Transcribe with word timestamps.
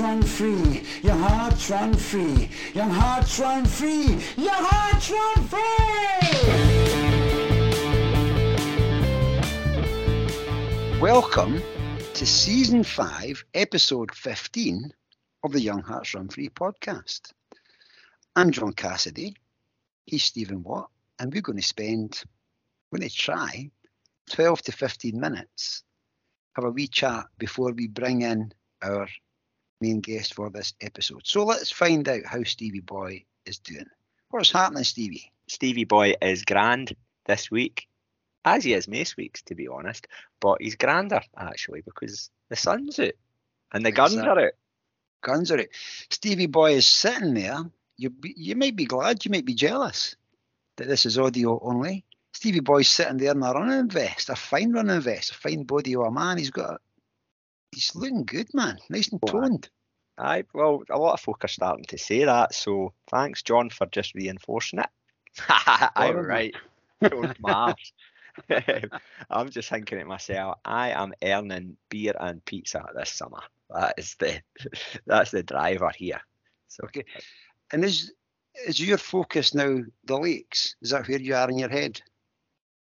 run 0.00 0.22
free, 0.22 0.82
young 1.02 1.18
hearts 1.18 1.70
run 1.70 1.94
free, 1.94 2.48
young 2.74 2.90
hearts 2.90 3.38
run 3.38 3.64
free, 3.64 4.18
young 4.36 4.64
hearts 4.64 5.10
run 5.10 5.44
free! 5.48 5.58
Welcome 11.00 11.62
to 12.14 12.26
season 12.26 12.84
5, 12.84 13.44
episode 13.54 14.14
15 14.14 14.92
of 15.44 15.52
the 15.52 15.60
Young 15.60 15.82
Hearts 15.82 16.14
Run 16.14 16.28
Free 16.28 16.48
podcast. 16.48 17.32
I'm 18.36 18.50
John 18.50 18.72
Cassidy, 18.72 19.36
he's 20.06 20.24
Stephen 20.24 20.62
Watt, 20.62 20.90
and 21.18 21.32
we're 21.32 21.42
going 21.42 21.58
to 21.58 21.62
spend, 21.62 22.22
we're 22.90 22.98
going 22.98 23.08
to 23.10 23.14
try 23.14 23.70
12 24.30 24.62
to 24.62 24.72
15 24.72 25.18
minutes 25.18 25.82
have 26.58 26.64
a 26.64 26.70
wee 26.70 26.88
chat 26.88 27.26
before 27.38 27.72
we 27.72 27.86
bring 27.86 28.22
in 28.22 28.52
our 28.82 29.06
main 29.80 30.00
guest 30.00 30.34
for 30.34 30.50
this 30.50 30.74
episode. 30.80 31.22
So 31.24 31.44
let's 31.44 31.70
find 31.70 32.08
out 32.08 32.24
how 32.24 32.42
Stevie 32.44 32.80
Boy 32.80 33.24
is 33.46 33.58
doing. 33.58 33.86
What's 34.30 34.52
happening, 34.52 34.84
Stevie? 34.84 35.32
Stevie 35.48 35.84
Boy 35.84 36.14
is 36.20 36.44
grand 36.44 36.94
this 37.26 37.50
week, 37.50 37.88
as 38.44 38.64
he 38.64 38.74
is 38.74 38.88
most 38.88 39.16
weeks, 39.16 39.42
to 39.42 39.54
be 39.54 39.68
honest. 39.68 40.06
But 40.40 40.60
he's 40.60 40.76
grander 40.76 41.20
actually 41.36 41.82
because 41.82 42.30
the 42.48 42.56
sun's 42.56 42.98
out 42.98 43.12
and 43.72 43.84
the 43.84 43.92
guns 43.92 44.16
are 44.16 44.38
out. 44.38 44.52
Guns 45.22 45.50
are 45.50 45.60
out. 45.60 45.66
Stevie 46.10 46.46
Boy 46.46 46.72
is 46.72 46.86
sitting 46.86 47.34
there. 47.34 47.58
You 47.96 48.12
you 48.22 48.54
might 48.54 48.76
be 48.76 48.84
glad, 48.84 49.24
you 49.24 49.30
might 49.30 49.44
be 49.44 49.54
jealous 49.54 50.16
that 50.76 50.88
this 50.88 51.06
is 51.06 51.18
audio 51.18 51.58
only. 51.62 52.04
Stevie 52.32 52.60
Boy's 52.60 52.88
sitting 52.88 53.16
there 53.16 53.32
in 53.32 53.42
a 53.42 53.52
running 53.52 53.88
vest, 53.88 54.28
a 54.28 54.36
fine 54.36 54.72
running 54.72 55.00
vest, 55.00 55.30
a 55.30 55.34
fine 55.34 55.64
body 55.64 55.94
of 55.96 56.02
a 56.02 56.10
man. 56.10 56.38
He's 56.38 56.50
got, 56.50 56.70
a, 56.74 56.78
he's 57.72 57.94
looking 57.94 58.24
good, 58.24 58.52
man, 58.54 58.78
nice 58.90 59.08
and 59.08 59.24
toned. 59.26 59.68
Aye, 60.18 60.44
well, 60.52 60.82
a 60.90 60.98
lot 60.98 61.14
of 61.14 61.20
folk 61.20 61.44
are 61.44 61.48
starting 61.48 61.84
to 61.84 61.98
say 61.98 62.24
that. 62.24 62.54
So 62.54 62.92
thanks, 63.08 63.42
John, 63.42 63.70
for 63.70 63.86
just 63.86 64.14
reinforcing 64.14 64.80
it. 64.80 64.88
I'm 65.48 66.16
right. 66.16 66.54
I'm 69.30 69.50
just 69.50 69.68
thinking 69.68 69.98
to 69.98 70.04
myself, 70.04 70.58
I 70.64 70.90
am 70.90 71.12
earning 71.22 71.76
beer 71.88 72.14
and 72.18 72.44
pizza 72.44 72.84
this 72.96 73.10
summer. 73.10 73.42
That 73.70 73.94
is 73.98 74.16
the 74.18 74.40
that's 75.06 75.30
the 75.30 75.42
driver 75.42 75.90
here. 75.96 76.20
So 76.68 76.84
okay. 76.84 77.04
And 77.72 77.84
is 77.84 78.12
is 78.66 78.80
your 78.80 78.98
focus 78.98 79.54
now 79.54 79.78
the 80.04 80.18
lakes? 80.18 80.74
Is 80.82 80.90
that 80.90 81.06
where 81.06 81.20
you 81.20 81.34
are 81.34 81.48
in 81.48 81.58
your 81.58 81.68
head? 81.68 82.00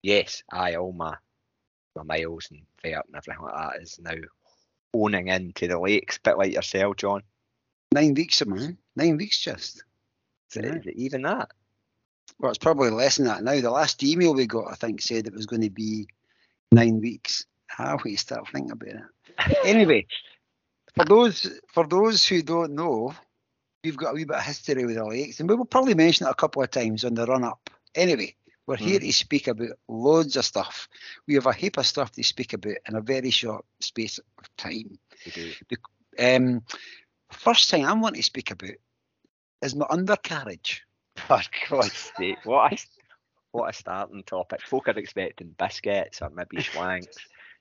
yes, 0.06 0.44
I 0.52 0.76
all 0.76 0.94
my 0.94 1.18
my 1.96 2.04
miles 2.04 2.48
and 2.52 2.62
vert 2.84 3.06
and 3.08 3.16
everything 3.16 3.42
like 3.42 3.56
that 3.56 3.82
is 3.82 4.00
now 4.00 4.16
owning 4.96 5.28
into 5.28 5.68
the 5.68 5.80
lakes, 5.80 6.18
bit 6.18 6.38
like 6.38 6.54
yourself, 6.54 6.98
John. 6.98 7.24
Nine 7.92 8.14
weeks, 8.14 8.46
man. 8.46 8.78
Nine 8.96 9.18
weeks 9.18 9.40
just. 9.40 9.84
Is 10.52 10.58
it, 10.58 10.66
is 10.66 10.86
it 10.86 10.96
even 10.96 11.24
that? 11.24 11.50
Well, 12.40 12.52
it's 12.52 12.58
probably 12.58 12.90
less 12.90 13.18
than 13.18 13.28
that 13.28 13.44
now. 13.44 13.60
The 13.60 13.72
last 13.72 14.04
email 14.04 14.34
we 14.34 14.46
got, 14.46 14.72
I 14.72 14.76
think, 14.76 15.02
said 15.02 15.28
it 15.28 15.34
was 15.34 15.46
going 15.46 15.62
to 15.62 15.70
be 15.70 16.08
nine 16.72 17.00
weeks. 17.00 17.46
How 17.68 17.98
we 18.04 18.16
start 18.16 18.48
thinking 18.52 18.72
about 18.72 18.90
it. 18.90 19.58
anyway, 19.66 20.06
for 20.96 21.06
those 21.06 21.60
for 21.68 21.86
those 21.86 22.26
who 22.26 22.42
don't 22.42 22.74
know, 22.74 23.14
we've 23.84 23.98
got 23.98 24.12
a 24.12 24.14
wee 24.14 24.24
bit 24.24 24.38
of 24.38 24.44
history 24.44 24.86
with 24.86 24.96
the 24.96 25.06
lakes, 25.06 25.40
and 25.40 25.50
we 25.50 25.56
will 25.56 25.66
probably 25.66 25.94
mention 25.94 26.28
it 26.28 26.32
a 26.32 26.36
couple 26.36 26.62
of 26.62 26.72
times 26.72 27.04
on 27.04 27.16
the 27.16 27.26
run 27.26 27.44
up. 27.44 27.70
Anyway, 27.96 28.36
we're 28.68 28.78
here 28.78 29.00
mm. 29.00 29.04
to 29.04 29.14
speak 29.14 29.48
about 29.48 29.78
loads 29.88 30.36
of 30.36 30.46
stuff. 30.46 30.88
We 31.28 31.36
have 31.36 31.46
a 31.46 31.54
heap 31.54 31.78
of 31.78 31.86
stuff 31.86 32.12
to 32.14 32.24
speak 32.24 32.54
about 32.54 32.78
in 32.88 32.96
a 32.96 33.02
very 33.02 33.30
short 33.30 33.66
space 33.80 34.20
of 34.20 34.56
time. 34.58 34.98
Um, 36.18 36.64
first 37.32 37.70
thing 37.70 37.86
I 37.86 37.94
want 37.94 38.16
to 38.16 38.24
speak 38.24 38.52
about 38.52 38.76
is 39.62 39.76
my 39.76 39.86
undercarriage. 39.90 40.84
For 41.16 41.42
God's 41.70 42.12
sake, 42.18 42.38
what 42.44 42.74
a, 42.74 42.78
what 43.52 43.70
a 43.70 43.74
starting 43.74 44.24
topic. 44.24 44.62
Folk 44.62 44.90
are 44.90 45.00
expecting 45.00 45.56
biscuits 45.58 46.22
or 46.22 46.30
maybe 46.30 46.58
schwanks. 46.58 47.18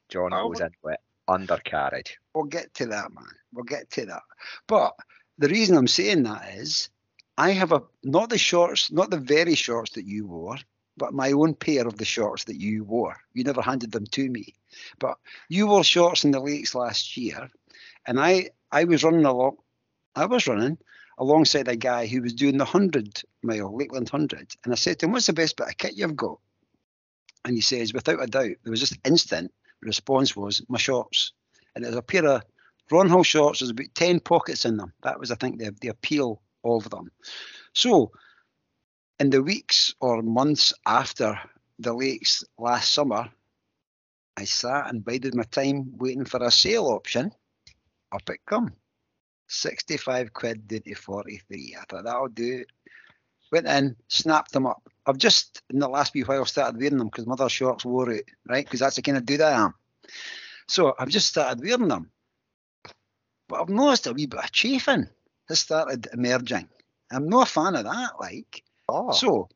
John 0.09 0.33
oh, 0.33 0.49
goes 0.49 0.61
into 0.61 0.89
it. 0.89 1.01
Undercarriage. 1.29 2.19
We'll 2.35 2.45
get 2.45 2.75
to 2.75 2.87
that, 2.87 3.13
man. 3.15 3.25
We'll 3.53 3.65
get 3.65 3.91
to 3.93 4.07
that. 4.07 4.23
But 4.67 4.95
the 5.39 5.49
reason 5.49 5.77
I'm 5.77 5.87
saying 5.87 6.25
that 6.25 6.55
is 6.55 6.91
I 7.39 7.51
have 7.51 7.73
a 7.73 7.83
not 8.03 8.31
the 8.31 8.39
shorts, 8.39 8.91
not 8.91 9.11
the 9.11 9.19
very 9.19 9.55
shorts 9.55 9.93
that 9.93 10.05
you 10.05 10.27
wore, 10.27 10.57
but 10.97 11.15
my 11.15 11.33
own 11.33 11.55
pair 11.55 11.87
of 11.87 11.97
the 11.97 12.05
shorts 12.05 12.45
that 12.45 12.61
you 12.61 12.85
wore. 12.85 13.17
You 13.33 13.45
never 13.45 13.63
handed 13.63 13.93
them 13.93 14.07
to 14.07 14.29
me, 14.29 14.55
but 14.99 15.19
you 15.49 15.67
wore 15.67 15.85
shorts 15.85 16.25
in 16.25 16.31
the 16.31 16.41
lakes 16.41 16.75
last 16.75 17.17
year, 17.17 17.51
and 18.07 18.21
I 18.21 18.51
I 18.71 18.85
was 18.85 19.05
running 19.05 19.25
along. 19.25 19.57
I 20.15 20.27
was 20.27 20.47
running 20.47 20.79
alongside 21.19 21.69
a 21.69 21.77
guy 21.77 22.07
who 22.07 22.23
was 22.23 22.35
doing 22.35 22.59
the 22.59 22.65
hundred 22.65 23.23
mile 23.43 23.77
Lakeland 23.77 24.09
hundred, 24.09 24.55
and 24.65 24.73
I 24.73 24.77
said 24.77 24.99
to 24.99 25.07
him, 25.07 25.13
"What's 25.13 25.27
the 25.27 25.33
best 25.33 25.57
bit 25.57 25.69
of 25.69 25.77
kit 25.77 25.97
you've 25.97 26.17
got?" 26.17 26.39
And 27.45 27.55
he 27.55 27.61
says, 27.61 27.93
without 27.93 28.23
a 28.23 28.27
doubt, 28.27 28.57
there 28.63 28.71
was 28.71 28.81
just 28.81 28.99
instant 29.05 29.53
response 29.83 30.35
was 30.35 30.63
my 30.69 30.79
shorts, 30.79 31.33
and 31.75 31.85
it 31.85 31.89
was 31.89 31.97
a 31.97 32.03
pair 32.03 32.27
of 32.27 32.43
Ron 32.91 33.23
shorts. 33.23 33.61
There's 33.61 33.71
about 33.71 33.95
ten 33.95 34.21
pockets 34.21 34.65
in 34.65 34.77
them. 34.77 34.93
That 35.03 35.19
was, 35.19 35.31
I 35.31 35.37
think, 35.37 35.59
the 35.59 35.75
the 35.81 35.89
appeal 35.89 36.43
of 36.65 36.89
them. 36.91 37.11
So 37.73 38.13
in 39.19 39.31
the 39.31 39.43
weeks 39.43 39.95
or 40.01 40.23
months 40.23 40.73
after 40.87 41.39
the 41.79 41.93
lakes 41.93 42.45
last 42.59 42.93
summer, 42.93 43.29
I 44.37 44.45
sat 44.45 44.89
and 44.89 45.05
bided 45.05 45.35
my 45.35 45.45
time 45.45 45.97
waiting 45.97 46.25
for 46.25 46.43
a 46.43 46.51
sale 46.51 46.87
option. 46.87 47.33
Up 48.13 48.29
it 48.29 48.41
come. 48.47 48.73
65 49.49 50.33
quid 50.33 50.67
down 50.67 50.83
to 50.83 50.95
43. 50.95 51.77
I 51.79 51.85
thought 51.85 52.05
that'll 52.05 52.29
do. 52.29 52.65
Went 53.53 53.69
in, 53.69 53.97
snapped 54.09 54.53
them 54.53 54.67
up. 54.67 54.89
I've 55.07 55.19
just 55.19 55.63
in 55.71 55.79
the 55.79 55.89
last 55.89 56.15
wee 56.15 56.23
while 56.23 56.45
started 56.45 56.81
wearing 56.81 56.99
them 56.99 57.09
because 57.09 57.27
mother 57.27 57.49
shorts 57.49 57.85
wore 57.85 58.11
it, 58.11 58.25
right? 58.49 58.65
Because 58.65 58.81
that's 58.81 58.97
the 58.97 59.03
kind 59.03 59.19
of 59.19 59.27
dude 59.27 59.43
I 59.43 59.65
am. 59.65 59.75
So 60.67 60.95
I've 60.99 61.11
just 61.11 61.29
started 61.29 61.63
wearing 61.63 61.89
them. 61.89 62.11
But 63.49 63.61
I've 63.61 63.69
noticed 63.69 64.07
a 64.07 64.13
wee 64.13 64.27
bit 64.27 64.41
of 64.43 64.51
chafing 64.51 65.09
has 65.49 65.61
started 65.61 66.09
emerging. 66.13 66.69
I'm 67.13 67.29
not 67.29 67.49
a 67.49 67.51
fan 67.51 67.77
of 67.77 67.85
that, 67.85 68.13
like. 68.19 68.65
Oh. 68.95 69.11
So 69.11 69.49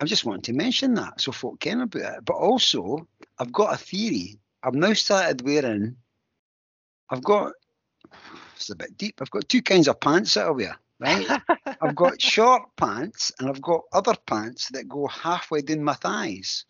I 0.00 0.04
just 0.06 0.24
wanted 0.24 0.44
to 0.44 0.52
mention 0.52 0.94
that 0.94 1.20
so 1.20 1.30
folk 1.30 1.60
can 1.60 1.82
about 1.82 2.18
it. 2.18 2.24
But 2.24 2.34
also, 2.34 3.06
I've 3.38 3.52
got 3.52 3.74
a 3.74 3.76
theory. 3.76 4.40
I've 4.62 4.74
now 4.74 4.92
started 4.92 5.42
wearing. 5.42 5.96
I've 7.08 7.22
got. 7.22 7.52
It's 8.56 8.70
a 8.70 8.76
bit 8.76 8.98
deep. 8.98 9.20
I've 9.20 9.30
got 9.30 9.48
two 9.48 9.62
kinds 9.62 9.86
of 9.86 10.00
pants 10.00 10.34
that 10.34 10.46
I 10.46 10.50
wear. 10.50 10.76
Right. 10.98 11.26
I've 11.80 11.94
got 11.94 12.20
short 12.20 12.62
pants 12.76 13.30
and 13.38 13.48
I've 13.48 13.60
got 13.60 13.82
other 13.92 14.14
pants 14.26 14.70
that 14.70 14.88
go 14.88 15.06
halfway 15.06 15.62
down 15.62 15.84
my 15.84 15.94
thighs. 15.94 16.64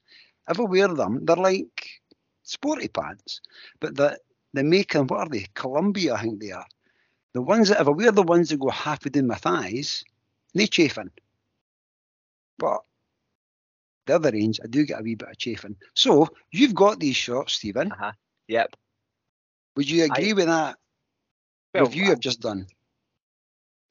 If 0.49 0.61
I 0.61 0.65
wear 0.65 0.89
them, 0.89 1.25
they're 1.25 1.37
like 1.37 1.89
sporty 2.43 2.89
pants, 2.89 3.41
but 3.81 3.97
the 3.97 4.19
they 4.53 4.63
make 4.63 4.93
them. 4.93 5.07
What 5.07 5.21
are 5.21 5.29
they? 5.29 5.47
Columbia, 5.55 6.15
I 6.15 6.23
think 6.23 6.41
they 6.41 6.51
are. 6.51 6.67
The 7.33 7.43
ones 7.43 7.69
that 7.69 7.81
if 7.81 7.87
I 7.87 7.91
wear 7.91 8.13
the 8.13 8.23
ones 8.23 8.51
that 8.51 8.61
go 8.61 8.71
halfway 8.71 9.11
down 9.11 9.27
my 9.29 9.37
thighs, 9.37 10.05
they 10.55 10.67
chafing. 10.67 11.11
But 12.59 12.81
the 14.07 14.15
other 14.15 14.31
range, 14.31 14.61
I 14.63 14.69
do 14.69 14.87
get 14.87 15.01
a 15.01 15.03
wee 15.03 15.15
bit 15.15 15.29
of 15.29 15.39
chafing. 15.39 15.77
So 15.95 16.29
you've 16.51 16.75
got 16.75 17.01
these 17.01 17.17
shorts, 17.17 17.55
Stephen. 17.55 17.93
Uh-huh. 17.93 18.13
Yep. 18.49 18.77
Would 19.77 19.91
you 19.91 20.05
agree 20.05 20.31
I, 20.31 20.35
with 20.35 20.47
that 20.47 20.77
well, 21.75 21.85
review 21.85 22.13
I've 22.13 22.21
just 22.21 22.41
done? 22.41 22.67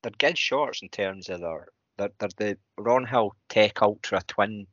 They're 0.01 0.11
good 0.17 0.37
shorts 0.37 0.81
in 0.81 0.89
terms 0.89 1.29
of 1.29 1.41
their 1.41 1.67
they're, 1.97 2.11
they're 2.19 2.29
the 2.37 2.57
Ron 2.77 3.05
Hill 3.05 3.35
Tech 3.49 3.81
Ultra 3.81 4.21
Twin 4.27 4.67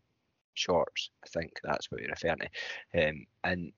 shorts. 0.54 1.10
I 1.24 1.28
think 1.28 1.60
that's 1.62 1.90
what 1.90 2.00
you're 2.00 2.10
referring 2.10 2.48
to. 2.94 3.08
Um, 3.08 3.26
and 3.44 3.72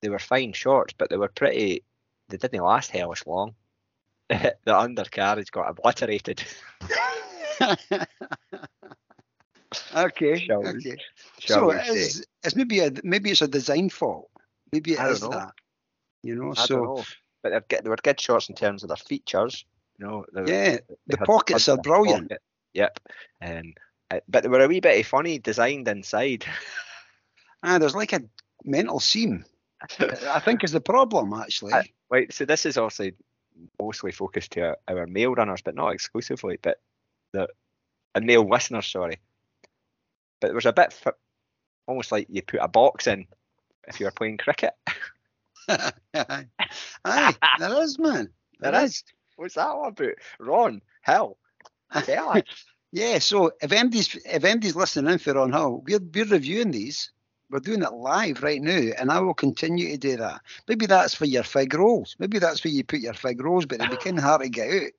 they 0.00 0.08
were 0.08 0.18
fine 0.18 0.52
shorts, 0.52 0.94
but 0.96 1.10
they 1.10 1.16
were 1.16 1.28
pretty. 1.28 1.84
They 2.28 2.36
didn't 2.36 2.62
last 2.62 2.90
hellish 2.90 3.26
long. 3.26 3.54
the 4.28 4.54
undercarriage 4.66 5.50
got 5.50 5.70
obliterated. 5.70 6.44
okay. 9.94 10.38
Shall 10.38 10.66
okay. 10.66 10.96
so 11.40 11.70
it's, 11.70 12.22
it's 12.42 12.56
maybe 12.56 12.80
a 12.80 12.92
maybe 13.02 13.30
it's 13.30 13.42
a 13.42 13.48
design 13.48 13.90
fault. 13.90 14.30
Maybe 14.72 14.92
it 14.92 15.00
it 15.00 15.10
is 15.10 15.20
that. 15.20 15.52
You 16.22 16.34
know. 16.34 16.52
I 16.56 16.66
so. 16.66 16.82
Know. 16.82 17.04
But 17.42 17.50
they're 17.50 17.64
good, 17.68 17.84
they 17.84 17.88
were 17.88 17.96
good 17.96 18.20
shots 18.20 18.48
in 18.48 18.56
terms 18.56 18.82
of 18.82 18.88
their 18.88 18.96
features. 18.96 19.64
You 19.98 20.06
know. 20.06 20.24
yeah. 20.46 20.78
the 21.06 21.18
pockets 21.18 21.68
are 21.68 21.76
brilliant. 21.76 22.30
Pocket. 22.30 22.42
Yep. 22.74 23.00
Um, 23.42 23.74
but 24.28 24.42
they 24.42 24.48
were 24.48 24.64
a 24.64 24.68
wee 24.68 24.80
bit 24.80 25.06
funny 25.06 25.38
designed 25.38 25.88
inside. 25.88 26.44
Ah, 27.60 27.78
there's 27.78 27.96
like 27.96 28.12
a 28.12 28.22
mental 28.64 29.00
seam. 29.00 29.44
I 29.98 30.38
think 30.38 30.62
is 30.62 30.70
the 30.70 30.80
problem 30.80 31.32
actually. 31.32 31.72
Right. 32.08 32.32
So 32.32 32.44
this 32.44 32.64
is 32.64 32.78
obviously 32.78 33.14
mostly 33.80 34.12
focused 34.12 34.52
to 34.52 34.60
our, 34.60 34.76
our 34.86 35.06
male 35.08 35.34
runners, 35.34 35.62
but 35.62 35.74
not 35.74 35.92
exclusively. 35.92 36.60
But 36.62 36.80
the 37.32 37.48
a 38.14 38.20
male 38.20 38.48
listener, 38.48 38.82
sorry. 38.82 39.18
But 40.40 40.48
there 40.48 40.54
was 40.54 40.66
a 40.66 40.72
bit 40.72 40.92
for, 40.92 41.14
almost 41.86 42.12
like 42.12 42.26
you 42.30 42.42
put 42.42 42.60
a 42.60 42.68
box 42.68 43.06
in 43.06 43.26
if 43.86 43.98
you 44.00 44.06
were 44.06 44.12
playing 44.12 44.38
cricket. 44.38 44.74
Aye, 47.04 47.34
there 47.58 47.82
is, 47.82 47.98
man. 47.98 48.30
There 48.60 48.74
is. 48.84 49.04
What's 49.36 49.54
that 49.54 49.68
all 49.68 49.86
about? 49.86 50.14
Ron, 50.40 50.82
hell. 51.02 51.38
Tell. 52.02 52.42
Yeah, 52.90 53.20
so 53.20 53.52
if 53.62 53.70
anybody's 53.70 54.12
if 54.24 54.42
anybody's 54.42 54.74
listening 54.74 55.12
in 55.12 55.18
for 55.20 55.34
Ron 55.34 55.52
Hill, 55.52 55.84
we're 55.86 56.00
we're 56.00 56.24
reviewing 56.24 56.72
these. 56.72 57.12
We're 57.50 57.60
doing 57.60 57.84
it 57.84 57.92
live 57.92 58.42
right 58.42 58.60
now, 58.60 58.90
and 58.98 59.12
I 59.12 59.20
will 59.20 59.34
continue 59.34 59.90
to 59.92 59.96
do 59.96 60.16
that. 60.16 60.40
Maybe 60.66 60.86
that's 60.86 61.14
for 61.14 61.24
your 61.24 61.44
fig 61.44 61.72
rolls. 61.74 62.16
Maybe 62.18 62.40
that's 62.40 62.64
where 62.64 62.72
you 62.72 62.82
put 62.82 62.98
your 62.98 63.14
fig 63.14 63.40
rolls, 63.40 63.64
but 63.64 63.80
it'd 63.80 63.90
be 63.92 63.96
kind 64.04 64.18
of 64.18 64.24
hard 64.24 64.42
to 64.42 64.48
get 64.48 64.72
out. 64.72 64.90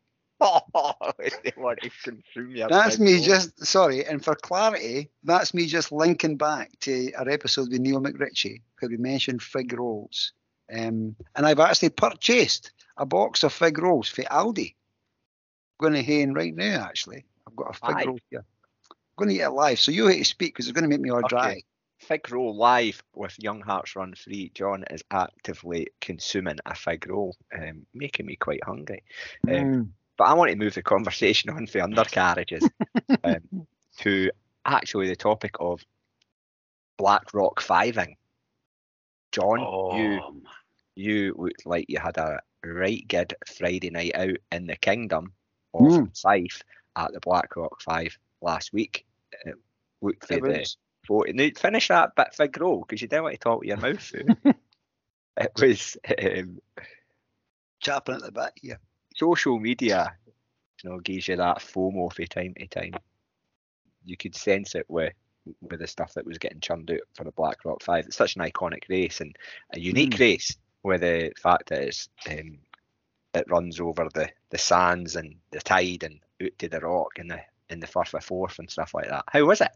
Oh, 0.41 0.93
they 1.17 1.51
want 1.57 1.81
to 1.81 1.89
consume 2.03 2.55
your 2.55 2.69
That's 2.69 2.97
me 2.97 3.21
just 3.21 3.65
sorry, 3.65 4.05
and 4.05 4.23
for 4.23 4.35
clarity, 4.35 5.09
that's 5.23 5.53
me 5.53 5.65
just 5.65 5.91
linking 5.91 6.37
back 6.37 6.71
to 6.81 7.11
our 7.13 7.27
episode 7.27 7.69
with 7.71 7.81
Neil 7.81 7.99
McRitchie, 8.01 8.61
where 8.79 8.89
we 8.89 8.97
mentioned 8.97 9.41
fig 9.43 9.73
rolls. 9.73 10.31
Um, 10.71 11.15
and 11.35 11.45
I've 11.45 11.59
actually 11.59 11.89
purchased 11.89 12.71
a 12.95 13.05
box 13.05 13.43
of 13.43 13.51
fig 13.51 13.79
rolls 13.79 14.07
for 14.07 14.21
Aldi. 14.23 14.75
I'm 15.79 15.83
going 15.91 15.93
to 15.93 16.03
Hain 16.03 16.33
right 16.33 16.55
now, 16.55 16.85
actually. 16.85 17.25
I've 17.47 17.55
got 17.55 17.71
a 17.71 17.73
fig 17.73 17.95
Aye. 17.97 18.03
roll 18.05 18.19
here. 18.29 18.45
I'm 18.91 18.95
going 19.17 19.29
to 19.29 19.35
eat 19.35 19.41
it 19.41 19.49
live, 19.49 19.79
so 19.79 19.91
you 19.91 20.07
hate 20.07 20.19
to 20.19 20.25
speak 20.25 20.53
because 20.53 20.67
it's 20.67 20.73
going 20.73 20.83
to 20.83 20.89
make 20.89 21.01
me 21.01 21.09
all 21.09 21.19
Okay. 21.19 21.27
dry. 21.27 21.61
Fig 21.97 22.31
roll 22.31 22.55
live 22.55 23.03
with 23.13 23.35
Young 23.39 23.59
Hearts 23.59 23.95
Run 23.97 24.13
Free. 24.15 24.51
John 24.53 24.85
is 24.89 25.03
actively 25.11 25.87
consuming 25.99 26.59
a 26.65 26.73
fig 26.73 27.09
roll, 27.09 27.35
um, 27.53 27.85
making 27.93 28.25
me 28.25 28.37
quite 28.37 28.63
hungry. 28.63 29.03
Um, 29.47 29.53
Mm. 29.53 29.89
But 30.19 30.25
I 30.27 30.33
want 30.33 30.51
to 30.51 30.57
move 30.57 30.73
the 30.75 30.83
conversation 30.83 31.49
on 31.49 31.65
for 31.65 31.79
undercarriages 31.81 32.69
um, 33.23 33.65
to 33.99 34.29
actually 34.65 35.07
the 35.07 35.15
topic 35.15 35.55
of 35.61 35.81
Black 36.97 37.33
Rock 37.33 37.61
fiving. 37.61 38.17
John, 39.31 39.59
you 39.97 40.19
Oh, 40.21 40.35
you 40.95 41.35
looked 41.37 41.65
like 41.65 41.85
you 41.87 41.99
had 41.99 42.17
a 42.17 42.41
right 42.65 43.07
good 43.07 43.33
Friday 43.47 43.89
night 43.91 44.11
out 44.13 44.35
in 44.51 44.67
the 44.67 44.75
kingdom 44.75 45.31
of 45.73 45.83
Mm. 45.83 46.19
Fife 46.21 46.63
at 46.97 47.13
the 47.13 47.21
Black 47.21 47.55
Rock 47.55 47.79
Five 47.79 48.17
last 48.41 48.73
week. 48.73 49.05
Uh, 49.47 49.51
look 50.01 50.25
for 50.25 50.33
it 50.33 50.43
the 50.43 50.49
was- 50.49 50.77
photo. 51.07 51.31
Now, 51.31 51.49
finish 51.57 51.87
that 51.87 52.15
bit 52.17 52.33
fig 52.33 52.59
roll 52.59 52.81
because 52.81 53.01
you 53.01 53.07
don't 53.07 53.23
want 53.23 53.35
to 53.35 53.39
talk 53.39 53.59
with 53.59 53.69
your 53.69 53.77
mouth 53.77 54.11
it 55.37 55.51
was 55.61 55.95
um, 56.21 56.59
chapping 57.79 58.15
at 58.15 58.21
the 58.23 58.31
bit, 58.33 58.51
yeah. 58.61 58.75
Social 59.19 59.59
media, 59.59 60.15
you 60.83 60.89
know, 60.89 60.99
gives 60.99 61.27
you 61.27 61.35
that 61.35 61.59
FOMO 61.59 62.11
from 62.13 62.25
time 62.25 62.53
to 62.57 62.67
time. 62.67 62.93
You 64.05 64.17
could 64.17 64.35
sense 64.35 64.75
it 64.75 64.85
with 64.87 65.13
with 65.61 65.79
the 65.79 65.87
stuff 65.87 66.13
that 66.13 66.25
was 66.25 66.37
getting 66.37 66.59
churned 66.59 66.91
out 66.91 66.99
for 67.15 67.23
the 67.23 67.31
Black 67.31 67.65
Rock 67.65 67.81
Five. 67.83 68.05
It's 68.05 68.15
such 68.15 68.35
an 68.35 68.43
iconic 68.43 68.87
race 68.89 69.19
and 69.21 69.35
a 69.73 69.79
unique 69.79 70.15
Mm. 70.15 70.19
race 70.19 70.57
with 70.83 71.01
the 71.01 71.31
fact 71.41 71.69
that 71.69 71.81
it's 71.81 72.07
um, 72.29 72.59
it 73.33 73.49
runs 73.49 73.79
over 73.79 74.07
the, 74.13 74.29
the 74.49 74.57
sands 74.57 75.15
and 75.15 75.35
the 75.51 75.59
tide 75.59 76.03
and 76.03 76.19
out 76.43 76.51
to 76.59 76.69
the 76.69 76.79
rock 76.79 77.19
in 77.19 77.27
the 77.27 77.39
in 77.69 77.79
the 77.79 77.87
Firth 77.87 78.13
of 78.13 78.23
Forth 78.23 78.59
and 78.59 78.69
stuff 78.69 78.93
like 78.93 79.09
that. 79.09 79.25
How 79.27 79.43
was 79.45 79.61
it? 79.61 79.71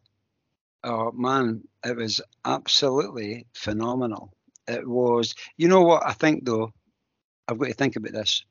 Oh 0.84 1.12
man, 1.12 1.64
it 1.86 1.96
was 1.96 2.22
absolutely 2.46 3.46
phenomenal. 3.54 4.34
It 4.68 4.88
was, 4.88 5.36
you 5.58 5.68
know 5.68 5.82
what 5.82 6.06
I 6.06 6.14
think 6.14 6.46
though, 6.46 6.74
I've 7.48 7.58
got 7.58 7.68
to 7.68 7.74
think 7.74 7.96
about 7.96 8.14
this. 8.14 8.44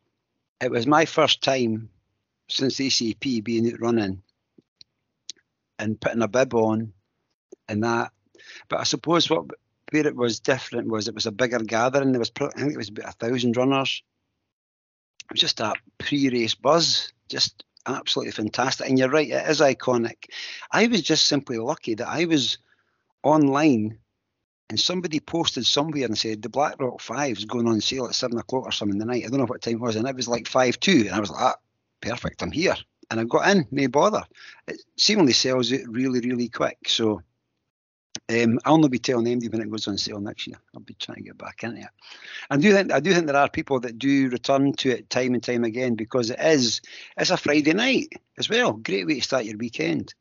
It 0.62 0.70
was 0.70 0.86
my 0.86 1.06
first 1.06 1.42
time 1.42 1.90
since 2.48 2.76
the 2.76 2.86
ACP 2.86 3.42
being 3.42 3.76
running 3.80 4.22
and 5.76 6.00
putting 6.00 6.22
a 6.22 6.28
bib 6.28 6.54
on 6.54 6.92
and 7.68 7.82
that. 7.82 8.12
But 8.68 8.78
I 8.78 8.84
suppose 8.84 9.28
what 9.28 9.46
where 9.90 10.06
it 10.06 10.14
was 10.14 10.38
different 10.38 10.88
was 10.88 11.08
it 11.08 11.14
was 11.14 11.26
a 11.26 11.32
bigger 11.32 11.58
gathering. 11.58 12.12
There 12.12 12.20
was, 12.20 12.30
I 12.40 12.48
think 12.60 12.72
it 12.72 12.78
was 12.78 12.88
about 12.90 13.08
a 13.08 13.12
thousand 13.12 13.56
runners. 13.56 14.02
It 15.24 15.32
was 15.32 15.40
just 15.40 15.58
that 15.58 15.76
pre-race 15.98 16.54
buzz, 16.54 17.12
just 17.28 17.64
absolutely 17.86 18.32
fantastic. 18.32 18.88
And 18.88 18.98
you're 18.98 19.10
right, 19.10 19.28
it 19.28 19.48
is 19.48 19.60
iconic. 19.60 20.26
I 20.70 20.86
was 20.86 21.02
just 21.02 21.26
simply 21.26 21.58
lucky 21.58 21.94
that 21.96 22.08
I 22.08 22.24
was 22.24 22.58
online 23.22 23.98
and 24.72 24.80
somebody 24.80 25.20
posted 25.20 25.66
somewhere 25.66 26.06
and 26.06 26.16
said 26.16 26.40
the 26.40 26.48
Black 26.48 26.80
Rock 26.80 26.98
Five 26.98 27.36
is 27.36 27.44
going 27.44 27.68
on 27.68 27.82
sale 27.82 28.06
at 28.06 28.14
seven 28.14 28.38
o'clock 28.38 28.64
or 28.64 28.72
something 28.72 28.94
in 28.94 28.98
the 29.00 29.04
night. 29.04 29.24
I 29.26 29.28
don't 29.28 29.38
know 29.38 29.44
what 29.44 29.60
time 29.60 29.74
it 29.74 29.80
was, 29.80 29.96
and 29.96 30.08
it 30.08 30.16
was 30.16 30.28
like 30.28 30.48
five 30.48 30.80
two, 30.80 31.04
and 31.06 31.10
I 31.10 31.20
was 31.20 31.30
like, 31.30 31.42
ah, 31.42 31.56
perfect, 32.00 32.42
I'm 32.42 32.50
here. 32.50 32.74
And 33.10 33.20
I 33.20 33.24
got 33.24 33.50
in, 33.50 33.68
no 33.70 33.86
bother. 33.88 34.22
It 34.66 34.80
seemingly 34.96 35.34
sells 35.34 35.72
it 35.72 35.86
really, 35.86 36.20
really 36.20 36.48
quick. 36.48 36.78
So 36.86 37.20
um, 38.30 38.58
I'll 38.64 38.78
not 38.78 38.90
be 38.90 38.98
telling 38.98 39.26
anybody 39.26 39.50
when 39.50 39.60
it 39.60 39.70
goes 39.70 39.86
on 39.88 39.98
sale 39.98 40.20
next 40.20 40.46
year. 40.46 40.56
I'll 40.74 40.80
be 40.80 40.94
trying 40.94 41.16
to 41.16 41.22
get 41.24 41.36
back 41.36 41.64
into 41.64 41.82
it. 41.82 41.88
I 42.48 42.56
do 42.56 42.72
think 42.72 42.92
I 42.92 43.00
do 43.00 43.12
think 43.12 43.26
there 43.26 43.36
are 43.36 43.50
people 43.50 43.78
that 43.80 43.98
do 43.98 44.30
return 44.30 44.72
to 44.72 44.88
it 44.88 45.10
time 45.10 45.34
and 45.34 45.42
time 45.42 45.64
again 45.64 45.96
because 45.96 46.30
it 46.30 46.40
is 46.40 46.80
it's 47.18 47.28
a 47.28 47.36
Friday 47.36 47.74
night 47.74 48.14
as 48.38 48.48
well. 48.48 48.72
Great 48.72 49.06
way 49.06 49.16
to 49.16 49.20
start 49.20 49.44
your 49.44 49.58
weekend. 49.58 50.14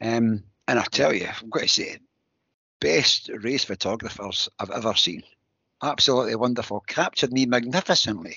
Um, 0.00 0.44
and 0.68 0.78
I 0.78 0.84
tell 0.84 1.12
you, 1.12 1.26
I've 1.26 1.50
got 1.50 1.62
to 1.62 1.68
say, 1.68 1.98
best 2.80 3.30
race 3.42 3.64
photographers 3.64 4.48
I've 4.58 4.70
ever 4.70 4.94
seen. 4.94 5.22
Absolutely 5.82 6.34
wonderful. 6.36 6.80
Captured 6.80 7.32
me 7.32 7.46
magnificently. 7.46 8.36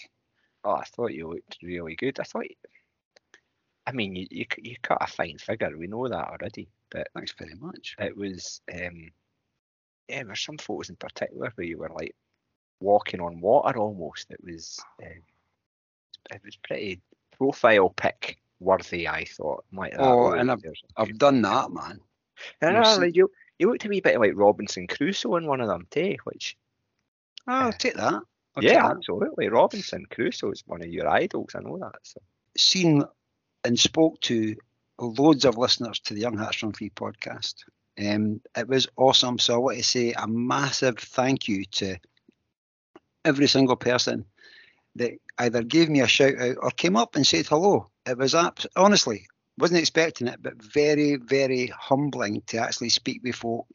Oh, 0.64 0.72
I 0.76 0.84
thought 0.84 1.14
you 1.14 1.28
looked 1.30 1.58
really 1.64 1.96
good. 1.96 2.20
I 2.20 2.24
thought, 2.24 2.46
I 3.88 3.92
mean, 3.92 4.16
you 4.16 4.28
you, 4.30 4.46
you 4.60 4.76
cut 4.82 5.00
a 5.02 5.08
fine 5.08 5.38
figure. 5.40 5.76
We 5.76 5.88
know 5.88 6.08
that 6.08 6.28
already, 6.30 6.70
but 6.92 7.08
Thanks 7.16 7.34
very 7.34 7.56
much. 7.56 7.96
it 8.00 8.16
was 8.16 8.62
um 8.74 9.12
yeah 10.08 10.24
there's 10.24 10.42
some 10.42 10.58
photos 10.58 10.90
in 10.90 10.96
particular 10.98 11.52
where 11.56 11.66
you 11.68 11.78
were 11.78 11.90
like 11.90 12.16
walking 12.82 13.22
on 13.22 13.40
water 13.40 13.78
almost 13.80 14.30
it 14.32 14.44
was 14.44 14.80
um, 15.04 15.22
it 16.32 16.42
was 16.44 16.56
pretty 16.58 17.00
profile 17.38 17.90
pic 17.90 18.38
worthy 18.60 19.08
i 19.08 19.24
thought 19.24 19.64
might 19.72 19.94
Oh, 19.98 20.32
and 20.34 20.52
I've- 20.52 20.68
I've 20.98 21.18
done 21.18 21.42
that, 21.44 21.72
man. 21.72 22.00
I- 22.62 22.84
seen- 22.84 23.14
you 23.14 23.32
you 23.62 23.70
looked 23.70 23.86
a 23.86 23.90
wee 23.90 24.02
bit 24.02 24.20
like 24.20 24.34
robinson 24.36 24.88
crusoe 24.88 25.36
in 25.38 25.46
one 25.48 25.62
of 25.62 25.68
them 25.68 25.88
too 25.90 26.16
which 26.26 26.58
Oh, 27.48 27.54
I'll 27.54 27.68
Uh, 27.70 27.72
take 27.72 27.96
that. 27.96 28.14
I'll 28.56 28.64
yeah 28.64 28.74
take 28.74 28.82
that. 28.82 28.98
absolutely 28.98 29.48
robinson 29.50 30.06
crusoe 30.12 30.52
is 30.52 30.64
one 30.68 30.82
of 30.82 30.88
your 30.90 31.08
idols 31.08 31.52
i 31.56 31.60
know 31.62 31.78
that 31.80 31.96
so 32.04 32.20
seen 32.58 33.04
and 33.64 33.80
spoke 33.80 34.20
to 34.22 34.56
loads 35.00 35.46
of 35.46 35.58
listeners 35.58 36.00
to 36.02 36.14
the 36.14 36.20
Young 36.20 36.38
Hearts 36.38 36.62
Run 36.62 36.74
Free 36.74 36.92
podcast. 36.92 37.56
Um, 38.00 38.42
it 38.56 38.68
was 38.68 38.88
awesome. 38.98 39.40
So 39.40 39.56
I 39.56 39.58
want 39.58 39.78
to 39.78 39.84
say 39.84 40.14
a 40.14 40.28
massive 40.28 40.98
thank 41.00 41.48
you 41.48 41.66
to 41.66 41.98
every 43.26 43.48
single 43.48 43.76
person 43.76 44.26
that 44.96 45.14
either 45.40 45.64
gave 45.64 45.90
me 45.90 46.02
a 46.02 46.08
shout 46.08 46.38
out 46.40 46.58
or 46.62 46.70
came 46.72 46.96
up 46.98 47.16
and 47.16 47.26
said 47.26 47.48
hello. 47.48 47.90
It 48.06 48.18
was 48.18 48.36
abs- 48.36 48.68
honestly 48.76 49.28
wasn't 49.62 49.80
expecting 49.80 50.28
it, 50.28 50.42
but 50.42 50.62
very, 50.62 51.16
very 51.16 51.68
humbling 51.68 52.42
to 52.48 52.58
actually 52.58 52.90
speak 52.90 53.22
with 53.24 53.36
folk, 53.36 53.68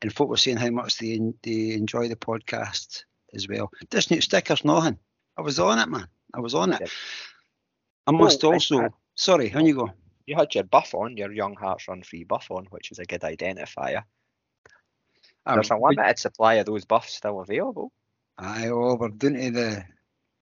and 0.00 0.12
folk 0.12 0.28
were 0.28 0.36
saying 0.36 0.56
how 0.58 0.70
much 0.70 0.96
they 0.98 1.20
they 1.42 1.72
enjoy 1.72 2.08
the 2.08 2.16
podcast 2.16 3.04
as 3.34 3.46
well. 3.48 3.70
This 3.90 4.10
new 4.10 4.20
stickers, 4.20 4.64
nothing. 4.64 4.98
I 5.36 5.42
was 5.42 5.58
on 5.58 5.78
it, 5.78 5.88
man. 5.88 6.06
I 6.32 6.40
was 6.40 6.54
on 6.54 6.72
it. 6.72 6.90
I 8.06 8.12
must 8.12 8.44
Oh, 8.44 8.52
also. 8.52 8.80
I- 8.82 8.88
sorry, 9.16 9.52
on 9.54 9.66
you 9.66 9.74
go. 9.74 9.90
you 10.26 10.36
had 10.36 10.54
your 10.54 10.64
buff 10.64 10.94
on 10.94 11.16
your 11.16 11.32
young 11.32 11.54
hearts 11.56 11.86
run 11.88 12.02
free 12.02 12.24
buff 12.24 12.50
on 12.50 12.64
which 12.70 12.90
is 12.92 12.98
a 12.98 13.04
good 13.04 13.20
identifier 13.22 14.02
Um, 15.46 15.56
there's 15.56 15.70
a 15.70 15.76
limited 15.76 16.18
supply 16.18 16.54
of 16.54 16.66
those 16.66 16.84
buffs 16.84 17.14
still 17.14 17.40
available 17.40 17.92
Aye, 18.38 18.68
oh, 18.68 18.96
we're 18.96 19.08
down 19.10 19.34
to 19.34 19.50
the 19.50 19.84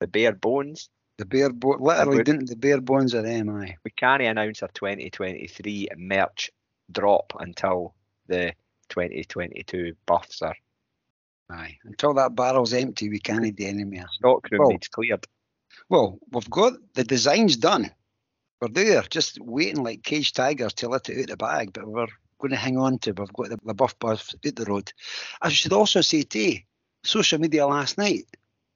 the 0.00 0.06
bare 0.06 0.32
bones 0.32 0.88
the 1.18 1.24
bare 1.24 1.50
bone, 1.52 1.78
literally 1.80 2.18
would- 2.18 2.26
to 2.26 2.38
the 2.44 2.56
bare 2.56 2.80
bones 2.80 3.14
of 3.14 3.24
them. 3.24 3.48
Aye. 3.50 3.76
we 3.84 3.90
can't 3.92 4.22
announce 4.22 4.62
our 4.62 4.68
2023 4.74 5.88
merch 5.96 6.50
drop 6.92 7.32
until 7.40 7.94
the 8.26 8.52
2022 8.90 9.94
buffs 10.06 10.42
are 10.42 10.54
Aye. 11.48 11.78
Until 11.84 12.12
that 12.14 12.34
barrel's 12.34 12.72
empty, 12.72 13.08
we 13.08 13.20
can't 13.20 13.54
do 13.54 13.66
any 13.66 13.84
more. 13.84 14.06
stockroom 14.12 14.58
Well- 14.60 14.70
needs 14.70 14.88
cleared. 14.88 15.24
Well, 15.88 16.18
we've 16.32 16.50
got 16.50 16.72
the 16.94 17.04
designs 17.04 17.56
done. 17.56 17.90
We're 18.60 18.68
there, 18.68 19.02
just 19.02 19.38
waiting 19.40 19.84
like 19.84 20.02
caged 20.02 20.34
tigers 20.34 20.74
to 20.74 20.88
let 20.88 21.08
it 21.08 21.20
out 21.20 21.28
the 21.28 21.36
bag, 21.36 21.72
but 21.72 21.86
we're 21.86 22.06
going 22.40 22.50
to 22.50 22.56
hang 22.56 22.78
on 22.78 22.98
to. 23.00 23.12
We've 23.12 23.32
got 23.32 23.50
the, 23.50 23.58
the 23.64 23.74
buff 23.74 23.96
buff 24.00 24.28
out 24.44 24.56
the 24.56 24.64
road. 24.64 24.92
I 25.40 25.50
should 25.50 25.72
also 25.72 26.00
say 26.00 26.24
you, 26.32 26.58
social 27.04 27.38
media 27.38 27.66
last 27.66 27.96
night, 27.98 28.24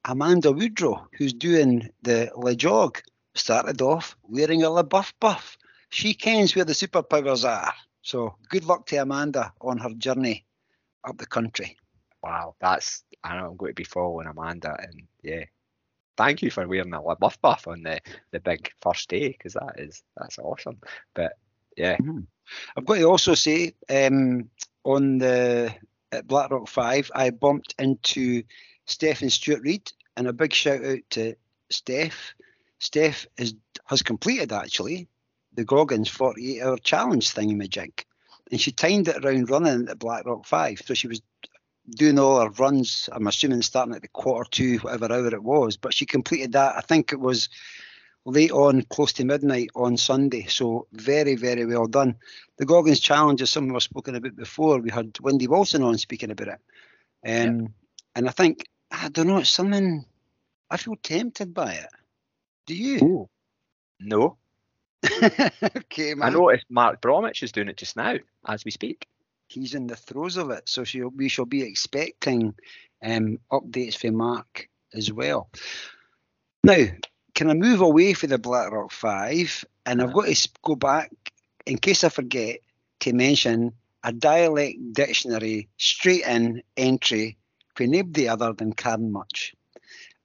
Amanda 0.05 0.53
Woodrow, 0.53 1.07
who's 1.17 1.33
doing 1.33 1.91
the 2.03 2.31
Le 2.37 2.55
Jog, 2.55 3.01
started 3.35 3.83
off 3.83 4.17
wearing 4.23 4.63
a 4.63 4.71
Le 4.71 4.85
Buff 4.85 5.13
buff. 5.21 5.59
She 5.91 6.15
kens 6.15 6.55
where 6.55 6.65
the 6.65 6.73
superpowers 6.73 7.49
are. 7.49 7.73
So 8.03 8.37
good 8.49 8.65
luck 8.65 8.87
to 8.87 8.97
Amanda 8.97 9.53
on 9.61 9.79
her 9.79 9.91
journey 9.91 10.47
up 11.05 11.19
the 11.19 11.27
country. 11.27 11.77
Wow, 12.23 12.55
that's 12.61 13.05
I 13.23 13.37
know 13.37 13.49
I'm 13.49 13.57
going 13.57 13.71
to 13.71 13.75
be 13.75 13.85
following 13.85 14.27
Amanda 14.27 14.77
and 14.81 15.03
yeah. 15.23 15.45
Thank 16.17 16.43
you 16.43 16.51
for 16.51 16.67
wearing 16.69 16.93
a 16.93 17.17
buff 17.17 17.41
buff 17.41 17.67
on 17.67 17.83
the, 17.83 17.99
the 18.31 18.41
big 18.41 18.71
first 18.83 19.09
day 19.09 19.29
because 19.29 19.55
that 19.55 19.77
is 19.79 20.03
that's 20.17 20.39
awesome. 20.39 20.79
But 21.15 21.33
yeah, 21.77 21.97
I've 22.77 22.85
got 22.85 22.97
to 22.97 23.05
also 23.05 23.35
say, 23.35 23.75
um, 23.89 24.51
on 24.85 25.19
the 25.19 25.75
at 26.13 26.27
Blackrock 26.27 26.69
Five, 26.69 27.11
I 27.15 27.31
bumped 27.31 27.75
into 27.79 28.43
Stephen 28.91 29.31
Stuart 29.31 29.63
Reed 29.63 29.93
and 30.17 30.27
a 30.27 30.33
big 30.33 30.53
shout 30.53 30.85
out 30.85 30.99
to 31.11 31.35
Steph. 31.71 32.35
Steph 32.79 33.27
is, 33.39 33.55
has 33.87 34.03
completed 34.03 34.53
actually 34.53 35.09
the 35.55 35.65
Goggins 35.65 36.09
48 36.09 36.63
hour 36.63 36.77
challenge 36.79 37.33
thingy 37.33 37.57
thingamajig. 37.57 38.05
And 38.51 38.61
she 38.61 38.73
timed 38.73 39.09
it 39.09 39.25
around 39.25 39.51
running 39.51 39.89
at 39.89 39.99
Black 39.99 40.27
Rock 40.27 40.45
5. 40.47 40.83
So 40.85 40.95
she 40.95 41.07
was 41.07 41.23
doing 41.89 42.19
all 42.19 42.41
her 42.41 42.51
runs, 42.51 43.09
I'm 43.13 43.27
assuming 43.27 43.63
starting 43.63 43.95
at 43.95 44.03
the 44.03 44.09
quarter 44.09 44.49
two, 44.51 44.79
whatever 44.79 45.13
hour 45.13 45.29
it 45.29 45.43
was. 45.43 45.77
But 45.77 45.95
she 45.95 46.07
completed 46.07 46.53
that, 46.53 46.77
I 46.77 46.81
think 46.81 47.13
it 47.13 47.21
was 47.21 47.49
late 48.25 48.51
on, 48.51 48.83
close 48.83 49.13
to 49.15 49.25
midnight 49.25 49.71
on 49.75 49.97
Sunday. 49.97 50.47
So 50.47 50.87
very, 50.93 51.37
very 51.37 51.65
well 51.67 51.87
done. 51.87 52.17
The 52.59 52.67
Goggins 52.67 53.01
Challenge 53.01 53.41
is 53.43 53.51
something 53.51 53.73
we've 53.73 53.83
spoken 53.83 54.15
about 54.15 54.37
before. 54.37 54.79
We 54.79 54.91
had 54.91 55.17
Wendy 55.21 55.47
Wilson 55.47 55.83
on 55.83 55.99
speaking 55.99 56.31
about 56.31 56.49
it. 56.49 56.59
Um, 57.27 57.61
yeah. 57.61 57.67
And 58.17 58.29
I 58.29 58.33
think, 58.33 58.65
I 59.03 59.09
don't 59.09 59.29
know, 59.29 59.39
it's 59.39 59.51
something, 59.51 60.05
I 60.71 60.77
feel 60.77 60.97
tempted 61.03 61.55
by 61.55 61.73
it. 61.73 61.89
Do 62.67 62.75
you? 62.75 62.97
Ooh. 63.03 63.29
No. 63.99 64.37
okay, 65.23 66.15
man. 66.15 66.29
I 66.29 66.31
noticed 66.31 66.67
Mark 66.69 67.01
Bromwich 67.01 67.43
is 67.43 67.51
doing 67.51 67.69
it 67.69 67.79
just 67.79 67.97
now 67.97 68.17
as 68.47 68.65
we 68.65 68.71
speak. 68.71 69.07
He's 69.49 69.75
in 69.75 69.87
the 69.87 69.97
throes 69.97 70.37
of 70.37 70.51
it, 70.51 70.69
so 70.69 70.85
we 71.17 71.29
shall 71.29 71.47
be 71.47 71.63
expecting 71.63 72.55
um, 73.03 73.39
updates 73.51 73.97
from 73.97 74.17
Mark 74.17 74.69
as 74.95 75.11
well. 75.11 75.51
Now, 76.63 76.85
can 77.35 77.49
I 77.49 77.55
move 77.55 77.81
away 77.81 78.13
from 78.13 78.31
the 78.31 78.39
Blackrock 78.39 78.93
Five? 78.93 79.65
And 79.87 80.03
I've 80.03 80.13
got 80.13 80.27
to 80.27 80.49
go 80.63 80.77
back, 80.77 81.11
in 81.65 81.79
case 81.79 82.05
I 82.05 82.11
forget, 82.11 82.59
to 83.01 83.15
mention 83.15 83.73
a 84.05 84.13
dialect 84.13 84.77
dictionary 84.93 85.69
straight 85.79 86.25
in 86.27 86.63
entry 86.77 87.39
for 87.81 87.87
nobody 87.87 88.29
other 88.29 88.53
than 88.53 88.75
Karen 88.75 89.11
Much. 89.11 89.55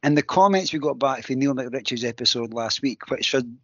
And 0.03 0.17
the 0.17 0.21
comments 0.21 0.73
we 0.73 0.79
got 0.79 0.99
back 0.99 1.23
from 1.23 1.35
Neil 1.35 1.55
McRitchie's 1.55 2.03
episode 2.03 2.53
last 2.53 2.81
week, 2.81 3.09
which 3.09 3.31
had 3.31 3.57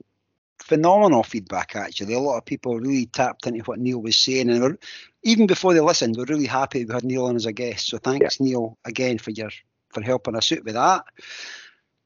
phenomenal 0.60 1.24
feedback 1.24 1.76
actually. 1.76 2.14
A 2.14 2.20
lot 2.20 2.38
of 2.38 2.46
people 2.46 2.80
really 2.80 3.08
tapped 3.08 3.46
into 3.48 3.64
what 3.66 3.80
Neil 3.80 4.02
was 4.02 4.16
saying, 4.16 4.50
and 4.50 4.78
even 5.24 5.46
before 5.46 5.74
they 5.74 5.82
listened, 5.82 6.16
we're 6.16 6.24
really 6.24 6.46
happy 6.46 6.86
we 6.86 6.94
had 6.94 7.04
Neil 7.04 7.26
on 7.26 7.36
as 7.36 7.46
a 7.46 7.52
guest. 7.52 7.88
So 7.88 7.98
thanks, 7.98 8.40
yeah. 8.40 8.46
Neil, 8.46 8.78
again 8.86 9.18
for 9.18 9.32
your 9.32 9.52
for 9.90 10.02
helping 10.02 10.38
us 10.38 10.54
out 10.54 10.64
with 10.64 10.76
that. 10.76 11.04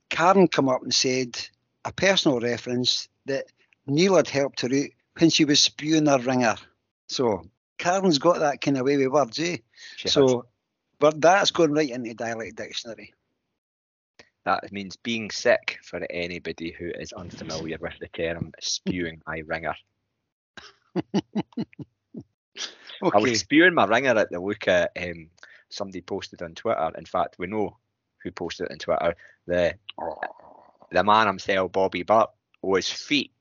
Karen 0.10 0.48
come 0.48 0.70
up 0.70 0.82
and 0.82 0.94
said 0.94 1.38
a 1.86 1.92
personal 1.92 2.40
reference 2.40 3.10
that 3.28 3.46
Neil 3.86 4.16
had 4.16 4.28
helped 4.28 4.62
her 4.62 4.76
out 4.76 4.90
when 5.20 5.30
she 5.30 5.46
was 5.46 5.60
spewing 5.60 6.08
her 6.08 6.18
ringer. 6.18 6.56
So 7.08 7.44
Karen's 7.78 8.18
got 8.18 8.40
that 8.40 8.62
kind 8.62 8.78
of 8.78 8.86
way 8.86 8.98
with 8.98 9.08
words, 9.08 9.40
eh? 9.40 9.58
She 9.98 10.08
so, 10.08 10.28
has. 10.28 10.36
But 11.00 11.22
that's 11.22 11.52
going 11.52 11.72
right 11.72 11.90
into 11.90 12.14
dialect 12.14 12.56
dictionary. 12.56 13.14
That 14.46 14.72
means 14.72 14.96
being 14.96 15.32
sick 15.32 15.80
for 15.84 16.06
anybody 16.10 16.72
who 16.72 16.92
is 17.00 17.14
unfamiliar 17.14 17.78
with 17.82 17.94
the 18.00 18.08
term 18.10 18.52
spewing 18.60 19.22
my 19.26 19.42
ringer. 19.48 19.74
okay. 20.96 21.24
I 23.04 23.18
was 23.18 23.40
spewing 23.40 23.74
my 23.74 23.86
ringer 23.86 24.18
at 24.18 24.30
the 24.30 24.40
look 24.40 24.68
at 24.68 24.92
um, 25.02 25.30
somebody 25.70 26.02
posted 26.02 26.44
on 26.44 26.54
Twitter. 26.54 26.92
In 26.96 27.06
fact, 27.06 27.38
we 27.40 27.48
know 27.48 27.78
who 28.24 28.32
posted 28.32 28.68
it 28.68 28.72
on 28.74 28.78
Twitter. 28.78 29.16
The 29.48 29.76
the 30.92 31.04
man 31.04 31.28
himself, 31.28 31.72
Bobby 31.72 32.04
Butt, 32.04 32.32
was 32.62 32.90
feet 32.90 33.32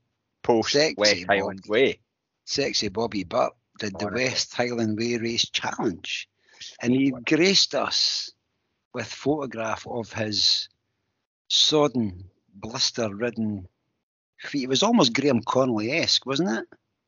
post 0.43 0.73
Sexy 0.73 0.95
West. 0.97 1.25
Highland 1.29 1.65
Way. 1.69 2.01
Sexy 2.45 2.89
Bobby 2.89 3.25
Butt 3.25 3.55
did 3.79 3.99
the 3.99 4.09
West 4.09 4.55
Highland 4.55 4.99
Way 4.99 5.17
race 5.17 5.49
challenge, 5.51 6.29
and 6.85 6.93
he 6.93 7.13
graced 7.25 7.75
us 7.75 8.31
with 8.93 9.07
photograph 9.07 9.87
of 9.87 10.13
his 10.13 10.69
sodden, 11.49 12.25
blister-ridden 12.55 13.67
feet. 14.39 14.65
It 14.65 14.69
was 14.69 14.83
almost 14.83 15.15
Graham 15.15 15.41
Connolly-esque, 15.41 16.27
wasn't 16.27 16.59
it? 16.59 16.67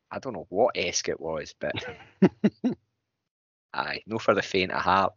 I 0.09 0.17
don't 0.17 0.33
know 0.33 0.47
what 0.49 0.75
esque 0.75 1.09
it 1.09 1.19
was, 1.19 1.53
but 1.59 1.73
aye, 3.73 4.01
no 4.07 4.17
for 4.17 4.33
the 4.33 4.41
faint 4.41 4.71
of 4.71 4.81
heart. 4.81 5.13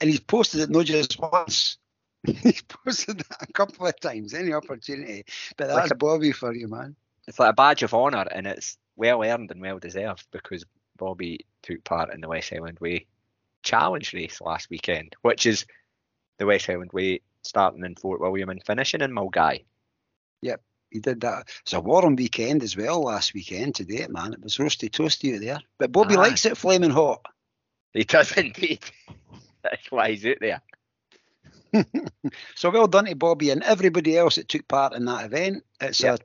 And 0.00 0.08
he's 0.08 0.20
posted 0.20 0.60
it 0.60 0.70
not 0.70 0.84
just 0.84 1.18
once. 1.18 1.78
he's 2.24 2.62
posted 2.62 3.20
it 3.20 3.26
a 3.40 3.52
couple 3.52 3.84
of 3.84 3.98
times, 3.98 4.32
any 4.32 4.52
opportunity. 4.52 5.24
But 5.56 5.66
that's 5.68 5.80
like 5.80 5.90
a, 5.90 5.96
Bobby 5.96 6.30
for 6.30 6.54
you, 6.54 6.68
man. 6.68 6.94
It's 7.26 7.40
like 7.40 7.50
a 7.50 7.54
badge 7.54 7.82
of 7.82 7.94
honour, 7.94 8.26
and 8.30 8.46
it's 8.46 8.78
well 8.94 9.24
earned 9.24 9.50
and 9.50 9.60
well 9.60 9.80
deserved 9.80 10.24
because 10.30 10.64
Bobby 11.02 11.46
took 11.62 11.82
part 11.82 12.14
in 12.14 12.20
the 12.20 12.28
West 12.28 12.50
Highland 12.50 12.78
Way 12.78 13.06
challenge 13.64 14.12
race 14.14 14.40
last 14.40 14.70
weekend, 14.70 15.16
which 15.22 15.46
is 15.46 15.66
the 16.38 16.46
West 16.46 16.66
Highland 16.66 16.92
Way 16.92 17.22
starting 17.42 17.84
in 17.84 17.96
Fort 17.96 18.20
William 18.20 18.50
and 18.50 18.62
finishing 18.62 19.00
in 19.00 19.10
Milngavie. 19.10 19.64
Yep, 20.42 20.62
he 20.90 21.00
did 21.00 21.20
that. 21.22 21.48
It's 21.62 21.72
a 21.72 21.80
warm 21.80 22.14
weekend 22.14 22.62
as 22.62 22.76
well 22.76 23.02
last 23.02 23.34
weekend 23.34 23.74
today, 23.74 24.06
man. 24.08 24.32
It 24.32 24.42
was 24.44 24.58
roasty 24.58 24.88
toasty 24.88 25.34
out 25.34 25.40
there. 25.40 25.60
But 25.76 25.90
Bobby 25.90 26.14
ah. 26.14 26.20
likes 26.20 26.46
it 26.46 26.56
flaming 26.56 26.90
hot. 26.90 27.26
He 27.92 28.04
does 28.04 28.30
indeed. 28.36 28.84
That's 29.62 29.90
why 29.90 30.12
he's 30.12 30.24
out 30.24 30.36
there. 30.40 30.62
so 32.54 32.70
well 32.70 32.86
done 32.86 33.06
to 33.06 33.16
Bobby 33.16 33.50
and 33.50 33.64
everybody 33.64 34.16
else 34.16 34.36
that 34.36 34.48
took 34.48 34.68
part 34.68 34.92
in 34.92 35.06
that 35.06 35.24
event. 35.24 35.64
It's 35.80 36.00
yep. 36.00 36.20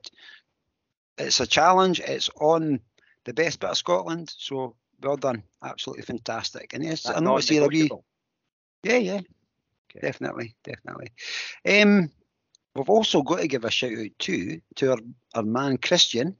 a 1.16 1.24
it's 1.24 1.40
a 1.40 1.46
challenge. 1.48 1.98
It's 1.98 2.30
on 2.40 2.80
the 3.28 3.34
best 3.34 3.60
bit 3.60 3.70
of 3.70 3.76
Scotland. 3.76 4.34
So 4.36 4.74
well 5.02 5.16
done. 5.16 5.42
Absolutely 5.62 6.02
fantastic. 6.02 6.72
And 6.72 6.82
yes, 6.82 7.02
That's 7.02 7.18
I 7.18 7.20
noticed 7.20 7.50
here 7.50 7.62
a 7.62 7.68
wee. 7.68 7.90
Yeah, 8.82 8.96
yeah. 8.96 9.20
Okay. 9.90 10.00
Definitely, 10.00 10.56
definitely. 10.64 11.12
Um, 11.68 12.10
we've 12.74 12.88
also 12.88 13.22
got 13.22 13.40
to 13.40 13.48
give 13.48 13.64
a 13.64 13.70
shout 13.70 13.92
out 13.92 14.10
too 14.18 14.60
to 14.76 14.92
our, 14.92 14.98
our 15.34 15.42
man 15.42 15.76
Christian 15.76 16.36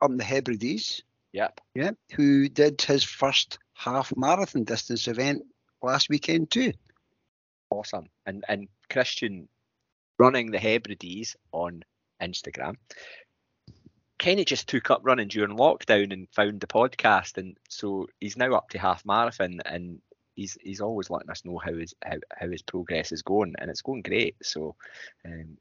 up 0.00 0.10
in 0.10 0.16
the 0.16 0.24
Hebrides. 0.24 1.02
Yep. 1.32 1.60
Yeah, 1.74 1.92
who 2.14 2.48
did 2.48 2.82
his 2.82 3.04
first 3.04 3.58
half 3.74 4.12
marathon 4.16 4.64
distance 4.64 5.08
event 5.08 5.42
last 5.82 6.08
weekend 6.08 6.50
too. 6.50 6.72
Awesome. 7.70 8.08
And 8.26 8.44
and 8.48 8.68
Christian 8.90 9.48
running 10.18 10.50
the 10.50 10.58
Hebrides 10.58 11.36
on 11.52 11.84
Instagram 12.20 12.76
of 14.26 14.46
just 14.46 14.68
took 14.68 14.90
up 14.90 15.00
running 15.02 15.28
during 15.28 15.56
lockdown 15.56 16.12
and 16.12 16.28
found 16.30 16.60
the 16.60 16.66
podcast 16.66 17.38
and 17.38 17.56
so 17.68 18.06
he's 18.20 18.36
now 18.36 18.52
up 18.54 18.70
to 18.70 18.78
half 18.78 19.04
marathon 19.04 19.60
and 19.64 20.00
he's 20.34 20.56
he's 20.60 20.80
always 20.80 21.10
letting 21.10 21.30
us 21.30 21.44
know 21.44 21.58
how 21.58 21.74
his 21.74 21.94
how, 22.04 22.16
how 22.34 22.48
his 22.48 22.62
progress 22.62 23.12
is 23.12 23.22
going, 23.22 23.54
and 23.58 23.70
it's 23.70 23.82
going 23.82 24.02
great. 24.02 24.36
So 24.42 24.74
um, 25.24 25.56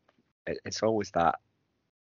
it, 0.48 0.60
it's 0.66 0.84
always 0.84 1.12
that 1.12 1.36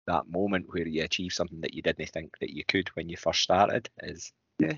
that 0.06 0.28
moment 0.28 0.66
where 0.68 0.86
you 0.86 1.02
achieve 1.02 1.32
something 1.32 1.60
that 1.62 1.74
you 1.74 1.82
didn't 1.82 2.08
think 2.10 2.38
that 2.40 2.50
you 2.50 2.64
could 2.64 2.88
when 2.90 3.08
you 3.08 3.16
first 3.16 3.42
started. 3.42 3.88
Is 4.02 4.32
yeah. 4.58 4.74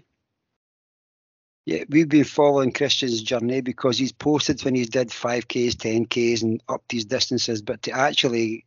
Yeah, 1.66 1.82
we've 1.88 2.08
been 2.08 2.22
following 2.22 2.70
Christian's 2.70 3.20
journey 3.20 3.60
because 3.60 3.98
he's 3.98 4.12
posted 4.12 4.62
when 4.62 4.76
he's 4.76 4.88
did 4.88 5.08
5Ks, 5.08 5.72
10Ks, 5.72 6.42
and 6.42 6.62
up 6.68 6.84
these 6.88 7.04
distances. 7.04 7.60
But 7.60 7.82
to 7.82 7.90
actually 7.90 8.64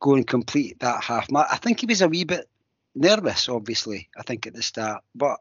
go 0.00 0.14
and 0.14 0.26
complete 0.26 0.80
that 0.80 1.04
half 1.04 1.30
marathon, 1.30 1.54
I 1.54 1.58
think 1.58 1.78
he 1.78 1.86
was 1.86 2.02
a 2.02 2.08
wee 2.08 2.24
bit 2.24 2.48
nervous, 2.96 3.48
obviously, 3.48 4.08
I 4.18 4.24
think 4.24 4.48
at 4.48 4.54
the 4.54 4.64
start. 4.64 5.04
But 5.14 5.38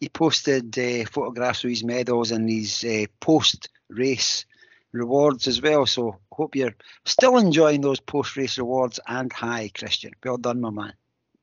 he 0.00 0.08
posted 0.08 0.78
uh, 0.78 1.04
photographs 1.04 1.64
of 1.64 1.70
his 1.70 1.84
medals 1.84 2.30
and 2.30 2.48
his 2.48 2.82
uh, 2.82 3.04
post 3.20 3.68
race 3.90 4.46
rewards 4.92 5.48
as 5.48 5.60
well. 5.60 5.84
So 5.84 6.16
hope 6.32 6.56
you're 6.56 6.76
still 7.04 7.36
enjoying 7.36 7.82
those 7.82 8.00
post 8.00 8.38
race 8.38 8.56
rewards. 8.56 8.98
And 9.06 9.30
hi, 9.30 9.70
Christian. 9.74 10.12
Well 10.24 10.38
done, 10.38 10.62
my 10.62 10.70
man. 10.70 10.94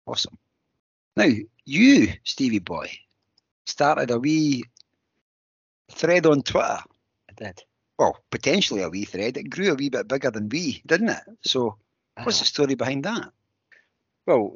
Awesome. 0.07 0.39
Now, 1.15 1.29
you, 1.63 2.13
Stevie 2.23 2.57
Boy, 2.57 2.89
started 3.67 4.09
a 4.09 4.17
wee 4.17 4.63
thread 5.91 6.25
on 6.25 6.41
Twitter. 6.41 6.79
I 7.29 7.33
did. 7.35 7.63
Well, 7.97 8.17
potentially 8.29 8.81
a 8.81 8.89
wee 8.89 9.05
thread. 9.05 9.37
It 9.37 9.49
grew 9.49 9.71
a 9.71 9.75
wee 9.75 9.89
bit 9.89 10.07
bigger 10.07 10.31
than 10.31 10.49
we, 10.49 10.81
didn't 10.85 11.09
it? 11.09 11.23
So, 11.41 11.77
what's 12.21 12.39
the 12.39 12.45
story 12.45 12.75
behind 12.75 13.05
that? 13.05 13.31
Well, 14.25 14.55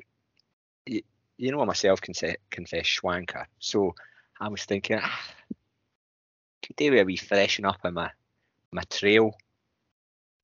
you 0.85 1.51
know, 1.51 1.61
I 1.61 1.65
myself 1.65 2.01
can 2.01 2.13
say, 2.13 2.35
confess 2.49 2.85
schwanker. 2.85 3.45
So 3.59 3.95
I 4.39 4.49
was 4.49 4.65
thinking, 4.65 4.99
ah, 5.01 5.21
could 6.61 6.75
do 6.75 6.99
a 6.99 7.03
wee 7.03 7.15
freshen 7.15 7.65
up 7.65 7.79
on 7.83 7.93
my 7.93 8.11
my 8.71 8.83
trail, 8.83 9.33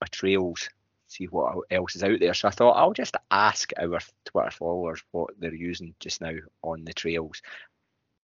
my 0.02 0.08
trails, 0.10 0.70
see 1.08 1.26
what 1.26 1.58
else 1.70 1.96
is 1.96 2.04
out 2.04 2.20
there. 2.20 2.34
So 2.34 2.48
I 2.48 2.52
thought 2.52 2.78
I'll 2.78 2.94
just 2.94 3.18
ask 3.30 3.72
our 3.78 4.00
Twitter 4.24 4.52
followers 4.52 5.04
what 5.12 5.32
they're 5.38 5.54
using 5.54 5.94
just 6.00 6.22
now 6.22 6.34
on 6.64 6.86
the 6.86 6.94
trails. 6.94 7.42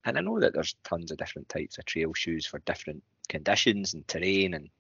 And 0.06 0.16
I 0.16 0.20
know 0.20 0.38
that 0.40 0.54
there's 0.54 0.76
tons 0.84 1.10
of 1.10 1.18
different 1.18 1.48
types 1.48 1.78
of 1.78 1.84
trail 1.84 2.14
shoes 2.14 2.46
for 2.46 2.60
different 2.60 3.02
conditions 3.28 3.92
and 3.92 4.06
terrain 4.06 4.54
and 4.54 4.70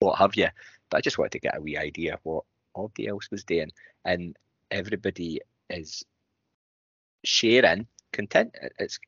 what 0.00 0.18
have 0.18 0.34
you. 0.34 0.48
But 0.90 0.96
I 0.96 1.00
just 1.02 1.18
wanted 1.18 1.32
to 1.32 1.40
get 1.40 1.56
a 1.56 1.60
wee 1.60 1.76
idea 1.76 2.14
of 2.14 2.20
what 2.22 2.44
everybody 2.74 3.08
else 3.08 3.30
was 3.30 3.44
doing. 3.44 3.70
And 4.04 4.36
everybody 4.70 5.42
is 5.68 6.02
sharing 7.24 7.86
content. 8.12 8.54
It's 8.78 8.98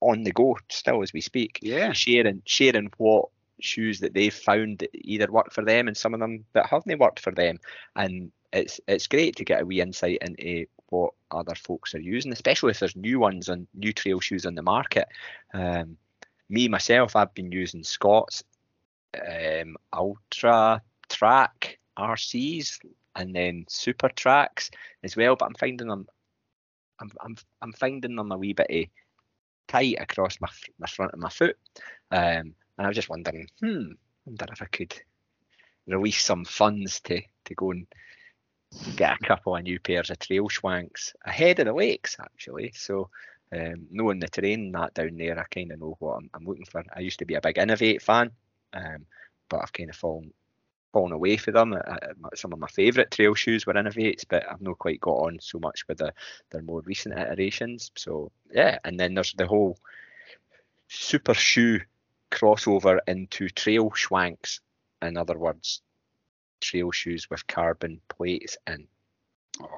on 0.00 0.24
the 0.24 0.32
go 0.32 0.58
still 0.68 1.02
as 1.02 1.12
we 1.14 1.22
speak. 1.22 1.58
Yeah. 1.62 1.92
Sharing 1.92 2.42
sharing 2.44 2.90
what 2.98 3.28
shoes 3.60 4.00
that 4.00 4.14
they've 4.14 4.34
found 4.34 4.78
that 4.78 4.90
either 4.94 5.30
work 5.30 5.52
for 5.52 5.64
them 5.64 5.88
and 5.88 5.96
some 5.96 6.14
of 6.14 6.20
them 6.20 6.44
that 6.52 6.66
haven't 6.66 6.98
worked 6.98 7.20
for 7.20 7.30
them. 7.30 7.58
And 7.96 8.30
it's 8.52 8.78
it's 8.86 9.06
great 9.06 9.36
to 9.36 9.44
get 9.44 9.62
a 9.62 9.66
wee 9.66 9.80
insight 9.80 10.18
into 10.20 10.66
what 10.90 11.12
other 11.30 11.54
folks 11.54 11.94
are 11.94 12.00
using, 12.00 12.32
especially 12.32 12.70
if 12.70 12.80
there's 12.80 12.96
new 12.96 13.18
ones 13.18 13.48
on 13.48 13.66
new 13.74 13.92
trail 13.92 14.20
shoes 14.20 14.46
on 14.46 14.54
the 14.54 14.62
market. 14.62 15.08
Um, 15.54 15.96
me 16.48 16.68
myself, 16.68 17.16
I've 17.16 17.34
been 17.34 17.52
using 17.52 17.84
Scott's 17.84 18.42
um, 19.16 19.76
Ultra 19.92 20.82
Trac 21.08 21.76
RCs 21.98 22.78
and 23.16 23.34
then 23.34 23.64
Supertracs 23.68 24.70
as 25.02 25.16
well, 25.16 25.36
but 25.36 25.46
I'm 25.46 25.54
finding 25.54 25.88
them 25.88 26.06
I'm 27.00 27.10
I'm 27.20 27.36
I'm 27.62 27.72
finding 27.72 28.16
them 28.16 28.32
a 28.32 28.38
wee 28.38 28.52
bit 28.52 28.90
tight 29.68 29.96
across 30.00 30.40
my 30.40 30.48
my 30.78 30.86
front 30.86 31.12
of 31.12 31.18
my 31.18 31.30
foot. 31.30 31.56
Um, 32.10 32.54
and 32.76 32.86
I 32.86 32.88
was 32.88 32.96
just 32.96 33.08
wondering, 33.08 33.48
hmm, 33.60 33.92
wonder 34.24 34.46
if 34.52 34.62
I 34.62 34.66
could 34.66 34.94
release 35.86 36.22
some 36.22 36.44
funds 36.44 37.00
to 37.00 37.20
to 37.44 37.54
go 37.54 37.70
and 37.70 37.86
get 38.96 39.18
a 39.20 39.24
couple 39.24 39.56
of 39.56 39.62
new 39.62 39.80
pairs 39.80 40.10
of 40.10 40.18
trail 40.18 40.48
schwanks 40.48 41.14
ahead 41.24 41.58
of 41.58 41.66
the 41.66 41.72
lakes 41.72 42.16
actually. 42.20 42.72
So 42.74 43.10
um, 43.52 43.86
knowing 43.90 44.20
the 44.20 44.28
terrain 44.28 44.72
that 44.72 44.94
down 44.94 45.16
there, 45.16 45.38
I 45.38 45.44
kind 45.44 45.72
of 45.72 45.80
know 45.80 45.96
what 45.98 46.16
I'm, 46.16 46.30
I'm, 46.34 46.44
looking 46.44 46.66
for. 46.66 46.84
I 46.94 47.00
used 47.00 47.18
to 47.18 47.24
be 47.24 47.34
a 47.34 47.40
big 47.40 47.56
Inov-8 47.56 48.00
fan, 48.00 48.30
um, 48.72 49.06
but 49.48 49.60
I've 49.62 49.72
kind 49.72 49.90
of 49.90 49.96
fallen 49.96 50.32
fallen 50.92 51.12
away 51.12 51.36
for 51.36 51.52
them. 51.52 51.72
Uh, 51.72 51.96
some 52.34 52.52
of 52.52 52.58
my 52.58 52.66
favourite 52.66 53.10
trail 53.10 53.34
shoes 53.34 53.66
were 53.66 53.74
Inov-8s, 53.74 54.24
but 54.28 54.44
I've 54.50 54.60
not 54.60 54.78
quite 54.78 55.00
got 55.00 55.12
on 55.12 55.38
so 55.40 55.58
much 55.58 55.86
with 55.88 55.98
the, 55.98 56.12
their 56.50 56.62
more 56.62 56.80
recent 56.80 57.16
iterations. 57.16 57.90
So 57.96 58.30
yeah, 58.52 58.78
and 58.84 58.98
then 58.98 59.14
there's 59.14 59.32
the 59.32 59.46
whole 59.46 59.78
super 60.88 61.34
shoe 61.34 61.80
crossover 62.30 62.98
into 63.06 63.48
trail 63.48 63.90
schwanks. 63.90 64.60
In 65.02 65.16
other 65.16 65.38
words, 65.38 65.80
trail 66.60 66.90
shoes 66.90 67.28
with 67.30 67.46
carbon 67.46 68.00
plates 68.08 68.56
in. 68.66 68.86
Oh, 69.60 69.68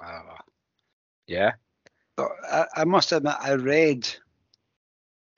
wow. 0.00 0.38
Yeah. 1.26 1.52
I, 2.18 2.66
I, 2.76 2.84
must 2.84 3.12
admit, 3.12 3.34
I 3.40 3.54
read. 3.54 4.08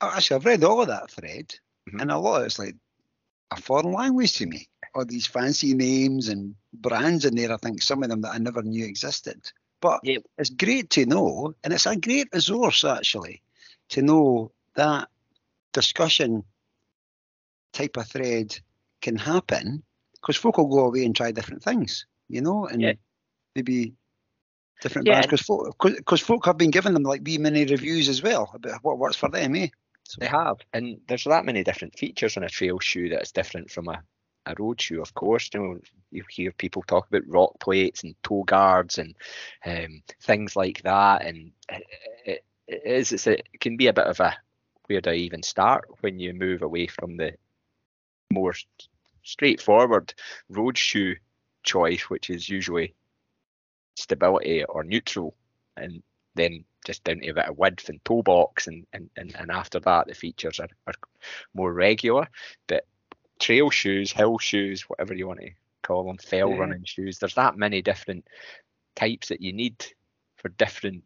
Actually, 0.01 0.35
I've 0.35 0.45
read 0.45 0.63
all 0.63 0.81
of 0.81 0.87
that 0.87 1.11
thread, 1.11 1.53
mm-hmm. 1.87 1.99
and 1.99 2.11
a 2.11 2.17
lot 2.17 2.41
of 2.41 2.45
it's 2.45 2.59
like 2.59 2.75
a 3.51 3.61
foreign 3.61 3.91
language 3.91 4.33
to 4.37 4.45
me. 4.45 4.67
All 4.95 5.05
these 5.05 5.27
fancy 5.27 5.73
names 5.73 6.29
and 6.29 6.55
brands 6.73 7.25
in 7.25 7.35
there. 7.35 7.51
I 7.51 7.57
think 7.57 7.81
some 7.81 8.03
of 8.03 8.09
them 8.09 8.21
that 8.21 8.33
I 8.33 8.37
never 8.37 8.61
knew 8.61 8.85
existed. 8.85 9.51
But 9.81 10.01
yeah. 10.03 10.17
it's 10.37 10.49
great 10.49 10.89
to 10.91 11.05
know, 11.05 11.53
and 11.63 11.73
it's 11.73 11.85
a 11.85 11.95
great 11.95 12.29
resource 12.33 12.83
actually 12.83 13.41
to 13.89 14.01
know 14.01 14.51
that 14.75 15.09
discussion 15.73 16.43
type 17.73 17.97
of 17.97 18.07
thread 18.07 18.57
can 19.01 19.15
happen 19.15 19.83
because 20.21 20.37
folk 20.37 20.57
will 20.57 20.67
go 20.67 20.85
away 20.85 21.05
and 21.05 21.15
try 21.15 21.31
different 21.31 21.63
things, 21.63 22.05
you 22.27 22.41
know, 22.41 22.65
and 22.65 22.81
yeah. 22.81 22.93
maybe 23.55 23.93
different 24.81 25.07
yeah. 25.07 25.21
because 25.21 25.41
folk, 25.41 25.77
cause 26.05 26.21
folk 26.21 26.45
have 26.45 26.57
been 26.57 26.71
giving 26.71 26.93
them 26.93 27.03
like 27.03 27.21
wee 27.23 27.37
mini 27.37 27.65
reviews 27.65 28.09
as 28.09 28.21
well 28.21 28.51
about 28.53 28.79
what 28.83 28.97
works 28.97 29.15
for 29.15 29.29
them, 29.29 29.55
eh? 29.55 29.67
So. 30.03 30.17
They 30.19 30.27
have, 30.27 30.57
and 30.73 30.99
there's 31.07 31.25
that 31.25 31.45
many 31.45 31.63
different 31.63 31.97
features 31.97 32.35
on 32.35 32.43
a 32.43 32.49
trail 32.49 32.79
shoe 32.79 33.09
that 33.09 33.21
is 33.21 33.31
different 33.31 33.69
from 33.69 33.89
a, 33.89 34.01
a 34.47 34.55
road 34.57 34.81
shoe, 34.81 35.01
of 35.01 35.13
course. 35.13 35.49
You 35.53 35.59
know, 35.59 35.79
you 36.09 36.23
hear 36.29 36.51
people 36.51 36.81
talk 36.81 37.07
about 37.07 37.27
rock 37.27 37.59
plates 37.59 38.03
and 38.03 38.15
toe 38.23 38.43
guards 38.43 38.97
and 38.97 39.13
um, 39.65 40.01
things 40.23 40.55
like 40.55 40.81
that, 40.81 41.23
and 41.23 41.51
it, 41.69 41.83
it, 42.25 42.45
it 42.67 42.81
is 42.85 43.11
it's 43.11 43.27
a, 43.27 43.33
it 43.33 43.59
can 43.59 43.77
be 43.77 43.85
a 43.85 43.93
bit 43.93 44.07
of 44.07 44.19
a 44.19 44.35
where 44.87 45.01
do 45.01 45.11
I 45.11 45.15
even 45.15 45.43
start 45.43 45.87
when 46.01 46.19
you 46.19 46.33
move 46.33 46.63
away 46.63 46.87
from 46.87 47.17
the 47.17 47.33
more 48.33 48.55
straightforward 49.29 50.13
road 50.49 50.77
shoe 50.77 51.15
choice, 51.63 52.09
which 52.09 52.29
is 52.29 52.49
usually 52.49 52.93
stability 53.95 54.63
or 54.63 54.83
neutral, 54.83 55.35
and 55.77 56.01
then 56.35 56.63
just 56.85 57.03
down 57.03 57.19
to 57.19 57.29
a 57.29 57.33
bit 57.33 57.45
of 57.49 57.57
width 57.57 57.89
and 57.89 58.03
toe 58.05 58.23
box, 58.23 58.67
and 58.67 58.85
and, 58.93 59.09
and, 59.17 59.35
and 59.35 59.51
after 59.51 59.79
that 59.79 60.07
the 60.07 60.15
features 60.15 60.59
are, 60.59 60.69
are 60.87 60.93
more 61.53 61.73
regular. 61.73 62.27
But 62.67 62.85
trail 63.39 63.69
shoes, 63.69 64.11
hill 64.11 64.37
shoes, 64.37 64.83
whatever 64.83 65.13
you 65.13 65.27
want 65.27 65.41
to 65.41 65.51
call 65.83 66.05
them, 66.05 66.17
fell 66.17 66.49
yeah. 66.49 66.57
running 66.57 66.83
shoes, 66.83 67.19
there's 67.19 67.35
that 67.35 67.57
many 67.57 67.81
different 67.81 68.27
types 68.95 69.29
that 69.29 69.41
you 69.41 69.53
need 69.53 69.85
for 70.37 70.49
different 70.49 71.03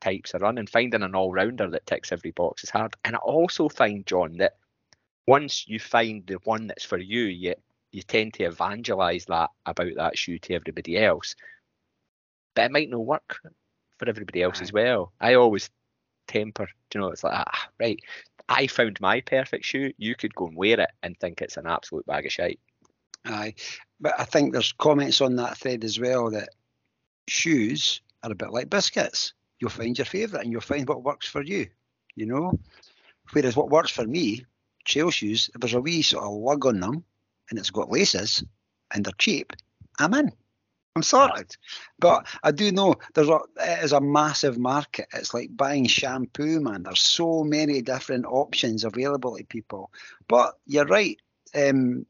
types 0.00 0.34
of 0.34 0.42
running. 0.42 0.66
Finding 0.66 1.02
an 1.02 1.14
all 1.14 1.32
rounder 1.32 1.70
that 1.70 1.86
ticks 1.86 2.12
every 2.12 2.30
box 2.30 2.64
is 2.64 2.70
hard. 2.70 2.94
And 3.04 3.16
I 3.16 3.18
also 3.18 3.68
find, 3.68 4.06
John, 4.06 4.36
that 4.38 4.56
once 5.26 5.66
you 5.66 5.78
find 5.78 6.26
the 6.26 6.38
one 6.44 6.66
that's 6.66 6.84
for 6.84 6.98
you, 6.98 7.22
you 7.22 7.54
you 7.92 8.02
tend 8.02 8.34
to 8.34 8.44
evangelize 8.44 9.24
that 9.26 9.50
about 9.66 9.94
that 9.96 10.18
shoe 10.18 10.38
to 10.40 10.54
everybody 10.54 10.98
else. 10.98 11.36
But 12.54 12.64
it 12.64 12.72
might 12.72 12.90
not 12.90 13.06
work 13.06 13.38
for 13.98 14.08
everybody 14.08 14.42
else 14.42 14.60
as 14.60 14.72
well. 14.72 15.12
I 15.20 15.34
always 15.34 15.70
temper, 16.26 16.68
you 16.92 17.00
know, 17.00 17.08
it's 17.08 17.22
like, 17.22 17.34
ah, 17.34 17.68
right, 17.78 18.00
I 18.48 18.66
found 18.66 19.00
my 19.00 19.20
perfect 19.20 19.64
shoe. 19.64 19.92
You 19.96 20.16
could 20.16 20.34
go 20.34 20.48
and 20.48 20.56
wear 20.56 20.80
it 20.80 20.90
and 21.02 21.18
think 21.18 21.40
it's 21.40 21.56
an 21.56 21.66
absolute 21.66 22.04
bag 22.06 22.26
of 22.26 22.32
shite. 22.32 22.60
Aye, 23.24 23.54
but 24.00 24.14
I 24.18 24.24
think 24.24 24.52
there's 24.52 24.72
comments 24.72 25.20
on 25.20 25.36
that 25.36 25.56
thread 25.56 25.84
as 25.84 25.98
well 25.98 26.30
that 26.32 26.50
shoes 27.28 28.02
are 28.22 28.32
a 28.32 28.34
bit 28.34 28.50
like 28.50 28.68
biscuits. 28.68 29.34
You'll 29.60 29.70
find 29.70 29.96
your 29.96 30.04
favourite 30.04 30.42
and 30.42 30.52
you'll 30.52 30.60
find 30.60 30.88
what 30.88 31.04
works 31.04 31.28
for 31.28 31.42
you, 31.42 31.68
you 32.16 32.26
know. 32.26 32.58
Whereas 33.32 33.56
what 33.56 33.70
works 33.70 33.90
for 33.90 34.04
me 34.04 34.44
trail 34.84 35.10
shoes, 35.10 35.50
if 35.54 35.60
there's 35.60 35.74
a 35.74 35.80
wee 35.80 36.02
sort 36.02 36.24
of 36.24 36.32
lug 36.32 36.66
on 36.66 36.80
them 36.80 37.04
and 37.50 37.58
it's 37.58 37.70
got 37.70 37.90
laces 37.90 38.44
and 38.92 39.04
they're 39.04 39.12
cheap, 39.18 39.52
I'm 39.98 40.14
in. 40.14 40.32
I'm 40.96 41.02
sorted. 41.02 41.56
But 41.98 42.26
I 42.44 42.52
do 42.52 42.70
know 42.70 42.94
there's 43.14 43.28
a 43.28 43.40
it 43.60 43.84
is 43.84 43.92
a 43.92 44.00
massive 44.00 44.58
market. 44.58 45.08
It's 45.12 45.34
like 45.34 45.56
buying 45.56 45.86
shampoo, 45.86 46.60
man. 46.60 46.84
There's 46.84 47.00
so 47.00 47.42
many 47.42 47.82
different 47.82 48.26
options 48.26 48.84
available 48.84 49.36
to 49.36 49.44
people. 49.44 49.90
But 50.28 50.54
you're 50.66 50.86
right. 50.86 51.18
Um, 51.54 52.06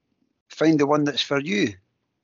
find 0.51 0.79
the 0.79 0.87
one 0.87 1.05
that's 1.05 1.23
for 1.23 1.41
you. 1.41 1.75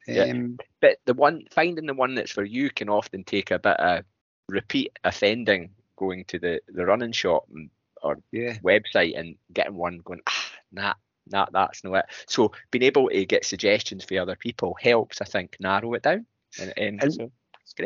Um, 0.09 0.15
yeah. 0.15 0.35
But 0.81 0.99
the 1.07 1.15
one 1.15 1.45
finding 1.51 1.87
the 1.87 1.95
one 1.95 2.15
that's 2.15 2.33
for 2.33 2.45
you 2.45 2.69
can 2.71 2.91
often 2.91 3.25
take 3.25 3.51
a 3.51 3.59
bit 3.59 3.79
of 3.79 4.05
repeat 4.49 4.99
offending 5.05 5.71
going 5.97 6.25
to 6.27 6.39
the, 6.39 6.61
the 6.69 6.85
running 6.85 7.13
shop 7.13 7.47
and 7.55 7.71
or 8.03 8.19
yeah. 8.33 8.57
website 8.65 9.19
and 9.19 9.37
getting 9.53 9.75
one 9.75 9.99
going, 9.99 10.21
ah, 10.27 10.40
nah, 10.73 10.95
nah, 11.27 11.47
that's 11.53 11.85
not 11.85 11.95
it. 11.95 12.05
So 12.27 12.53
being 12.71 12.85
able 12.85 13.09
to 13.09 13.27
get 13.27 13.45
suggestions 13.45 14.05
for 14.05 14.19
other 14.19 14.37
people 14.37 14.77
helps, 14.81 15.21
I 15.21 15.25
think, 15.25 15.57
narrow 15.61 15.95
it 15.95 16.03
down. 16.03 16.27
And, 16.61 16.73
and, 16.77 17.03
and 17.03 17.15
so 17.15 17.31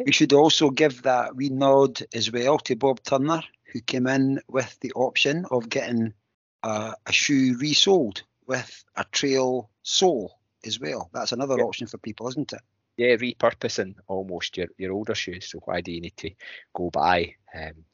we 0.06 0.12
should 0.12 0.32
also 0.32 0.70
give 0.70 1.02
that 1.02 1.36
wee 1.36 1.50
nod 1.50 2.00
as 2.14 2.32
well 2.32 2.58
to 2.58 2.76
Bob 2.76 3.02
Turner, 3.02 3.42
who 3.72 3.80
came 3.80 4.06
in 4.06 4.40
with 4.48 4.78
the 4.80 4.92
option 4.92 5.44
of 5.50 5.68
getting 5.68 6.14
a, 6.62 6.94
a 7.06 7.12
shoe 7.12 7.56
resold 7.58 8.22
with 8.46 8.84
a 8.96 9.04
trail 9.12 9.70
sole 9.82 10.38
as 10.64 10.80
well. 10.80 11.10
That's 11.12 11.32
another 11.32 11.56
yeah. 11.58 11.64
option 11.64 11.86
for 11.86 11.98
people, 11.98 12.28
isn't 12.28 12.52
it? 12.52 12.60
Yeah, 12.96 13.16
repurposing 13.16 13.96
almost 14.06 14.56
your, 14.56 14.68
your 14.78 14.92
older 14.92 15.14
shoes. 15.14 15.50
So 15.50 15.60
why 15.64 15.80
do 15.80 15.90
you 15.90 16.00
need 16.00 16.16
to 16.18 16.30
go 16.72 16.90
buy 16.90 17.34
um, 17.54 17.84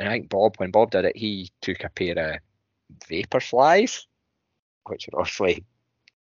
and 0.00 0.08
I 0.08 0.12
think 0.12 0.30
Bob, 0.30 0.56
when 0.56 0.70
Bob 0.70 0.90
did 0.90 1.04
it, 1.04 1.16
he 1.16 1.50
took 1.60 1.84
a 1.84 1.90
pair 1.90 2.18
of 2.18 2.40
Vaporflies, 3.08 4.04
which 4.86 5.08
are 5.08 5.20
obviously 5.20 5.64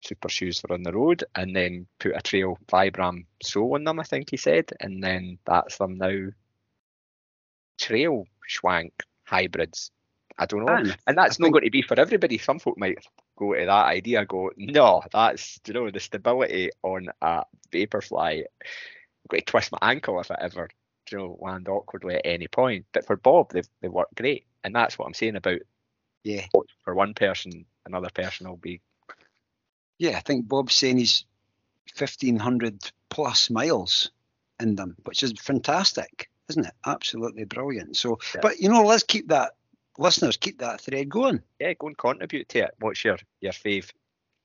super 0.03 0.29
shoes 0.29 0.61
for 0.61 0.73
on 0.73 0.83
the 0.83 0.93
road, 0.93 1.25
and 1.35 1.55
then 1.55 1.87
put 1.99 2.17
a 2.17 2.21
trail 2.21 2.59
Vibram 2.69 3.25
sole 3.43 3.75
on 3.75 3.85
them, 3.85 4.01
I 4.01 4.05
think 4.05 4.31
he 4.31 4.37
said, 4.37 4.71
and 4.81 5.03
then 5.03 5.39
that's 5.45 5.79
them 5.79 5.97
now 5.97 6.29
trail 7.79 8.27
schwank 8.49 8.93
hybrids. 9.25 9.91
I 10.37 10.47
don't 10.47 10.65
know. 10.65 10.75
And, 10.75 10.97
and 11.07 11.17
that's 11.17 11.41
I 11.41 11.43
not 11.43 11.47
think... 11.47 11.53
going 11.55 11.65
to 11.65 11.71
be 11.71 11.83
for 11.83 11.99
everybody. 11.99 12.39
Some 12.39 12.59
folk 12.59 12.77
might 12.77 12.99
go 13.37 13.55
to 13.55 13.67
that 13.67 13.87
idea 13.87 14.25
go, 14.25 14.51
no, 14.57 15.03
that's 15.13 15.61
you 15.67 15.75
know, 15.75 15.91
the 15.91 16.01
stability 16.01 16.71
on 16.83 17.09
a 17.23 17.45
Vaporfly. 17.73 18.39
I'm 18.41 19.29
going 19.29 19.41
to 19.41 19.45
twist 19.45 19.73
my 19.73 19.79
ankle 19.91 20.21
if 20.21 20.31
I 20.31 20.37
ever 20.41 20.69
you 21.11 21.19
know 21.19 21.39
land 21.41 21.69
awkwardly 21.69 22.17
at 22.17 22.23
any 22.25 22.49
point. 22.49 22.87
But 22.93 23.07
for 23.07 23.17
Bob, 23.17 23.53
they 23.53 23.63
they 23.81 23.89
work 23.89 24.09
great, 24.15 24.47
and 24.63 24.75
that's 24.75 24.99
what 24.99 25.07
I'm 25.07 25.15
saying 25.15 25.37
about 25.37 25.61
yeah. 26.25 26.47
For 26.85 26.95
one 26.95 27.15
person, 27.15 27.65
another 27.87 28.11
person 28.13 28.49
will 28.49 28.57
be. 28.57 28.81
Yeah, 29.99 30.17
I 30.17 30.21
think 30.21 30.49
Bob's 30.49 30.75
saying 30.75 30.99
he's 30.99 31.25
fifteen 31.95 32.37
hundred 32.37 32.91
plus 33.11 33.51
miles 33.51 34.11
in 34.59 34.75
them, 34.75 34.97
which 35.05 35.23
is 35.23 35.33
fantastic, 35.41 36.29
isn't 36.49 36.67
it? 36.67 36.75
Absolutely 36.85 37.45
brilliant. 37.45 37.97
So, 37.97 38.19
yeah. 38.35 38.41
but 38.43 38.59
you 38.59 38.69
know, 38.69 38.83
let's 38.83 39.05
keep 39.05 39.29
that 39.29 39.53
listeners 39.99 40.37
keep 40.37 40.59
that 40.59 40.81
thread 40.81 41.09
going. 41.09 41.43
Yeah, 41.61 41.75
go 41.75 41.89
and 41.89 41.99
contribute 41.99 42.49
to 42.51 42.61
it. 42.61 42.75
What's 42.81 43.05
your 43.05 43.19
your 43.41 43.53
fave 43.53 43.91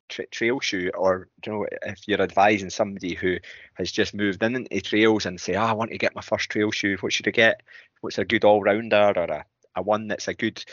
tra- 0.09 0.27
trail 0.27 0.59
shoe, 0.59 0.91
or 0.95 1.27
you 1.45 1.51
know, 1.51 1.65
if 1.83 2.07
you're 2.07 2.21
advising 2.21 2.69
somebody 2.69 3.15
who 3.15 3.37
has 3.75 3.91
just 3.91 4.13
moved 4.13 4.43
in 4.43 4.55
into 4.55 4.81
trails 4.81 5.25
and 5.25 5.39
say, 5.39 5.55
oh, 5.55 5.63
I 5.63 5.73
want 5.73 5.91
to 5.91 5.97
get 5.97 6.15
my 6.15 6.21
first 6.21 6.49
trail 6.49 6.71
shoe, 6.71 6.97
what 6.99 7.13
should 7.13 7.27
I 7.27 7.31
get? 7.31 7.61
What's 8.01 8.17
a 8.17 8.25
good 8.25 8.43
all 8.43 8.61
rounder 8.61 9.13
or 9.15 9.23
a, 9.23 9.45
a 9.75 9.81
one 9.81 10.07
that's 10.07 10.27
a 10.27 10.33
good 10.33 10.63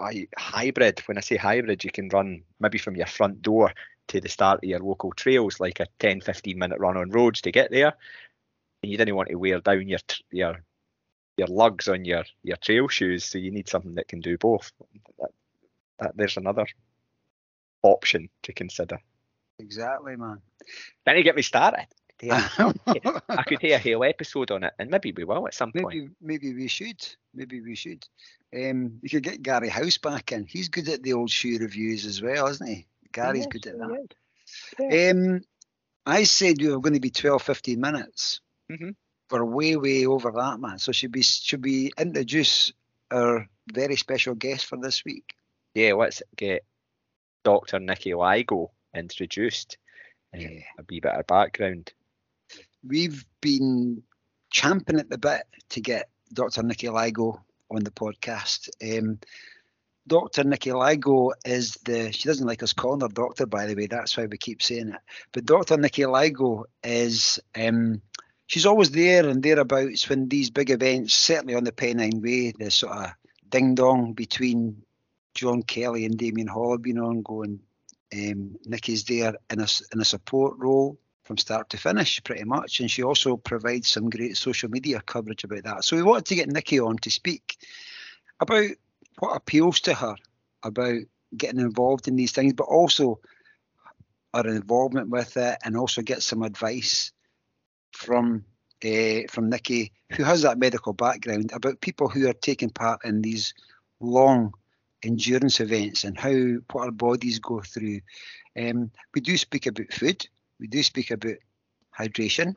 I, 0.00 0.28
hybrid. 0.36 1.00
When 1.06 1.18
I 1.18 1.20
say 1.20 1.36
hybrid, 1.36 1.84
you 1.84 1.90
can 1.90 2.08
run 2.08 2.42
maybe 2.60 2.78
from 2.78 2.96
your 2.96 3.06
front 3.06 3.42
door 3.42 3.72
to 4.08 4.20
the 4.20 4.28
start 4.28 4.58
of 4.58 4.68
your 4.68 4.80
local 4.80 5.12
trails, 5.12 5.60
like 5.60 5.80
a 5.80 5.86
10, 5.98 6.20
15 6.20 6.58
minute 6.58 6.78
run 6.78 6.96
on 6.96 7.10
roads 7.10 7.40
to 7.42 7.52
get 7.52 7.70
there. 7.70 7.94
And 8.82 8.92
you 8.92 8.98
didn't 8.98 9.16
want 9.16 9.30
to 9.30 9.36
wear 9.36 9.60
down 9.60 9.88
your 9.88 10.00
your 10.30 10.62
your 11.36 11.48
lugs 11.48 11.88
on 11.88 12.04
your 12.04 12.24
your 12.42 12.56
trail 12.58 12.88
shoes, 12.88 13.24
so 13.24 13.38
you 13.38 13.50
need 13.50 13.68
something 13.68 13.94
that 13.94 14.08
can 14.08 14.20
do 14.20 14.36
both. 14.36 14.72
That, 15.18 15.30
that, 15.98 16.16
there's 16.16 16.36
another 16.36 16.66
option 17.82 18.28
to 18.42 18.52
consider. 18.52 18.98
Exactly, 19.58 20.16
man. 20.16 20.40
Then 21.06 21.16
you 21.16 21.22
get 21.22 21.36
me 21.36 21.42
started. 21.42 21.86
I 22.22 23.42
could 23.46 23.60
hear 23.60 23.76
a 23.76 23.78
whole 23.78 24.04
episode 24.04 24.50
on 24.50 24.64
it, 24.64 24.72
and 24.78 24.90
maybe 24.90 25.12
we 25.12 25.24
will 25.24 25.46
at 25.46 25.54
some 25.54 25.72
maybe, 25.74 25.82
point. 25.84 26.16
Maybe 26.20 26.54
we 26.54 26.68
should. 26.68 27.06
Maybe 27.34 27.60
we 27.60 27.74
should. 27.74 28.06
Um, 28.54 29.00
you 29.02 29.08
could 29.08 29.22
get 29.22 29.42
Gary 29.42 29.68
House 29.68 29.98
back 29.98 30.32
in. 30.32 30.46
He's 30.46 30.68
good 30.68 30.88
at 30.88 31.02
the 31.02 31.12
old 31.14 31.30
shoe 31.30 31.58
reviews 31.58 32.06
as 32.06 32.22
well, 32.22 32.46
isn't 32.46 32.66
he? 32.66 32.86
Gary's 33.12 33.46
good 33.46 33.66
at 33.66 33.78
that. 33.78 34.14
Yeah. 34.78 35.10
Um, 35.10 35.40
I 36.06 36.24
said 36.24 36.60
we 36.60 36.68
were 36.68 36.80
going 36.80 36.94
to 36.94 37.00
be 37.00 37.10
12, 37.10 37.42
15 37.42 37.80
minutes. 37.80 38.40
Mm-hmm. 38.70 38.90
We're 39.30 39.44
way, 39.44 39.76
way 39.76 40.06
over 40.06 40.30
that, 40.30 40.60
man. 40.60 40.78
So 40.78 40.92
should 40.92 41.14
we 41.14 41.22
should 41.22 41.64
we 41.64 41.90
introduce 41.98 42.72
our 43.10 43.48
very 43.72 43.96
special 43.96 44.34
guest 44.34 44.66
for 44.66 44.76
this 44.76 45.04
week? 45.04 45.34
Yeah, 45.74 45.94
let's 45.94 46.22
get 46.36 46.64
Dr. 47.42 47.80
Nikki 47.80 48.12
Lygo 48.12 48.70
introduced. 48.94 49.78
Um, 50.32 50.40
Yeah. 50.40 50.60
a 50.78 50.84
wee 50.88 51.00
bit 51.00 51.12
of 51.14 51.26
background. 51.26 51.92
We've 52.86 53.24
been 53.40 54.02
champing 54.50 54.98
at 54.98 55.08
the 55.08 55.18
bit 55.18 55.42
to 55.70 55.80
get 55.80 56.10
Dr. 56.32 56.62
Nikki 56.62 56.88
Lygo 56.88 57.40
on 57.70 57.82
the 57.82 57.90
podcast. 57.90 58.68
Um, 58.82 59.18
Dr. 60.06 60.44
Nikki 60.44 60.70
Lygo 60.70 61.32
is 61.46 61.78
the, 61.84 62.12
she 62.12 62.28
doesn't 62.28 62.46
like 62.46 62.62
us 62.62 62.74
calling 62.74 63.00
her 63.00 63.08
doctor, 63.08 63.46
by 63.46 63.66
the 63.66 63.74
way, 63.74 63.86
that's 63.86 64.16
why 64.16 64.26
we 64.26 64.36
keep 64.36 64.62
saying 64.62 64.88
it. 64.88 65.00
But 65.32 65.46
Dr. 65.46 65.78
Nikki 65.78 66.02
Lygo 66.02 66.64
is, 66.82 67.40
um, 67.56 68.02
she's 68.46 68.66
always 68.66 68.90
there 68.90 69.26
and 69.26 69.42
thereabouts 69.42 70.08
when 70.08 70.28
these 70.28 70.50
big 70.50 70.70
events, 70.70 71.14
certainly 71.14 71.54
on 71.54 71.64
the 71.64 71.72
Pennine 71.72 72.20
Way, 72.20 72.52
the 72.52 72.70
sort 72.70 72.96
of 72.96 73.12
ding 73.48 73.74
dong 73.74 74.12
between 74.12 74.82
John 75.34 75.62
Kelly 75.62 76.04
and 76.04 76.18
Damian 76.18 76.48
Hall 76.48 76.72
have 76.72 76.82
been 76.82 76.98
ongoing. 76.98 77.60
Um, 78.12 78.56
Nikki's 78.66 79.04
there 79.04 79.34
in 79.50 79.60
a, 79.60 79.66
in 79.92 80.00
a 80.00 80.04
support 80.04 80.56
role 80.58 80.98
from 81.24 81.38
start 81.38 81.70
to 81.70 81.76
finish, 81.76 82.22
pretty 82.22 82.44
much. 82.44 82.80
And 82.80 82.90
she 82.90 83.02
also 83.02 83.36
provides 83.36 83.90
some 83.90 84.10
great 84.10 84.36
social 84.36 84.70
media 84.70 85.00
coverage 85.00 85.44
about 85.44 85.64
that. 85.64 85.84
So 85.84 85.96
we 85.96 86.02
wanted 86.02 86.26
to 86.26 86.34
get 86.34 86.48
Nikki 86.48 86.78
on 86.80 86.98
to 86.98 87.10
speak 87.10 87.56
about 88.40 88.70
what 89.18 89.36
appeals 89.36 89.80
to 89.80 89.94
her 89.94 90.16
about 90.62 91.00
getting 91.36 91.60
involved 91.60 92.08
in 92.08 92.16
these 92.16 92.32
things, 92.32 92.52
but 92.52 92.64
also 92.64 93.20
her 94.34 94.48
involvement 94.48 95.10
with 95.10 95.36
it, 95.36 95.58
and 95.64 95.76
also 95.76 96.02
get 96.02 96.22
some 96.22 96.42
advice 96.42 97.12
from 97.92 98.44
uh, 98.84 99.20
from 99.30 99.48
Nikki, 99.48 99.92
who 100.12 100.24
has 100.24 100.42
that 100.42 100.58
medical 100.58 100.92
background, 100.92 101.52
about 101.54 101.80
people 101.80 102.08
who 102.08 102.28
are 102.28 102.34
taking 102.34 102.70
part 102.70 103.04
in 103.04 103.22
these 103.22 103.54
long 104.00 104.52
endurance 105.02 105.60
events 105.60 106.04
and 106.04 106.18
how 106.18 106.34
what 106.72 106.84
our 106.84 106.90
bodies 106.90 107.38
go 107.38 107.60
through. 107.60 108.00
Um, 108.58 108.90
we 109.14 109.20
do 109.20 109.36
speak 109.36 109.66
about 109.66 109.92
food. 109.92 110.26
We 110.60 110.66
do 110.66 110.82
speak 110.82 111.10
about 111.10 111.36
hydration 111.98 112.56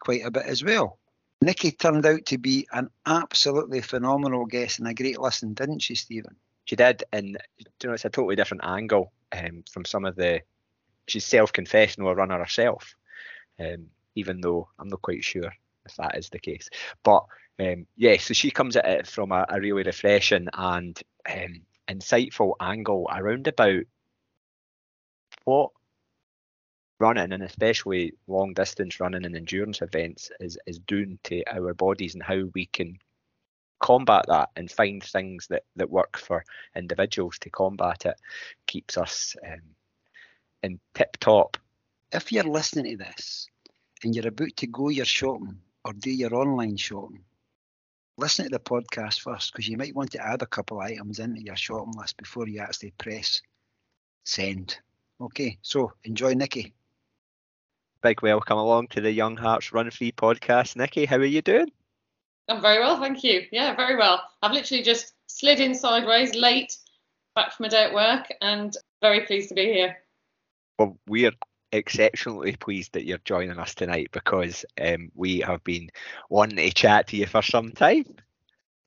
quite 0.00 0.24
a 0.24 0.30
bit 0.30 0.46
as 0.46 0.62
well. 0.62 0.98
Nikki 1.40 1.70
turned 1.70 2.04
out 2.04 2.26
to 2.26 2.38
be 2.38 2.66
an 2.72 2.90
absolutely 3.06 3.80
phenomenal 3.80 4.44
guest 4.46 4.78
and 4.78 4.88
a 4.88 4.94
great 4.94 5.20
listen, 5.20 5.54
didn't 5.54 5.80
she, 5.80 5.94
Stephen? 5.94 6.36
She 6.64 6.76
did, 6.76 7.04
and 7.12 7.38
you 7.58 7.88
know, 7.88 7.92
it's 7.94 8.04
a 8.04 8.10
totally 8.10 8.36
different 8.36 8.64
angle 8.64 9.12
um, 9.32 9.64
from 9.70 9.84
some 9.84 10.04
of 10.04 10.16
the. 10.16 10.42
She's 11.06 11.24
self-confessed 11.24 11.98
no 11.98 12.12
runner 12.12 12.38
herself, 12.38 12.94
um, 13.58 13.86
even 14.14 14.42
though 14.42 14.68
I'm 14.78 14.88
not 14.88 15.00
quite 15.00 15.24
sure 15.24 15.50
if 15.86 15.96
that 15.96 16.18
is 16.18 16.28
the 16.28 16.38
case. 16.38 16.68
But 17.02 17.24
um, 17.58 17.86
yeah, 17.96 18.18
so 18.18 18.34
she 18.34 18.50
comes 18.50 18.76
at 18.76 18.84
it 18.84 19.06
from 19.06 19.32
a, 19.32 19.46
a 19.48 19.60
really 19.60 19.84
refreshing 19.84 20.48
and 20.52 21.00
um, 21.32 21.62
insightful 21.88 22.54
angle 22.60 23.08
around 23.10 23.46
about 23.46 23.84
what 25.44 25.70
running 27.00 27.32
and 27.32 27.42
especially 27.42 28.14
long 28.26 28.52
distance 28.54 29.00
running 29.00 29.24
and 29.24 29.36
endurance 29.36 29.82
events 29.82 30.30
is 30.40 30.58
is 30.66 30.78
doing 30.80 31.18
to 31.24 31.42
our 31.52 31.74
bodies 31.74 32.14
and 32.14 32.22
how 32.22 32.42
we 32.54 32.66
can 32.66 32.98
combat 33.80 34.24
that 34.28 34.50
and 34.56 34.70
find 34.70 35.02
things 35.02 35.46
that 35.48 35.64
that 35.76 35.90
work 35.90 36.16
for 36.18 36.44
individuals 36.76 37.38
to 37.38 37.50
combat 37.50 38.06
it 38.06 38.16
keeps 38.66 38.96
us 38.96 39.36
um, 39.46 39.60
in 40.62 40.80
tip 40.94 41.16
top 41.20 41.56
If 42.12 42.32
you're 42.32 42.44
listening 42.44 42.98
to 42.98 43.04
this 43.04 43.48
and 44.02 44.14
you're 44.14 44.28
about 44.28 44.56
to 44.56 44.66
go 44.66 44.88
your 44.88 45.04
shopping 45.04 45.60
or 45.84 45.92
do 45.92 46.10
your 46.10 46.34
online 46.34 46.76
shopping, 46.76 47.24
listen 48.16 48.44
to 48.44 48.50
the 48.50 48.60
podcast 48.60 49.20
first 49.20 49.52
because 49.52 49.68
you 49.68 49.76
might 49.76 49.94
want 49.94 50.10
to 50.12 50.24
add 50.26 50.42
a 50.42 50.46
couple 50.46 50.80
items 50.80 51.18
into 51.18 51.42
your 51.42 51.56
shopping 51.56 51.94
list 51.96 52.16
before 52.16 52.48
you 52.48 52.60
actually 52.60 52.92
press 52.92 53.42
send. 54.24 54.78
Okay, 55.20 55.58
so 55.62 55.92
enjoy 56.04 56.34
Nikki. 56.34 56.74
Big 58.02 58.22
welcome 58.22 58.58
along 58.58 58.86
to 58.88 59.00
the 59.00 59.12
young 59.12 59.36
hearts 59.36 59.72
run 59.72 59.90
free 59.90 60.12
podcast 60.12 60.76
nikki 60.76 61.04
how 61.04 61.16
are 61.16 61.24
you 61.24 61.42
doing 61.42 61.70
I'm 62.48 62.62
very 62.62 62.80
well, 62.80 62.98
thank 62.98 63.22
you. 63.24 63.46
Yeah, 63.52 63.76
very 63.76 63.96
well. 63.96 64.22
I've 64.42 64.52
literally 64.52 64.82
just 64.82 65.12
slid 65.26 65.60
in 65.60 65.74
sideways, 65.74 66.34
late, 66.34 66.76
back 67.34 67.52
from 67.52 67.66
a 67.66 67.68
day 67.68 67.84
at 67.84 67.94
work, 67.94 68.32
and 68.40 68.74
very 69.02 69.26
pleased 69.26 69.50
to 69.50 69.54
be 69.54 69.66
here. 69.66 69.98
Well, 70.78 70.96
we're 71.06 71.32
exceptionally 71.72 72.56
pleased 72.56 72.94
that 72.94 73.04
you're 73.04 73.20
joining 73.24 73.58
us 73.58 73.74
tonight 73.74 74.08
because 74.12 74.64
um, 74.80 75.12
we 75.14 75.40
have 75.40 75.62
been 75.62 75.90
wanting 76.30 76.56
to 76.56 76.72
chat 76.72 77.08
to 77.08 77.16
you 77.18 77.26
for 77.26 77.42
some 77.42 77.72
time. 77.72 78.06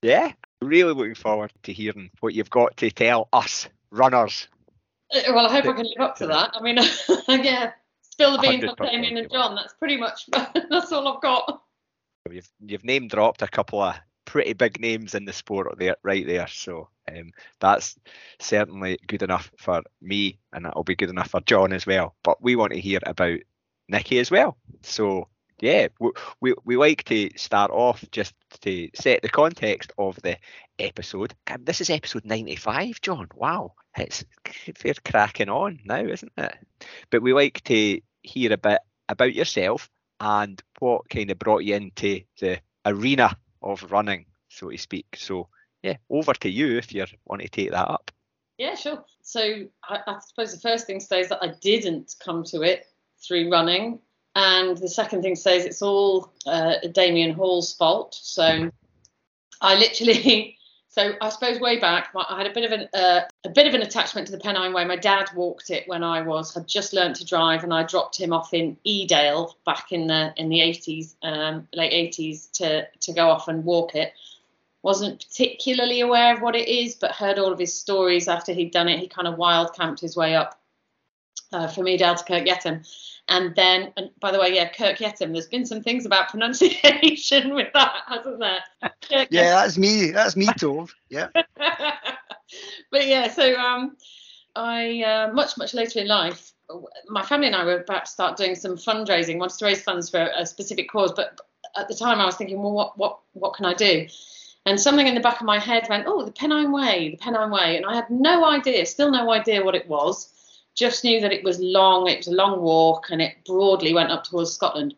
Yeah, 0.02 0.32
really 0.62 0.93
looking 0.93 1.13
forward 1.13 1.54
to 1.63 1.74
hearing 1.74 2.10
what 2.19 2.34
you've 2.34 2.50
got 2.50 2.78
to 2.78 2.89
tell 2.89 3.30
us 3.32 3.67
runners. 3.91 4.47
Uh, 5.13 5.21
Well, 5.28 5.45
I 5.45 5.52
hope 5.52 5.65
I 5.65 5.74
can 5.74 5.86
live 5.86 6.00
up 6.00 6.15
to 6.15 6.28
that. 6.28 6.56
I 6.56 6.62
mean, 6.63 6.80
yeah, 7.43 7.74
the 8.29 8.38
beans 8.38 8.63
on 8.63 8.75
Damian 8.75 9.17
and. 9.17 9.31
John. 9.31 9.55
That's 9.55 9.73
pretty 9.73 9.97
much 9.97 10.27
that's 10.69 10.91
all 10.91 11.07
I've 11.07 11.21
got. 11.21 11.62
You've 12.29 12.49
you've 12.60 12.86
name 12.86 13.07
dropped 13.07 13.41
a 13.41 13.47
couple 13.47 13.81
of 13.81 13.95
pretty 14.25 14.53
big 14.53 14.79
names 14.79 15.15
in 15.15 15.25
the 15.25 15.34
sport 15.34 15.77
there, 15.77 15.97
right 16.03 16.25
there. 16.25 16.47
So 16.47 16.89
um, 17.10 17.31
that's 17.60 17.97
certainly 18.39 18.99
good 19.07 19.23
enough 19.23 19.51
for 19.57 19.81
me, 20.01 20.39
and 20.53 20.65
that'll 20.65 20.84
be 20.84 20.95
good 20.95 21.10
enough 21.10 21.31
for 21.31 21.41
John 21.41 21.73
as 21.73 21.86
well. 21.86 22.15
But 22.23 22.41
we 22.41 22.55
want 22.55 22.73
to 22.73 22.79
hear 22.79 22.99
about 23.03 23.39
Nikki 23.89 24.19
as 24.19 24.31
well. 24.31 24.57
So 24.84 25.27
yeah, 25.60 25.89
we, 25.99 26.12
we, 26.39 26.55
we 26.65 26.75
like 26.75 27.03
to 27.05 27.29
start 27.36 27.71
off 27.71 28.03
just 28.12 28.34
to 28.62 28.89
set 28.95 29.21
the 29.21 29.29
context 29.29 29.91
of 29.97 30.19
the 30.23 30.38
episode. 30.79 31.36
This 31.60 31.81
is 31.81 31.89
episode 31.89 32.25
95, 32.25 33.01
John. 33.01 33.27
Wow, 33.36 33.73
it's 33.97 34.25
they're 34.81 34.93
cracking 35.05 35.49
on 35.49 35.79
now, 35.86 36.03
isn't 36.03 36.31
it? 36.38 36.55
But 37.10 37.21
we 37.21 37.34
like 37.34 37.63
to 37.65 38.01
hear 38.23 38.53
a 38.53 38.57
bit 38.57 38.79
about 39.10 39.34
yourself 39.34 39.89
and 40.19 40.62
what 40.79 41.10
kind 41.10 41.31
of 41.31 41.39
brought 41.39 41.63
you 41.63 41.75
into 41.75 42.21
the 42.39 42.60
arena 42.86 43.36
of 43.62 43.91
running, 43.91 44.25
so 44.49 44.69
to 44.69 44.77
speak. 44.77 45.07
So 45.15 45.47
yeah, 45.84 45.97
over 46.10 46.34
to 46.34 46.49
you 46.49 46.77
if 46.77 46.93
you 46.93 47.05
want 47.25 47.41
to 47.41 47.49
take 47.49 47.71
that 47.71 47.89
up. 47.89 48.12
Yeah, 48.57 48.75
sure. 48.75 49.03
So 49.23 49.41
I, 49.84 49.99
I 50.05 50.19
suppose 50.19 50.53
the 50.53 50.60
first 50.60 50.86
thing 50.86 50.99
to 50.99 51.05
say 51.05 51.21
is 51.21 51.29
that 51.29 51.41
I 51.41 51.53
didn't 51.62 52.15
come 52.23 52.43
to 52.45 52.62
it 52.62 52.86
through 53.25 53.51
running, 53.51 53.99
and 54.36 54.77
the 54.77 54.88
second 54.88 55.23
thing 55.23 55.36
to 55.36 55.41
say 55.41 55.57
is 55.57 55.65
it's 55.65 55.81
all 55.81 56.31
uh, 56.45 56.75
Damian 56.93 57.34
Hall's 57.34 57.73
fault. 57.73 58.15
So 58.15 58.71
I 59.62 59.75
literally, 59.75 60.57
so 60.91 61.13
I 61.21 61.30
suppose 61.30 61.60
way 61.60 61.80
back, 61.80 62.10
I 62.15 62.38
had 62.38 62.47
a 62.47 62.54
bit 62.54 62.65
of 62.65 62.71
an 62.73 62.89
uh, 62.93 63.21
a 63.45 63.49
bit 63.49 63.65
of 63.65 63.73
an 63.73 63.82
attachment 63.82 64.27
to 64.27 64.34
the 64.34 64.39
Pennine 64.39 64.73
Way. 64.73 64.84
My 64.84 64.97
dad 64.97 65.30
walked 65.34 65.69
it 65.69 65.88
when 65.88 66.04
I 66.04 66.21
was 66.21 66.54
had 66.54 66.67
just 66.67 66.91
learnt 66.91 67.15
to 67.17 67.25
drive, 67.25 67.63
and 67.63 67.73
I 67.73 67.84
dropped 67.84 68.19
him 68.19 68.34
off 68.34 68.54
in 68.54 68.77
Edale 68.86 69.54
back 69.65 69.93
in 69.93 70.08
the 70.08 70.34
in 70.36 70.49
the 70.49 70.60
80s, 70.60 71.15
um, 71.23 71.67
late 71.73 72.13
80s, 72.13 72.51
to 72.51 72.88
to 72.88 73.13
go 73.13 73.30
off 73.30 73.47
and 73.47 73.63
walk 73.63 73.95
it 73.95 74.13
wasn't 74.84 75.25
particularly 75.27 76.01
aware 76.01 76.34
of 76.34 76.41
what 76.41 76.56
it 76.56 76.67
is, 76.67 76.95
but 76.95 77.12
heard 77.12 77.38
all 77.38 77.51
of 77.54 77.60
his 77.60 77.73
stories 77.73 78.27
after 78.27 78.51
he'd 78.51 78.71
done 78.71 78.88
it. 78.88 78.99
He 78.99 79.08
kind 79.08 79.27
of 79.27 79.38
wild 79.38 79.75
camped 79.75 80.01
his 80.01 80.17
way 80.17 80.36
up 80.36 80.60
uh, 81.52 81.68
from 81.68 81.86
Edale 81.86 82.18
to 82.18 82.24
Kirk 82.24 82.46
Yetholm. 82.46 82.88
And 83.28 83.56
then, 83.56 83.94
and 83.98 84.10
by 84.20 84.32
the 84.32 84.40
way, 84.40 84.54
yeah, 84.54 84.70
Kirk 84.70 84.98
Yetholm, 84.98 85.34
there's 85.34 85.48
been 85.48 85.66
some 85.66 85.82
things 85.82 86.06
about 86.06 86.30
pronunciation 86.32 87.54
with 87.54 87.72
that, 87.74 88.02
hasn't 88.08 88.40
there? 88.40 88.64
Yeah, 89.30 89.52
that's 89.52 89.78
me. 89.78 90.12
That's 90.12 90.36
me 90.36 90.48
told. 90.60 90.92
Yeah. 91.10 91.28
but 91.36 93.08
yeah, 93.08 93.30
so 93.30 93.56
um, 93.56 93.96
I 94.56 95.02
uh, 95.04 95.34
much 95.34 95.58
much 95.58 95.74
later 95.74 96.00
in 96.00 96.08
life, 96.08 96.52
my 97.08 97.24
family 97.24 97.48
and 97.48 97.56
I 97.56 97.64
were 97.64 97.82
about 97.82 98.06
to 98.06 98.12
start 98.12 98.38
doing 98.38 98.56
some 98.56 98.76
fundraising, 98.76 99.38
wanted 99.38 99.58
to 99.60 99.66
raise 99.66 99.84
funds 99.84 100.10
for 100.10 100.30
a 100.36 100.46
specific 100.46 100.90
cause, 100.90 101.14
but 101.14 101.40
at 101.78 101.88
the 101.88 101.96
time 101.96 102.20
I 102.20 102.26
was 102.26 102.36
thinking, 102.36 102.62
well, 102.62 102.74
what 102.74 102.98
what 102.98 103.20
what 103.34 103.54
can 103.54 103.66
I 103.66 103.74
do? 103.74 104.08
And 104.66 104.80
something 104.80 105.08
in 105.08 105.16
the 105.16 105.22
back 105.22 105.40
of 105.40 105.46
my 105.46 105.58
head 105.58 105.88
went, 105.90 106.06
oh, 106.06 106.24
the 106.24 106.32
Pennine 106.32 106.72
Way, 106.72 107.10
the 107.10 107.18
Pennine 107.18 107.50
Way. 107.50 107.78
And 107.78 107.86
I 107.86 107.96
had 107.96 108.10
no 108.12 108.46
idea, 108.46 108.86
still 108.86 109.10
no 109.10 109.32
idea 109.32 109.64
what 109.64 109.74
it 109.74 109.88
was. 109.88 110.32
Just 110.75 111.03
knew 111.03 111.19
that 111.21 111.34
it 111.34 111.43
was 111.43 111.60
long, 111.60 112.07
it 112.07 112.17
was 112.17 112.27
a 112.27 112.31
long 112.31 112.62
walk, 112.62 113.10
and 113.12 113.21
it 113.21 113.36
broadly 113.45 113.93
went 113.93 114.12
up 114.12 114.23
towards 114.23 114.53
Scotland. 114.53 114.95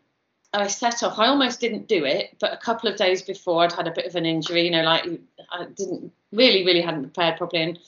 I 0.52 0.68
set 0.68 1.02
off. 1.02 1.18
I 1.18 1.26
almost 1.26 1.60
didn't 1.60 1.88
do 1.88 2.04
it, 2.04 2.36
but 2.38 2.52
a 2.52 2.56
couple 2.56 2.88
of 2.88 2.96
days 2.96 3.22
before 3.22 3.64
I'd 3.64 3.72
had 3.72 3.88
a 3.88 3.92
bit 3.92 4.06
of 4.06 4.14
an 4.14 4.24
injury, 4.24 4.62
you 4.62 4.70
know, 4.70 4.82
like 4.82 5.04
I 5.50 5.64
didn't 5.64 6.12
really, 6.32 6.64
really 6.64 6.80
hadn't 6.80 7.02
prepared 7.02 7.38
properly. 7.38 7.62
And 7.64 7.78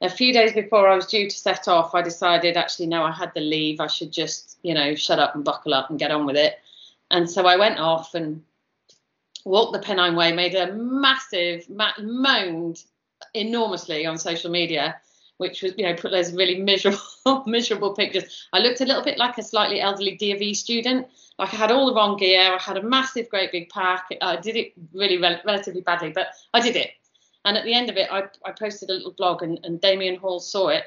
a 0.00 0.08
few 0.08 0.32
days 0.32 0.52
before 0.52 0.88
I 0.88 0.96
was 0.96 1.06
due 1.06 1.28
to 1.28 1.36
set 1.36 1.68
off, 1.68 1.94
I 1.94 2.02
decided 2.02 2.56
actually, 2.56 2.86
no, 2.86 3.02
I 3.02 3.12
had 3.12 3.32
the 3.34 3.40
leave. 3.40 3.80
I 3.80 3.88
should 3.88 4.10
just, 4.10 4.58
you 4.62 4.72
know, 4.72 4.94
shut 4.94 5.18
up 5.18 5.34
and 5.34 5.44
buckle 5.44 5.74
up 5.74 5.90
and 5.90 5.98
get 5.98 6.10
on 6.10 6.24
with 6.24 6.36
it. 6.36 6.58
And 7.10 7.28
so 7.28 7.46
I 7.46 7.56
went 7.56 7.78
off 7.78 8.14
and 8.14 8.42
walked 9.44 9.72
the 9.72 9.78
Pennine 9.80 10.16
Way, 10.16 10.32
made 10.32 10.54
a 10.54 10.72
massive, 10.72 11.68
ma- 11.68 11.92
moaned 12.00 12.84
enormously 13.34 14.06
on 14.06 14.18
social 14.18 14.50
media, 14.50 15.00
which 15.38 15.62
was, 15.62 15.72
you 15.78 15.84
know, 15.84 15.94
put 15.94 16.10
those 16.10 16.32
really 16.32 16.60
miserable, 16.60 17.00
miserable 17.46 17.94
pictures. 17.94 18.46
I 18.52 18.58
looked 18.58 18.80
a 18.80 18.84
little 18.84 19.02
bit 19.02 19.18
like 19.18 19.38
a 19.38 19.42
slightly 19.42 19.80
elderly 19.80 20.18
DV 20.18 20.54
student. 20.54 21.06
Like 21.38 21.54
I 21.54 21.56
had 21.56 21.70
all 21.70 21.86
the 21.86 21.94
wrong 21.94 22.16
gear. 22.16 22.54
I 22.54 22.58
had 22.60 22.76
a 22.76 22.82
massive, 22.82 23.28
great 23.28 23.52
big 23.52 23.70
pack. 23.70 24.08
I 24.20 24.36
did 24.36 24.56
it 24.56 24.72
really 24.92 25.18
rel- 25.18 25.40
relatively 25.44 25.80
badly, 25.80 26.10
but 26.10 26.28
I 26.52 26.60
did 26.60 26.76
it. 26.76 26.90
And 27.44 27.56
at 27.56 27.64
the 27.64 27.72
end 27.72 27.88
of 27.88 27.96
it, 27.96 28.08
I, 28.12 28.24
I 28.44 28.52
posted 28.52 28.90
a 28.90 28.94
little 28.94 29.12
blog, 29.12 29.42
and, 29.42 29.58
and 29.64 29.80
Damian 29.80 30.16
Hall 30.16 30.40
saw 30.40 30.68
it, 30.68 30.84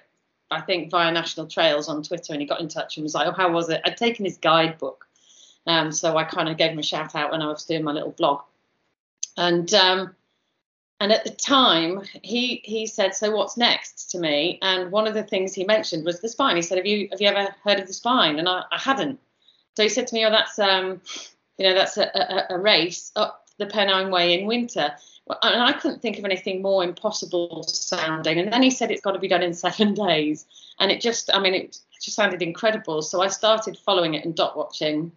I 0.51 0.61
think, 0.61 0.91
via 0.91 1.11
National 1.11 1.47
Trails 1.47 1.87
on 1.87 2.03
Twitter, 2.03 2.33
and 2.33 2.41
he 2.41 2.47
got 2.47 2.59
in 2.59 2.67
touch 2.67 2.97
and 2.97 3.03
was 3.03 3.15
like, 3.15 3.27
"Oh, 3.27 3.31
how 3.31 3.51
was 3.51 3.69
it?" 3.69 3.81
I'd 3.85 3.97
taken 3.97 4.25
his 4.25 4.37
guidebook, 4.37 5.07
um, 5.65 5.91
so 5.91 6.17
I 6.17 6.25
kind 6.25 6.49
of 6.49 6.57
gave 6.57 6.71
him 6.71 6.79
a 6.79 6.83
shout 6.83 7.15
out 7.15 7.31
when 7.31 7.41
I 7.41 7.47
was 7.47 7.65
doing 7.65 7.83
my 7.83 7.93
little 7.93 8.11
blog, 8.11 8.41
and 9.37 9.73
um, 9.73 10.15
and 11.01 11.11
at 11.11 11.23
the 11.23 11.31
time, 11.31 12.03
he 12.21 12.61
he 12.63 12.85
said, 12.85 13.15
"So 13.15 13.31
what's 13.35 13.57
next?" 13.57 14.11
to 14.11 14.19
me, 14.19 14.59
and 14.61 14.91
one 14.91 15.07
of 15.07 15.15
the 15.15 15.23
things 15.23 15.53
he 15.53 15.63
mentioned 15.63 16.05
was 16.05 16.21
the 16.21 16.29
spine. 16.29 16.55
He 16.55 16.61
said, 16.61 16.77
"Have 16.77 16.85
you 16.85 17.07
have 17.09 17.19
you 17.19 17.27
ever 17.27 17.55
heard 17.63 17.79
of 17.79 17.87
the 17.87 17.93
spine?" 17.93 18.37
And 18.37 18.47
I, 18.47 18.63
I 18.71 18.77
hadn't. 18.77 19.19
So 19.75 19.81
he 19.81 19.89
said 19.89 20.05
to 20.07 20.13
me, 20.13 20.23
"Oh, 20.25 20.29
that's 20.29 20.59
um, 20.59 21.01
you 21.57 21.67
know, 21.67 21.73
that's 21.73 21.97
a, 21.97 22.03
a, 22.03 22.55
a 22.55 22.59
race 22.59 23.11
up 23.15 23.47
the 23.57 23.65
Pennine 23.65 24.11
Way 24.11 24.39
in 24.39 24.45
winter." 24.45 24.95
and 25.43 25.63
I 25.63 25.73
couldn't 25.73 26.01
think 26.01 26.17
of 26.17 26.25
anything 26.25 26.61
more 26.61 26.83
impossible 26.83 27.63
sounding. 27.63 28.37
And 28.39 28.51
then 28.51 28.61
he 28.61 28.69
said 28.69 28.91
it's 28.91 29.01
got 29.01 29.13
to 29.13 29.19
be 29.19 29.27
done 29.27 29.43
in 29.43 29.53
seven 29.53 29.93
days, 30.07 30.45
and 30.79 30.91
it 30.91 31.01
just, 31.01 31.33
I 31.33 31.39
mean, 31.39 31.53
it 31.53 31.77
just 32.01 32.15
sounded 32.15 32.41
incredible. 32.41 33.01
So 33.01 33.21
I 33.21 33.27
started 33.27 33.77
following 33.77 34.13
it 34.13 34.25
and 34.25 34.35
dot 34.35 34.57
watching. 34.57 35.11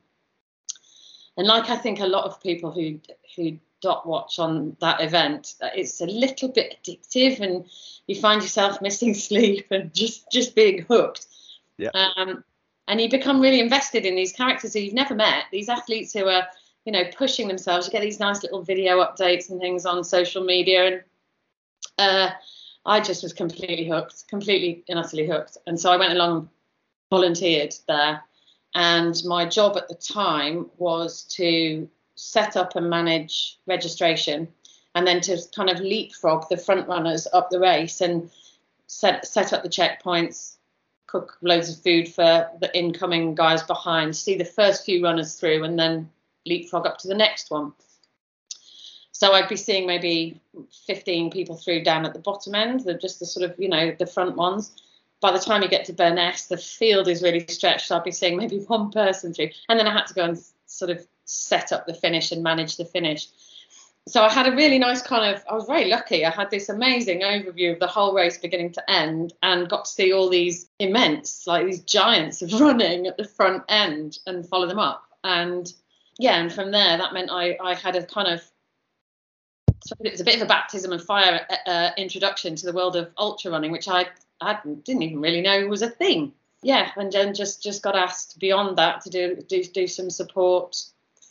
And 1.36 1.46
like 1.46 1.68
I 1.68 1.76
think 1.76 2.00
a 2.00 2.06
lot 2.06 2.24
of 2.24 2.40
people 2.40 2.70
who 2.70 3.00
who 3.36 3.58
dot 3.84 4.06
watch 4.06 4.38
on 4.38 4.76
that 4.80 5.00
event, 5.00 5.54
it's 5.60 6.00
a 6.00 6.06
little 6.06 6.48
bit 6.48 6.78
addictive, 6.82 7.40
and 7.40 7.66
you 8.06 8.20
find 8.20 8.42
yourself 8.42 8.80
missing 8.82 9.14
sleep 9.28 9.66
and 9.70 9.94
just 9.94 10.30
just 10.32 10.54
being 10.54 10.82
hooked. 10.82 11.26
Yeah. 11.76 11.90
Um, 11.94 12.44
and 12.88 13.00
you 13.00 13.08
become 13.08 13.40
really 13.40 13.60
invested 13.60 14.04
in 14.04 14.14
these 14.14 14.32
characters 14.32 14.74
who 14.74 14.80
you've 14.80 14.94
never 14.94 15.14
met, 15.14 15.44
these 15.50 15.68
athletes 15.68 16.12
who 16.12 16.28
are 16.28 16.46
you 16.84 16.92
know, 16.92 17.04
pushing 17.16 17.48
themselves. 17.48 17.86
You 17.86 17.92
get 17.92 18.02
these 18.02 18.20
nice 18.20 18.42
little 18.42 18.62
video 18.62 19.02
updates 19.02 19.50
and 19.50 19.60
things 19.60 19.86
on 19.86 20.04
social 20.04 20.44
media, 20.44 20.86
and 20.86 21.02
uh, 21.98 22.30
I 22.84 23.00
just 23.00 23.22
was 23.22 23.32
completely 23.32 23.88
hooked, 23.88 24.28
completely 24.28 24.84
and 24.88 24.98
utterly 24.98 25.26
hooked. 25.26 25.56
And 25.66 25.80
so 25.80 25.90
I 25.90 25.96
went 25.96 26.12
along, 26.12 26.50
volunteered 27.10 27.74
there, 27.88 28.22
and 28.74 29.16
my 29.24 29.46
job 29.46 29.76
at 29.76 29.88
the 29.88 29.94
time 29.94 30.70
was 30.76 31.24
to 31.36 31.88
set 32.14 32.56
up 32.56 32.76
and 32.76 32.88
manage 32.88 33.58
registration, 33.66 34.48
and 34.94 35.06
then 35.06 35.20
to 35.22 35.38
kind 35.54 35.70
of 35.70 35.80
leapfrog 35.80 36.48
the 36.48 36.56
front 36.56 36.88
runners 36.88 37.26
up 37.32 37.50
the 37.50 37.60
race 37.60 38.00
and 38.00 38.30
set 38.86 39.26
set 39.26 39.52
up 39.52 39.62
the 39.62 39.68
checkpoints, 39.68 40.56
cook 41.06 41.36
loads 41.42 41.70
of 41.70 41.82
food 41.82 42.08
for 42.08 42.48
the 42.60 42.76
incoming 42.76 43.34
guys 43.34 43.62
behind, 43.62 44.16
see 44.16 44.36
the 44.36 44.44
first 44.44 44.84
few 44.84 45.02
runners 45.02 45.34
through, 45.34 45.64
and 45.64 45.78
then 45.78 46.10
leapfrog 46.46 46.86
up 46.86 46.98
to 46.98 47.08
the 47.08 47.14
next 47.14 47.50
one. 47.50 47.72
So 49.12 49.32
I'd 49.32 49.48
be 49.48 49.56
seeing 49.56 49.86
maybe 49.86 50.40
15 50.86 51.30
people 51.30 51.56
through 51.56 51.84
down 51.84 52.04
at 52.04 52.14
the 52.14 52.18
bottom 52.18 52.54
end, 52.54 52.80
the, 52.80 52.94
just 52.94 53.20
the 53.20 53.26
sort 53.26 53.48
of, 53.48 53.58
you 53.58 53.68
know, 53.68 53.94
the 53.96 54.06
front 54.06 54.36
ones. 54.36 54.74
By 55.20 55.30
the 55.30 55.38
time 55.38 55.62
you 55.62 55.68
get 55.68 55.84
to 55.86 55.92
Byrness, 55.92 56.48
the 56.48 56.56
field 56.56 57.06
is 57.06 57.22
really 57.22 57.46
stretched. 57.46 57.86
So 57.86 57.96
I'd 57.96 58.02
be 58.02 58.10
seeing 58.10 58.36
maybe 58.36 58.58
one 58.66 58.90
person 58.90 59.32
through. 59.32 59.50
And 59.68 59.78
then 59.78 59.86
I 59.86 59.92
had 59.92 60.06
to 60.08 60.14
go 60.14 60.24
and 60.24 60.42
sort 60.66 60.90
of 60.90 61.06
set 61.24 61.72
up 61.72 61.86
the 61.86 61.94
finish 61.94 62.32
and 62.32 62.42
manage 62.42 62.76
the 62.76 62.84
finish. 62.84 63.28
So 64.06 64.22
I 64.22 64.30
had 64.30 64.46
a 64.46 64.54
really 64.54 64.78
nice 64.78 65.00
kind 65.00 65.34
of, 65.34 65.42
I 65.50 65.54
was 65.54 65.64
very 65.64 65.86
lucky. 65.86 66.26
I 66.26 66.30
had 66.30 66.50
this 66.50 66.68
amazing 66.68 67.20
overview 67.20 67.72
of 67.72 67.80
the 67.80 67.86
whole 67.86 68.14
race 68.14 68.36
beginning 68.36 68.72
to 68.72 68.90
end 68.90 69.32
and 69.42 69.68
got 69.68 69.86
to 69.86 69.90
see 69.90 70.12
all 70.12 70.28
these 70.28 70.68
immense, 70.78 71.46
like 71.46 71.64
these 71.64 71.80
giants 71.80 72.42
of 72.42 72.52
running 72.60 73.06
at 73.06 73.16
the 73.16 73.24
front 73.24 73.62
end 73.68 74.18
and 74.26 74.46
follow 74.46 74.66
them 74.66 74.78
up. 74.78 75.04
And 75.22 75.72
yeah, 76.18 76.36
and 76.36 76.52
from 76.52 76.70
there, 76.70 76.98
that 76.98 77.14
meant 77.14 77.30
I, 77.30 77.56
I 77.62 77.74
had 77.74 77.96
a 77.96 78.04
kind 78.04 78.28
of 78.28 78.42
it 80.00 80.12
was 80.12 80.20
a 80.20 80.24
bit 80.24 80.36
of 80.36 80.42
a 80.42 80.46
baptism 80.46 80.92
of 80.92 81.04
fire 81.04 81.46
uh, 81.50 81.70
uh, 81.70 81.90
introduction 81.96 82.56
to 82.56 82.66
the 82.66 82.72
world 82.72 82.96
of 82.96 83.10
ultra 83.18 83.50
running, 83.50 83.70
which 83.70 83.88
I, 83.88 84.06
I 84.40 84.58
didn't 84.84 85.02
even 85.02 85.20
really 85.20 85.42
know 85.42 85.66
was 85.66 85.82
a 85.82 85.90
thing. 85.90 86.32
Yeah, 86.62 86.90
and 86.96 87.12
then 87.12 87.34
just 87.34 87.62
just 87.62 87.82
got 87.82 87.94
asked 87.94 88.38
beyond 88.38 88.78
that 88.78 89.02
to 89.02 89.10
do 89.10 89.36
do, 89.48 89.62
do 89.64 89.86
some 89.86 90.08
support 90.08 90.82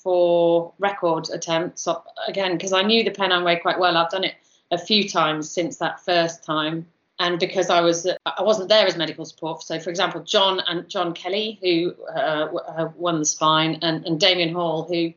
for 0.04 0.74
record 0.80 1.30
attempts 1.32 1.88
again 2.28 2.54
because 2.54 2.74
I 2.74 2.84
knew 2.84 3.04
the 3.04 3.12
Pennine 3.12 3.44
Way 3.44 3.56
quite 3.58 3.80
well. 3.80 3.96
I've 3.96 4.12
done 4.12 4.26
it 4.26 4.36
a 4.72 4.78
few 4.78 5.08
times 5.08 5.50
since 5.50 5.78
that 5.78 6.04
first 6.04 6.44
time, 6.44 6.86
and 7.20 7.39
because 7.39 7.70
I 7.70 7.82
was 7.82 8.06
I 8.26 8.44
wasn't 8.44 8.70
there 8.70 8.86
as 8.86 8.98
medical 8.98 9.26
support. 9.26 9.63
So, 9.63 9.80
for 9.80 9.89
example, 9.89 10.22
John 10.22 10.60
and 10.68 10.89
John 10.89 11.13
Kelly, 11.13 11.58
who 11.62 11.96
uh, 12.13 12.48
uh, 12.78 12.92
won 12.98 13.20
the 13.20 13.26
spine, 13.26 13.80
and, 13.82 14.06
and 14.06 14.20
Damian 14.20 14.54
Hall, 14.54 14.84
who, 14.84 15.13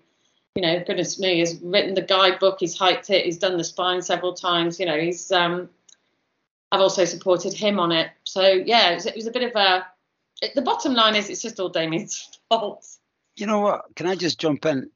you 0.55 0.63
know, 0.63 0.83
goodness 0.87 1.19
me, 1.19 1.41
has 1.41 1.59
written 1.61 1.95
the 1.95 2.03
guidebook. 2.03 2.59
He's 2.61 2.79
hiked 2.79 3.11
it. 3.11 3.25
He's 3.25 3.39
done 3.39 3.57
the 3.57 3.65
spine 3.65 4.03
several 4.03 4.35
times. 4.35 4.79
You 4.79 4.87
know, 4.87 4.99
he's 4.99 5.33
um, 5.33 5.69
I've 6.71 6.81
also 6.81 7.05
supported 7.05 7.55
him 7.55 7.81
on 7.81 7.93
it. 7.93 8.11
So 8.25 8.43
yeah, 8.43 8.91
it 8.91 8.95
was, 8.95 9.07
it 9.07 9.17
was 9.17 9.27
a 9.27 9.33
bit 9.33 9.43
of 9.43 9.57
a. 9.57 9.87
It, 10.43 10.55
the 10.55 10.63
bottom 10.63 10.95
line 10.95 11.17
is, 11.17 11.31
it's 11.31 11.43
just 11.43 11.59
all 11.59 11.71
Damian's 11.71 12.39
fault. 12.49 12.87
You 13.37 13.47
know 13.47 13.61
what? 13.61 13.95
Can 13.95 14.07
I 14.07 14.15
just 14.15 14.41
jump 14.41 14.65
in? 14.67 14.91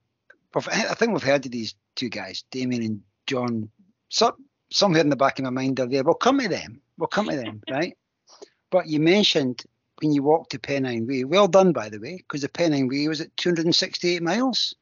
I 0.55 0.95
think 0.95 1.13
we've 1.13 1.23
heard 1.23 1.47
of 1.47 1.53
these 1.53 1.75
two 1.95 2.09
guys, 2.09 2.45
Damian 2.51 2.83
and 2.83 3.03
John. 3.27 3.71
So, 4.09 4.37
somewhere 4.71 5.01
in 5.01 5.11
the 5.11 5.17
back 5.17 5.39
of 5.39 5.45
my 5.45 5.51
mind 5.51 5.79
are 5.79 5.87
there. 5.87 6.03
We'll 6.03 6.15
come 6.15 6.41
to 6.41 6.49
them 6.49 6.81
We'll 7.01 7.09
come 7.09 7.29
to 7.29 7.37
them, 7.37 7.63
right? 7.71 7.97
But 8.71 8.87
you 8.87 9.01
mentioned 9.01 9.65
when 10.01 10.13
you 10.13 10.23
walked 10.23 10.51
to 10.53 10.59
Pennine 10.59 11.07
Way. 11.07 11.25
Well 11.25 11.49
done, 11.49 11.73
by 11.73 11.89
the 11.89 11.99
way, 11.99 12.19
because 12.19 12.43
the 12.43 12.49
Pennine 12.49 12.89
Way 12.89 13.09
was 13.09 13.21
at 13.21 13.37
268 13.37 14.23
miles. 14.23 14.75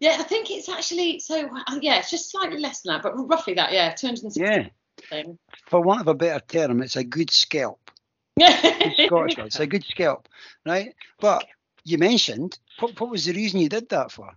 Yeah, 0.00 0.16
I 0.20 0.22
think 0.22 0.50
it's 0.50 0.68
actually 0.68 1.18
so. 1.18 1.48
Uh, 1.48 1.78
yeah, 1.82 1.98
it's 1.98 2.10
just 2.10 2.30
slightly 2.30 2.58
less 2.60 2.82
than 2.82 2.94
that, 2.94 3.02
but 3.02 3.14
roughly 3.28 3.54
that. 3.54 3.72
Yeah, 3.72 3.92
260. 3.92 4.40
Yeah. 4.40 4.68
Thing. 5.10 5.38
For 5.66 5.80
want 5.80 6.00
of 6.00 6.08
a 6.08 6.14
better 6.14 6.44
term, 6.46 6.82
it's 6.82 6.96
a 6.96 7.04
good 7.04 7.30
scalp. 7.30 7.90
Scottish. 8.40 9.38
It's 9.38 9.60
a 9.60 9.66
good 9.66 9.84
scalp, 9.84 10.28
right? 10.64 10.94
But 11.20 11.46
you 11.84 11.98
mentioned 11.98 12.58
what, 12.80 12.98
what 13.00 13.10
was 13.10 13.24
the 13.24 13.32
reason 13.32 13.60
you 13.60 13.68
did 13.68 13.88
that 13.90 14.12
for? 14.12 14.32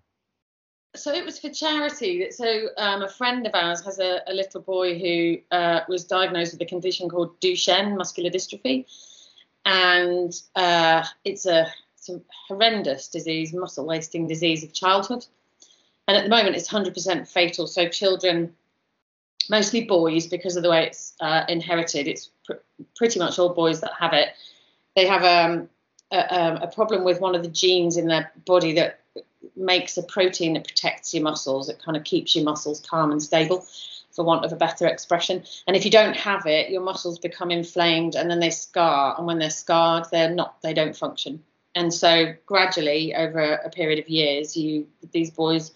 so 0.96 1.14
it 1.14 1.26
was 1.26 1.40
for 1.40 1.50
charity. 1.50 2.32
So 2.32 2.68
um, 2.78 3.02
a 3.02 3.08
friend 3.08 3.48
of 3.48 3.56
ours 3.56 3.84
has 3.86 4.00
a, 4.00 4.22
a 4.28 4.34
little 4.34 4.62
boy 4.62 5.00
who 5.00 5.38
uh, 5.56 5.82
was 5.88 6.04
diagnosed 6.04 6.54
with 6.54 6.62
a 6.62 6.66
condition 6.66 7.10
called 7.10 7.40
Duchenne 7.40 7.96
muscular 7.98 8.30
dystrophy, 8.30 8.86
and 9.66 10.34
uh, 10.56 11.06
it's 11.24 11.46
a, 11.46 11.68
it's 11.98 12.10
a 12.10 12.22
horrendous 12.48 13.08
disease, 13.08 13.54
muscle 13.54 13.86
wasting 13.86 14.28
disease 14.28 14.64
of 14.64 14.74
childhood. 14.74 15.26
And 16.08 16.18
at 16.18 16.24
the 16.24 16.30
moment, 16.30 16.56
it's 16.56 16.70
100% 16.70 17.28
fatal. 17.28 17.68
So 17.68 17.88
children, 17.88 18.54
mostly 19.50 19.86
boys, 19.86 20.28
because 20.28 20.58
of 20.58 20.64
the 20.64 20.70
way 20.70 20.88
it's 20.88 21.14
uh, 21.22 21.46
inherited, 21.48 22.08
it's 22.08 22.32
pr- 22.44 22.54
pretty 22.98 23.20
much 23.20 23.40
all 23.40 23.54
boys 23.54 23.80
that 23.82 23.94
have 23.98 24.12
it. 24.14 24.30
They 24.96 25.06
have 25.06 25.24
um, 25.24 25.70
a, 26.12 26.42
um, 26.42 26.58
a 26.58 26.68
problem 26.68 27.04
with 27.04 27.20
one 27.20 27.36
of 27.36 27.44
the 27.44 27.50
genes 27.50 27.98
in 27.98 28.08
their 28.08 28.32
body 28.46 28.74
that 28.74 29.00
makes 29.56 29.98
a 29.98 30.04
protein 30.04 30.54
that 30.54 30.68
protects 30.68 31.14
your 31.14 31.24
muscles. 31.24 31.70
It 31.70 31.82
kind 31.84 31.98
of 31.98 32.04
keeps 32.04 32.36
your 32.36 32.46
muscles 32.46 32.80
calm 32.80 33.12
and 33.12 33.22
stable, 33.22 33.66
for 34.12 34.26
want 34.26 34.46
of 34.46 34.52
a 34.52 34.58
better 34.58 34.88
expression. 34.88 35.44
And 35.68 35.76
if 35.76 35.86
you 35.86 35.92
don't 35.92 36.16
have 36.16 36.46
it, 36.46 36.70
your 36.70 36.82
muscles 36.82 37.20
become 37.20 37.52
inflamed 37.52 38.16
and 38.16 38.30
then 38.30 38.40
they 38.40 38.50
scar. 38.50 39.16
And 39.18 39.26
when 39.26 39.40
they're 39.40 39.50
scarred, 39.50 40.06
they're 40.12 40.34
not, 40.34 40.62
they 40.62 40.74
don't 40.74 40.96
function. 40.96 41.44
And 41.76 41.94
so 41.94 42.34
gradually, 42.46 43.16
over 43.16 43.54
a 43.54 43.70
period 43.70 44.00
of 44.00 44.10
years, 44.10 44.58
you 44.58 44.88
these 45.14 45.32
boys 45.32 45.72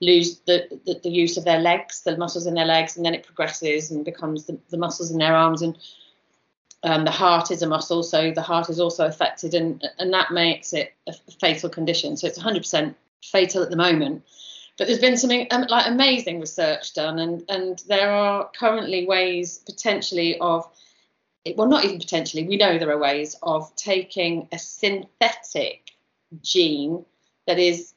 lose 0.00 0.38
the, 0.46 0.80
the, 0.86 1.00
the 1.02 1.10
use 1.10 1.36
of 1.36 1.44
their 1.44 1.58
legs, 1.58 2.02
the 2.02 2.16
muscles 2.16 2.46
in 2.46 2.54
their 2.54 2.64
legs, 2.64 2.96
and 2.96 3.04
then 3.04 3.14
it 3.14 3.26
progresses 3.26 3.90
and 3.90 4.04
becomes 4.04 4.46
the, 4.46 4.58
the 4.70 4.78
muscles 4.78 5.10
in 5.10 5.18
their 5.18 5.34
arms 5.34 5.60
and 5.60 5.76
um, 6.82 7.04
the 7.04 7.10
heart 7.10 7.50
is 7.50 7.62
a 7.62 7.66
muscle, 7.68 8.02
so 8.02 8.30
the 8.30 8.42
heart 8.42 8.70
is 8.70 8.80
also 8.80 9.06
affected, 9.06 9.54
and 9.54 9.86
and 9.98 10.12
that 10.12 10.30
makes 10.30 10.72
it 10.72 10.94
a 11.06 11.12
fatal 11.40 11.68
condition. 11.68 12.16
So 12.16 12.26
it's 12.26 12.38
100% 12.38 12.94
fatal 13.22 13.62
at 13.62 13.70
the 13.70 13.76
moment. 13.76 14.24
but 14.78 14.86
there's 14.86 14.98
been 14.98 15.16
some 15.16 15.30
um, 15.50 15.66
like 15.68 15.86
amazing 15.86 16.40
research 16.40 16.94
done, 16.94 17.18
and 17.18 17.44
and 17.48 17.82
there 17.86 18.10
are 18.10 18.50
currently 18.58 19.06
ways 19.06 19.58
potentially 19.58 20.38
of 20.38 20.66
well, 21.56 21.68
not 21.68 21.84
even 21.84 21.98
potentially, 21.98 22.46
we 22.46 22.56
know 22.56 22.78
there 22.78 22.90
are 22.90 22.98
ways 22.98 23.36
of 23.42 23.74
taking 23.76 24.48
a 24.52 24.58
synthetic 24.58 25.92
gene 26.42 27.04
that 27.46 27.58
is 27.58 27.94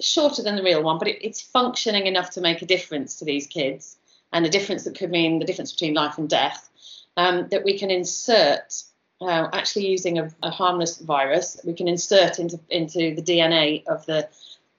shorter 0.00 0.42
than 0.42 0.56
the 0.56 0.62
real 0.62 0.82
one, 0.82 0.98
but 0.98 1.08
it, 1.08 1.18
it's 1.22 1.40
functioning 1.40 2.06
enough 2.06 2.30
to 2.30 2.40
make 2.40 2.62
a 2.62 2.66
difference 2.66 3.16
to 3.16 3.24
these 3.24 3.46
kids, 3.46 3.96
and 4.32 4.44
a 4.44 4.50
difference 4.50 4.84
that 4.84 4.98
could 4.98 5.10
mean 5.10 5.38
the 5.38 5.44
difference 5.44 5.72
between 5.72 5.94
life 5.94 6.18
and 6.18 6.28
death. 6.28 6.70
Um, 7.18 7.48
that 7.50 7.64
we 7.64 7.78
can 7.78 7.90
insert, 7.90 8.82
uh, 9.22 9.48
actually 9.52 9.86
using 9.86 10.18
a, 10.18 10.30
a, 10.42 10.50
harmless 10.50 10.98
virus, 10.98 11.58
we 11.64 11.72
can 11.72 11.88
insert 11.88 12.38
into 12.38 12.60
into 12.68 13.14
the 13.14 13.22
DNA 13.22 13.86
of 13.86 14.04
the 14.04 14.28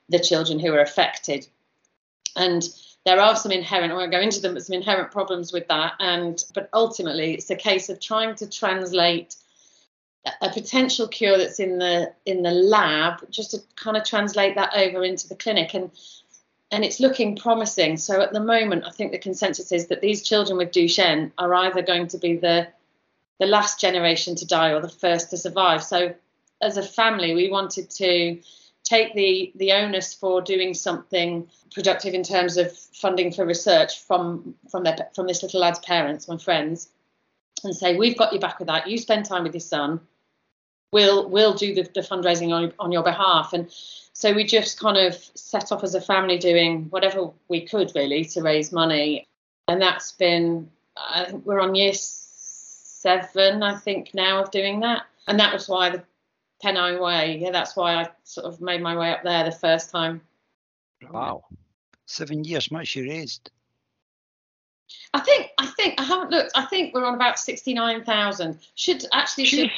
the 0.09 0.19
children 0.19 0.59
who 0.59 0.71
are 0.73 0.81
affected, 0.81 1.47
and 2.35 2.63
there 3.07 3.21
are 3.21 3.37
some 3.37 3.53
inherent, 3.53 3.93
I 3.93 3.95
won't 3.95 4.11
go 4.11 4.19
into 4.19 4.41
them, 4.41 4.53
but 4.53 4.65
some 4.65 4.73
inherent 4.73 5.11
problems 5.11 5.53
with 5.53 5.65
that. 5.69 5.93
And 5.99 6.43
but 6.53 6.69
ultimately, 6.73 7.35
it's 7.35 7.49
a 7.49 7.55
case 7.55 7.87
of 7.87 8.01
trying 8.01 8.35
to 8.35 8.49
translate 8.49 9.37
a 10.41 10.49
potential 10.49 11.07
cure 11.07 11.37
that's 11.37 11.61
in 11.61 11.77
the 11.79 12.13
in 12.25 12.43
the 12.43 12.51
lab, 12.51 13.31
just 13.31 13.51
to 13.51 13.59
kind 13.77 13.95
of 13.95 14.03
translate 14.03 14.55
that 14.55 14.75
over 14.75 15.05
into 15.05 15.29
the 15.29 15.35
clinic. 15.35 15.73
And 15.73 15.89
and 16.71 16.83
it's 16.83 16.99
looking 16.99 17.35
promising. 17.37 17.97
So 17.97 18.21
at 18.21 18.33
the 18.33 18.39
moment, 18.39 18.83
I 18.85 18.91
think 18.91 19.11
the 19.11 19.17
consensus 19.17 19.71
is 19.71 19.87
that 19.87 20.01
these 20.01 20.21
children 20.21 20.57
with 20.57 20.71
Duchenne 20.71 21.31
are 21.37 21.53
either 21.53 21.81
going 21.81 22.07
to 22.09 22.17
be 22.17 22.35
the 22.37 22.67
the 23.39 23.45
last 23.45 23.79
generation 23.79 24.35
to 24.35 24.47
die 24.47 24.71
or 24.71 24.81
the 24.81 24.89
first 24.89 25.29
to 25.29 25.37
survive. 25.37 25.83
So 25.83 26.15
as 26.59 26.77
a 26.77 26.83
family, 26.83 27.35
we 27.35 27.49
wanted 27.49 27.89
to 27.91 28.39
take 28.83 29.13
the 29.13 29.51
the 29.55 29.73
onus 29.73 30.13
for 30.13 30.41
doing 30.41 30.73
something 30.73 31.47
productive 31.73 32.13
in 32.13 32.23
terms 32.23 32.57
of 32.57 32.75
funding 32.75 33.31
for 33.31 33.45
research 33.45 34.01
from 34.01 34.55
from 34.69 34.83
their 34.83 34.97
from 35.15 35.27
this 35.27 35.43
little 35.43 35.61
lad's 35.61 35.79
parents, 35.79 36.27
my 36.27 36.37
friends, 36.37 36.89
and 37.63 37.75
say 37.75 37.95
we've 37.95 38.17
got 38.17 38.33
you 38.33 38.39
back 38.39 38.59
with 38.59 38.67
that. 38.67 38.87
You 38.87 38.97
spend 38.97 39.25
time 39.25 39.43
with 39.43 39.53
your 39.53 39.61
son. 39.61 40.01
We'll 40.91 41.29
we'll 41.29 41.53
do 41.53 41.73
the, 41.75 41.83
the 41.83 42.01
fundraising 42.01 42.51
on 42.51 42.73
on 42.79 42.91
your 42.91 43.03
behalf. 43.03 43.53
And 43.53 43.67
so 44.13 44.33
we 44.33 44.43
just 44.43 44.79
kind 44.79 44.97
of 44.97 45.15
set 45.35 45.71
off 45.71 45.83
as 45.83 45.95
a 45.95 46.01
family 46.01 46.37
doing 46.37 46.85
whatever 46.89 47.31
we 47.49 47.61
could 47.61 47.91
really 47.93 48.25
to 48.25 48.41
raise 48.41 48.71
money. 48.71 49.27
And 49.67 49.81
that's 49.81 50.13
been 50.13 50.69
I 50.95 51.25
think 51.25 51.45
we're 51.45 51.59
on 51.59 51.75
year 51.75 51.93
seven, 51.93 53.63
I 53.63 53.75
think 53.75 54.13
now 54.13 54.41
of 54.41 54.51
doing 54.51 54.79
that. 54.81 55.03
And 55.27 55.39
that 55.39 55.53
was 55.53 55.67
why 55.67 55.89
the 55.89 56.03
Pennine 56.63 56.99
Way. 56.99 57.37
Yeah, 57.41 57.51
that's 57.51 57.75
why 57.75 57.95
I 57.95 58.09
sort 58.23 58.47
of 58.47 58.61
made 58.61 58.81
my 58.81 58.97
way 58.97 59.11
up 59.11 59.23
there 59.23 59.43
the 59.43 59.51
first 59.51 59.91
time. 59.91 60.21
Wow. 61.11 61.45
Seven 62.05 62.43
years, 62.43 62.71
much 62.71 62.95
you 62.95 63.03
raised. 63.03 63.51
I 65.13 65.19
think 65.19 65.49
I 65.57 65.67
think 65.67 65.99
I 65.99 66.03
haven't 66.03 66.31
looked. 66.31 66.51
I 66.55 66.65
think 66.65 66.93
we're 66.93 67.05
on 67.05 67.15
about 67.15 67.37
sixty 67.37 67.73
nine 67.73 68.03
thousand. 68.03 68.59
Should 68.75 69.05
actually 69.11 69.45
should 69.45 69.71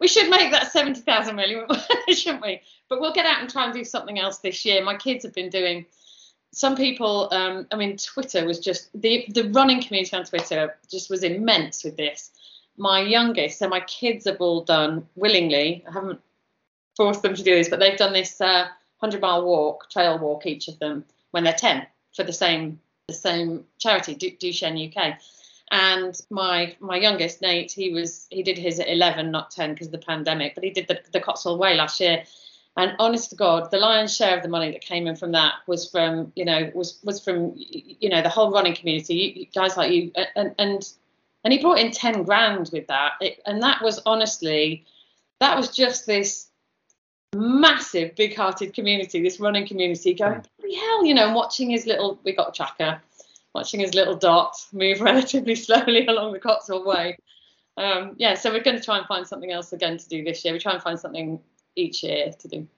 we 0.00 0.08
should 0.08 0.28
make 0.30 0.50
that 0.52 0.72
seventy 0.72 1.00
thousand 1.00 1.36
million, 1.36 1.66
really, 1.68 1.80
shouldn't 2.14 2.42
we? 2.42 2.62
But 2.88 3.00
we'll 3.00 3.12
get 3.12 3.26
out 3.26 3.40
and 3.40 3.50
try 3.50 3.64
and 3.64 3.74
do 3.74 3.84
something 3.84 4.18
else 4.18 4.38
this 4.38 4.64
year. 4.64 4.84
My 4.84 4.96
kids 4.96 5.24
have 5.24 5.34
been 5.34 5.50
doing. 5.50 5.86
Some 6.52 6.76
people, 6.76 7.28
um, 7.32 7.66
I 7.70 7.76
mean, 7.76 7.96
Twitter 7.98 8.46
was 8.46 8.60
just 8.60 8.88
the 8.98 9.26
the 9.28 9.50
running 9.50 9.82
community 9.82 10.16
on 10.16 10.24
Twitter 10.24 10.76
just 10.90 11.10
was 11.10 11.22
immense 11.22 11.84
with 11.84 11.96
this. 11.96 12.30
My 12.78 13.00
youngest, 13.00 13.58
so 13.58 13.68
my 13.68 13.80
kids 13.80 14.26
have 14.26 14.40
all 14.40 14.62
done 14.62 15.06
willingly. 15.16 15.84
I 15.88 15.92
haven't 15.92 16.20
forced 16.96 17.22
them 17.22 17.34
to 17.34 17.42
do 17.42 17.54
this, 17.54 17.68
but 17.68 17.78
they've 17.78 17.98
done 17.98 18.12
this 18.12 18.40
uh, 18.40 18.68
100 19.00 19.20
mile 19.20 19.44
walk, 19.44 19.90
trail 19.90 20.18
walk, 20.18 20.46
each 20.46 20.68
of 20.68 20.78
them 20.78 21.04
when 21.30 21.44
they're 21.44 21.52
10 21.52 21.86
for 22.14 22.22
the 22.22 22.32
same 22.32 22.80
the 23.08 23.14
same 23.14 23.64
charity, 23.78 24.14
du- 24.14 24.36
Duchenne 24.36 24.88
UK. 24.88 25.18
And 25.70 26.18
my 26.30 26.76
my 26.80 26.96
youngest 26.96 27.42
Nate, 27.42 27.72
he 27.72 27.92
was 27.92 28.26
he 28.30 28.42
did 28.42 28.56
his 28.56 28.78
at 28.78 28.88
11, 28.88 29.30
not 29.30 29.50
10 29.50 29.74
because 29.74 29.88
of 29.88 29.92
the 29.92 29.98
pandemic, 29.98 30.54
but 30.54 30.64
he 30.64 30.70
did 30.70 30.86
the, 30.86 31.00
the 31.12 31.20
Cotswold 31.20 31.58
Way 31.58 31.74
last 31.74 32.00
year. 32.00 32.22
And 32.76 32.94
honest 32.98 33.30
to 33.30 33.36
God, 33.36 33.70
the 33.70 33.78
lion's 33.78 34.14
share 34.14 34.36
of 34.36 34.42
the 34.42 34.48
money 34.48 34.70
that 34.70 34.82
came 34.82 35.06
in 35.06 35.16
from 35.16 35.32
that 35.32 35.54
was 35.66 35.90
from 35.90 36.32
you 36.36 36.44
know 36.44 36.70
was 36.74 37.00
was 37.02 37.22
from 37.22 37.54
you 37.56 38.08
know 38.08 38.22
the 38.22 38.28
whole 38.28 38.52
running 38.52 38.74
community, 38.74 39.14
you, 39.14 39.46
guys 39.54 39.76
like 39.76 39.92
you, 39.92 40.12
and 40.36 40.54
and 40.58 40.88
and 41.42 41.52
he 41.52 41.60
brought 41.60 41.78
in 41.78 41.90
10 41.90 42.24
grand 42.24 42.70
with 42.72 42.86
that, 42.88 43.12
it, 43.20 43.40
and 43.46 43.62
that 43.62 43.82
was 43.82 44.00
honestly 44.04 44.84
that 45.40 45.56
was 45.56 45.70
just 45.70 46.06
this 46.06 46.48
massive, 47.34 48.14
big-hearted 48.14 48.72
community, 48.74 49.22
this 49.22 49.40
running 49.40 49.66
community, 49.66 50.14
going, 50.14 50.40
mm. 50.40 50.46
bloody 50.58 50.74
hell, 50.74 51.04
you 51.04 51.14
know, 51.14 51.26
and 51.26 51.34
watching 51.34 51.70
his 51.70 51.86
little, 51.86 52.18
we 52.24 52.34
got 52.34 52.48
a 52.48 52.52
tracker, 52.52 53.00
watching 53.56 53.80
his 53.80 53.94
little 53.94 54.14
dot 54.14 54.54
move 54.72 55.00
relatively 55.10 55.54
slowly 55.54 56.06
along 56.06 56.32
the 56.34 56.38
Cotswold 56.38 56.86
Way. 56.86 57.16
Um, 57.78 58.14
yeah, 58.18 58.34
so 58.34 58.52
we're 58.52 58.62
going 58.62 58.76
to 58.76 58.84
try 58.84 58.98
and 58.98 59.06
find 59.06 59.26
something 59.26 59.50
else 59.50 59.72
again 59.72 59.96
to 59.96 60.08
do 60.08 60.22
this 60.22 60.44
year. 60.44 60.52
We 60.52 60.60
try 60.60 60.74
and 60.74 60.82
find 60.82 61.00
something 61.00 61.40
each 61.74 62.02
year 62.02 62.32
to 62.38 62.48
do. 62.48 62.68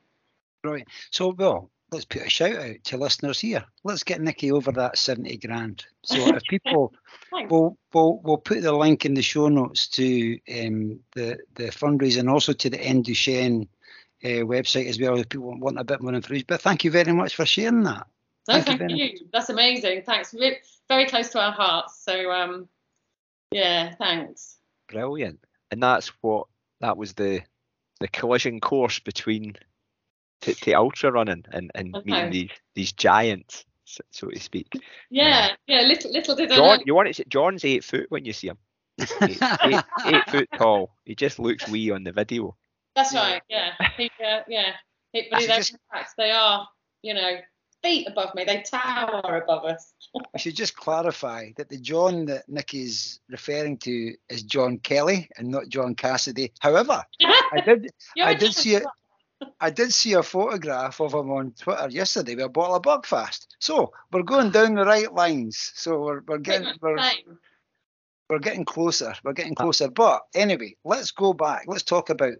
Right. 0.64 0.86
So, 1.10 1.34
well, 1.36 1.70
let's 1.90 2.04
put 2.04 2.22
a 2.22 2.30
shout 2.30 2.56
out 2.56 2.76
to 2.84 2.96
listeners 2.96 3.40
here. 3.40 3.64
Let's 3.82 4.04
get 4.04 4.20
Nikki 4.20 4.52
over 4.52 4.70
that 4.72 4.98
70 4.98 5.36
grand. 5.38 5.84
So 6.04 6.16
if 6.36 6.42
people, 6.44 6.94
we'll, 7.32 7.76
we'll, 7.92 8.20
we'll 8.22 8.38
put 8.38 8.62
the 8.62 8.72
link 8.72 9.04
in 9.04 9.14
the 9.14 9.22
show 9.22 9.48
notes 9.48 9.88
to 9.88 10.38
um, 10.48 11.00
the, 11.14 11.38
the 11.54 11.70
fundraising, 11.70 12.30
also 12.30 12.52
to 12.52 12.70
the 12.70 12.80
End 12.80 13.04
Duchenne 13.04 13.68
uh, 14.24 14.44
website 14.46 14.88
as 14.88 15.00
well 15.00 15.18
if 15.18 15.28
people 15.28 15.58
want 15.58 15.78
a 15.78 15.84
bit 15.84 16.00
more 16.00 16.14
information. 16.14 16.46
But 16.48 16.62
thank 16.62 16.84
you 16.84 16.90
very 16.92 17.12
much 17.12 17.34
for 17.34 17.46
sharing 17.46 17.82
that. 17.84 18.06
No, 18.48 18.62
thank, 18.62 18.78
thank 18.78 18.90
you, 18.90 18.96
you. 18.96 19.18
That's 19.32 19.50
amazing. 19.50 20.02
Thanks. 20.02 20.34
Very 20.88 21.06
close 21.06 21.28
to 21.30 21.40
our 21.40 21.52
hearts. 21.52 22.02
So 22.02 22.30
um, 22.32 22.68
yeah, 23.50 23.94
thanks. 23.96 24.56
Brilliant. 24.90 25.38
And 25.70 25.82
that's 25.82 26.08
what 26.22 26.46
that 26.80 26.96
was 26.96 27.12
the 27.12 27.42
the 28.00 28.08
collision 28.08 28.60
course 28.60 28.98
between 29.00 29.54
to, 30.42 30.54
to 30.54 30.72
ultra 30.72 31.12
running 31.12 31.44
and, 31.52 31.70
and 31.74 31.94
okay. 31.94 32.10
meeting 32.10 32.30
these 32.30 32.50
these 32.74 32.92
giants, 32.92 33.66
so, 33.84 34.02
so 34.10 34.28
to 34.28 34.40
speak. 34.40 34.72
Yeah, 35.10 35.50
uh, 35.52 35.56
yeah. 35.66 35.80
Little 35.82 36.12
little 36.12 36.34
did 36.34 36.50
John, 36.50 36.60
I 36.60 36.76
know. 36.76 36.82
You 36.86 36.94
want 36.94 37.14
to 37.14 37.24
John's 37.26 37.64
eight 37.64 37.84
foot 37.84 38.06
when 38.08 38.24
you 38.24 38.32
see 38.32 38.48
him. 38.48 38.58
eight, 38.98 39.38
eight, 39.62 39.84
eight 40.06 40.30
foot 40.30 40.48
tall. 40.56 40.94
He 41.04 41.14
just 41.14 41.38
looks 41.38 41.68
wee 41.68 41.90
on 41.90 42.04
the 42.04 42.12
video. 42.12 42.56
That's 42.96 43.12
yeah. 43.12 43.32
right. 43.32 43.42
Yeah. 43.48 43.72
He, 43.96 44.10
uh, 44.24 44.40
yeah. 44.48 44.72
He, 45.12 45.28
but 45.30 45.40
just, 45.40 45.76
fact, 45.92 46.14
they 46.18 46.30
are, 46.30 46.68
you 47.02 47.14
know, 47.14 47.36
feet 47.82 48.06
above 48.08 48.34
me. 48.34 48.44
They 48.44 48.62
tower 48.62 49.42
above 49.42 49.64
us. 49.64 49.92
I 50.34 50.38
should 50.38 50.56
just 50.56 50.76
clarify 50.76 51.52
that 51.56 51.68
the 51.68 51.78
John 51.78 52.26
that 52.26 52.48
Nick 52.48 52.74
is 52.74 53.20
referring 53.28 53.78
to 53.78 54.14
is 54.28 54.42
John 54.42 54.78
Kelly 54.78 55.28
and 55.36 55.48
not 55.48 55.68
John 55.68 55.94
Cassidy. 55.94 56.52
However, 56.60 57.04
I 57.20 57.60
did 57.64 57.90
I 58.20 58.34
did 58.34 58.54
see 58.54 58.76
it. 58.76 58.84
I 59.60 59.70
did 59.70 59.92
see 59.92 60.14
a 60.14 60.22
photograph 60.22 61.00
of 61.00 61.14
him 61.14 61.30
on 61.30 61.52
Twitter 61.52 61.88
yesterday 61.90 62.34
with 62.34 62.46
a 62.46 62.48
bottle 62.48 62.74
of 62.74 62.82
Buckfast. 62.82 63.46
So 63.60 63.92
we're 64.10 64.22
going 64.22 64.50
down 64.50 64.74
the 64.74 64.84
right 64.84 65.12
lines. 65.12 65.72
So 65.74 66.00
we're, 66.00 66.22
we're 66.26 66.38
getting 66.38 66.72
we're, 66.80 66.98
we're 68.28 68.40
getting 68.40 68.64
closer. 68.64 69.14
We're 69.22 69.34
getting 69.34 69.54
closer. 69.54 69.90
But 69.90 70.22
anyway, 70.34 70.74
let's 70.84 71.12
go 71.12 71.32
back. 71.32 71.64
Let's 71.66 71.84
talk 71.84 72.10
about 72.10 72.34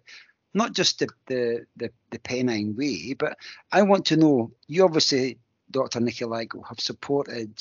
not 0.55 0.73
just 0.73 0.99
the, 0.99 1.09
the, 1.27 1.67
the, 1.77 1.91
the 2.11 2.19
Pennine 2.19 2.77
Way, 2.77 3.15
but 3.15 3.37
I 3.73 3.83
want 3.83 4.07
to 4.07 4.17
know, 4.17 4.53
you 4.67 4.85
obviously, 4.85 5.39
Dr. 5.71 6.01
Nicky 6.01 6.25
Lygo, 6.25 6.67
have 6.69 6.81
supported 6.81 7.53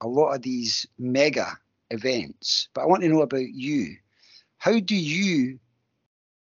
a 0.00 0.08
lot 0.08 0.34
of 0.34 0.42
these 0.42 0.86
mega 0.98 1.58
events, 1.90 2.68
but 2.74 2.82
I 2.82 2.86
want 2.86 3.02
to 3.02 3.08
know 3.08 3.22
about 3.22 3.48
you. 3.48 3.96
How 4.58 4.78
do 4.78 4.94
you, 4.94 5.58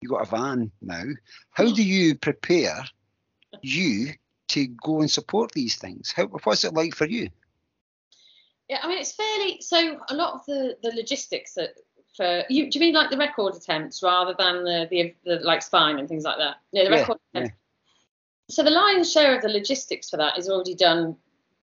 you 0.02 0.10
got 0.10 0.28
a 0.28 0.30
van 0.30 0.72
now, 0.82 1.06
how 1.52 1.74
do 1.74 1.84
you 1.84 2.16
prepare 2.16 2.84
you 3.62 4.14
to 4.50 4.68
go 4.68 5.00
and 5.00 5.10
support 5.10 5.52
these 5.52 5.76
things? 5.76 6.12
How, 6.12 6.28
what's 6.28 6.64
it 6.64 6.74
like 6.74 6.96
for 6.96 7.06
you? 7.06 7.30
Yeah, 8.70 8.80
I 8.84 8.88
mean, 8.88 9.00
it's 9.00 9.14
fairly 9.14 9.58
so. 9.62 10.00
A 10.10 10.14
lot 10.14 10.36
of 10.36 10.46
the 10.46 10.78
the 10.84 10.92
logistics 10.96 11.56
that 11.56 11.72
for 12.20 12.44
you. 12.50 12.70
Do 12.70 12.78
you 12.78 12.86
mean 12.86 12.94
like 12.94 13.10
the 13.10 13.18
record 13.18 13.56
attempts 13.56 14.04
rather 14.04 14.36
than 14.38 14.66
the 14.66 14.88
the, 14.92 15.16
the 15.24 15.36
like 15.38 15.62
spine 15.62 16.00
and 16.00 16.10
things 16.10 16.26
like 16.26 16.38
that? 16.38 16.58
Yeah, 16.74 16.84
the 16.84 16.90
record 16.90 17.18
yeah, 17.34 17.40
attempts. 17.40 17.56
Yeah. 18.50 18.56
So 18.56 18.64
the 18.64 18.72
lion's 18.72 19.10
share 19.10 19.34
of 19.34 19.42
the 19.42 19.48
logistics 19.48 20.10
for 20.10 20.18
that 20.18 20.38
is 20.38 20.50
already 20.50 20.76
done, 20.76 21.16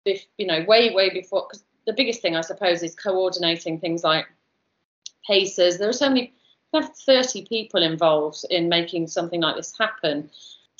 bef- 0.06 0.26
you 0.38 0.46
know, 0.46 0.64
way 0.66 0.94
way 0.94 1.10
before. 1.10 1.46
Because 1.46 1.62
the 1.86 1.92
biggest 1.92 2.22
thing 2.22 2.36
I 2.36 2.40
suppose 2.40 2.82
is 2.82 2.94
coordinating 2.94 3.78
things 3.78 4.02
like 4.02 4.24
paces. 5.26 5.76
There 5.76 5.90
are 5.90 5.92
so 5.92 6.08
many. 6.08 6.32
We 6.72 6.80
have 6.80 6.96
30 6.96 7.44
people 7.44 7.82
involved 7.82 8.44
in 8.48 8.70
making 8.70 9.08
something 9.08 9.42
like 9.42 9.56
this 9.56 9.76
happen, 9.76 10.30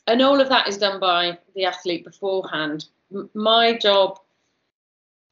and 0.06 0.22
all 0.22 0.40
of 0.40 0.48
that 0.48 0.68
is 0.68 0.78
done 0.78 0.98
by 0.98 1.38
the 1.54 1.66
athlete 1.66 2.04
beforehand. 2.04 2.86
M- 3.14 3.28
my 3.34 3.76
job 3.76 4.18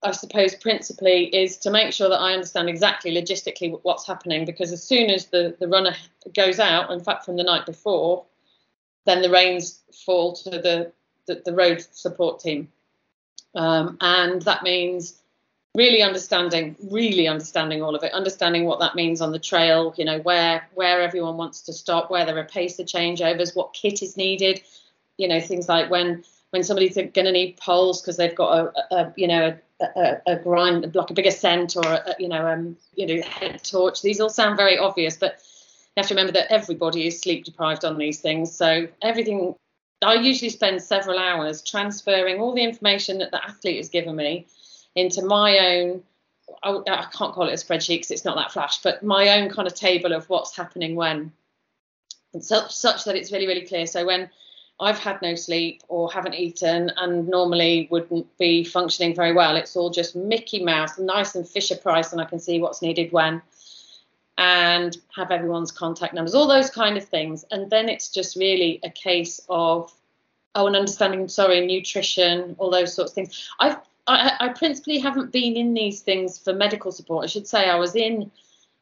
I 0.04 0.10
suppose 0.10 0.54
principally 0.54 1.34
is 1.34 1.56
to 1.58 1.70
make 1.70 1.92
sure 1.92 2.10
that 2.10 2.20
I 2.20 2.34
understand 2.34 2.68
exactly 2.68 3.12
logistically 3.14 3.78
what's 3.82 4.06
happening 4.06 4.44
because 4.44 4.70
as 4.70 4.82
soon 4.82 5.08
as 5.08 5.26
the, 5.26 5.56
the 5.58 5.66
runner 5.66 5.96
goes 6.34 6.60
out, 6.60 6.90
in 6.90 7.00
fact 7.00 7.24
from 7.24 7.36
the 7.36 7.42
night 7.42 7.64
before, 7.64 8.24
then 9.06 9.22
the 9.22 9.30
reins 9.30 9.80
fall 10.04 10.34
to 10.34 10.50
the, 10.50 10.92
the, 11.26 11.42
the 11.44 11.54
road 11.54 11.84
support 11.92 12.38
team. 12.40 12.68
Um, 13.54 13.96
and 14.00 14.42
that 14.42 14.62
means 14.62 15.14
really 15.74 16.02
understanding, 16.02 16.76
really 16.90 17.26
understanding 17.26 17.82
all 17.82 17.94
of 17.94 18.02
it, 18.04 18.12
understanding 18.12 18.64
what 18.64 18.80
that 18.80 18.94
means 18.94 19.20
on 19.20 19.32
the 19.32 19.38
trail, 19.38 19.94
you 19.96 20.04
know, 20.04 20.18
where 20.20 20.68
where 20.74 21.00
everyone 21.00 21.36
wants 21.36 21.62
to 21.62 21.72
stop, 21.72 22.10
where 22.10 22.26
there 22.26 22.38
are 22.38 22.44
pacer 22.44 22.84
changeovers, 22.84 23.56
what 23.56 23.72
kit 23.72 24.02
is 24.02 24.16
needed, 24.16 24.60
you 25.16 25.28
know, 25.28 25.40
things 25.40 25.68
like 25.68 25.90
when 25.90 26.24
when 26.54 26.62
somebody's 26.62 26.94
going 26.94 27.12
to 27.12 27.32
need 27.32 27.56
poles 27.56 28.00
because 28.00 28.16
they've 28.16 28.36
got 28.36 28.72
a, 28.92 28.94
a 28.94 29.12
you 29.16 29.26
know 29.26 29.58
a, 29.80 29.84
a, 29.84 30.22
a, 30.34 30.36
grind 30.36 30.94
like 30.94 31.10
a 31.10 31.12
big 31.12 31.26
ascent 31.26 31.74
or 31.74 31.84
a, 31.84 32.14
you 32.20 32.28
know 32.28 32.46
um 32.46 32.76
you 32.94 33.08
know 33.08 33.20
head 33.22 33.60
torch. 33.64 34.02
These 34.02 34.20
all 34.20 34.28
sound 34.28 34.56
very 34.56 34.78
obvious, 34.78 35.16
but 35.16 35.32
you 35.32 36.00
have 36.00 36.06
to 36.06 36.14
remember 36.14 36.32
that 36.34 36.52
everybody 36.52 37.08
is 37.08 37.20
sleep 37.20 37.44
deprived 37.44 37.84
on 37.84 37.98
these 37.98 38.20
things. 38.20 38.54
So 38.54 38.86
everything 39.02 39.56
I 40.00 40.14
usually 40.14 40.50
spend 40.50 40.80
several 40.80 41.18
hours 41.18 41.60
transferring 41.60 42.40
all 42.40 42.54
the 42.54 42.62
information 42.62 43.18
that 43.18 43.32
the 43.32 43.44
athlete 43.44 43.78
has 43.78 43.88
given 43.88 44.14
me 44.14 44.46
into 44.94 45.24
my 45.24 45.58
own 45.58 46.04
I, 46.62 46.70
I 46.70 47.08
can't 47.12 47.34
call 47.34 47.48
it 47.48 47.52
a 47.52 47.56
spreadsheet 47.56 47.96
because 47.96 48.12
it's 48.12 48.24
not 48.24 48.36
that 48.36 48.52
flash, 48.52 48.80
but 48.80 49.02
my 49.02 49.40
own 49.40 49.50
kind 49.50 49.66
of 49.66 49.74
table 49.74 50.12
of 50.12 50.28
what's 50.28 50.56
happening 50.56 50.94
when, 50.94 51.32
and 52.32 52.44
such 52.44 53.04
that 53.06 53.16
it's 53.16 53.32
really 53.32 53.48
really 53.48 53.66
clear. 53.66 53.88
So 53.88 54.06
when 54.06 54.30
I've 54.80 54.98
had 54.98 55.22
no 55.22 55.34
sleep 55.34 55.82
or 55.88 56.10
haven't 56.10 56.34
eaten 56.34 56.90
and 56.96 57.28
normally 57.28 57.86
wouldn't 57.90 58.36
be 58.38 58.64
functioning 58.64 59.14
very 59.14 59.32
well, 59.32 59.56
it's 59.56 59.76
all 59.76 59.90
just 59.90 60.16
Mickey 60.16 60.64
Mouse, 60.64 60.98
nice 60.98 61.36
and 61.36 61.48
Fisher 61.48 61.76
Price, 61.76 62.12
and 62.12 62.20
I 62.20 62.24
can 62.24 62.40
see 62.40 62.60
what's 62.60 62.82
needed 62.82 63.12
when 63.12 63.40
and 64.36 64.96
have 65.14 65.30
everyone's 65.30 65.70
contact 65.70 66.12
numbers, 66.12 66.34
all 66.34 66.48
those 66.48 66.70
kind 66.70 66.96
of 66.96 67.04
things. 67.04 67.44
And 67.50 67.70
then 67.70 67.88
it's 67.88 68.08
just 68.08 68.36
really 68.36 68.80
a 68.82 68.90
case 68.90 69.40
of, 69.48 69.92
oh, 70.56 70.66
and 70.66 70.74
understanding, 70.74 71.28
sorry, 71.28 71.64
nutrition, 71.64 72.56
all 72.58 72.70
those 72.70 72.94
sorts 72.94 73.12
of 73.12 73.14
things. 73.14 73.48
I've, 73.60 73.76
I, 74.08 74.32
I 74.40 74.48
principally 74.48 74.98
haven't 74.98 75.30
been 75.30 75.56
in 75.56 75.72
these 75.72 76.00
things 76.00 76.38
for 76.38 76.52
medical 76.52 76.90
support. 76.90 77.24
I 77.24 77.28
should 77.28 77.46
say 77.46 77.70
I 77.70 77.76
was 77.76 77.94
in, 77.94 78.30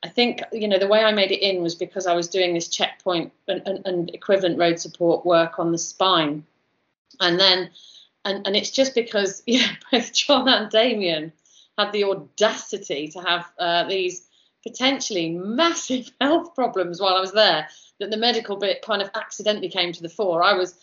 I 0.02 0.08
think, 0.08 0.42
you 0.52 0.66
know, 0.66 0.78
the 0.78 0.88
way 0.88 1.04
I 1.04 1.12
made 1.12 1.30
it 1.30 1.42
in 1.42 1.62
was 1.62 1.74
because 1.74 2.06
I 2.06 2.14
was 2.14 2.28
doing 2.28 2.54
this 2.54 2.68
checkpoint 2.68 3.32
and, 3.46 3.62
and, 3.66 3.86
and 3.86 4.10
equivalent 4.14 4.58
road 4.58 4.80
support 4.80 5.24
work 5.24 5.58
on 5.58 5.70
the 5.70 5.78
spine. 5.78 6.44
And 7.20 7.38
then, 7.38 7.70
and, 8.24 8.46
and 8.46 8.56
it's 8.56 8.70
just 8.70 8.94
because, 8.94 9.42
yeah, 9.46 9.68
both 9.90 10.12
John 10.12 10.48
and 10.48 10.70
Damian 10.70 11.32
had 11.78 11.92
the 11.92 12.04
audacity 12.04 13.08
to 13.08 13.20
have 13.20 13.50
uh, 13.58 13.84
these 13.84 14.26
potentially 14.62 15.30
massive 15.30 16.10
health 16.20 16.54
problems 16.54 17.00
while 17.00 17.14
I 17.14 17.20
was 17.20 17.32
there 17.32 17.68
that 18.00 18.10
the 18.10 18.16
medical 18.16 18.56
bit 18.56 18.82
kind 18.82 19.02
of 19.02 19.10
accidentally 19.14 19.68
came 19.68 19.92
to 19.92 20.02
the 20.02 20.08
fore. 20.08 20.42
I 20.42 20.54
was 20.54 20.74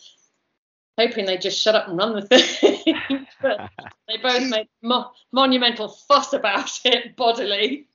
hoping 0.98 1.26
they'd 1.26 1.40
just 1.40 1.60
shut 1.60 1.74
up 1.74 1.88
and 1.88 1.98
run 1.98 2.14
the 2.14 2.22
thing, 2.22 3.26
but 3.42 3.70
they 4.08 4.16
both 4.16 4.48
made 4.48 4.68
mo- 4.82 5.12
monumental 5.32 5.88
fuss 5.88 6.32
about 6.32 6.80
it 6.84 7.16
bodily. 7.16 7.86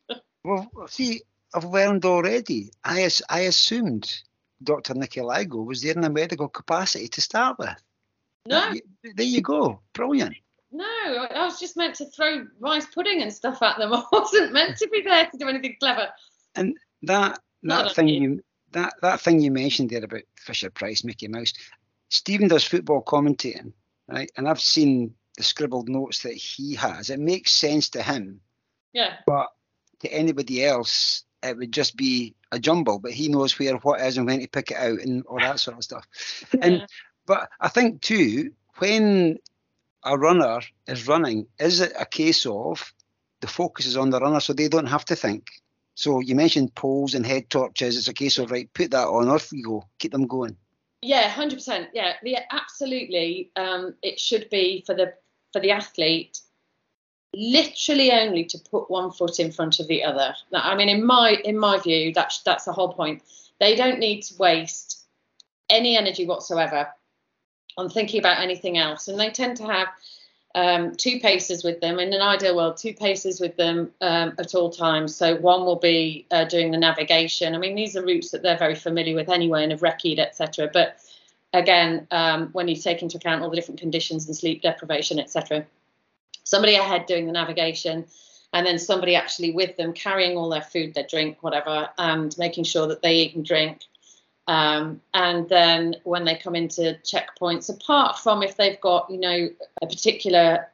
Well, 0.45 0.87
see, 0.87 1.21
I've 1.53 1.65
learned 1.65 2.05
already. 2.05 2.69
I, 2.83 3.09
I 3.29 3.41
assumed 3.41 4.21
Dr. 4.63 4.93
Nicky 4.93 5.21
Lygo 5.21 5.65
was 5.65 5.81
there 5.81 5.93
in 5.93 6.03
a 6.03 6.09
medical 6.09 6.47
capacity 6.47 7.07
to 7.07 7.21
start 7.21 7.57
with. 7.57 7.75
No. 8.47 8.73
There 9.03 9.25
you 9.25 9.41
go. 9.41 9.81
Brilliant. 9.93 10.35
No, 10.71 10.85
I 10.85 11.45
was 11.45 11.59
just 11.59 11.77
meant 11.77 11.95
to 11.95 12.05
throw 12.05 12.45
rice 12.59 12.85
pudding 12.85 13.21
and 13.21 13.33
stuff 13.33 13.61
at 13.63 13.77
them. 13.77 13.93
I 13.93 14.03
wasn't 14.11 14.53
meant 14.53 14.77
to 14.77 14.89
be 14.89 15.01
there 15.01 15.25
to 15.25 15.37
do 15.37 15.47
anything 15.47 15.77
clever. 15.79 16.09
And 16.55 16.77
that 17.03 17.39
that 17.63 17.95
thing 17.95 18.07
you 18.07 18.43
that 18.71 18.93
that 19.01 19.21
thing 19.21 19.39
you 19.39 19.51
mentioned 19.51 19.89
there 19.89 20.03
about 20.03 20.23
Fisher 20.37 20.69
Price, 20.69 21.03
Mickey 21.03 21.27
Mouse. 21.27 21.53
Stephen 22.09 22.49
does 22.49 22.63
football 22.63 23.01
commentating, 23.03 23.73
right? 24.07 24.29
And 24.37 24.47
I've 24.47 24.61
seen 24.61 25.15
the 25.37 25.43
scribbled 25.43 25.89
notes 25.89 26.23
that 26.23 26.33
he 26.33 26.75
has. 26.75 27.09
It 27.09 27.19
makes 27.19 27.51
sense 27.51 27.89
to 27.89 28.03
him. 28.03 28.41
Yeah. 28.93 29.15
But 29.25 29.47
to 29.99 30.13
anybody 30.13 30.63
else, 30.63 31.23
it 31.43 31.57
would 31.57 31.71
just 31.71 31.95
be 31.95 32.35
a 32.51 32.59
jumble. 32.59 32.99
But 32.99 33.11
he 33.11 33.27
knows 33.27 33.57
where 33.57 33.75
what 33.77 34.01
is 34.01 34.17
and 34.17 34.25
when 34.25 34.39
to 34.39 34.47
pick 34.47 34.71
it 34.71 34.77
out 34.77 34.99
and 34.99 35.25
all 35.25 35.39
that 35.39 35.59
sort 35.59 35.77
of 35.77 35.83
stuff. 35.83 36.05
yeah. 36.53 36.59
And 36.65 36.87
but 37.25 37.49
I 37.59 37.69
think 37.69 38.01
too, 38.01 38.51
when 38.77 39.39
a 40.03 40.17
runner 40.17 40.61
is 40.87 41.07
running, 41.07 41.47
is 41.59 41.81
it 41.81 41.93
a 41.99 42.05
case 42.05 42.45
of 42.45 42.93
the 43.41 43.47
focus 43.47 43.87
is 43.87 43.97
on 43.97 44.11
the 44.11 44.19
runner 44.19 44.39
so 44.39 44.53
they 44.53 44.67
don't 44.67 44.85
have 44.85 45.05
to 45.05 45.15
think? 45.15 45.47
So 45.95 46.19
you 46.19 46.35
mentioned 46.35 46.75
poles 46.75 47.15
and 47.15 47.25
head 47.25 47.49
torches. 47.49 47.97
It's 47.97 48.07
a 48.07 48.13
case 48.13 48.37
of 48.37 48.51
right, 48.51 48.71
put 48.73 48.91
that 48.91 49.07
on, 49.07 49.29
off 49.29 49.51
you 49.51 49.63
go, 49.63 49.85
keep 49.97 50.11
them 50.11 50.27
going. 50.27 50.57
Yeah, 51.01 51.29
hundred 51.29 51.55
percent. 51.55 51.89
Yeah, 51.93 52.13
yeah, 52.23 52.43
absolutely. 52.51 53.51
Um, 53.55 53.95
it 54.01 54.19
should 54.19 54.49
be 54.49 54.83
for 54.85 54.95
the 54.95 55.13
for 55.53 55.61
the 55.61 55.71
athlete, 55.71 56.39
literally 57.35 58.11
only 58.11 58.45
to 58.45 58.57
put 58.57 58.89
one 58.89 59.11
foot 59.11 59.39
in 59.39 59.51
front 59.51 59.79
of 59.79 59.87
the 59.87 60.03
other. 60.03 60.35
I 60.53 60.75
mean, 60.75 60.89
in 60.89 61.05
my 61.05 61.31
in 61.43 61.57
my 61.57 61.79
view, 61.79 62.13
that's 62.13 62.41
that's 62.43 62.65
the 62.65 62.73
whole 62.73 62.93
point. 62.93 63.23
They 63.59 63.75
don't 63.75 63.99
need 63.99 64.21
to 64.23 64.37
waste 64.37 65.05
any 65.69 65.97
energy 65.97 66.25
whatsoever 66.25 66.89
on 67.77 67.89
thinking 67.89 68.19
about 68.19 68.39
anything 68.39 68.77
else. 68.77 69.07
And 69.07 69.19
they 69.19 69.29
tend 69.29 69.57
to 69.57 69.65
have 69.65 69.87
um, 70.55 70.95
two 70.95 71.19
paces 71.19 71.63
with 71.63 71.81
them. 71.81 71.99
In 71.99 72.13
an 72.13 72.21
ideal 72.21 72.55
world, 72.55 72.77
two 72.77 72.93
paces 72.93 73.41
with 73.41 73.57
them 73.57 73.91
um, 74.01 74.33
at 74.39 74.55
all 74.55 74.69
times. 74.69 75.15
So 75.15 75.35
one 75.35 75.65
will 75.65 75.75
be 75.75 76.25
uh, 76.31 76.45
doing 76.45 76.71
the 76.71 76.77
navigation. 76.77 77.53
I 77.53 77.57
mean, 77.57 77.75
these 77.75 77.95
are 77.97 78.05
routes 78.05 78.31
that 78.31 78.41
they're 78.41 78.57
very 78.57 78.75
familiar 78.75 79.15
with 79.15 79.29
anyway 79.29 79.63
and 79.63 79.71
have 79.71 79.81
recceed, 79.81 80.19
etc. 80.19 80.69
But 80.71 80.99
again, 81.53 82.07
um, 82.11 82.49
when 82.53 82.69
you 82.69 82.75
take 82.75 83.01
into 83.01 83.17
account 83.17 83.43
all 83.43 83.49
the 83.49 83.55
different 83.57 83.81
conditions 83.81 84.25
and 84.27 84.35
sleep 84.35 84.61
deprivation, 84.61 85.19
etc. 85.19 85.65
Somebody 86.45 86.75
ahead 86.75 87.05
doing 87.05 87.25
the 87.25 87.33
navigation, 87.33 88.05
and 88.53 88.65
then 88.65 88.79
somebody 88.79 89.15
actually 89.15 89.51
with 89.51 89.75
them 89.75 89.91
carrying 89.91 90.37
all 90.37 90.47
their 90.47 90.61
food, 90.61 90.93
their 90.93 91.05
drink, 91.09 91.39
whatever, 91.41 91.89
and 91.97 92.33
making 92.37 92.63
sure 92.63 92.87
that 92.87 93.01
they 93.01 93.15
eat 93.15 93.35
and 93.35 93.45
drink. 93.45 93.81
Um, 94.47 95.01
and 95.13 95.49
then 95.49 95.97
when 96.03 96.23
they 96.23 96.35
come 96.35 96.55
into 96.55 96.97
checkpoints, 97.03 97.69
apart 97.69 98.19
from 98.19 98.43
if 98.43 98.55
they've 98.55 98.79
got, 98.79 99.09
you 99.09 99.19
know, 99.19 99.49
a 99.81 99.87
particular 99.87 100.67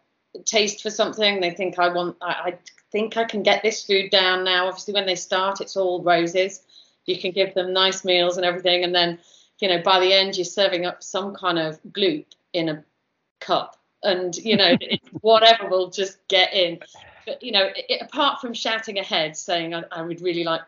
taste 0.45 0.83
for 0.83 0.89
something, 0.89 1.39
they 1.39 1.51
think 1.51 1.79
I 1.79 1.87
want, 1.87 2.17
I, 2.21 2.27
I 2.27 2.57
think 2.91 3.17
I 3.17 3.23
can 3.23 3.41
get 3.41 3.63
this 3.63 3.83
food 3.83 4.11
down 4.11 4.43
now. 4.43 4.67
Obviously, 4.67 4.93
when 4.93 5.05
they 5.05 5.15
start, 5.15 5.61
it's 5.61 5.77
all 5.77 6.03
roses. 6.03 6.61
You 7.05 7.17
can 7.19 7.31
give 7.31 7.53
them 7.53 7.73
nice 7.73 8.05
meals 8.05 8.37
and 8.37 8.45
everything, 8.45 8.83
and 8.83 8.93
then, 8.93 9.17
you 9.59 9.69
know, 9.69 9.81
by 9.81 9.99
the 9.99 10.13
end, 10.13 10.37
you're 10.37 10.45
serving 10.45 10.85
up 10.85 11.01
some 11.01 11.33
kind 11.33 11.57
of 11.57 11.81
gloop 11.91 12.25
in 12.53 12.69
a 12.69 12.83
cup, 13.39 13.77
and 14.03 14.35
you 14.37 14.57
know, 14.57 14.75
whatever 15.21 15.69
will 15.69 15.89
just 15.89 16.17
get 16.27 16.53
in 16.53 16.79
but 17.25 17.41
you 17.43 17.51
know, 17.51 17.69
it, 17.75 18.01
apart 18.01 18.41
from 18.41 18.53
shouting 18.53 18.99
ahead, 18.99 19.37
saying 19.37 19.73
I, 19.73 19.83
I, 19.91 20.01
would 20.01 20.21
really 20.21 20.43
like, 20.43 20.61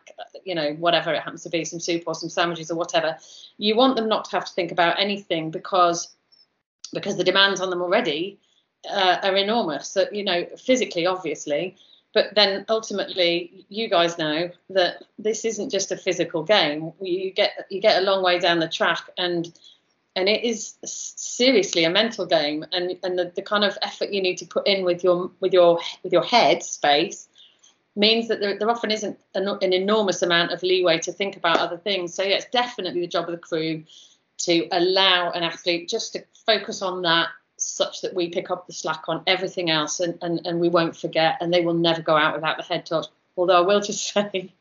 you 0.44 0.54
know, 0.54 0.72
whatever 0.74 1.12
it 1.12 1.22
happens 1.22 1.42
to 1.42 1.50
be, 1.50 1.64
some 1.64 1.80
soup 1.80 2.04
or 2.06 2.14
some 2.14 2.28
sandwiches 2.28 2.70
or 2.70 2.76
whatever, 2.76 3.16
you 3.58 3.76
want 3.76 3.96
them 3.96 4.08
not 4.08 4.26
to 4.26 4.30
have 4.32 4.44
to 4.46 4.52
think 4.52 4.72
about 4.72 5.00
anything 5.00 5.50
because 5.50 6.14
because 6.92 7.16
the 7.16 7.24
demands 7.24 7.60
on 7.60 7.70
them 7.70 7.82
already 7.82 8.38
uh, 8.88 9.18
are 9.22 9.36
enormous. 9.36 9.88
So 9.88 10.06
you 10.12 10.24
know, 10.24 10.46
physically, 10.56 11.06
obviously, 11.06 11.76
but 12.12 12.34
then 12.34 12.64
ultimately, 12.68 13.66
you 13.68 13.88
guys 13.88 14.18
know 14.18 14.50
that 14.70 15.02
this 15.18 15.44
isn't 15.44 15.70
just 15.70 15.92
a 15.92 15.96
physical 15.96 16.44
game. 16.44 16.92
You 17.00 17.32
get 17.32 17.66
you 17.70 17.80
get 17.80 18.00
a 18.00 18.04
long 18.04 18.22
way 18.22 18.38
down 18.38 18.60
the 18.60 18.68
track 18.68 19.10
and 19.18 19.52
and 20.16 20.28
it 20.28 20.44
is 20.44 20.74
seriously 20.84 21.84
a 21.84 21.90
mental 21.90 22.26
game 22.26 22.64
and 22.72 22.96
and 23.02 23.18
the, 23.18 23.32
the 23.34 23.42
kind 23.42 23.64
of 23.64 23.76
effort 23.82 24.10
you 24.10 24.22
need 24.22 24.38
to 24.38 24.46
put 24.46 24.66
in 24.66 24.84
with 24.84 25.02
your 25.02 25.30
with 25.40 25.52
your 25.52 25.80
with 26.02 26.12
your 26.12 26.24
head 26.24 26.62
space 26.62 27.28
means 27.96 28.28
that 28.28 28.40
there, 28.40 28.58
there 28.58 28.70
often 28.70 28.90
isn't 28.90 29.16
an, 29.36 29.46
an, 29.62 29.72
enormous 29.72 30.20
amount 30.22 30.50
of 30.50 30.60
leeway 30.64 30.98
to 30.98 31.12
think 31.12 31.36
about 31.36 31.58
other 31.58 31.76
things. 31.76 32.12
So 32.14 32.22
yeah 32.22 32.36
it's 32.36 32.46
definitely 32.46 33.00
the 33.00 33.06
job 33.06 33.26
of 33.26 33.32
the 33.32 33.38
crew 33.38 33.84
to 34.38 34.68
allow 34.72 35.30
an 35.30 35.42
athlete 35.42 35.88
just 35.88 36.12
to 36.14 36.24
focus 36.46 36.82
on 36.82 37.02
that 37.02 37.28
such 37.56 38.02
that 38.02 38.14
we 38.14 38.30
pick 38.30 38.50
up 38.50 38.66
the 38.66 38.72
slack 38.72 39.04
on 39.06 39.22
everything 39.26 39.70
else 39.70 40.00
and, 40.00 40.18
and, 40.22 40.44
and 40.44 40.58
we 40.58 40.68
won't 40.68 40.96
forget 40.96 41.36
and 41.40 41.54
they 41.54 41.64
will 41.64 41.74
never 41.74 42.02
go 42.02 42.16
out 42.16 42.34
without 42.34 42.56
the 42.56 42.64
head 42.64 42.84
torch. 42.84 43.06
Although 43.36 43.58
i 43.58 43.60
will 43.60 43.80
just 43.80 44.04
say 44.12 44.52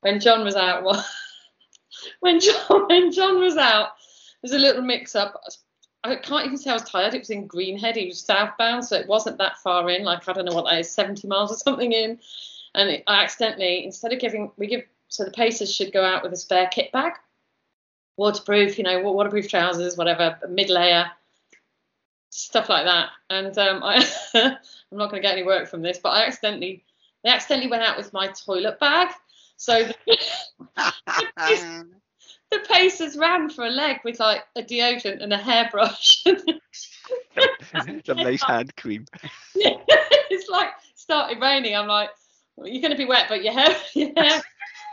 when 0.00 0.20
john 0.20 0.44
was 0.44 0.54
out 0.54 0.84
when 2.20 2.38
john 2.40 2.86
when 2.88 3.12
john 3.12 3.40
was 3.40 3.56
out 3.56 3.90
there's 4.42 4.54
a 4.54 4.58
little 4.58 4.82
mix 4.82 5.16
up. 5.16 5.40
I 6.04 6.16
can't 6.16 6.46
even 6.46 6.58
say 6.58 6.70
I 6.70 6.74
was 6.74 6.84
tired. 6.84 7.14
It 7.14 7.20
was 7.20 7.30
in 7.30 7.48
Greenhead. 7.48 7.96
He 7.96 8.06
was 8.06 8.20
southbound, 8.20 8.84
so 8.84 8.96
it 8.96 9.08
wasn't 9.08 9.38
that 9.38 9.58
far 9.58 9.90
in. 9.90 10.04
Like 10.04 10.28
I 10.28 10.32
don't 10.32 10.44
know 10.44 10.54
what 10.54 10.66
that 10.66 10.78
is, 10.78 10.90
70 10.90 11.26
miles 11.26 11.52
or 11.52 11.56
something 11.56 11.92
in. 11.92 12.18
And 12.74 12.90
it, 12.90 13.04
I 13.06 13.22
accidentally, 13.22 13.84
instead 13.84 14.12
of 14.12 14.20
giving, 14.20 14.52
we 14.56 14.66
give 14.66 14.84
so 15.08 15.24
the 15.24 15.30
pacers 15.30 15.74
should 15.74 15.92
go 15.92 16.04
out 16.04 16.22
with 16.22 16.32
a 16.32 16.36
spare 16.36 16.68
kit 16.70 16.92
bag, 16.92 17.14
waterproof, 18.16 18.78
you 18.78 18.84
know, 18.84 19.00
waterproof 19.00 19.48
trousers, 19.48 19.96
whatever, 19.96 20.38
mid 20.48 20.70
layer, 20.70 21.10
stuff 22.30 22.68
like 22.68 22.84
that. 22.84 23.10
And 23.30 23.56
um, 23.58 23.82
I, 23.82 24.06
I'm 24.34 24.98
not 24.98 25.10
going 25.10 25.22
to 25.22 25.26
get 25.26 25.32
any 25.32 25.44
work 25.44 25.68
from 25.68 25.82
this, 25.82 25.98
but 25.98 26.10
I 26.10 26.26
accidentally, 26.26 26.84
they 27.24 27.30
accidentally 27.30 27.70
went 27.70 27.82
out 27.82 27.96
with 27.96 28.12
my 28.12 28.28
toilet 28.28 28.78
bag. 28.78 29.08
So 29.56 29.84
the 29.84 30.18
Pacers 32.68 33.16
ran 33.16 33.50
for 33.50 33.64
a 33.64 33.70
leg 33.70 33.98
with 34.04 34.20
like 34.20 34.44
a 34.56 34.62
deodorant 34.62 35.22
and 35.22 35.32
a 35.32 35.36
hairbrush. 35.36 36.24
Some 38.04 38.16
nice 38.16 38.42
hand 38.42 38.74
cream. 38.76 39.06
Yeah, 39.54 39.76
it's 39.88 40.48
like 40.48 40.70
started 40.94 41.40
raining. 41.40 41.76
I'm 41.76 41.88
like, 41.88 42.10
well, 42.56 42.68
you're 42.68 42.82
going 42.82 42.92
to 42.92 42.98
be 42.98 43.04
wet, 43.04 43.26
but 43.28 43.42
your 43.42 43.52
hair, 43.52 43.76
your 43.94 44.12
hair, 44.16 44.42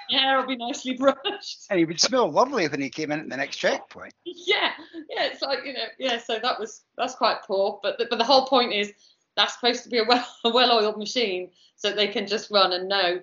your 0.09 0.21
hair 0.21 0.39
will 0.39 0.47
be 0.47 0.55
nicely 0.55 0.93
brushed. 0.93 1.65
And 1.69 1.79
he 1.79 1.85
would 1.85 1.99
smell 1.99 2.29
lovely 2.31 2.67
when 2.67 2.81
he 2.81 2.89
came 2.89 3.11
in 3.11 3.19
at 3.19 3.29
the 3.29 3.37
next 3.37 3.57
checkpoint. 3.57 4.13
Yeah, 4.25 4.71
yeah, 5.09 5.25
it's 5.25 5.41
like 5.41 5.59
you 5.65 5.73
know, 5.73 5.85
yeah. 5.97 6.17
So 6.17 6.39
that 6.41 6.59
was 6.59 6.83
that's 6.97 7.15
quite 7.15 7.43
poor, 7.43 7.79
but 7.81 7.97
the, 7.97 8.07
but 8.09 8.17
the 8.17 8.25
whole 8.25 8.45
point 8.47 8.73
is 8.73 8.93
that's 9.35 9.55
supposed 9.55 9.83
to 9.83 9.89
be 9.89 9.99
a 9.99 10.03
well 10.03 10.27
a 10.43 10.49
well-oiled 10.49 10.97
machine, 10.97 11.51
so 11.75 11.91
they 11.91 12.07
can 12.07 12.27
just 12.27 12.51
run 12.51 12.73
and 12.73 12.89
know 12.89 13.19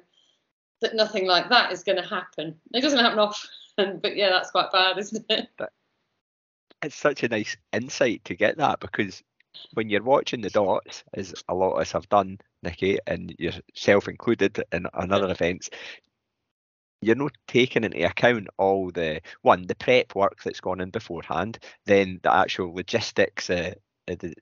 that 0.80 0.94
nothing 0.94 1.26
like 1.26 1.48
that 1.48 1.72
is 1.72 1.82
going 1.82 2.00
to 2.02 2.08
happen. 2.08 2.56
It 2.74 2.80
doesn't 2.80 2.98
happen 2.98 3.18
often, 3.18 3.48
but 3.76 4.16
yeah, 4.16 4.30
that's 4.30 4.50
quite 4.50 4.72
bad, 4.72 4.98
isn't 4.98 5.26
it? 5.28 5.48
But 5.56 5.72
It's 6.82 6.96
such 6.96 7.22
a 7.22 7.28
nice 7.28 7.56
insight 7.72 8.24
to 8.26 8.34
get 8.34 8.58
that 8.58 8.80
because 8.80 9.22
when 9.74 9.88
you're 9.88 10.02
watching 10.02 10.40
the 10.40 10.50
dots, 10.50 11.04
as 11.14 11.34
a 11.48 11.54
lot 11.54 11.74
of 11.74 11.80
us 11.80 11.92
have 11.92 12.08
done, 12.08 12.38
Nikki, 12.62 12.98
and 13.06 13.34
yourself 13.38 14.08
included 14.08 14.62
in, 14.72 14.86
in 15.00 15.12
other 15.12 15.30
events, 15.30 15.70
you're 17.00 17.16
not 17.16 17.36
taking 17.48 17.84
into 17.84 18.04
account 18.06 18.48
all 18.58 18.90
the 18.90 19.20
one 19.42 19.66
the 19.66 19.74
prep 19.74 20.14
work 20.14 20.42
that's 20.42 20.60
gone 20.60 20.80
in 20.80 20.90
beforehand, 20.90 21.58
then 21.84 22.20
the 22.22 22.32
actual 22.32 22.74
logistics, 22.74 23.50
uh, 23.50 23.74
uh 24.08 24.14
the 24.18 24.34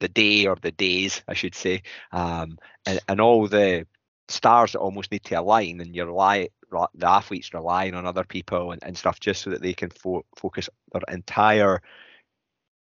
the 0.00 0.08
day 0.08 0.46
or 0.46 0.56
the 0.56 0.72
days, 0.72 1.22
I 1.28 1.34
should 1.34 1.54
say, 1.54 1.82
um, 2.10 2.58
and, 2.86 3.00
and 3.06 3.20
all 3.20 3.46
the 3.46 3.86
stars 4.28 4.72
that 4.72 4.78
almost 4.78 5.12
need 5.12 5.24
to 5.24 5.34
align, 5.34 5.80
and 5.80 5.94
you're 5.94 6.06
rely, 6.06 6.48
the 6.70 7.08
athletes 7.08 7.52
relying 7.52 7.94
on 7.94 8.06
other 8.06 8.24
people 8.24 8.72
and, 8.72 8.82
and 8.84 8.96
stuff 8.96 9.20
just 9.20 9.42
so 9.42 9.50
that 9.50 9.62
they 9.62 9.74
can 9.74 9.90
fo- 9.90 10.24
focus 10.36 10.68
their 10.92 11.02
entire 11.08 11.82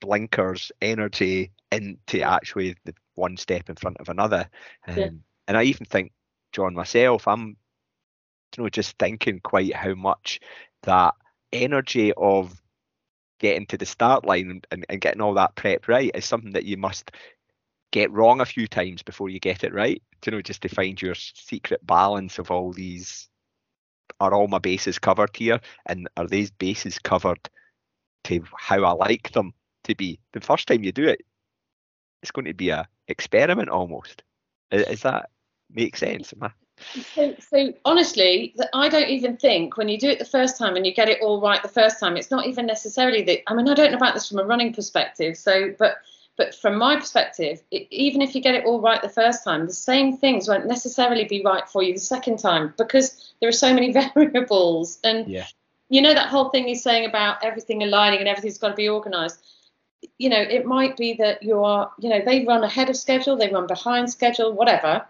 blinkers 0.00 0.72
energy 0.80 1.50
into 1.70 2.22
actually 2.22 2.76
the 2.84 2.94
one 3.14 3.36
step 3.36 3.68
in 3.68 3.76
front 3.76 3.98
of 3.98 4.08
another. 4.08 4.48
Um, 4.86 4.98
yeah. 4.98 5.08
And 5.48 5.56
I 5.56 5.64
even 5.64 5.86
think, 5.86 6.12
John, 6.52 6.74
myself, 6.74 7.28
I'm 7.28 7.56
you 8.56 8.64
know 8.64 8.68
just 8.68 8.98
thinking 8.98 9.40
quite 9.40 9.74
how 9.74 9.94
much 9.94 10.40
that 10.82 11.14
energy 11.52 12.12
of 12.16 12.60
getting 13.38 13.66
to 13.66 13.78
the 13.78 13.86
start 13.86 14.24
line 14.24 14.50
and, 14.50 14.66
and, 14.70 14.86
and 14.88 15.00
getting 15.00 15.20
all 15.20 15.34
that 15.34 15.54
prep 15.54 15.88
right 15.88 16.10
is 16.14 16.24
something 16.24 16.52
that 16.52 16.64
you 16.64 16.76
must 16.76 17.10
get 17.90 18.10
wrong 18.12 18.40
a 18.40 18.46
few 18.46 18.66
times 18.66 19.02
before 19.02 19.28
you 19.28 19.40
get 19.40 19.64
it 19.64 19.74
right. 19.74 20.02
You 20.24 20.32
know, 20.32 20.42
just 20.42 20.62
to 20.62 20.68
find 20.68 21.00
your 21.00 21.14
secret 21.14 21.84
balance 21.86 22.38
of 22.38 22.50
all 22.50 22.72
these. 22.72 23.29
Are 24.18 24.34
all 24.34 24.48
my 24.48 24.58
bases 24.58 24.98
covered 24.98 25.36
here, 25.36 25.60
and 25.86 26.08
are 26.16 26.26
these 26.26 26.50
bases 26.50 26.98
covered 26.98 27.48
to 28.24 28.42
how 28.56 28.82
I 28.84 28.92
like 28.92 29.32
them 29.32 29.54
to 29.84 29.94
be? 29.94 30.18
The 30.32 30.40
first 30.40 30.68
time 30.68 30.84
you 30.84 30.92
do 30.92 31.08
it, 31.08 31.22
it's 32.22 32.30
going 32.30 32.46
to 32.46 32.54
be 32.54 32.70
a 32.70 32.88
experiment 33.08 33.68
almost. 33.68 34.22
Does 34.70 35.02
that 35.02 35.30
make 35.72 35.96
sense? 35.96 36.32
So, 37.14 37.34
so 37.38 37.74
honestly, 37.84 38.54
I 38.72 38.88
don't 38.88 39.08
even 39.08 39.36
think 39.36 39.76
when 39.76 39.88
you 39.88 39.98
do 39.98 40.08
it 40.08 40.18
the 40.18 40.24
first 40.24 40.56
time 40.56 40.76
and 40.76 40.86
you 40.86 40.94
get 40.94 41.08
it 41.08 41.20
all 41.20 41.40
right 41.40 41.62
the 41.62 41.68
first 41.68 42.00
time, 42.00 42.16
it's 42.16 42.30
not 42.30 42.46
even 42.46 42.66
necessarily 42.66 43.22
that. 43.22 43.40
I 43.48 43.54
mean, 43.54 43.68
I 43.68 43.74
don't 43.74 43.90
know 43.90 43.98
about 43.98 44.14
this 44.14 44.28
from 44.28 44.38
a 44.38 44.44
running 44.44 44.72
perspective. 44.72 45.36
So, 45.36 45.74
but 45.78 45.98
but 46.36 46.54
from 46.54 46.78
my 46.78 46.96
perspective, 46.96 47.62
it, 47.70 47.86
even 47.90 48.22
if 48.22 48.34
you 48.34 48.40
get 48.40 48.54
it 48.54 48.64
all 48.64 48.80
right 48.80 49.02
the 49.02 49.08
first 49.08 49.44
time, 49.44 49.66
the 49.66 49.72
same 49.72 50.16
things 50.16 50.48
won't 50.48 50.66
necessarily 50.66 51.24
be 51.24 51.42
right 51.44 51.68
for 51.68 51.82
you 51.82 51.92
the 51.92 52.00
second 52.00 52.38
time 52.38 52.72
because 52.78 53.32
there 53.40 53.48
are 53.48 53.52
so 53.52 53.74
many 53.74 53.92
variables. 54.14 54.98
And 55.04 55.28
yeah. 55.28 55.46
you 55.88 56.00
know 56.00 56.14
that 56.14 56.28
whole 56.28 56.48
thing 56.50 56.66
he's 56.66 56.82
saying 56.82 57.08
about 57.08 57.44
everything 57.44 57.82
aligning 57.82 58.20
and 58.20 58.28
everything's 58.28 58.58
got 58.58 58.70
to 58.70 58.74
be 58.74 58.88
organised. 58.88 59.38
You 60.18 60.30
know, 60.30 60.40
it 60.40 60.64
might 60.64 60.96
be 60.96 61.14
that 61.14 61.42
you 61.42 61.62
are, 61.62 61.90
you 61.98 62.08
know, 62.08 62.22
they 62.24 62.44
run 62.44 62.64
ahead 62.64 62.88
of 62.88 62.96
schedule, 62.96 63.36
they 63.36 63.50
run 63.50 63.66
behind 63.66 64.10
schedule, 64.10 64.52
whatever 64.52 65.06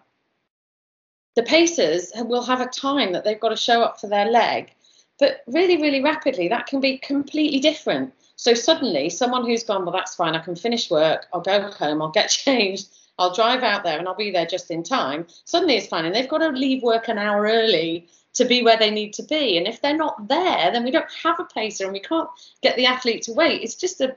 the 1.37 1.43
pacers 1.43 2.13
will 2.17 2.43
have 2.43 2.61
a 2.61 2.67
time 2.67 3.13
that 3.13 3.25
they've 3.25 3.41
got 3.41 3.51
to 3.51 3.57
show 3.57 3.83
up 3.83 4.01
for 4.01 4.09
their 4.09 4.27
leg, 4.27 4.73
but 5.19 5.43
really, 5.47 5.81
really 5.81 6.03
rapidly, 6.03 6.49
that 6.49 6.67
can 6.67 6.81
be 6.81 6.99
completely 6.99 7.61
different. 7.61 8.13
So 8.41 8.55
suddenly, 8.55 9.11
someone 9.11 9.45
who's 9.45 9.65
gone, 9.65 9.85
well, 9.85 9.93
that's 9.93 10.15
fine, 10.15 10.35
I 10.35 10.39
can 10.39 10.57
finish 10.57 10.91
work, 10.91 11.27
I'll 11.31 11.43
go 11.43 11.71
home, 11.73 12.01
I'll 12.01 12.11
get 12.11 12.31
changed, 12.31 12.89
I'll 13.19 13.35
drive 13.35 13.63
out 13.63 13.85
there, 13.85 13.99
and 13.99 14.09
I'll 14.09 14.15
be 14.15 14.31
there 14.31 14.47
just 14.47 14.71
in 14.71 14.83
time. 14.83 15.27
Suddenly, 15.45 15.77
it's 15.77 15.89
fine, 15.89 16.07
and 16.07 16.15
they've 16.15 16.27
got 16.27 16.39
to 16.39 16.49
leave 16.49 16.83
work 16.83 17.09
an 17.09 17.19
hour 17.19 17.43
early 17.43 18.09
to 18.33 18.47
be 18.47 18.63
where 18.63 18.79
they 18.79 18.91
need 18.91 19.13
to 19.13 19.23
be. 19.25 19.59
And 19.59 19.67
if 19.67 19.83
they're 19.83 19.95
not 19.95 20.29
there, 20.29 20.73
then 20.73 20.85
we 20.85 20.91
don't 20.91 21.13
have 21.23 21.39
a 21.39 21.45
pacer, 21.45 21.85
and 21.85 21.93
we 21.93 22.01
can't 22.01 22.31
get 22.63 22.77
the 22.77 22.87
athlete 22.87 23.25
to 23.25 23.35
wait. 23.35 23.61
It's 23.61 23.75
just 23.75 24.01
a, 24.01 24.17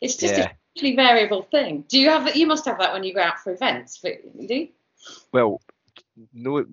it's 0.00 0.16
just 0.16 0.34
yeah. 0.34 0.46
a 0.46 0.50
hugely 0.74 0.96
variable 0.96 1.42
thing. 1.42 1.84
Do 1.86 2.00
you 2.00 2.10
have? 2.10 2.24
that? 2.24 2.34
You 2.34 2.48
must 2.48 2.64
have 2.64 2.80
that 2.80 2.92
when 2.92 3.04
you 3.04 3.14
go 3.14 3.22
out 3.22 3.38
for 3.38 3.52
events. 3.52 4.00
Do 4.00 4.16
you? 4.40 4.70
Well, 5.30 5.60
no, 6.34 6.66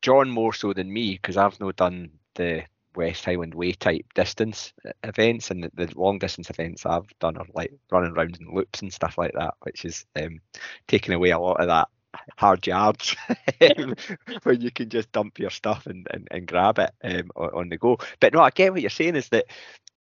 John 0.00 0.30
more 0.30 0.54
so 0.54 0.72
than 0.72 0.90
me 0.90 1.16
because 1.20 1.36
I've 1.36 1.60
not 1.60 1.76
done 1.76 2.12
the 2.34 2.64
West 2.96 3.24
Highland 3.24 3.54
Way 3.54 3.72
type 3.72 4.06
distance 4.14 4.72
events, 5.02 5.50
and 5.50 5.64
the, 5.64 5.70
the, 5.74 5.92
long 5.96 6.18
distance 6.18 6.50
events 6.50 6.86
I've 6.86 7.08
done 7.20 7.36
are 7.36 7.46
like 7.54 7.72
running 7.90 8.12
around 8.12 8.38
in 8.40 8.54
loops 8.54 8.82
and 8.82 8.92
stuff 8.92 9.18
like 9.18 9.32
that, 9.34 9.54
which 9.62 9.84
is 9.84 10.06
um, 10.16 10.40
taking 10.88 11.14
away 11.14 11.30
a 11.30 11.38
lot 11.38 11.60
of 11.60 11.68
that 11.68 11.88
hard 12.36 12.66
yards 12.66 13.16
when 14.44 14.60
you 14.60 14.70
can 14.70 14.88
just 14.88 15.10
dump 15.12 15.38
your 15.38 15.50
stuff 15.50 15.86
and, 15.86 16.06
and, 16.10 16.28
and 16.30 16.46
grab 16.46 16.78
it 16.78 16.90
um, 17.02 17.30
on, 17.36 17.50
on 17.54 17.68
the 17.68 17.76
go. 17.76 17.98
But 18.20 18.32
no, 18.32 18.40
I 18.40 18.50
get 18.50 18.72
what 18.72 18.80
you're 18.80 18.90
saying 18.90 19.16
is 19.16 19.28
that 19.30 19.46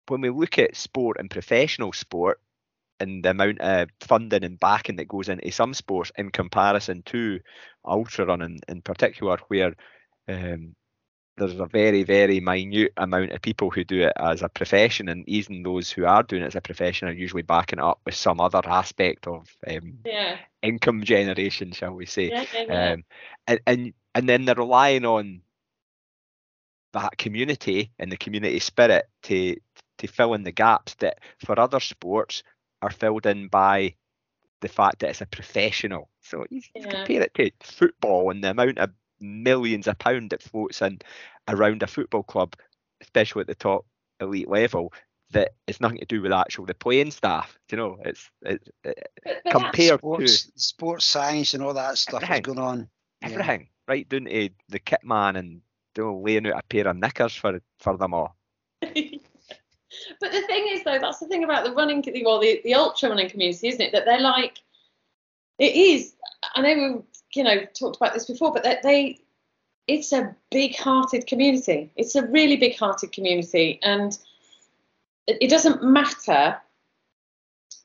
when 0.08 0.22
we 0.22 0.30
look 0.30 0.58
at 0.60 0.76
sport 0.76 1.18
and 1.20 1.30
professional 1.30 1.94
sport, 1.94 2.40
and 3.00 3.26
the 3.26 3.32
amount 3.32 3.60
of 3.62 3.90
funding 4.00 4.44
and 4.44 4.60
backing 4.60 4.98
that 4.98 5.08
goes 5.08 5.28
into 5.28 5.52
some 5.52 5.74
sports 5.74 6.12
in 6.18 6.30
comparison 6.30 7.02
to 7.08 7.40
ultra 7.84 8.28
running 8.28 8.60
in 8.68 8.82
particular, 8.84 9.40
where 9.48 9.74
um, 10.28 10.76
there's 11.38 11.60
a 11.60 11.66
very, 11.66 12.04
very 12.04 12.40
minute 12.40 12.94
amount 12.98 13.32
of 13.32 13.42
people 13.42 13.70
who 13.70 13.84
do 13.84 14.02
it 14.02 14.14
as 14.18 14.42
a 14.42 14.50
profession, 14.50 15.10
and 15.10 15.28
even 15.28 15.64
those 15.64 15.90
who 15.90 16.06
are 16.06 16.24
doing 16.24 16.44
it 16.44 16.48
as 16.48 16.56
a 16.56 16.62
profession 16.62 17.08
are 17.08 17.14
usually 17.14 17.42
backing 17.42 17.80
it 17.80 17.86
up 17.86 18.00
with 18.06 18.16
some 18.16 18.40
other 18.40 18.62
aspect 18.66 19.28
of 19.28 19.48
um, 19.68 20.00
yeah. 20.06 20.38
income 20.62 21.04
generation, 21.04 21.72
shall 21.72 21.94
we 21.94 22.06
say? 22.06 22.30
Yeah, 22.30 22.46
yeah, 22.54 22.92
um, 22.92 23.04
and, 23.48 23.60
and 23.66 23.94
and 24.14 24.30
then 24.30 24.46
they're 24.46 24.56
relying 24.56 25.06
on 25.06 25.42
that 26.94 27.18
community 27.18 27.92
and 27.98 28.12
the 28.12 28.18
community 28.18 28.60
spirit 28.60 29.06
to 29.24 29.56
to 29.98 30.08
fill 30.08 30.34
in 30.34 30.44
the 30.44 30.52
gaps 30.52 30.96
that 30.96 31.20
for 31.46 31.60
other 31.60 31.80
sports 31.80 32.44
are 32.82 32.90
filled 32.90 33.26
in 33.26 33.48
by 33.48 33.96
the 34.62 34.68
fact 34.68 35.00
that 35.00 35.10
it's 35.10 35.22
a 35.22 35.26
professional. 35.26 36.10
So 36.22 36.46
you 36.50 36.62
yeah. 36.76 36.90
compare 36.90 37.22
it 37.22 37.34
to 37.36 37.52
football 37.62 38.32
and 38.32 38.44
the 38.44 38.52
amount 38.52 38.80
of 38.80 38.92
millions 39.22 39.88
of 39.88 39.98
pound 40.00 40.32
that 40.32 40.42
floats 40.42 40.82
in 40.82 41.00
around 41.48 41.84
a 41.84 41.88
football 41.88 42.24
club, 42.24 42.56
especially 43.02 43.42
at 43.42 43.48
the 43.48 43.56
top 43.56 43.86
elite 44.20 44.50
level, 44.50 44.94
that 45.32 45.54
it's 45.68 45.82
nothing 45.82 46.00
to 46.00 46.06
do 46.06 46.22
with 46.22 46.32
actual 46.32 46.66
the 46.66 46.74
playing 46.74 47.12
staff. 47.12 47.58
You 47.72 47.78
know, 47.78 47.98
it's 48.04 48.30
it, 48.42 48.70
it, 48.84 49.10
compared 49.50 50.00
sports, 50.00 50.46
to 50.46 50.52
sports 50.56 51.06
science 51.06 51.54
and 51.54 51.64
all 51.64 51.74
that 51.74 51.98
stuff 51.98 52.30
is 52.30 52.40
going 52.42 52.60
on. 52.60 52.90
Everything, 53.22 53.62
yeah. 53.62 53.68
right 53.88 54.10
down 54.10 54.26
to 54.26 54.50
the 54.70 54.80
kit 54.80 55.04
man 55.04 55.36
and 55.36 55.62
you 55.98 56.04
know, 56.04 56.20
laying 56.20 56.48
out 56.48 56.60
a 56.60 56.64
pair 56.70 56.88
of 56.88 56.98
knickers 56.98 57.36
for 57.36 57.62
for 57.80 57.98
them 57.98 58.14
all. 58.14 58.36
But 60.20 60.32
the 60.32 60.42
thing 60.44 60.68
is, 60.70 60.84
though, 60.84 61.00
that's 61.00 61.20
the 61.20 61.28
thing 61.28 61.44
about 61.44 61.66
the 61.66 61.74
running, 61.74 62.04
well, 62.24 62.40
the, 62.40 62.62
the 62.64 62.76
ultra 62.76 63.10
running 63.10 63.30
community, 63.30 63.68
isn't 63.68 63.82
it? 63.82 63.92
That 63.92 64.06
they're 64.06 64.22
like, 64.22 64.60
it 65.60 65.76
is. 65.76 66.16
I 66.56 66.62
know 66.62 66.76
we, 66.76 67.04
you 67.36 67.44
know, 67.44 67.66
talked 67.74 67.98
about 67.98 68.14
this 68.14 68.26
before, 68.26 68.52
but 68.52 68.64
that 68.64 68.84
they, 68.84 69.20
it's 69.88 70.12
a 70.12 70.36
big-hearted 70.52 71.28
community. 71.28 71.92
It's 71.96 72.16
a 72.16 72.26
really 72.28 72.58
big-hearted 72.58 73.12
community, 73.12 73.80
and 73.84 74.18
it, 75.28 75.50
doesn't 75.50 75.84
matter. 75.84 76.58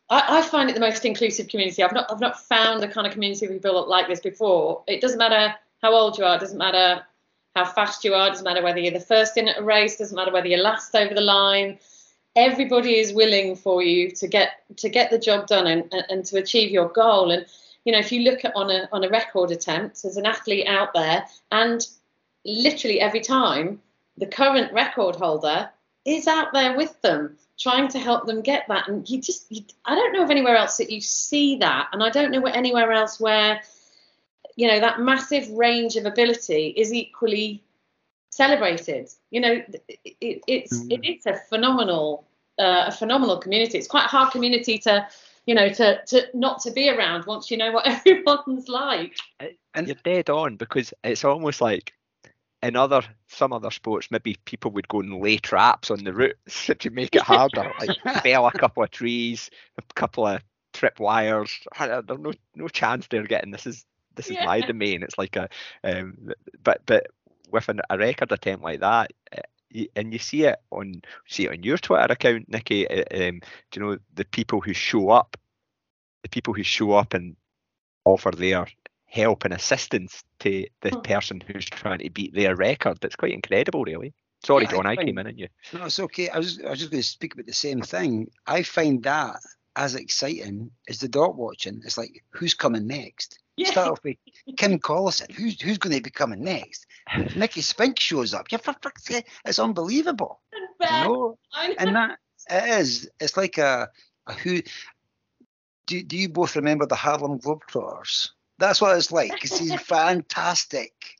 I, 0.09 0.39
I, 0.39 0.43
find 0.43 0.71
it 0.71 0.75
the 0.75 0.81
most 0.81 1.05
inclusive 1.05 1.49
community. 1.49 1.83
I've 1.83 1.93
not, 1.93 2.11
I've 2.11 2.21
not 2.21 2.41
found 2.41 2.83
the 2.83 2.89
kind 2.89 3.07
of 3.07 3.13
community 3.13 3.49
we 3.49 3.59
built 3.59 3.89
like 3.89 4.09
this 4.09 4.21
before. 4.21 4.83
It 4.87 5.01
doesn't 5.01 5.19
matter 5.19 5.55
how 5.83 5.93
old 5.93 6.19
you 6.19 6.25
are. 6.25 6.37
It 6.37 6.41
doesn't 6.41 6.59
matter 6.59 7.03
how 7.55 7.65
fast 7.65 8.05
you 8.05 8.15
are. 8.15 8.27
It 8.27 8.31
doesn't 8.31 8.45
matter 8.45 8.63
whether 8.63 8.79
you're 8.79 8.93
the 8.93 9.01
first 9.01 9.37
in 9.37 9.49
a 9.49 9.63
race. 9.63 9.95
It 9.95 9.99
doesn't 9.99 10.17
matter 10.17 10.33
whether 10.33 10.49
you're 10.49 10.63
last 10.63 10.95
over 10.95 11.15
the 11.15 11.21
line 11.21 11.79
everybody 12.37 12.99
is 12.99 13.15
willing 13.15 13.57
for 13.57 13.83
you 13.83 14.11
to 14.11 14.29
get 14.29 14.63
to 14.77 14.89
get 14.89 15.11
the 15.11 15.19
job 15.19 15.47
done 15.47 15.67
and, 15.67 15.93
and 16.11 16.25
to 16.27 16.37
achieve 16.37 16.71
your 16.71 16.89
goal 16.91 17.31
and 17.31 17.47
you 17.87 17.93
know 17.93 17.99
if 17.99 18.13
you 18.13 18.21
look 18.21 18.45
at 18.45 18.55
on 18.55 18.71
a 18.71 18.89
on 18.93 19.05
a 19.05 19.09
record 19.09 19.51
attempt 19.51 20.05
as 20.05 20.19
an 20.19 20.27
athlete 20.27 20.67
out 20.67 20.93
there 20.93 21.25
and 21.51 21.87
literally 22.45 23.01
every 23.01 23.21
time 23.21 23.81
the 24.19 24.27
current 24.27 24.71
record 24.73 25.17
holder 25.17 25.71
is 26.05 26.27
out 26.27 26.53
there 26.53 26.77
with 26.77 27.01
them 27.01 27.39
trying 27.59 27.89
to 27.89 27.99
help 27.99 28.27
them 28.27 28.43
get 28.43 28.67
that 28.69 28.87
and 28.89 29.09
you 29.09 29.19
just 29.21 29.51
you, 29.51 29.63
i 29.87 29.95
don't 29.95 30.13
know 30.13 30.23
of 30.23 30.31
anywhere 30.31 30.57
else 30.57 30.77
that 30.77 30.91
you 30.91 31.01
see 31.01 31.57
that 31.57 31.89
and 31.93 32.03
i 32.03 32.11
don't 32.11 32.31
know 32.31 32.41
where 32.41 32.55
anywhere 32.55 32.93
else 32.93 33.19
where 33.19 33.61
you 34.57 34.69
know 34.69 34.81
that 34.81 35.01
massive 35.01 35.49
range 35.51 35.97
of 35.97 36.05
ability 36.05 36.69
is 36.77 36.93
equally 36.93 37.63
celebrated. 38.37 39.09
You 39.31 39.41
know, 39.41 39.63
it, 39.89 40.43
it's 40.47 40.79
mm. 40.79 40.93
it, 40.93 41.01
it's 41.03 41.27
a 41.27 41.35
phenomenal 41.35 42.27
uh, 42.59 42.85
a 42.87 42.93
phenomenal 42.93 43.39
community. 43.39 43.79
It's 43.79 43.89
quite 43.89 44.05
a 44.05 44.09
hard 44.09 44.33
community 44.33 44.79
to 44.79 45.07
you 45.47 45.55
know, 45.55 45.69
to, 45.69 46.05
to 46.07 46.27
not 46.35 46.61
to 46.63 46.73
be 46.73 46.91
around 46.91 47.25
once 47.27 47.51
you 47.51 47.57
know 47.57 47.73
what 47.73 47.87
everyone's 48.07 48.69
like. 48.69 49.17
And 49.75 49.87
you're 49.87 49.97
dead 50.05 50.29
on 50.29 50.57
because 50.57 50.93
it's 51.05 51.25
almost 51.25 51.61
like 51.61 51.93
in 52.63 52.77
other 52.77 53.03
some 53.29 53.53
other 53.53 53.71
sports, 53.71 54.11
maybe 54.11 54.37
people 54.45 54.71
would 54.73 54.89
go 54.89 55.01
and 55.01 55.21
lay 55.21 55.37
traps 55.39 55.91
on 55.91 56.05
the 56.05 56.13
routes 56.13 56.71
to 56.79 56.91
make 56.91 57.15
it 57.15 57.23
harder, 57.23 57.73
like 57.79 58.23
fell 58.23 58.47
a 58.47 58.53
couple 58.53 58.83
of 58.83 58.91
trees, 58.91 59.51
a 59.79 59.83
couple 59.95 60.27
of 60.27 60.43
trip 60.73 60.99
wires. 60.99 61.59
There's 61.79 62.05
no 62.19 62.33
no 62.55 62.69
chance 62.69 63.07
they're 63.07 63.23
getting 63.25 63.53
this 63.53 63.67
is 63.67 63.85
this 64.17 64.27
is 64.27 64.37
yeah. 64.37 64.47
my 64.47 64.61
domain. 64.61 65.03
It's 65.03 65.19
like 65.19 65.37
a 65.37 65.49
um, 65.85 66.33
but 66.63 66.83
but 66.87 67.07
with 67.53 67.69
an, 67.69 67.81
a 67.89 67.97
record 67.97 68.33
attempt 68.33 68.65
like 68.65 68.81
that, 68.81 69.13
and 69.95 70.13
you 70.13 70.19
see 70.19 70.45
it 70.45 70.57
on 70.71 71.03
see 71.27 71.45
it 71.47 71.53
on 71.53 71.63
your 71.63 71.79
Twitter 71.79 72.13
account, 72.13 72.49
Nikki. 72.49 72.89
Uh, 72.89 73.05
um, 73.13 73.41
do 73.71 73.81
you 73.81 73.87
know 73.87 73.99
the 74.15 74.25
people 74.25 74.61
who 74.61 74.73
show 74.73 75.11
up, 75.11 75.37
the 76.23 76.29
people 76.29 76.55
who 76.55 76.63
show 76.63 76.93
up 76.93 77.15
and 77.15 77.37
offer 78.05 78.31
their 78.31 78.67
help 79.07 79.45
and 79.45 79.55
assistance 79.55 80.25
to 80.41 80.67
the 80.83 80.91
hmm. 80.91 81.01
person 81.01 81.41
who's 81.41 81.65
trying 81.65 81.99
to 81.99 82.11
beat 82.11 82.35
their 82.35 82.55
record. 82.55 82.99
That's 83.01 83.17
quite 83.17 83.33
incredible, 83.33 83.85
really. 83.85 84.13
Sorry, 84.45 84.65
yeah, 84.65 84.71
John, 84.71 84.87
I, 84.87 84.91
I 84.93 84.97
came 84.97 85.19
in 85.19 85.27
on 85.27 85.39
you. 85.39 85.49
No, 85.73 85.87
it's 85.87 85.99
okay. 85.99 86.29
I 86.29 86.39
was 86.39 86.61
I 86.63 86.71
was 86.71 86.79
just 86.79 86.91
going 86.91 87.03
to 87.03 87.09
speak 87.09 87.35
about 87.35 87.47
the 87.47 87.53
same 87.53 87.81
thing. 87.81 88.31
I 88.47 88.63
find 88.63 89.03
that 89.05 89.41
as 89.77 89.95
exciting 89.95 90.71
as 90.89 90.99
the 90.99 91.09
dot 91.09 91.37
watching. 91.37 91.83
It's 91.85 91.99
like 91.99 92.25
who's 92.31 92.55
coming 92.55 92.87
next. 92.87 93.39
Yeah. 93.59 93.71
Start 93.71 93.89
off 93.89 94.05
with 94.05 94.19
Kim 94.59 94.79
Collison. 94.79 95.33
Who's 95.33 95.59
who's 95.59 95.79
going 95.79 95.97
to 95.97 96.03
be 96.03 96.11
coming 96.11 96.45
next? 96.45 96.85
Nicky 97.37 97.63
Spinks 97.63 98.03
shows 98.03 98.35
up. 98.35 98.53
Yeah, 98.53 98.59
for 98.59 98.77
it's 99.47 99.59
unbelievable. 99.59 100.43
You 100.79 100.87
know? 100.91 101.39
And 101.79 101.97
that 101.97 102.19
it 102.51 102.81
is. 102.81 103.09
It's 103.19 103.35
like 103.35 103.57
a, 103.57 103.89
a 104.27 104.33
who. 104.35 104.61
Do, 105.87 106.03
do 106.03 106.19
you 106.19 106.29
both 106.29 106.55
remember 106.55 106.85
the 106.85 106.97
Harlem 106.97 107.39
Globetrotters? 107.39 108.29
That's 108.59 108.83
what 108.83 108.95
it's 108.95 109.11
like. 109.11 109.41
These 109.41 109.81
fantastic 109.81 111.16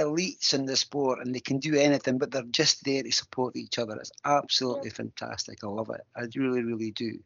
elites 0.00 0.54
in 0.54 0.66
the 0.66 0.76
sport 0.76 1.20
and 1.20 1.34
they 1.34 1.40
can 1.40 1.58
do 1.58 1.74
anything, 1.74 2.18
but 2.18 2.30
they're 2.30 2.42
just 2.50 2.84
there 2.84 3.02
to 3.02 3.12
support 3.12 3.56
each 3.56 3.78
other. 3.78 3.96
It's 3.96 4.12
absolutely 4.24 4.90
fantastic. 4.90 5.62
I 5.62 5.68
love 5.68 5.90
it. 5.90 6.02
I 6.16 6.26
really, 6.36 6.62
really 6.62 6.90
do. 6.90 7.18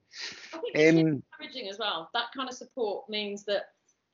I 0.52 0.58
think 0.58 0.72
it's 0.74 0.92
um, 0.92 1.22
encouraging 1.38 1.68
as 1.68 1.78
well. 1.78 2.10
That 2.14 2.26
kind 2.36 2.48
of 2.48 2.54
support 2.54 3.08
means 3.08 3.44
that 3.44 3.70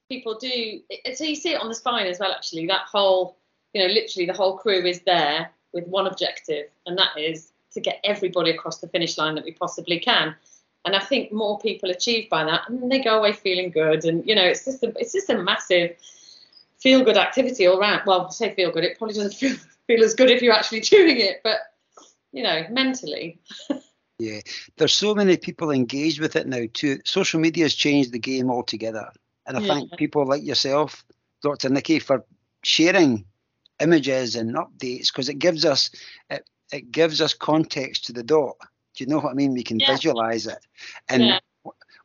people 0.08 0.36
do. 0.38 0.80
So 1.14 1.24
you 1.24 1.36
see 1.36 1.52
it 1.52 1.60
on 1.60 1.68
the 1.68 1.74
spine 1.74 2.06
as 2.06 2.18
well. 2.18 2.32
Actually, 2.32 2.66
that 2.66 2.82
whole, 2.82 3.38
you 3.72 3.82
know, 3.82 3.92
literally 3.92 4.26
the 4.26 4.34
whole 4.34 4.58
crew 4.58 4.84
is 4.84 5.00
there 5.02 5.50
with 5.72 5.86
one 5.86 6.06
objective, 6.06 6.66
and 6.86 6.98
that 6.98 7.16
is 7.16 7.52
to 7.72 7.80
get 7.80 8.00
everybody 8.04 8.50
across 8.50 8.78
the 8.78 8.88
finish 8.88 9.16
line 9.16 9.36
that 9.36 9.44
we 9.44 9.52
possibly 9.52 9.98
can. 10.00 10.34
And 10.84 10.96
I 10.96 11.00
think 11.00 11.30
more 11.30 11.58
people 11.58 11.90
achieve 11.90 12.28
by 12.28 12.44
that, 12.44 12.68
and 12.68 12.90
they 12.90 13.00
go 13.00 13.18
away 13.18 13.32
feeling 13.32 13.70
good. 13.70 14.04
And 14.04 14.26
you 14.26 14.34
know, 14.34 14.44
it's 14.44 14.64
just 14.64 14.82
a, 14.82 14.92
it's 14.98 15.12
just 15.12 15.30
a 15.30 15.38
massive 15.38 15.96
feel 16.80 17.04
good 17.04 17.16
activity 17.16 17.66
all 17.66 17.78
round. 17.78 18.02
Well, 18.06 18.26
I 18.26 18.30
say 18.30 18.54
feel 18.54 18.70
good. 18.70 18.84
It 18.84 18.98
probably 18.98 19.14
doesn't 19.14 19.34
feel 19.38 19.56
feel 19.86 20.04
as 20.04 20.14
good 20.14 20.30
if 20.30 20.42
you're 20.42 20.54
actually 20.54 20.80
doing 20.96 21.20
it, 21.20 21.40
but 21.42 21.58
you 22.32 22.42
know, 22.42 22.64
mentally. 22.70 23.40
yeah, 24.18 24.40
there's 24.76 24.94
so 24.94 25.14
many 25.14 25.36
people 25.36 25.70
engaged 25.70 26.20
with 26.20 26.36
it 26.36 26.46
now 26.46 26.64
too. 26.72 26.98
Social 27.04 27.40
media 27.40 27.64
has 27.64 27.74
changed 27.74 28.12
the 28.12 28.18
game 28.18 28.50
altogether, 28.50 29.10
and 29.46 29.56
I 29.56 29.60
yeah. 29.60 29.74
thank 29.74 29.96
people 29.96 30.26
like 30.26 30.44
yourself, 30.44 31.04
Dr. 31.42 31.68
Nikki, 31.68 31.98
for 31.98 32.24
sharing 32.62 33.24
images 33.80 34.36
and 34.36 34.54
updates 34.54 35.06
because 35.06 35.30
it 35.30 35.38
gives 35.38 35.64
us 35.64 35.90
it, 36.28 36.48
it 36.70 36.92
gives 36.92 37.20
us 37.22 37.32
context 37.32 38.04
to 38.04 38.12
the 38.12 38.22
dot 38.22 38.56
do 39.00 39.04
you 39.04 39.10
know 39.10 39.18
what 39.18 39.30
I 39.30 39.34
mean? 39.34 39.52
We 39.54 39.62
can 39.62 39.78
yeah. 39.78 39.92
visualize 39.92 40.46
it. 40.46 40.58
And 41.08 41.24
yeah. 41.24 41.38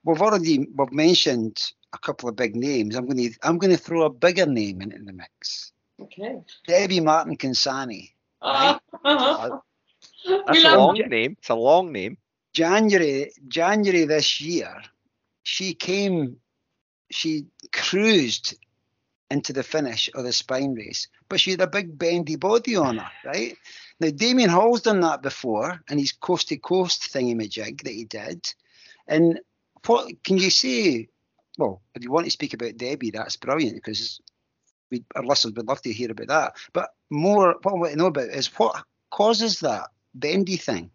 we've 0.04 0.22
already 0.22 0.68
we've 0.74 0.94
mentioned 0.94 1.74
a 1.94 1.98
couple 1.98 2.30
of 2.30 2.36
big 2.36 2.56
names. 2.56 2.96
I'm 2.96 3.06
going 3.06 3.18
to 3.18 3.40
I'm 3.44 3.58
going 3.58 3.76
to 3.76 3.82
throw 3.82 4.04
a 4.04 4.10
bigger 4.10 4.46
name 4.46 4.82
into 4.82 5.00
the 5.00 5.14
mix. 5.14 5.72
Okay. 6.02 6.42
Debbie 6.68 7.00
Martin 7.00 7.38
Consani. 7.38 8.12
Right? 8.44 8.80
Uh, 10.28 10.40
That's 10.48 10.64
a 10.64 10.78
long 10.78 10.96
name. 10.96 11.36
It's 11.38 11.50
a 11.50 11.56
long 11.56 11.92
name. 11.92 12.18
January 12.54 13.32
January 13.48 14.06
this 14.06 14.42
year, 14.42 14.82
she 15.44 15.76
came, 15.76 16.38
she 17.12 17.46
cruised 17.72 18.56
into 19.30 19.54
the 19.54 19.62
finish 19.62 20.10
of 20.16 20.24
the 20.24 20.34
spine 20.34 20.74
race, 20.74 21.08
but 21.30 21.40
she 21.40 21.52
had 21.52 21.62
a 21.62 21.68
big 21.68 21.98
bendy 21.98 22.36
body 22.36 22.76
on 22.76 22.98
her, 22.98 23.12
right? 23.26 23.56
Now, 24.00 24.10
Damian 24.10 24.50
Hall's 24.50 24.82
done 24.82 25.02
that 25.02 25.22
before, 25.22 25.82
and 25.90 26.00
his 26.00 26.12
coast 26.12 26.50
to 26.50 26.58
coast 26.58 27.14
thingy-majig 27.14 27.84
that 27.84 27.94
he 27.94 28.06
did. 28.06 28.54
And 29.08 29.40
what 29.86 30.12
can 30.24 30.38
you 30.38 30.50
say? 30.50 31.10
Well, 31.58 31.82
if 31.96 32.04
you 32.04 32.12
want 32.12 32.26
to 32.26 32.32
speak 32.32 32.54
about 32.54 32.78
Debbie, 32.78 33.12
that's 33.12 33.38
brilliant 33.38 33.76
because 33.76 34.20
we, 34.92 35.04
our 35.16 35.24
listeners 35.24 35.54
would 35.56 35.68
love 35.68 35.82
to 35.84 35.94
hear 35.94 36.12
about 36.12 36.28
that. 36.28 36.54
But 36.74 36.90
more, 37.10 37.56
what 37.62 37.74
I 37.74 37.78
want 37.78 37.92
to 37.92 37.98
know 37.98 38.08
about 38.08 38.30
is 38.30 38.48
what 38.58 38.84
causes 39.12 39.60
that 39.62 39.88
bendy 40.14 40.58
thing. 40.58 40.92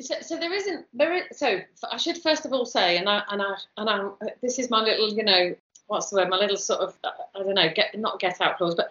So, 0.00 0.16
so 0.20 0.36
there 0.36 0.52
isn't 0.52 0.86
there 0.92 1.12
is 1.14 1.38
so 1.38 1.60
I 1.88 1.98
should 1.98 2.20
first 2.20 2.44
of 2.44 2.52
all 2.52 2.66
say 2.66 2.96
and 2.96 3.08
I 3.08 3.22
and 3.30 3.40
I 3.40 3.54
and 3.76 3.88
I 3.88 4.08
this 4.42 4.58
is 4.58 4.68
my 4.68 4.82
little 4.82 5.08
you 5.08 5.22
know 5.22 5.54
what's 5.86 6.10
the 6.10 6.16
word 6.16 6.30
my 6.30 6.36
little 6.36 6.56
sort 6.56 6.80
of 6.80 6.96
I 7.04 7.38
don't 7.38 7.54
know 7.54 7.68
get 7.72 7.96
not 7.96 8.18
get 8.18 8.40
out 8.40 8.58
clause 8.58 8.74
but 8.74 8.90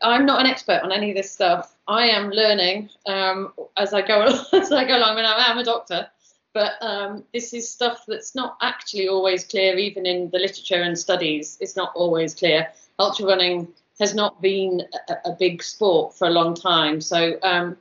I'm 0.00 0.26
not 0.26 0.40
an 0.40 0.46
expert 0.46 0.80
on 0.82 0.92
any 0.92 1.10
of 1.10 1.16
this 1.16 1.30
stuff. 1.30 1.74
I 1.88 2.08
am 2.08 2.30
learning 2.30 2.90
um, 3.06 3.52
as 3.76 3.92
I 3.92 4.02
go 4.02 4.22
as 4.52 4.72
I 4.72 4.86
go 4.86 4.96
along. 4.96 5.16
Mean, 5.16 5.24
I 5.24 5.50
am 5.50 5.58
a 5.58 5.64
doctor, 5.64 6.08
but 6.52 6.72
um, 6.80 7.24
this 7.32 7.54
is 7.54 7.68
stuff 7.68 8.04
that's 8.06 8.34
not 8.34 8.56
actually 8.60 9.08
always 9.08 9.44
clear, 9.44 9.76
even 9.76 10.06
in 10.06 10.30
the 10.30 10.38
literature 10.38 10.82
and 10.82 10.98
studies. 10.98 11.58
It's 11.60 11.76
not 11.76 11.92
always 11.94 12.34
clear. 12.34 12.68
Ultra 12.98 13.26
running 13.26 13.68
has 13.98 14.14
not 14.14 14.40
been 14.40 14.82
a, 15.08 15.30
a 15.30 15.32
big 15.32 15.62
sport 15.62 16.14
for 16.14 16.26
a 16.26 16.30
long 16.30 16.54
time, 16.54 17.00
so 17.00 17.38
um, 17.42 17.76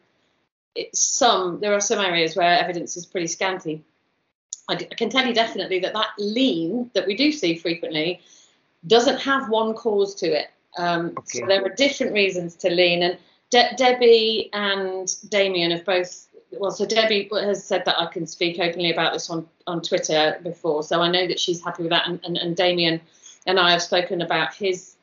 it's 0.75 0.99
some 0.99 1.59
there 1.59 1.73
are 1.73 1.81
some 1.81 1.99
areas 1.99 2.35
where 2.35 2.59
evidence 2.59 2.95
is 2.97 3.05
pretty 3.05 3.27
scanty. 3.27 3.83
I, 4.69 4.75
d- 4.75 4.87
I 4.91 4.95
can 4.95 5.09
tell 5.09 5.25
you 5.25 5.33
definitely 5.33 5.79
that 5.79 5.93
that 5.93 6.09
lean 6.17 6.91
that 6.93 7.07
we 7.07 7.15
do 7.15 7.31
see 7.31 7.55
frequently 7.57 8.21
doesn't 8.87 9.19
have 9.19 9.49
one 9.49 9.73
cause 9.73 10.15
to 10.15 10.27
it. 10.27 10.47
Um, 10.77 11.13
okay. 11.17 11.39
So 11.39 11.45
there 11.47 11.63
are 11.65 11.69
different 11.69 12.13
reasons 12.13 12.55
to 12.57 12.69
lean, 12.69 13.03
and 13.03 13.17
De- 13.49 13.75
Debbie 13.75 14.49
and 14.53 15.13
Damian 15.29 15.71
have 15.71 15.85
both. 15.85 16.27
Well, 16.51 16.71
so 16.71 16.85
Debbie 16.85 17.29
has 17.31 17.63
said 17.63 17.85
that 17.85 17.99
I 17.99 18.07
can 18.07 18.27
speak 18.27 18.59
openly 18.59 18.91
about 18.91 19.13
this 19.13 19.29
on, 19.29 19.47
on 19.67 19.81
Twitter 19.81 20.39
before, 20.43 20.83
so 20.83 21.01
I 21.01 21.09
know 21.09 21.27
that 21.27 21.39
she's 21.39 21.63
happy 21.63 21.83
with 21.83 21.91
that. 21.91 22.07
And, 22.07 22.19
and, 22.23 22.37
and 22.37 22.55
Damian 22.55 23.01
and 23.45 23.59
I 23.59 23.71
have 23.71 23.81
spoken 23.81 24.21
about 24.21 24.53
his 24.53 24.95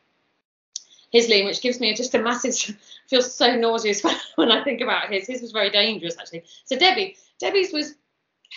his 1.11 1.29
lean, 1.29 1.47
which 1.47 1.63
gives 1.63 1.81
me 1.81 1.95
just 1.95 2.15
a 2.15 2.19
massive 2.19 2.55
feels 3.09 3.35
so 3.35 3.57
nauseous 3.57 4.03
when 4.35 4.53
I 4.53 4.63
think 4.63 4.83
about 4.83 5.11
his. 5.11 5.27
His 5.27 5.41
was 5.41 5.53
very 5.53 5.71
dangerous 5.71 6.17
actually. 6.19 6.45
So 6.65 6.77
Debbie, 6.77 7.17
Debbie's 7.41 7.73
was 7.73 7.95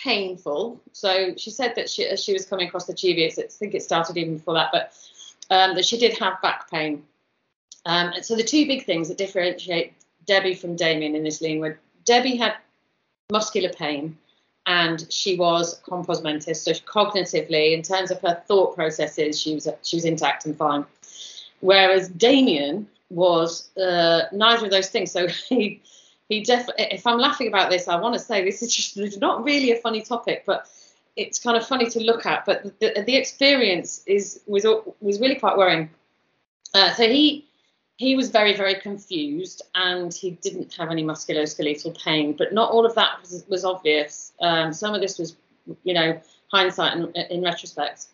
painful. 0.02 0.80
So 0.92 1.34
she 1.36 1.50
said 1.50 1.74
that 1.76 1.88
she 1.88 2.06
as 2.06 2.22
she 2.22 2.32
was 2.32 2.44
coming 2.44 2.68
across 2.68 2.86
the 2.86 2.94
Cheviot, 2.94 3.38
I 3.38 3.46
think 3.48 3.74
it 3.74 3.82
started 3.82 4.16
even 4.16 4.36
before 4.36 4.54
that, 4.54 4.70
but 4.72 4.92
um, 5.50 5.74
that 5.74 5.84
she 5.84 5.98
did 5.98 6.18
have 6.18 6.40
back 6.42 6.70
pain. 6.70 7.04
Um, 7.84 8.12
so 8.20 8.36
the 8.36 8.44
two 8.44 8.66
big 8.66 8.84
things 8.84 9.08
that 9.08 9.18
differentiate 9.18 9.94
Debbie 10.26 10.54
from 10.54 10.76
Damian 10.76 11.16
in 11.16 11.24
this 11.24 11.40
lean 11.40 11.58
were 11.60 11.78
Debbie 12.04 12.36
had 12.36 12.54
muscular 13.32 13.70
pain 13.70 14.16
and 14.66 15.06
she 15.10 15.36
was 15.36 15.80
compos 15.88 16.22
mentis, 16.22 16.62
so 16.62 16.72
cognitively, 16.72 17.72
in 17.72 17.82
terms 17.82 18.10
of 18.10 18.20
her 18.20 18.42
thought 18.46 18.74
processes, 18.76 19.40
she 19.40 19.54
was 19.54 19.68
she 19.82 19.96
was 19.96 20.04
intact 20.04 20.46
and 20.46 20.56
fine. 20.56 20.84
Whereas 21.60 22.08
Damian 22.08 22.86
was 23.10 23.76
uh, 23.76 24.22
neither 24.32 24.66
of 24.66 24.70
those 24.70 24.88
things. 24.88 25.10
So 25.10 25.26
he 25.48 25.82
he 26.28 26.42
definitely. 26.42 26.86
If 26.92 27.06
I'm 27.06 27.18
laughing 27.18 27.48
about 27.48 27.70
this, 27.70 27.88
I 27.88 27.96
want 27.96 28.14
to 28.14 28.20
say 28.20 28.44
this 28.44 28.62
is 28.62 28.74
just 28.74 29.20
not 29.20 29.42
really 29.42 29.72
a 29.72 29.76
funny 29.80 30.02
topic, 30.02 30.44
but 30.46 30.68
it's 31.16 31.38
kind 31.38 31.56
of 31.56 31.66
funny 31.66 31.90
to 31.90 32.00
look 32.00 32.24
at, 32.24 32.46
but 32.46 32.62
the, 32.80 33.02
the 33.06 33.16
experience 33.16 34.02
is 34.06 34.42
was 34.46 34.64
was 35.00 35.20
really 35.20 35.34
quite 35.34 35.56
worrying. 35.56 35.90
Uh, 36.74 36.92
so 36.94 37.06
he 37.06 37.46
he 38.02 38.16
was 38.16 38.30
very 38.30 38.56
very 38.56 38.74
confused 38.74 39.62
and 39.76 40.12
he 40.12 40.32
didn't 40.42 40.74
have 40.74 40.90
any 40.90 41.04
musculoskeletal 41.04 41.96
pain, 42.02 42.32
but 42.32 42.52
not 42.52 42.70
all 42.72 42.84
of 42.84 42.94
that 42.96 43.20
was, 43.20 43.44
was 43.48 43.64
obvious. 43.64 44.32
Um, 44.40 44.72
some 44.72 44.92
of 44.92 45.00
this 45.00 45.18
was, 45.18 45.36
you 45.84 45.94
know, 45.94 46.20
hindsight 46.50 46.96
in, 46.96 47.14
in 47.30 47.42
retrospect. 47.42 48.06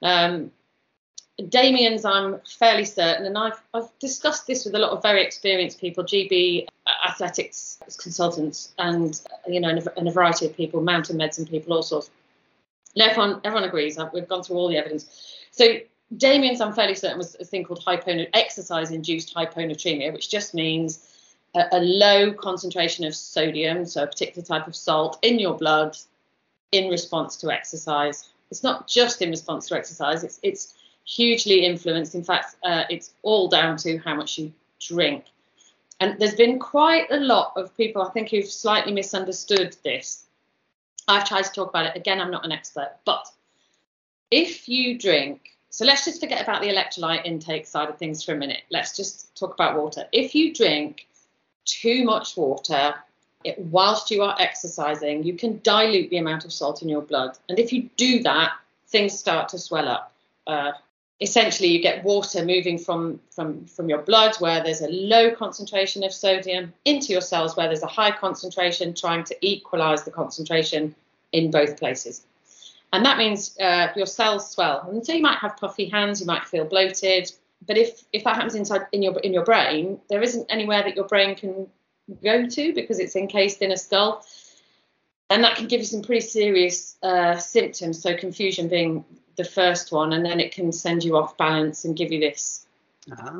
Um, 0.00 0.52
Damian's, 1.48 2.04
I'm 2.04 2.40
fairly 2.58 2.84
certain, 2.84 3.26
and 3.26 3.36
I've, 3.36 3.60
I've 3.74 3.90
discussed 3.98 4.46
this 4.46 4.64
with 4.64 4.74
a 4.76 4.78
lot 4.78 4.92
of 4.92 5.02
very 5.02 5.24
experienced 5.24 5.80
people, 5.80 6.04
GB 6.04 6.68
athletics 7.08 7.78
consultants, 7.98 8.72
and 8.78 9.20
you 9.48 9.60
know, 9.60 9.70
and 9.70 10.08
a, 10.08 10.12
variety 10.12 10.46
of 10.46 10.56
people, 10.56 10.80
mountain 10.82 11.16
medicine 11.16 11.46
people, 11.46 11.72
all 11.72 11.82
sorts 11.82 12.10
everyone 13.00 13.40
everyone 13.44 13.68
agrees. 13.68 13.98
We've 14.12 14.28
gone 14.28 14.42
through 14.42 14.56
all 14.56 14.68
the 14.68 14.76
evidence. 14.76 15.06
So 15.50 15.78
Damian's, 16.16 16.60
I'm 16.60 16.72
fairly 16.72 16.94
certain, 16.94 17.18
was 17.18 17.36
a 17.40 17.44
thing 17.44 17.64
called 17.64 17.84
exercise-induced 17.86 19.34
hyponatremia, 19.34 20.12
which 20.12 20.30
just 20.30 20.54
means 20.54 21.08
a, 21.54 21.64
a, 21.72 21.80
low 21.80 22.32
concentration 22.32 23.04
of 23.04 23.14
sodium, 23.14 23.86
so 23.86 24.02
a 24.02 24.06
particular 24.06 24.44
type 24.44 24.66
of 24.66 24.76
salt, 24.76 25.18
in 25.22 25.38
your 25.38 25.54
blood 25.54 25.96
in 26.72 26.90
response 26.90 27.36
to 27.36 27.50
exercise. 27.50 28.28
It's 28.50 28.62
not 28.62 28.88
just 28.88 29.22
in 29.22 29.30
response 29.30 29.68
to 29.68 29.76
exercise. 29.76 30.24
It's 30.24 30.40
it's 30.42 30.74
hugely 31.04 31.64
influenced. 31.64 32.14
In 32.14 32.24
fact, 32.24 32.56
uh, 32.62 32.84
it's 32.90 33.12
all 33.22 33.48
down 33.48 33.76
to 33.78 33.98
how 33.98 34.14
much 34.14 34.38
you 34.38 34.52
drink. 34.80 35.24
And 36.00 36.18
there's 36.18 36.34
been 36.34 36.58
quite 36.58 37.10
a 37.10 37.16
lot 37.16 37.52
of 37.56 37.76
people, 37.76 38.02
I 38.02 38.10
think, 38.10 38.30
who've 38.30 38.46
slightly 38.46 38.92
misunderstood 38.92 39.76
this. 39.84 40.24
I've 41.08 41.26
tried 41.26 41.44
to 41.44 41.52
talk 41.52 41.68
about 41.68 41.86
it. 41.86 41.96
Again, 41.96 42.20
I'm 42.20 42.30
not 42.30 42.44
an 42.44 42.52
expert, 42.52 42.96
but 43.04 43.26
if 44.30 44.68
you 44.68 44.98
drink, 44.98 45.56
so 45.72 45.86
let's 45.86 46.04
just 46.04 46.20
forget 46.20 46.42
about 46.42 46.60
the 46.60 46.68
electrolyte 46.68 47.24
intake 47.24 47.66
side 47.66 47.88
of 47.88 47.96
things 47.96 48.22
for 48.22 48.34
a 48.34 48.36
minute. 48.36 48.60
Let's 48.70 48.94
just 48.94 49.34
talk 49.34 49.54
about 49.54 49.74
water. 49.74 50.04
If 50.12 50.34
you 50.34 50.52
drink 50.52 51.06
too 51.64 52.04
much 52.04 52.36
water 52.36 52.94
it, 53.42 53.58
whilst 53.58 54.10
you 54.10 54.22
are 54.22 54.36
exercising, 54.38 55.22
you 55.24 55.32
can 55.32 55.60
dilute 55.62 56.10
the 56.10 56.18
amount 56.18 56.44
of 56.44 56.52
salt 56.52 56.82
in 56.82 56.90
your 56.90 57.00
blood. 57.00 57.38
And 57.48 57.58
if 57.58 57.72
you 57.72 57.88
do 57.96 58.22
that, 58.22 58.52
things 58.88 59.18
start 59.18 59.48
to 59.48 59.58
swell 59.58 59.88
up. 59.88 60.12
Uh, 60.46 60.72
essentially, 61.22 61.70
you 61.70 61.80
get 61.80 62.04
water 62.04 62.44
moving 62.44 62.76
from, 62.76 63.18
from, 63.30 63.64
from 63.64 63.88
your 63.88 64.02
blood 64.02 64.36
where 64.40 64.62
there's 64.62 64.82
a 64.82 64.88
low 64.88 65.34
concentration 65.34 66.04
of 66.04 66.12
sodium 66.12 66.74
into 66.84 67.12
your 67.12 67.22
cells 67.22 67.56
where 67.56 67.68
there's 67.68 67.82
a 67.82 67.86
high 67.86 68.10
concentration, 68.10 68.92
trying 68.92 69.24
to 69.24 69.36
equalize 69.40 70.02
the 70.04 70.10
concentration 70.10 70.94
in 71.32 71.50
both 71.50 71.78
places. 71.78 72.26
And 72.92 73.04
that 73.06 73.16
means 73.16 73.58
uh, 73.58 73.88
your 73.96 74.06
cells 74.06 74.50
swell. 74.50 74.86
And 74.90 75.04
so 75.04 75.12
you 75.12 75.22
might 75.22 75.38
have 75.38 75.56
puffy 75.56 75.86
hands, 75.86 76.20
you 76.20 76.26
might 76.26 76.44
feel 76.44 76.64
bloated. 76.64 77.32
But 77.66 77.78
if, 77.78 78.04
if 78.12 78.24
that 78.24 78.34
happens 78.34 78.54
inside 78.54 78.86
in 78.92 79.02
your 79.02 79.18
in 79.20 79.32
your 79.32 79.44
brain, 79.44 80.00
there 80.08 80.22
isn't 80.22 80.46
anywhere 80.50 80.82
that 80.82 80.96
your 80.96 81.06
brain 81.06 81.34
can 81.34 81.68
go 82.22 82.46
to 82.46 82.74
because 82.74 82.98
it's 82.98 83.16
encased 83.16 83.62
in 83.62 83.72
a 83.72 83.76
skull. 83.76 84.24
And 85.30 85.42
that 85.44 85.56
can 85.56 85.68
give 85.68 85.80
you 85.80 85.86
some 85.86 86.02
pretty 86.02 86.20
serious 86.20 86.96
uh, 87.02 87.38
symptoms. 87.38 88.02
So, 88.02 88.14
confusion 88.16 88.68
being 88.68 89.04
the 89.36 89.44
first 89.44 89.92
one, 89.92 90.12
and 90.12 90.24
then 90.24 90.40
it 90.40 90.52
can 90.52 90.72
send 90.72 91.04
you 91.04 91.16
off 91.16 91.38
balance 91.38 91.86
and 91.86 91.96
give 91.96 92.12
you 92.12 92.20
this, 92.20 92.66
ah. 93.10 93.32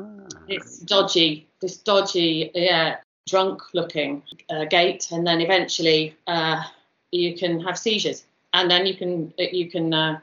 this 0.47 0.79
dodgy, 0.79 1.47
this 1.61 1.77
dodgy, 1.77 2.49
yeah, 2.55 2.97
drunk 3.27 3.61
looking 3.73 4.23
uh, 4.49 4.65
gait. 4.65 5.11
And 5.11 5.27
then 5.27 5.41
eventually 5.41 6.15
uh, 6.25 6.63
you 7.11 7.37
can 7.37 7.59
have 7.59 7.77
seizures. 7.77 8.23
And 8.53 8.69
then 8.69 8.85
you 8.85 8.95
can, 8.95 9.33
you 9.37 9.69
can, 9.69 9.93
uh, 9.93 10.19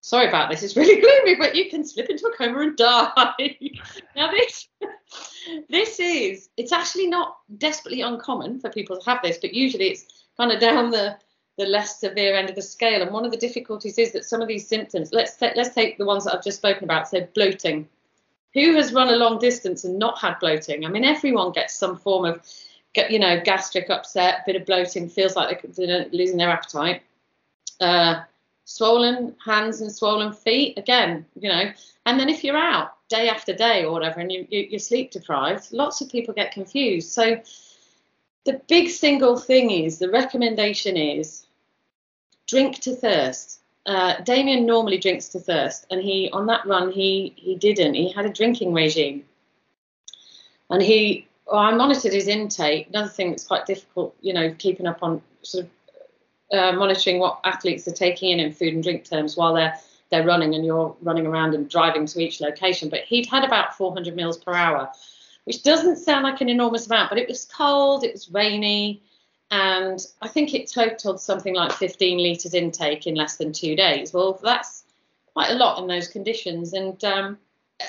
sorry 0.00 0.28
about 0.28 0.50
this, 0.50 0.62
it's 0.62 0.76
really 0.76 1.00
gloomy, 1.00 1.36
but 1.36 1.54
you 1.54 1.70
can 1.70 1.84
slip 1.84 2.08
into 2.08 2.26
a 2.26 2.36
coma 2.36 2.60
and 2.60 2.76
die. 2.76 3.56
now, 4.16 4.30
this 4.30 4.68
this 5.68 5.98
is 6.00 6.50
it's 6.56 6.72
actually 6.72 7.06
not 7.06 7.38
desperately 7.58 8.02
uncommon 8.02 8.60
for 8.60 8.70
people 8.70 8.98
to 8.98 9.10
have 9.10 9.22
this, 9.22 9.38
but 9.38 9.54
usually 9.54 9.88
it's 9.88 10.26
kind 10.36 10.52
of 10.52 10.60
down 10.60 10.90
the 10.90 11.16
the 11.56 11.66
less 11.66 11.98
severe 11.98 12.36
end 12.36 12.48
of 12.48 12.54
the 12.54 12.62
scale. 12.62 13.02
And 13.02 13.10
one 13.10 13.24
of 13.24 13.32
the 13.32 13.36
difficulties 13.36 13.98
is 13.98 14.12
that 14.12 14.24
some 14.24 14.40
of 14.40 14.48
these 14.48 14.66
symptoms, 14.66 15.12
let's 15.12 15.36
let's 15.40 15.74
take 15.74 15.98
the 15.98 16.04
ones 16.04 16.24
that 16.24 16.34
I've 16.34 16.44
just 16.44 16.58
spoken 16.58 16.84
about, 16.84 17.08
so 17.08 17.26
bloating. 17.34 17.88
Who 18.54 18.74
has 18.76 18.94
run 18.94 19.08
a 19.08 19.16
long 19.16 19.38
distance 19.38 19.84
and 19.84 19.98
not 19.98 20.18
had 20.18 20.38
bloating? 20.40 20.86
I 20.86 20.88
mean, 20.88 21.04
everyone 21.04 21.52
gets 21.52 21.74
some 21.74 21.98
form 21.98 22.24
of, 22.24 22.40
you 23.10 23.18
know, 23.18 23.40
gastric 23.44 23.90
upset, 23.90 24.46
bit 24.46 24.56
of 24.56 24.64
bloating, 24.64 25.08
feels 25.08 25.36
like 25.36 25.62
they're 25.74 26.06
losing 26.12 26.38
their 26.38 26.48
appetite. 26.48 27.02
Uh, 27.80 28.22
swollen 28.64 29.34
hands 29.44 29.80
and 29.80 29.90
swollen 29.90 30.32
feet, 30.32 30.78
again, 30.78 31.24
you 31.40 31.48
know. 31.48 31.72
And 32.04 32.20
then 32.20 32.28
if 32.28 32.44
you're 32.44 32.56
out, 32.56 32.92
day 33.08 33.28
after 33.28 33.54
day 33.54 33.84
or 33.84 33.92
whatever, 33.92 34.20
and 34.20 34.30
you, 34.30 34.46
you, 34.50 34.76
are 34.76 34.78
sleep 34.78 35.10
deprived, 35.10 35.72
lots 35.72 36.00
of 36.00 36.10
people 36.10 36.34
get 36.34 36.52
confused. 36.52 37.10
So 37.10 37.40
the 38.44 38.60
big 38.68 38.90
single 38.90 39.38
thing 39.38 39.70
is 39.70 39.98
the 39.98 40.10
recommendation 40.10 40.96
is 40.96 41.46
drink 42.46 42.80
to 42.80 42.94
thirst. 42.94 43.60
Uh, 43.86 44.20
Damian 44.20 44.66
normally 44.66 44.98
drinks 44.98 45.28
to 45.28 45.38
thirst, 45.38 45.86
and 45.90 46.00
he 46.00 46.28
on 46.32 46.46
that 46.46 46.66
run 46.66 46.92
he 46.92 47.32
he 47.36 47.56
didn't. 47.56 47.94
He 47.94 48.12
had 48.12 48.26
a 48.26 48.32
drinking 48.32 48.74
regime, 48.74 49.24
and 50.68 50.82
he 50.82 51.26
well, 51.46 51.60
I 51.60 51.70
monitored 51.74 52.12
his 52.12 52.28
intake. 52.28 52.88
Another 52.88 53.08
thing 53.08 53.30
that's 53.30 53.46
quite 53.46 53.64
difficult, 53.64 54.14
you 54.20 54.34
know, 54.34 54.54
keeping 54.58 54.86
up 54.86 55.02
on 55.02 55.22
sort 55.42 55.64
of 55.64 55.70
uh, 56.52 56.72
monitoring 56.72 57.18
what 57.18 57.40
athletes 57.44 57.86
are 57.88 57.92
taking 57.92 58.30
in 58.30 58.40
in 58.40 58.52
food 58.52 58.74
and 58.74 58.82
drink 58.82 59.04
terms 59.04 59.36
while 59.36 59.54
they're 59.54 59.78
they're 60.10 60.24
running 60.24 60.54
and 60.54 60.64
you're 60.64 60.96
running 61.02 61.26
around 61.26 61.54
and 61.54 61.68
driving 61.68 62.06
to 62.06 62.20
each 62.20 62.40
location. 62.40 62.88
But 62.88 63.00
he'd 63.00 63.26
had 63.26 63.44
about 63.44 63.76
400 63.76 64.16
mils 64.16 64.38
per 64.38 64.54
hour, 64.54 64.90
which 65.44 65.62
doesn't 65.62 65.96
sound 65.96 66.24
like 66.24 66.40
an 66.40 66.48
enormous 66.48 66.86
amount, 66.86 67.10
but 67.10 67.18
it 67.18 67.28
was 67.28 67.44
cold, 67.44 68.04
it 68.04 68.12
was 68.12 68.30
rainy, 68.30 69.02
and 69.50 70.06
I 70.20 70.28
think 70.28 70.54
it 70.54 70.70
totaled 70.70 71.20
something 71.20 71.54
like 71.54 71.72
15 71.72 72.18
litres 72.18 72.54
intake 72.54 73.06
in 73.06 73.14
less 73.14 73.36
than 73.36 73.52
two 73.52 73.74
days. 73.76 74.12
Well, 74.12 74.38
that's 74.42 74.84
quite 75.32 75.50
a 75.50 75.54
lot 75.54 75.80
in 75.80 75.86
those 75.86 76.08
conditions. 76.08 76.74
And 76.74 77.02
um, 77.04 77.38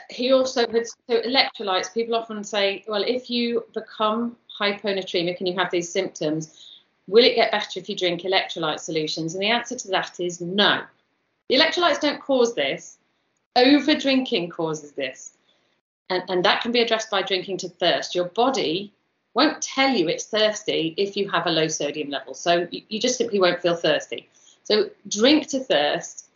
he 0.10 0.32
also 0.32 0.62
had 0.70 0.88
so 0.88 1.22
electrolytes. 1.22 1.93
People 1.93 2.16
often 2.16 2.43
say, 2.43 2.86
well, 2.88 3.03
if 3.03 3.30
you 3.30 3.66
become 3.74 4.38
hyponatremic 4.60 5.39
and 5.39 5.47
you 5.47 5.55
have 5.55 5.72
these 5.72 5.91
symptoms, 5.91 6.68
will 7.10 7.24
it 7.24 7.36
get 7.36 7.51
better 7.51 7.80
if 7.80 7.89
you 7.89 7.95
drink 7.95 8.22
electrolyte 8.22 8.80
solutions? 8.80 9.34
And 9.34 9.41
the 9.41 9.49
answer 9.49 9.76
to 9.76 9.88
that 9.89 10.20
is 10.20 10.39
no. 10.39 10.84
The 11.49 11.57
electrolytes 11.57 11.99
don't 11.99 12.22
cause 12.22 12.53
this. 12.53 12.97
Over 13.55 13.95
drinking 13.95 14.49
causes 14.51 14.91
this. 14.91 15.34
And, 16.10 16.24
and 16.30 16.45
that 16.45 16.62
can 16.62 16.72
be 16.72 16.82
addressed 16.82 17.10
by 17.10 17.24
drinking 17.24 17.57
to 17.57 17.70
thirst. 17.70 18.16
Your 18.16 18.26
body 18.26 18.93
won't 19.34 19.62
tell 19.62 19.89
you 19.89 20.07
it's 20.07 20.26
thirsty 20.26 20.93
if 20.97 21.18
you 21.18 21.30
have 21.30 21.47
a 21.47 21.51
low 21.51 21.68
sodium 21.68 22.10
level. 22.10 22.34
So 22.34 22.68
you, 22.72 22.84
you 22.89 22.99
just 22.99 23.18
simply 23.18 23.39
won't 23.39 23.62
feel 23.62 23.76
thirsty. 23.76 24.30
So 24.64 24.89
drink 25.07 25.47
to 25.47 25.60
thirst. 25.60 26.28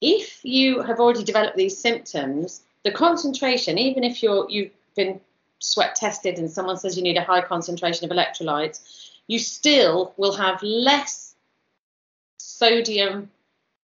If 0.00 0.44
you 0.44 0.82
have 0.82 0.98
already 0.98 1.24
developed 1.24 1.56
these 1.56 1.78
symptoms, 1.78 2.62
the 2.84 2.90
concentration, 2.90 3.78
even 3.78 4.04
if 4.04 4.22
you're 4.22 4.46
you've 4.48 4.70
been 4.94 5.20
sweat 5.58 5.94
tested 5.94 6.38
and 6.38 6.50
someone 6.50 6.76
says 6.76 6.96
you 6.96 7.02
need 7.02 7.16
a 7.16 7.22
high 7.22 7.40
concentration 7.40 8.04
of 8.04 8.16
electrolytes, 8.16 9.05
you 9.28 9.38
still 9.38 10.14
will 10.16 10.32
have 10.32 10.62
less 10.62 11.34
sodium 12.38 13.30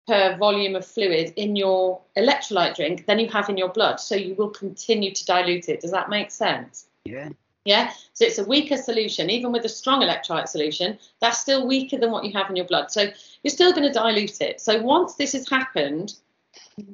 per 0.07 0.35
volume 0.37 0.75
of 0.75 0.85
fluid 0.85 1.33
in 1.35 1.55
your 1.55 2.01
electrolyte 2.17 2.75
drink 2.75 3.05
than 3.05 3.19
you 3.19 3.27
have 3.29 3.49
in 3.49 3.57
your 3.57 3.69
blood. 3.69 3.99
So 3.99 4.15
you 4.15 4.35
will 4.35 4.49
continue 4.49 5.13
to 5.13 5.25
dilute 5.25 5.69
it. 5.69 5.81
Does 5.81 5.91
that 5.91 6.09
make 6.09 6.31
sense? 6.31 6.87
Yeah. 7.05 7.29
Yeah. 7.65 7.91
So 8.13 8.25
it's 8.25 8.39
a 8.39 8.43
weaker 8.43 8.77
solution. 8.77 9.29
Even 9.29 9.51
with 9.51 9.65
a 9.65 9.69
strong 9.69 10.01
electrolyte 10.01 10.47
solution, 10.47 10.97
that's 11.19 11.37
still 11.37 11.67
weaker 11.67 11.97
than 11.97 12.11
what 12.11 12.25
you 12.25 12.33
have 12.33 12.49
in 12.49 12.55
your 12.55 12.65
blood. 12.65 12.91
So 12.91 13.09
you're 13.43 13.51
still 13.51 13.71
going 13.71 13.87
to 13.87 13.93
dilute 13.93 14.41
it. 14.41 14.59
So 14.59 14.81
once 14.81 15.15
this 15.15 15.33
has 15.33 15.47
happened, 15.47 16.15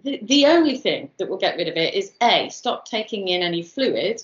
the, 0.03 0.19
the 0.23 0.45
only 0.45 0.77
thing 0.77 1.09
that 1.17 1.29
will 1.29 1.37
get 1.37 1.55
rid 1.55 1.69
of 1.69 1.77
it 1.77 1.93
is 1.93 2.11
A, 2.21 2.49
stop 2.49 2.85
taking 2.85 3.29
in 3.29 3.41
any 3.41 3.63
fluid, 3.63 4.21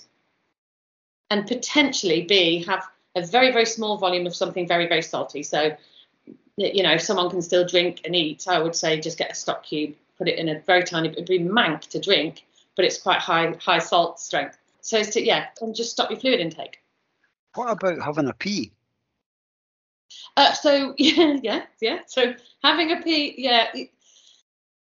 and 1.30 1.48
potentially 1.48 2.24
B, 2.24 2.64
have 2.66 2.88
a 3.16 3.26
very, 3.26 3.52
very 3.52 3.66
small 3.66 3.98
volume 3.98 4.26
of 4.26 4.36
something 4.36 4.68
very, 4.68 4.88
very 4.88 5.02
salty. 5.02 5.44
So 5.44 5.76
you 6.58 6.84
know, 6.84 6.94
if 6.94 7.02
someone 7.02 7.30
can 7.30 7.42
still 7.42 7.66
drink 7.66 8.02
and 8.06 8.16
eat, 8.16 8.48
I 8.48 8.60
would 8.60 8.76
say 8.76 9.00
just 9.00 9.18
get 9.18 9.32
a 9.32 9.36
stock 9.36 9.64
cube, 9.64 9.96
put 10.18 10.28
it 10.28 10.38
in 10.38 10.50
a 10.50 10.60
very 10.60 10.84
tiny, 10.84 11.10
it'd 11.10 11.26
be 11.26 11.40
mank 11.40 11.82
to 11.90 12.00
drink, 12.00 12.46
but 12.76 12.86
it's 12.86 13.02
quite 13.02 13.20
high 13.20 13.56
high 13.60 13.80
salt 13.80 14.20
strength. 14.20 14.58
So 14.82 14.98
it's 14.98 15.12
to, 15.12 15.24
yeah, 15.24 15.48
and 15.62 15.74
just 15.74 15.92
stop 15.92 16.10
your 16.10 16.20
fluid 16.20 16.40
intake. 16.40 16.82
What 17.56 17.72
about 17.72 18.02
having 18.02 18.28
a 18.28 18.34
pee? 18.34 18.72
Uh, 20.38 20.54
so 20.54 20.94
yeah, 20.98 21.38
yeah, 21.42 21.64
yeah. 21.82 22.00
So 22.08 22.36
having 22.64 22.92
a 22.92 23.02
pee, 23.02 23.36
yeah, 23.38 23.72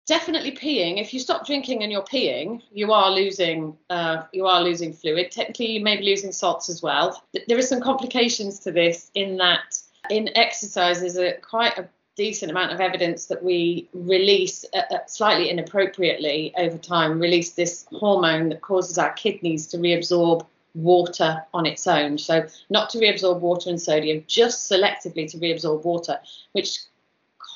definitely 0.08 0.52
peeing. 0.52 1.00
If 1.00 1.14
you 1.14 1.20
stop 1.20 1.46
drinking 1.46 1.84
and 1.84 1.92
you're 1.92 2.02
peeing, 2.02 2.62
you 2.72 2.92
are 2.92 3.12
losing, 3.12 3.78
uh, 3.90 4.24
you 4.32 4.48
are 4.48 4.64
losing 4.64 4.94
fluid. 4.94 5.32
Technically, 5.32 5.72
you 5.74 5.84
may 5.84 5.98
be 5.98 6.04
losing 6.04 6.32
salts 6.32 6.70
as 6.70 6.82
well. 6.82 7.22
There 7.48 7.58
are 7.58 7.62
some 7.62 7.82
complications 7.82 8.60
to 8.62 8.72
this 8.72 9.12
in 9.14 9.38
that 9.38 9.80
in 10.10 10.30
exercise, 10.36 11.02
there's 11.02 11.18
a 11.18 11.34
quite 11.34 11.78
a 11.78 11.88
decent 12.16 12.50
amount 12.50 12.72
of 12.72 12.80
evidence 12.80 13.28
that 13.28 13.44
we 13.44 13.90
release 13.94 14.66
uh, 14.74 14.82
uh, 14.90 15.00
slightly 15.06 15.50
inappropriately 15.50 16.54
over 16.58 16.78
time, 16.78 17.20
release 17.20 17.52
this 17.52 17.86
hormone 17.92 18.50
that 18.50 18.62
causes 18.62 18.98
our 18.98 19.14
kidneys 19.14 19.68
to 19.68 19.78
reabsorb 19.78 20.46
water 20.74 21.44
on 21.54 21.66
its 21.66 21.86
own. 21.88 22.18
So, 22.18 22.48
not 22.70 22.90
to 22.92 23.00
reabsorb 23.00 23.40
water 23.40 23.70
and 23.70 23.82
sodium, 23.82 24.24
just 24.28 24.72
selectively 24.72 25.30
to 25.32 25.38
reabsorb 25.38 25.84
water, 25.84 26.20
which 26.54 26.80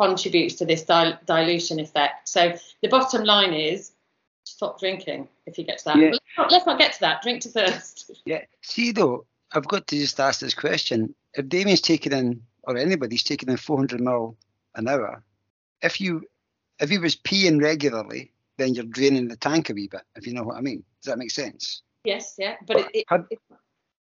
contributes 0.02 0.56
to 0.56 0.66
this 0.66 0.84
dil- 0.84 1.18
dilution 1.26 1.80
effect. 1.80 2.28
So, 2.28 2.54
the 2.82 2.88
bottom 2.88 3.24
line 3.24 3.54
is 3.54 3.92
stop 4.44 4.80
drinking 4.80 5.28
if 5.46 5.58
you 5.58 5.64
get 5.64 5.80
to 5.80 5.86
that. 5.86 5.98
Yeah. 5.98 6.10
Let's, 6.12 6.20
not, 6.38 6.52
let's 6.52 6.66
not 6.66 6.80
get 6.80 6.94
to 6.94 7.00
that. 7.02 7.22
Drink 7.22 7.42
to 7.42 7.50
thirst. 7.50 8.12
Yeah. 8.26 8.42
See, 8.62 8.92
though, 8.92 9.26
I've 9.54 9.68
got 9.68 9.88
to 9.88 9.98
just 9.98 10.20
ask 10.20 10.40
this 10.40 10.54
question. 10.54 11.16
If 11.34 11.50
Damian's 11.50 11.82
taking 11.82 12.12
in, 12.14 12.42
or 12.64 12.78
anybody's 12.78 13.24
taking 13.24 13.50
in 13.50 13.58
400 13.58 14.00
ml 14.00 14.36
an 14.76 14.88
hour, 14.88 15.24
if 15.82 16.00
you 16.00 16.24
if 16.80 16.90
he 16.90 16.98
was 16.98 17.16
peeing 17.16 17.62
regularly, 17.62 18.32
then 18.58 18.74
you're 18.74 18.86
draining 18.86 19.28
the 19.28 19.38
tank 19.38 19.70
a 19.70 19.74
wee 19.74 19.88
bit, 19.88 20.02
if 20.16 20.26
you 20.28 20.34
know 20.34 20.44
what 20.44 20.58
I 20.58 20.62
mean. 20.62 20.84
Does 21.02 21.12
that 21.12 21.18
make 21.18 21.32
sense? 21.32 21.82
Yes, 22.04 22.36
yeah. 22.38 22.56
But, 22.66 22.78
but 22.78 22.86
it, 22.88 23.00
it, 23.00 23.06
had, 23.08 23.26
it, 23.30 23.40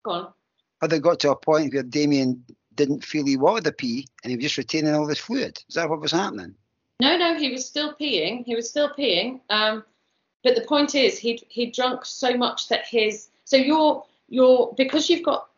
go 0.03 0.11
on. 0.11 0.33
Had 0.81 0.93
it 0.93 1.01
got 1.01 1.19
to 1.21 1.31
a 1.31 1.35
point 1.35 1.73
where 1.73 1.83
Damian 1.83 2.43
didn't 2.79 3.03
feel 3.03 3.25
he 3.25 3.37
wanted 3.37 3.65
the 3.65 3.73
pee 3.73 4.07
and 4.23 4.31
he 4.31 4.37
was 4.37 4.43
just 4.43 4.57
retaining 4.57 4.95
all 4.95 5.05
this 5.05 5.19
fluid? 5.19 5.61
Is 5.67 5.75
that 5.75 5.89
what 5.89 5.99
was 5.99 6.13
happening? 6.13 6.55
No, 7.01 7.17
no, 7.17 7.37
he 7.37 7.51
was 7.51 7.65
still 7.65 7.93
peeing. 7.93 8.45
He 8.45 8.55
was 8.55 8.69
still 8.69 8.89
peeing. 8.89 9.41
Um, 9.49 9.83
but 10.43 10.55
the 10.55 10.61
point 10.61 10.95
is, 10.95 11.19
he'd 11.19 11.43
he'd 11.49 11.73
drunk 11.73 12.05
so 12.05 12.35
much 12.35 12.69
that 12.69 12.87
his 12.87 13.27
so 13.43 13.57
you're 13.57 14.03
you're 14.29 14.73
because 14.77 15.09
you've 15.09 15.23
got 15.23 15.49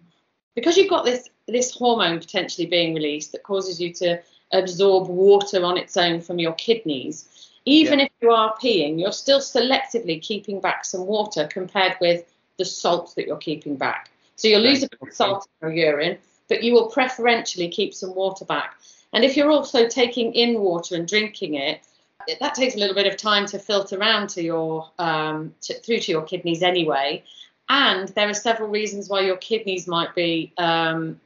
because 0.56 0.78
you've 0.78 0.90
got 0.90 1.06
this 1.06 1.30
this 1.48 1.72
hormone 1.72 2.20
potentially 2.20 2.66
being 2.66 2.96
released 2.96 3.32
that 3.32 3.44
causes 3.44 3.80
you 3.80 3.94
to 3.94 4.20
absorb 4.52 5.08
water 5.08 5.64
on 5.64 5.78
its 5.78 5.96
own 5.98 6.22
from 6.22 6.40
your 6.40 6.54
kidneys. 6.54 7.52
Even 7.66 8.00
yeah. 8.00 8.06
if 8.06 8.12
you 8.22 8.32
are 8.32 8.56
peeing, 8.56 9.00
you're 9.00 9.12
still 9.12 9.40
selectively 9.40 10.20
keeping 10.20 10.60
back 10.60 10.84
some 10.86 11.06
water 11.06 11.48
compared 11.48 11.96
with 12.02 12.26
the 12.58 12.66
salt 12.66 13.14
that 13.16 13.28
you're 13.28 13.38
keeping 13.38 13.76
back. 13.76 14.10
So 14.36 14.48
you'll 14.48 14.62
lose 14.62 14.82
a 14.82 14.90
bit 14.90 15.00
of 15.04 15.14
salt 15.14 15.48
in 15.62 15.68
your 15.68 15.92
urine, 15.92 16.18
but 16.52 16.64
you 16.64 16.74
will 16.74 16.88
preferentially 16.88 17.70
keep 17.70 17.94
some 17.94 18.14
water 18.14 18.44
back. 18.44 18.76
And 19.14 19.24
if 19.24 19.38
you're 19.38 19.52
also 19.52 19.88
taking 19.88 20.34
in 20.34 20.60
water 20.60 20.96
and 20.98 21.08
drinking 21.08 21.56
it, 21.56 21.80
that 22.42 22.56
takes 22.56 22.76
a 22.76 22.78
little 22.78 22.94
bit 22.94 23.08
of 23.08 23.16
time 23.16 23.46
to 23.48 23.58
filter 23.58 23.98
around 23.98 24.28
to 24.32 24.44
your 24.44 24.92
um, 25.00 25.56
to, 25.62 25.74
through 25.76 26.00
to 26.00 26.12
your 26.12 26.24
kidneys 26.24 26.62
anyway. 26.62 27.24
And 27.70 28.10
there 28.10 28.30
are 28.30 28.34
several 28.34 28.68
reasons 28.68 29.08
why 29.08 29.22
your 29.22 29.38
kidneys 29.38 29.88
might 29.88 30.14
be 30.14 30.52
um, 30.58 31.22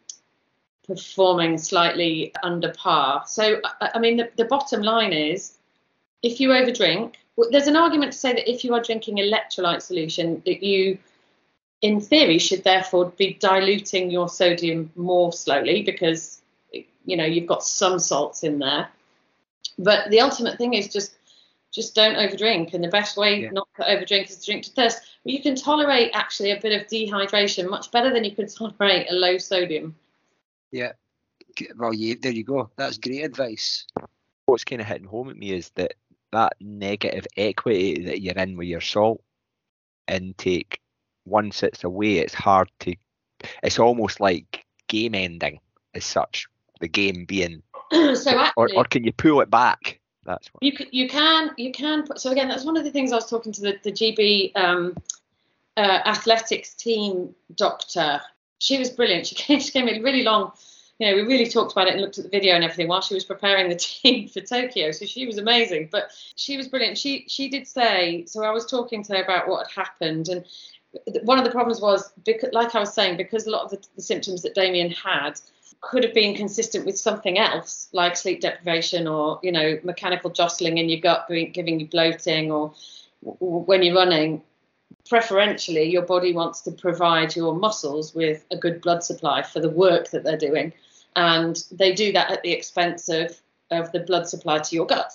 performing 0.86 1.58
slightly 1.58 2.32
under 2.44 2.72
par. 2.74 3.24
So, 3.26 3.62
I 3.82 3.98
mean, 3.98 4.18
the, 4.18 4.30
the 4.38 4.46
bottom 4.46 4.84
line 4.84 5.12
is 5.12 5.58
if 6.22 6.40
you 6.40 6.50
overdrink, 6.50 7.16
there's 7.50 7.68
an 7.68 7.76
argument 7.76 8.12
to 8.12 8.18
say 8.20 8.34
that 8.34 8.48
if 8.50 8.64
you 8.64 8.76
are 8.76 8.82
drinking 8.82 9.18
electrolyte 9.18 9.82
solution, 9.82 10.44
that 10.46 10.62
you, 10.62 11.00
in 11.86 12.02
theory, 12.02 12.40
should 12.40 12.64
therefore 12.64 13.12
be 13.12 13.36
diluting 13.36 14.10
your 14.10 14.28
sodium 14.28 14.92
more 14.96 15.32
slowly 15.32 15.84
because, 15.84 16.42
you 16.72 17.16
know, 17.16 17.26
you've 17.26 17.46
got 17.46 17.64
some 17.64 18.00
salts 18.00 18.44
in 18.44 18.58
there. 18.58 18.90
But 19.78 20.10
the 20.10 20.22
ultimate 20.22 20.58
thing 20.58 20.74
is 20.74 20.92
just 20.92 21.14
just 21.72 21.94
don't 21.94 22.16
overdrink. 22.16 22.74
And 22.74 22.84
the 22.84 22.88
best 22.88 23.18
way 23.18 23.42
yeah. 23.42 23.52
not 23.52 23.68
to 23.76 23.84
overdrink 23.84 24.30
is 24.30 24.38
to 24.38 24.46
drink 24.46 24.64
to 24.64 24.72
thirst. 24.72 25.02
But 25.24 25.34
you 25.34 25.44
can 25.44 25.56
tolerate 25.56 26.12
actually 26.16 26.52
a 26.52 26.60
bit 26.60 26.82
of 26.82 26.88
dehydration 26.88 27.70
much 27.70 27.92
better 27.92 28.12
than 28.12 28.24
you 28.24 28.34
can 28.34 28.48
tolerate 28.60 29.12
a 29.12 29.14
low 29.14 29.38
sodium. 29.38 29.96
Yeah. 30.72 30.94
Well, 31.76 31.94
yeah, 31.94 32.16
there 32.20 32.32
you 32.32 32.44
go. 32.44 32.72
That's 32.78 32.98
great 32.98 33.24
advice. 33.24 33.86
What's 34.48 34.64
kind 34.64 34.82
of 34.82 34.88
hitting 34.88 35.08
home 35.08 35.30
at 35.30 35.38
me 35.38 35.52
is 35.52 35.70
that 35.76 35.94
that 36.32 36.54
negative 36.60 37.28
equity 37.38 38.04
that 38.06 38.22
you're 38.22 38.36
in 38.36 38.58
with 38.58 38.68
your 38.68 38.82
salt 38.82 39.22
intake, 40.08 40.80
once 41.26 41.64
it's 41.64 41.84
away, 41.84 42.18
it's 42.18 42.34
hard 42.34 42.70
to. 42.82 42.96
It's 43.64 43.80
almost 43.80 44.20
like 44.20 44.66
game 44.88 45.16
ending 45.16 45.60
as 45.94 46.06
such. 46.06 46.48
The 46.80 46.88
game 46.88 47.26
being. 47.26 47.62
so 47.92 48.40
actually, 48.40 48.52
or, 48.56 48.70
or 48.76 48.84
can 48.86 49.04
you 49.04 49.12
pull 49.12 49.42
it 49.42 49.50
back? 49.50 50.00
That's 50.26 50.48
what. 50.48 50.64
You 50.64 50.74
can, 50.74 50.88
you 50.92 51.08
can 51.08 51.52
you 51.58 51.72
can 51.72 52.04
put, 52.04 52.20
so 52.20 52.32
again 52.32 52.50
that's 52.50 52.66
one 52.66 52.78
of 52.78 52.84
the 52.84 52.92
things 52.92 53.12
I 53.12 53.16
was 53.16 53.30
talking 53.30 53.52
to 53.54 53.62
the 53.62 53.80
the 53.84 53.92
GB 53.92 54.56
um, 54.56 54.96
uh, 55.78 56.02
athletics 56.06 56.74
team 56.74 57.34
doctor. 57.56 58.22
She 58.60 58.78
was 58.78 58.90
brilliant. 58.90 59.28
She 59.28 59.36
came 59.36 59.60
she 59.60 59.72
gave 59.72 59.86
me 59.86 60.00
a 60.00 60.04
really 60.04 60.24
long. 60.24 60.52
You 60.98 61.08
know, 61.08 61.16
we 61.16 61.22
really 61.24 61.50
talked 61.50 61.74
about 61.74 61.88
it 61.88 61.94
and 61.94 62.02
looked 62.02 62.18
at 62.20 62.24
the 62.24 62.30
video 62.30 62.56
and 62.56 62.64
everything 62.64 62.88
while 62.88 63.02
she 63.02 63.16
was 63.16 63.26
preparing 63.26 63.68
the 63.68 63.76
team 64.04 64.30
for 64.30 64.40
Tokyo. 64.40 64.92
So 64.92 65.06
she 65.06 65.26
was 65.26 65.38
amazing, 65.38 65.90
but 65.92 66.10
she 66.36 66.56
was 66.56 66.70
brilliant. 66.70 66.98
She 66.98 67.26
she 67.28 67.50
did 67.50 67.68
say 67.68 68.26
so. 68.26 68.44
I 68.44 68.52
was 68.52 68.66
talking 68.66 69.04
to 69.04 69.14
her 69.14 69.24
about 69.24 69.48
what 69.48 69.68
had 69.68 69.84
happened, 69.86 70.30
and 70.30 70.46
one 71.24 71.38
of 71.38 71.44
the 71.44 71.52
problems 71.52 71.82
was 71.82 72.12
because, 72.24 72.52
like 72.54 72.76
I 72.76 72.80
was 72.80 72.94
saying, 72.94 73.18
because 73.18 73.48
a 73.48 73.52
lot 73.52 73.64
of 73.64 73.72
the, 73.72 73.86
the 73.96 74.02
symptoms 74.02 74.42
that 74.44 74.56
Damian 74.56 74.92
had 74.92 75.40
could 75.82 76.04
have 76.04 76.14
been 76.14 76.36
consistent 76.36 76.86
with 76.86 76.98
something 76.98 77.38
else 77.38 77.90
like 77.92 78.16
sleep 78.16 78.42
deprivation 78.42 79.08
or 79.08 79.40
you 79.44 79.52
know 79.52 79.78
mechanical 79.84 80.30
jostling 80.30 80.78
in 80.78 80.90
your 80.90 81.00
gut 81.00 81.28
giving 81.54 81.80
you 81.80 81.88
bloating 81.88 82.52
or 82.52 82.74
when 83.22 83.84
you're 83.84 83.96
running. 83.96 84.42
Preferentially 85.08 85.84
your 85.84 86.02
body 86.02 86.34
wants 86.34 86.62
to 86.62 86.72
provide 86.72 87.36
your 87.36 87.54
muscles 87.54 88.16
with 88.16 88.44
a 88.50 88.58
good 88.58 88.82
blood 88.82 89.04
supply 89.04 89.44
for 89.44 89.60
the 89.60 89.70
work 89.70 90.10
that 90.10 90.24
they're 90.24 90.38
doing 90.38 90.74
and 91.16 91.64
they 91.72 91.94
do 91.94 92.12
that 92.12 92.32
at 92.32 92.42
the 92.44 92.52
expense 92.52 93.10
of 93.10 93.40
of 93.72 93.92
the 93.92 94.00
blood 94.00 94.28
supply 94.28 94.60
to 94.60 94.76
your 94.76 94.86
gut 94.86 95.14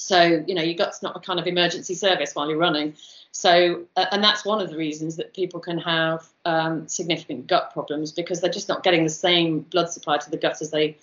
so 0.00 0.42
you 0.46 0.54
know 0.54 0.62
your 0.62 0.74
gut's 0.74 1.02
not 1.02 1.16
a 1.16 1.20
kind 1.20 1.38
of 1.38 1.46
emergency 1.46 1.94
service 1.94 2.34
while 2.34 2.48
you're 2.48 2.58
running 2.58 2.94
so, 3.32 3.84
uh, 3.96 4.06
and 4.10 4.22
that's 4.22 4.44
one 4.44 4.60
of 4.60 4.70
the 4.70 4.76
reasons 4.76 5.16
that 5.16 5.32
people 5.34 5.60
can 5.60 5.78
have 5.78 6.26
um, 6.44 6.88
significant 6.88 7.46
gut 7.46 7.72
problems 7.72 8.12
because 8.12 8.40
they're 8.40 8.50
just 8.50 8.68
not 8.68 8.82
getting 8.82 9.04
the 9.04 9.10
same 9.10 9.60
blood 9.60 9.90
supply 9.90 10.18
to 10.18 10.30
the 10.30 10.36
gut 10.36 10.60
as 10.60 10.70
they 10.70 10.96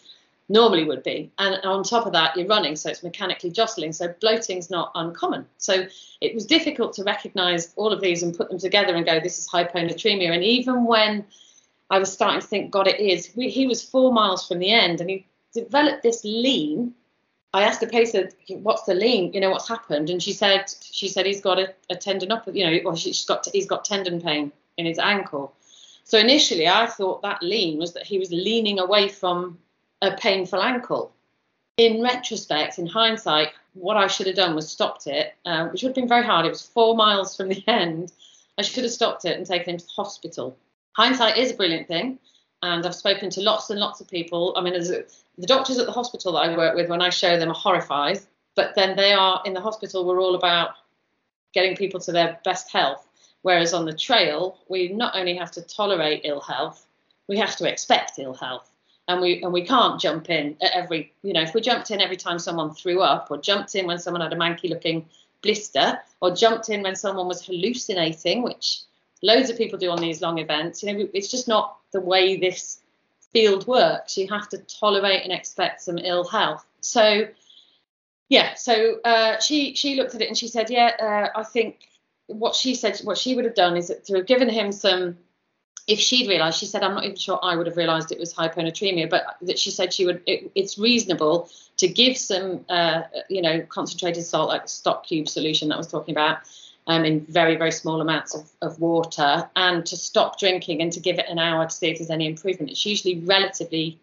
normally 0.49 0.83
would 0.83 1.03
be. 1.03 1.31
And 1.39 1.55
on 1.63 1.83
top 1.83 2.05
of 2.05 2.13
that, 2.13 2.35
you're 2.35 2.47
running, 2.47 2.75
so 2.75 2.89
it's 2.89 3.03
mechanically 3.03 3.49
jostling. 3.49 3.93
So 3.93 4.13
bloating's 4.19 4.69
not 4.69 4.91
uncommon. 4.95 5.45
So 5.57 5.87
it 6.19 6.33
was 6.33 6.45
difficult 6.45 6.93
to 6.93 7.03
recognize 7.03 7.73
all 7.75 7.93
of 7.93 8.01
these 8.01 8.23
and 8.23 8.35
put 8.35 8.49
them 8.49 8.59
together 8.59 8.95
and 8.95 9.05
go, 9.05 9.19
this 9.19 9.39
is 9.39 9.49
hyponatremia. 9.49 10.31
And 10.31 10.43
even 10.43 10.85
when 10.85 11.25
I 11.89 11.97
was 11.97 12.11
starting 12.11 12.41
to 12.41 12.47
think, 12.47 12.71
God, 12.71 12.87
it 12.87 12.99
is, 12.99 13.31
we, 13.35 13.49
he 13.49 13.67
was 13.67 13.81
four 13.81 14.11
miles 14.11 14.47
from 14.47 14.59
the 14.59 14.71
end 14.71 14.99
and 14.99 15.09
he 15.09 15.25
developed 15.53 16.03
this 16.03 16.23
lean 16.25 16.93
I 17.57 17.63
asked 17.63 17.79
the 17.79 17.87
pacer, 17.87 18.29
"What's 18.49 18.83
the 18.83 18.93
lean? 18.93 19.33
You 19.33 19.41
know, 19.41 19.49
what's 19.49 19.67
happened?" 19.67 20.11
And 20.11 20.21
she 20.21 20.31
said, 20.31 20.71
"She 20.91 21.07
said 21.07 21.25
he's 21.25 21.41
got 21.41 21.57
a, 21.57 21.73
a 21.89 21.95
tendon 21.95 22.31
up. 22.31 22.47
You 22.53 22.65
know, 22.65 22.79
well, 22.85 22.95
she's 22.95 23.25
got 23.25 23.47
he's 23.51 23.65
got 23.65 23.83
tendon 23.83 24.21
pain 24.21 24.51
in 24.77 24.85
his 24.85 24.99
ankle." 24.99 25.55
So 26.03 26.19
initially, 26.19 26.67
I 26.67 26.85
thought 26.85 27.23
that 27.23 27.41
lean 27.41 27.79
was 27.79 27.93
that 27.93 28.05
he 28.05 28.19
was 28.19 28.31
leaning 28.31 28.77
away 28.79 29.09
from 29.09 29.57
a 30.03 30.11
painful 30.15 30.61
ankle. 30.61 31.11
In 31.77 32.03
retrospect, 32.03 32.77
in 32.77 32.85
hindsight, 32.85 33.49
what 33.73 33.97
I 33.97 34.05
should 34.05 34.27
have 34.27 34.35
done 34.35 34.53
was 34.53 34.69
stopped 34.69 35.07
it, 35.07 35.33
uh, 35.43 35.67
which 35.69 35.81
would 35.81 35.89
have 35.89 35.95
been 35.95 36.07
very 36.07 36.25
hard. 36.25 36.45
It 36.45 36.49
was 36.49 36.61
four 36.61 36.95
miles 36.95 37.35
from 37.35 37.49
the 37.49 37.63
end. 37.67 38.11
I 38.59 38.61
should 38.61 38.83
have 38.83 38.93
stopped 38.93 39.25
it 39.25 39.35
and 39.35 39.45
taken 39.47 39.71
him 39.71 39.77
to 39.79 39.85
the 39.85 39.91
hospital. 40.03 40.55
Hindsight 40.93 41.37
is 41.37 41.51
a 41.51 41.55
brilliant 41.55 41.87
thing 41.87 42.19
and 42.61 42.85
I've 42.85 42.95
spoken 42.95 43.29
to 43.31 43.41
lots 43.41 43.69
and 43.69 43.79
lots 43.79 44.01
of 44.01 44.07
people. 44.07 44.53
I 44.57 44.61
mean, 44.61 44.75
a, 44.75 44.79
the 44.79 45.47
doctors 45.47 45.77
at 45.77 45.85
the 45.85 45.91
hospital 45.91 46.33
that 46.33 46.39
I 46.39 46.57
work 46.57 46.75
with, 46.75 46.89
when 46.89 47.01
I 47.01 47.09
show 47.09 47.37
them, 47.37 47.49
are 47.49 47.55
horrified. 47.55 48.19
But 48.55 48.73
then 48.75 48.95
they 48.95 49.13
are 49.13 49.41
in 49.45 49.53
the 49.53 49.61
hospital. 49.61 50.05
We're 50.05 50.21
all 50.21 50.35
about 50.35 50.71
getting 51.53 51.75
people 51.75 51.99
to 52.01 52.11
their 52.11 52.39
best 52.43 52.71
health. 52.71 53.07
Whereas 53.43 53.73
on 53.73 53.85
the 53.85 53.93
trail, 53.93 54.57
we 54.67 54.89
not 54.89 55.15
only 55.15 55.35
have 55.35 55.51
to 55.51 55.61
tolerate 55.61 56.21
ill 56.23 56.41
health, 56.41 56.87
we 57.27 57.37
have 57.37 57.55
to 57.57 57.69
expect 57.69 58.19
ill 58.19 58.33
health. 58.33 58.69
And 59.07 59.21
we 59.21 59.41
and 59.41 59.53
we 59.53 59.61
can't 59.61 60.01
jump 60.01 60.29
in 60.29 60.57
at 60.61 60.71
every 60.73 61.13
you 61.21 61.31
know 61.31 61.41
if 61.41 61.53
we 61.53 61.61
jumped 61.61 61.91
in 61.91 62.01
every 62.01 62.17
time 62.17 62.39
someone 62.39 62.73
threw 62.73 63.01
up 63.01 63.31
or 63.31 63.37
jumped 63.37 63.73
in 63.75 63.87
when 63.87 63.99
someone 63.99 64.21
had 64.21 64.33
a 64.33 64.35
manky 64.35 64.69
looking 64.69 65.05
blister 65.41 65.97
or 66.19 66.35
jumped 66.35 66.67
in 66.67 66.81
when 66.81 66.95
someone 66.95 67.27
was 67.27 67.45
hallucinating, 67.45 68.43
which 68.43 68.81
loads 69.21 69.49
of 69.49 69.57
people 69.57 69.79
do 69.79 69.89
on 69.89 69.99
these 69.99 70.21
long 70.21 70.39
events. 70.39 70.83
You 70.83 70.93
know, 70.93 71.09
it's 71.13 71.29
just 71.29 71.47
not 71.47 71.77
the 71.91 72.01
way 72.01 72.37
this 72.37 72.79
field 73.31 73.67
works. 73.67 74.17
You 74.17 74.27
have 74.27 74.49
to 74.49 74.57
tolerate 74.57 75.23
and 75.23 75.33
expect 75.33 75.81
some 75.81 75.97
ill 75.97 76.23
health. 76.27 76.65
So, 76.81 77.27
yeah. 78.29 78.53
So 78.55 78.99
uh, 79.01 79.39
she 79.39 79.75
she 79.75 79.95
looked 79.95 80.15
at 80.15 80.21
it 80.21 80.27
and 80.27 80.37
she 80.37 80.47
said, 80.47 80.69
yeah, 80.69 81.31
uh, 81.35 81.39
I 81.39 81.43
think 81.43 81.87
what 82.27 82.55
she 82.55 82.75
said, 82.75 82.99
what 82.99 83.17
she 83.17 83.35
would 83.35 83.45
have 83.45 83.55
done 83.55 83.77
is 83.77 83.91
to 84.05 84.15
have 84.15 84.25
given 84.25 84.49
him 84.49 84.71
some. 84.71 85.17
If 85.87 85.99
she'd 85.99 86.27
realised, 86.27 86.59
she 86.59 86.65
said, 86.65 86.83
I'm 86.83 86.95
not 86.95 87.05
even 87.05 87.15
sure 87.15 87.39
I 87.41 87.55
would 87.55 87.65
have 87.65 87.77
realised 87.77 88.11
it 88.11 88.19
was 88.19 88.33
hyponatremia, 88.33 89.09
but 89.09 89.37
that 89.43 89.57
she 89.57 89.71
said 89.71 89.93
she 89.93 90.05
would. 90.05 90.21
It, 90.25 90.51
it's 90.53 90.77
reasonable 90.77 91.49
to 91.77 91.87
give 91.87 92.17
some, 92.17 92.65
uh, 92.67 93.03
you 93.29 93.41
know, 93.41 93.61
concentrated 93.61 94.25
salt 94.25 94.49
like 94.49 94.67
stock 94.67 95.05
cube 95.05 95.29
solution 95.29 95.69
that 95.69 95.75
I 95.75 95.77
was 95.77 95.87
talking 95.87 96.13
about, 96.13 96.39
um, 96.87 97.03
in 97.03 97.25
very, 97.25 97.57
very 97.57 97.71
small 97.71 98.01
amounts 98.01 98.33
of, 98.33 98.49
of 98.61 98.79
water 98.79 99.47
and 99.55 99.85
to 99.85 99.97
stop 99.97 100.39
drinking 100.39 100.81
and 100.81 100.91
to 100.93 100.99
give 100.99 101.19
it 101.19 101.25
an 101.29 101.37
hour 101.37 101.65
to 101.65 101.71
see 101.71 101.89
if 101.89 101.99
there's 101.99 102.09
any 102.09 102.25
improvement. 102.25 102.71
It's 102.71 102.85
usually 102.85 103.19
relatively 103.19 103.99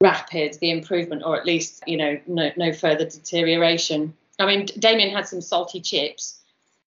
rapid, 0.00 0.58
the 0.60 0.72
improvement, 0.72 1.22
or 1.24 1.38
at 1.38 1.46
least, 1.46 1.84
you 1.86 1.96
know, 1.96 2.20
no, 2.26 2.50
no 2.56 2.72
further 2.72 3.04
deterioration. 3.04 4.12
I 4.40 4.46
mean, 4.46 4.66
Damian 4.78 5.14
had 5.14 5.28
some 5.28 5.40
salty 5.40 5.80
chips, 5.80 6.40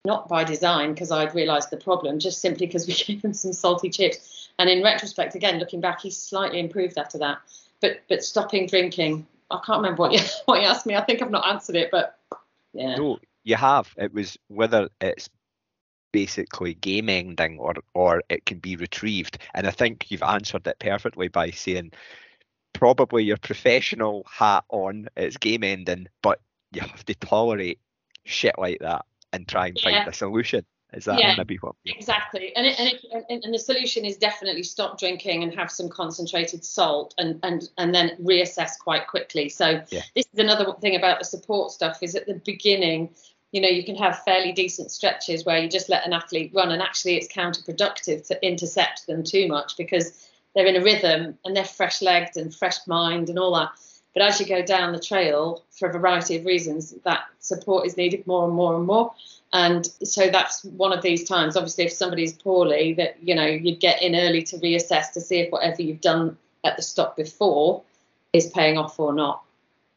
not 0.06 0.30
by 0.30 0.46
design 0.46 0.94
because 0.94 1.12
I'd 1.12 1.36
realised 1.36 1.70
the 1.70 1.78
problem, 1.78 2.18
just 2.18 2.40
simply 2.40 2.66
because 2.66 2.88
we 2.88 2.94
gave 3.06 3.24
him 3.24 3.34
some 3.34 3.52
salty 3.52 3.90
chips. 3.90 4.50
And 4.58 4.70
in 4.70 4.84
retrospect, 4.84 5.36
again, 5.36 5.60
looking 5.60 5.82
back, 5.82 6.00
he's 6.00 6.18
slightly 6.18 6.60
improved 6.60 6.98
after 6.98 7.18
that. 7.18 7.40
But 7.82 8.02
but 8.08 8.24
stopping 8.24 8.68
drinking, 8.68 9.28
I 9.52 9.60
can't 9.66 9.80
remember 9.80 10.04
what 10.04 10.14
you 10.14 10.20
what 10.46 10.62
you 10.62 10.68
asked 10.68 10.86
me. 10.86 10.96
I 10.96 11.02
think 11.02 11.22
I've 11.22 11.32
not 11.32 11.46
answered 11.46 11.76
it, 11.76 11.90
but 11.92 12.18
yeah. 12.74 12.96
You 13.44 13.56
have. 13.56 13.94
It 13.98 14.14
was 14.14 14.38
whether 14.48 14.90
it's 15.02 15.30
basically 16.12 16.76
game 16.76 17.10
ending 17.10 17.58
or 17.60 17.74
or 17.94 18.22
it 18.30 18.46
can 18.46 18.60
be 18.60 18.76
retrieved. 18.76 19.40
And 19.54 19.68
I 19.68 19.72
think 19.72 20.12
you've 20.12 20.24
answered 20.24 20.68
it 20.68 20.80
perfectly 20.80 21.28
by 21.28 21.52
saying 21.52 21.92
probably 22.74 23.24
your 23.24 23.38
professional 23.38 24.26
hat 24.32 24.64
on, 24.70 25.08
it's 25.16 25.38
game 25.38 25.64
ending, 25.64 26.08
but 26.22 26.40
you 26.72 26.82
have 26.82 27.06
to 27.06 27.16
tolerate 27.16 27.80
shit 28.26 28.56
like 28.58 28.80
that 28.80 29.06
and 29.32 29.48
try 29.48 29.68
and 29.68 29.80
find 29.80 30.08
a 30.08 30.14
solution. 30.14 30.66
Is 30.94 31.06
that 31.06 31.20
Yeah. 31.20 31.36
maybe 31.36 31.58
what? 31.58 31.76
Exactly, 31.86 32.56
and 32.56 32.66
it, 32.66 32.80
and, 32.80 32.88
it, 32.88 33.26
and 33.30 33.44
and 33.44 33.54
the 33.54 33.60
solution 33.60 34.06
is 34.06 34.16
definitely 34.16 34.64
stop 34.64 34.98
drinking 34.98 35.44
and 35.44 35.54
have 35.54 35.70
some 35.70 35.90
concentrated 35.90 36.64
salt, 36.64 37.14
and 37.18 37.40
and 37.44 37.70
and 37.78 37.94
then 37.94 38.16
reassess 38.22 38.80
quite 38.80 39.08
quickly. 39.08 39.50
So 39.50 39.82
Yeah. 39.92 40.02
this 40.16 40.26
is 40.32 40.40
another 40.40 40.72
thing 40.80 40.96
about 40.96 41.20
the 41.20 41.26
support 41.26 41.72
stuff 41.72 42.02
is 42.02 42.16
at 42.16 42.26
the 42.26 42.36
beginning, 42.46 43.14
you 43.54 43.62
know, 43.62 43.70
you 43.70 43.86
can 43.86 43.96
have 43.96 44.24
fairly 44.24 44.52
decent 44.52 44.92
stretches 44.92 45.46
where 45.46 45.60
you 45.60 45.70
just 45.70 45.88
let 45.88 46.06
an 46.06 46.12
athlete 46.12 46.52
run, 46.56 46.72
and 46.72 46.82
actually 46.82 47.16
it's 47.16 47.32
counterproductive 47.32 48.26
to 48.28 48.46
intercept 48.46 49.06
them 49.06 49.24
too 49.24 49.48
much 49.48 49.78
because 49.78 50.28
they're 50.54 50.66
in 50.66 50.76
a 50.76 50.84
rhythm 50.84 51.38
and 51.46 51.56
they're 51.56 51.64
fresh 51.64 52.02
legged 52.02 52.36
and 52.36 52.54
fresh 52.54 52.86
mind 52.88 53.30
and 53.30 53.38
all 53.38 53.54
that. 53.54 53.70
But 54.14 54.24
as 54.24 54.40
you 54.40 54.48
go 54.48 54.64
down 54.64 54.92
the 54.92 55.00
trail, 55.00 55.64
for 55.70 55.88
a 55.88 55.94
variety 55.94 56.36
of 56.36 56.46
reasons, 56.46 56.96
that 57.04 57.26
support 57.40 57.86
is 57.86 57.96
needed 57.96 58.26
more 58.26 58.46
and 58.46 58.54
more 58.54 58.76
and 58.76 58.86
more. 58.86 59.14
And 59.54 59.86
so 60.04 60.30
that's 60.32 60.64
one 60.64 60.92
of 60.92 61.04
these 61.04 61.24
times. 61.24 61.56
Obviously, 61.56 61.86
if 61.86 61.94
somebody's 61.94 62.34
poorly, 62.34 62.94
that 62.96 63.18
you 63.22 63.36
know 63.36 63.46
you'd 63.46 63.80
get 63.80 64.02
in 64.02 64.16
early 64.16 64.42
to 64.44 64.58
reassess 64.58 65.12
to 65.12 65.22
see 65.22 65.42
if 65.42 65.52
whatever 65.52 65.84
you've 65.84 66.02
done 66.02 66.38
at 66.64 66.76
the 66.76 66.82
stop 66.82 67.16
before 67.16 67.84
is 68.34 68.48
paying 68.48 68.80
off 68.80 69.00
or 69.00 69.14
not. 69.14 69.44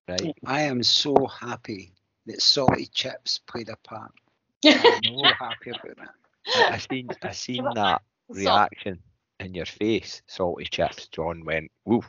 Right. 0.06 0.36
I 0.44 0.62
am 0.62 0.82
so 0.82 1.26
happy 1.26 1.90
that 2.26 2.42
salty 2.42 2.86
chips 2.86 3.38
played 3.46 3.68
a 3.68 3.76
part. 3.76 4.12
I'm 4.66 5.02
so 5.04 5.26
happy 5.38 5.70
about 5.70 5.96
that. 5.96 6.10
I, 6.54 6.74
I 6.74 6.78
seen 6.78 7.08
I 7.22 7.32
seen 7.32 7.64
that 7.74 8.02
reaction 8.28 9.00
in 9.40 9.54
your 9.54 9.66
face, 9.66 10.22
salty 10.26 10.64
chips. 10.64 11.08
John 11.08 11.44
went, 11.44 11.70
"Woo." 11.84 12.02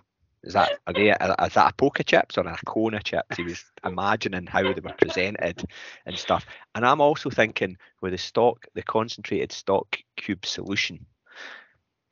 Is 0.44 0.54
that 0.54 0.80
are 0.88 0.94
they, 0.94 1.12
are- 1.12 1.36
is 1.46 1.54
that 1.56 1.72
a 1.72 1.76
poker 1.76 2.04
chips 2.04 2.38
or 2.38 2.48
a 2.48 2.58
cone 2.66 2.94
of 2.94 3.04
chips? 3.04 3.36
He 3.36 3.44
was 3.44 3.66
imagining 3.84 4.46
how 4.46 4.62
they 4.62 4.80
were 4.80 4.94
presented 4.98 5.64
and 6.06 6.18
stuff. 6.18 6.46
And 6.76 6.86
I'm 6.86 7.02
also 7.02 7.30
thinking 7.30 7.78
with 8.02 8.14
the 8.14 8.18
stock, 8.18 8.66
the 8.74 8.84
concentrated 8.84 9.52
stock 9.52 9.98
cube 10.16 10.46
solution. 10.46 11.06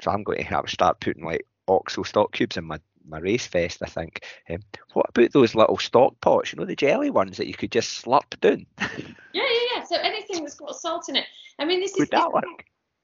So 0.01 0.11
I'm 0.11 0.23
going 0.23 0.39
to 0.39 0.43
have 0.43 0.65
to 0.65 0.71
start 0.71 0.99
putting 0.99 1.23
like 1.23 1.45
oxo 1.67 2.03
stock 2.03 2.33
cubes 2.33 2.57
in 2.57 2.65
my 2.65 2.79
my 3.07 3.19
race 3.19 3.45
fest. 3.47 3.81
I 3.83 3.87
think. 3.87 4.25
Um, 4.49 4.59
what 4.93 5.09
about 5.09 5.31
those 5.31 5.55
little 5.55 5.77
stock 5.77 6.19
pots? 6.21 6.51
You 6.51 6.59
know 6.59 6.65
the 6.65 6.75
jelly 6.75 7.09
ones 7.09 7.37
that 7.37 7.47
you 7.47 7.53
could 7.53 7.71
just 7.71 8.03
slurp 8.03 8.39
down. 8.41 8.65
Yeah, 9.33 9.43
yeah, 9.43 9.75
yeah. 9.75 9.83
So 9.83 9.97
anything 9.97 10.43
that's 10.43 10.55
got 10.55 10.77
salt 10.77 11.09
in 11.09 11.17
it. 11.17 11.25
I 11.59 11.65
mean, 11.65 11.81
this 11.81 11.97
is 11.97 12.07
that 12.07 12.31
work? 12.31 12.43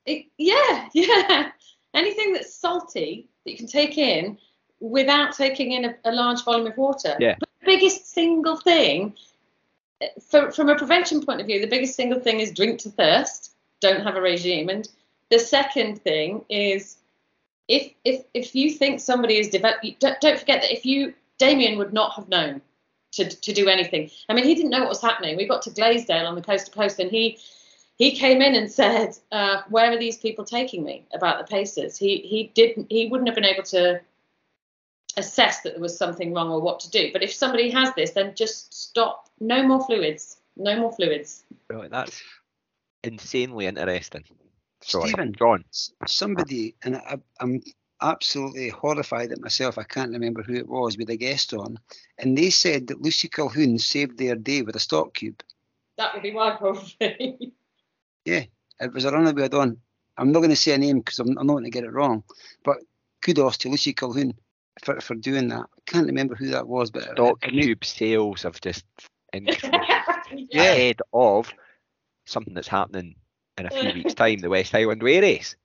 It, 0.06 0.28
yeah, 0.38 0.88
yeah. 0.94 1.52
Anything 1.94 2.32
that's 2.32 2.56
salty 2.56 3.28
that 3.44 3.52
you 3.52 3.58
can 3.58 3.68
take 3.68 3.98
in 3.98 4.38
without 4.80 5.36
taking 5.36 5.74
in 5.74 5.86
a, 5.86 5.96
a 6.06 6.12
large 6.12 6.44
volume 6.44 6.68
of 6.68 6.78
water. 6.78 7.16
Yeah. 7.20 7.36
But 7.40 7.50
the 7.60 7.66
biggest 7.66 8.14
single 8.14 8.56
thing, 8.56 9.14
uh, 10.02 10.08
for, 10.30 10.52
from 10.52 10.70
a 10.70 10.76
prevention 10.76 11.24
point 11.24 11.42
of 11.42 11.48
view, 11.48 11.60
the 11.60 11.68
biggest 11.68 11.96
single 11.96 12.20
thing 12.20 12.40
is 12.40 12.52
drink 12.52 12.80
to 12.82 12.90
thirst. 12.90 13.54
Don't 13.82 14.04
have 14.04 14.16
a 14.16 14.22
regime. 14.22 14.70
And 14.70 14.88
the 15.30 15.40
second 15.40 16.02
thing 16.02 16.46
is, 16.50 16.98
if 17.72 17.94
if 18.04 18.24
if 18.34 18.54
you 18.54 18.70
think 18.72 19.00
somebody 19.00 19.38
is 19.40 19.50
developed, 19.50 19.86
don't, 20.00 20.20
don't 20.20 20.38
forget 20.38 20.62
that 20.62 20.74
if 20.74 20.86
you 20.86 21.14
Damian 21.38 21.78
would 21.78 21.94
not 21.94 22.14
have 22.16 22.28
known 22.28 22.62
to 23.14 23.26
to 23.26 23.54
do 23.54 23.70
anything. 23.70 24.12
I 24.30 24.34
mean, 24.34 24.46
he 24.46 24.56
didn't 24.56 24.72
know 24.72 24.82
what 24.82 24.90
was 24.90 25.02
happening. 25.02 25.38
We 25.38 25.48
got 25.48 25.62
to 25.64 25.72
Glaisdale 25.72 26.28
on 26.28 26.36
the 26.36 26.42
coast 26.42 26.68
to 26.68 26.72
coast, 26.72 27.00
and 27.00 27.10
he 27.10 27.40
he 27.98 28.12
came 28.16 28.42
in 28.42 28.56
and 28.56 28.70
said, 28.70 29.18
uh, 29.32 29.62
"Where 29.70 29.92
are 29.92 29.98
these 29.98 30.18
people 30.18 30.44
taking 30.44 30.84
me 30.84 31.06
about 31.14 31.40
the 31.40 31.50
paces?" 31.50 31.98
He 31.98 32.18
he 32.18 32.52
didn't 32.54 32.88
he 32.90 33.08
wouldn't 33.08 33.30
have 33.30 33.36
been 33.36 33.46
able 33.46 33.64
to 33.64 34.02
assess 35.18 35.62
that 35.62 35.74
there 35.74 35.82
was 35.82 35.98
something 35.98 36.34
wrong 36.34 36.50
or 36.50 36.62
what 36.62 36.80
to 36.82 36.90
do. 36.90 37.12
But 37.14 37.24
if 37.24 37.34
somebody 37.34 37.70
has 37.72 37.94
this, 37.96 38.12
then 38.12 38.36
just 38.36 38.74
stop. 38.74 39.30
No 39.40 39.64
more 39.64 39.84
fluids. 39.86 40.38
No 40.58 40.78
more 40.78 40.92
fluids. 40.92 41.44
Right, 41.70 41.90
that's 41.90 42.22
insanely 43.04 43.66
interesting. 43.66 44.24
Sorry, 44.82 45.10
Stephen. 45.10 45.34
John. 45.34 45.64
S- 45.72 45.92
Somebody, 46.08 46.76
and 46.84 46.96
I, 46.98 47.18
I'm 47.40 47.62
absolutely 48.02 48.70
horrified 48.70 49.32
at 49.32 49.40
myself. 49.42 49.78
I 49.78 49.84
can't 49.84 50.12
remember 50.12 50.42
who 50.44 50.56
it 50.56 50.68
was 50.68 50.98
with 50.98 51.10
a 51.10 51.18
guest 51.18 51.54
on, 51.54 51.78
and 52.18 52.38
they 52.38 52.50
said 52.50 52.88
that 52.88 53.02
Lucy 53.02 53.28
Calhoun 53.28 53.78
saved 53.78 54.18
their 54.18 54.36
day 54.36 54.62
with 54.64 54.76
a 54.76 54.80
stock 54.80 55.14
cube. 55.14 55.42
That 55.98 56.14
would 56.14 56.24
be 56.24 56.32
why 56.34 56.58
yeah, 58.26 58.44
It 58.80 58.94
was 58.94 59.06
a 59.06 59.12
runaway 59.12 59.50
on. 59.50 59.78
I'm 60.18 60.32
not 60.32 60.40
going 60.40 60.50
to 60.52 60.56
say 60.56 60.74
a 60.74 60.78
name 60.78 61.00
because 61.00 61.20
I'm, 61.20 61.38
I'm 61.38 61.48
not 61.48 61.54
going 61.54 61.64
to 61.64 61.70
get 61.70 61.84
it 61.84 61.92
wrong, 61.94 62.24
but 62.64 62.78
kudos 63.22 63.58
to 63.58 63.70
Lucy 63.70 63.94
Calhoun 63.94 64.34
for, 64.84 65.00
for 65.02 65.16
doing 65.16 65.48
that. 65.50 65.62
I 65.62 65.82
can't 65.92 66.08
remember 66.08 66.36
who 66.36 66.48
that 66.50 66.68
was, 66.68 66.92
but 66.92 67.04
it- 67.04 67.12
Stock 67.12 67.44
it 67.46 67.54
made- 67.54 67.64
cube 67.64 67.86
sales 67.86 68.44
have 68.44 68.60
just 68.62 68.84
increased 69.34 69.64
yeah. 70.52 70.64
ahead 70.64 71.02
of 71.14 71.52
something 72.26 72.54
that's 72.54 72.68
happening 72.68 73.16
in 73.62 73.68
a 73.68 73.72
few 73.80 73.94
weeks' 73.94 74.16
time, 74.16 74.40
the 74.40 74.50
West 74.50 74.74
Highland 74.74 75.04
Way 75.04 75.22
race. 75.22 75.56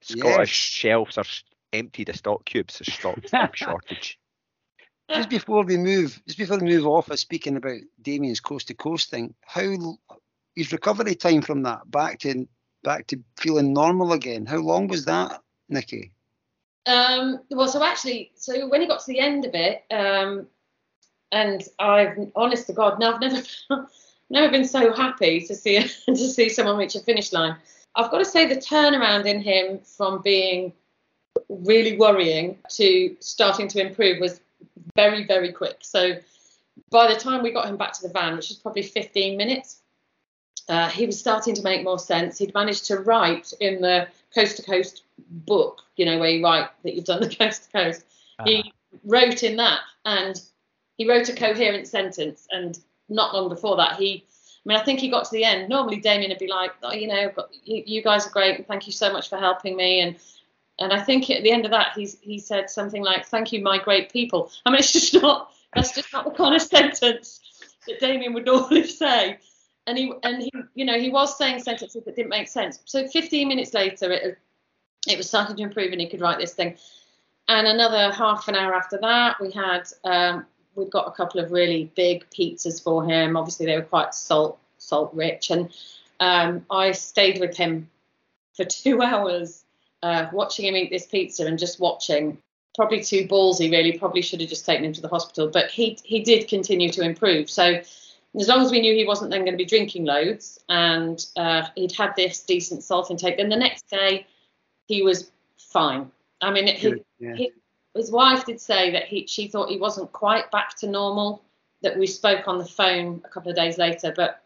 Scottish 0.00 0.52
shelves 0.52 1.18
are 1.18 1.22
s- 1.22 1.44
emptied 1.72 2.10
of 2.10 2.16
stock 2.16 2.44
cubes. 2.44 2.78
There's 2.78 2.92
stock 3.26 3.56
shortage. 3.56 4.18
just 5.12 5.28
before 5.28 5.64
we 5.64 5.76
move, 5.76 6.20
just 6.26 6.38
before 6.38 6.58
we 6.58 6.66
move 6.68 6.86
off 6.86 7.10
of 7.10 7.18
speaking 7.18 7.56
about 7.56 7.80
Damian's 8.02 8.40
coast 8.40 8.68
to 8.68 8.74
coast 8.74 9.10
thing, 9.10 9.34
how 9.42 9.62
l- 9.62 10.00
his 10.54 10.72
recovery 10.72 11.14
time 11.14 11.42
from 11.42 11.62
that 11.64 11.90
back 11.90 12.20
to 12.20 12.46
back 12.84 13.06
to 13.08 13.22
feeling 13.36 13.72
normal 13.72 14.12
again? 14.12 14.46
How 14.46 14.58
long 14.58 14.88
was 14.88 15.04
that, 15.06 15.42
Nikki? 15.68 16.12
Um, 16.86 17.40
well, 17.50 17.68
so 17.68 17.82
actually, 17.82 18.32
so 18.36 18.68
when 18.68 18.80
he 18.80 18.86
got 18.86 19.00
to 19.00 19.06
the 19.08 19.18
end 19.18 19.44
of 19.44 19.54
it, 19.54 19.84
um, 19.90 20.46
and 21.32 21.62
I've, 21.80 22.30
honest 22.36 22.68
to 22.68 22.72
God, 22.72 23.00
no, 23.00 23.14
I've 23.14 23.20
never, 23.20 23.42
never 24.30 24.50
been 24.50 24.66
so 24.66 24.92
happy 24.92 25.40
to 25.46 25.54
see 25.54 25.80
to 26.06 26.16
see 26.16 26.48
someone 26.48 26.76
reach 26.76 26.94
a 26.94 27.00
finish 27.00 27.32
line. 27.32 27.56
I've 27.94 28.10
got 28.10 28.18
to 28.18 28.24
say 28.24 28.46
the 28.46 28.56
turnaround 28.56 29.26
in 29.26 29.40
him 29.40 29.78
from 29.78 30.22
being 30.22 30.72
really 31.48 31.96
worrying 31.96 32.58
to 32.70 33.16
starting 33.20 33.68
to 33.68 33.80
improve 33.80 34.20
was 34.20 34.40
very, 34.94 35.24
very 35.24 35.52
quick. 35.52 35.78
So 35.82 36.16
by 36.90 37.12
the 37.12 37.18
time 37.18 37.42
we 37.42 37.52
got 37.52 37.66
him 37.66 37.76
back 37.76 37.92
to 37.94 38.02
the 38.02 38.12
van, 38.12 38.36
which 38.36 38.48
was 38.48 38.58
probably 38.58 38.82
15 38.82 39.36
minutes, 39.36 39.80
uh, 40.68 40.88
he 40.88 41.06
was 41.06 41.18
starting 41.18 41.54
to 41.54 41.62
make 41.62 41.84
more 41.84 41.98
sense. 41.98 42.38
He'd 42.38 42.54
managed 42.54 42.86
to 42.86 42.98
write 42.98 43.52
in 43.60 43.80
the 43.80 44.08
coast 44.34 44.56
to 44.56 44.62
coast 44.62 45.04
book, 45.18 45.82
you 45.96 46.04
know, 46.04 46.18
where 46.18 46.28
you 46.28 46.42
write 46.42 46.68
that 46.82 46.94
you've 46.94 47.04
done 47.04 47.20
the 47.20 47.34
coast 47.34 47.64
to 47.64 47.70
coast. 47.70 48.04
He 48.44 48.72
wrote 49.04 49.42
in 49.42 49.56
that 49.56 49.80
and 50.04 50.40
he 50.98 51.08
wrote 51.08 51.28
a 51.28 51.34
coherent 51.34 51.86
sentence. 51.86 52.46
And 52.50 52.78
not 53.08 53.34
long 53.34 53.48
before 53.48 53.76
that, 53.76 53.96
he, 53.96 54.24
I 54.24 54.68
mean, 54.68 54.78
I 54.78 54.84
think 54.84 55.00
he 55.00 55.08
got 55.08 55.24
to 55.24 55.30
the 55.32 55.44
end. 55.44 55.68
Normally, 55.68 56.00
Damian 56.00 56.30
would 56.30 56.38
be 56.38 56.48
like, 56.48 56.72
oh, 56.82 56.92
you 56.92 57.06
know, 57.06 57.32
you, 57.64 58.02
guys 58.02 58.26
are 58.26 58.30
great 58.30 58.66
thank 58.66 58.86
you 58.86 58.92
so 58.92 59.12
much 59.12 59.28
for 59.28 59.38
helping 59.38 59.76
me. 59.76 60.00
And 60.00 60.16
and 60.78 60.92
I 60.92 61.02
think 61.02 61.30
at 61.30 61.42
the 61.42 61.52
end 61.52 61.64
of 61.64 61.70
that, 61.70 61.92
he's 61.94 62.18
he 62.20 62.38
said 62.38 62.68
something 62.68 63.02
like, 63.02 63.26
"Thank 63.26 63.52
you, 63.52 63.62
my 63.62 63.78
great 63.78 64.12
people." 64.12 64.50
I 64.66 64.70
mean, 64.70 64.78
it's 64.78 64.92
just 64.92 65.14
not 65.14 65.52
that's 65.74 65.94
just 65.94 66.12
not 66.12 66.24
the 66.24 66.30
kind 66.32 66.54
of 66.54 66.62
sentence 66.76 67.40
that 67.86 68.00
Damian 68.00 68.34
would 68.34 68.46
normally 68.46 68.86
say. 68.86 69.38
And 69.86 69.96
he 69.96 70.12
and 70.22 70.42
he, 70.42 70.52
you 70.74 70.84
know, 70.84 70.98
he 70.98 71.10
was 71.10 71.38
saying 71.38 71.60
sentences 71.60 72.04
that 72.04 72.16
didn't 72.16 72.28
make 72.28 72.48
sense. 72.48 72.80
So 72.84 73.06
15 73.06 73.48
minutes 73.48 73.72
later, 73.72 74.10
it 74.10 74.38
it 75.06 75.16
was 75.16 75.28
starting 75.28 75.56
to 75.56 75.62
improve, 75.62 75.92
and 75.92 76.00
he 76.00 76.08
could 76.08 76.20
write 76.20 76.38
this 76.38 76.54
thing. 76.54 76.76
And 77.48 77.66
another 77.66 78.12
half 78.12 78.48
an 78.48 78.56
hour 78.56 78.74
after 78.74 78.98
that, 79.00 79.40
we 79.40 79.52
had 79.52 79.84
um, 80.04 80.46
we'd 80.76 80.90
got 80.90 81.08
a 81.08 81.12
couple 81.12 81.40
of 81.40 81.50
really 81.50 81.90
big 81.96 82.28
pizzas 82.30 82.82
for 82.82 83.04
him. 83.04 83.36
Obviously, 83.36 83.66
they 83.66 83.76
were 83.76 83.82
quite 83.82 84.14
salt 84.14 84.58
salt 84.78 85.12
rich, 85.14 85.50
and 85.50 85.70
um, 86.20 86.64
I 86.70 86.92
stayed 86.92 87.40
with 87.40 87.56
him 87.56 87.88
for 88.54 88.64
two 88.84 89.02
hours 89.02 89.64
uh, 90.02 90.26
watching 90.32 90.66
him 90.66 90.76
eat 90.76 90.90
this 90.90 91.06
pizza 91.06 91.46
and 91.46 91.58
just 91.58 91.80
watching. 91.80 92.38
Probably 92.74 93.02
too 93.02 93.26
ballsy, 93.26 93.70
really. 93.70 93.98
Probably 93.98 94.20
should 94.20 94.40
have 94.42 94.50
just 94.50 94.66
taken 94.66 94.84
him 94.84 94.92
to 94.92 95.00
the 95.00 95.08
hospital. 95.08 95.48
But 95.48 95.70
he 95.70 95.98
he 96.04 96.22
did 96.22 96.46
continue 96.46 96.90
to 96.90 97.02
improve. 97.02 97.48
So 97.48 97.80
as 98.38 98.48
long 98.48 98.60
as 98.60 98.70
we 98.70 98.80
knew 98.80 98.94
he 98.94 99.06
wasn't 99.06 99.30
then 99.30 99.40
going 99.40 99.54
to 99.54 99.56
be 99.56 99.64
drinking 99.64 100.04
loads 100.04 100.58
and 100.68 101.24
uh, 101.36 101.68
he'd 101.74 101.92
had 101.92 102.12
this 102.16 102.42
decent 102.42 102.82
salt 102.82 103.10
intake, 103.10 103.38
then 103.38 103.48
the 103.48 103.56
next 103.56 103.88
day 103.88 104.26
he 104.86 105.02
was 105.02 105.30
fine. 105.56 106.10
I 106.40 106.50
mean, 106.50 106.66
he, 106.66 106.94
Yeah. 107.18 107.34
he, 107.34 107.52
his 107.96 108.10
wife 108.10 108.44
did 108.44 108.60
say 108.60 108.90
that 108.92 109.04
he 109.04 109.26
she 109.26 109.48
thought 109.48 109.70
he 109.70 109.78
wasn't 109.78 110.12
quite 110.12 110.50
back 110.50 110.76
to 110.78 110.86
normal. 110.86 111.42
That 111.82 111.98
we 111.98 112.06
spoke 112.06 112.48
on 112.48 112.58
the 112.58 112.64
phone 112.64 113.20
a 113.24 113.28
couple 113.28 113.50
of 113.50 113.56
days 113.56 113.78
later, 113.78 114.12
but 114.16 114.42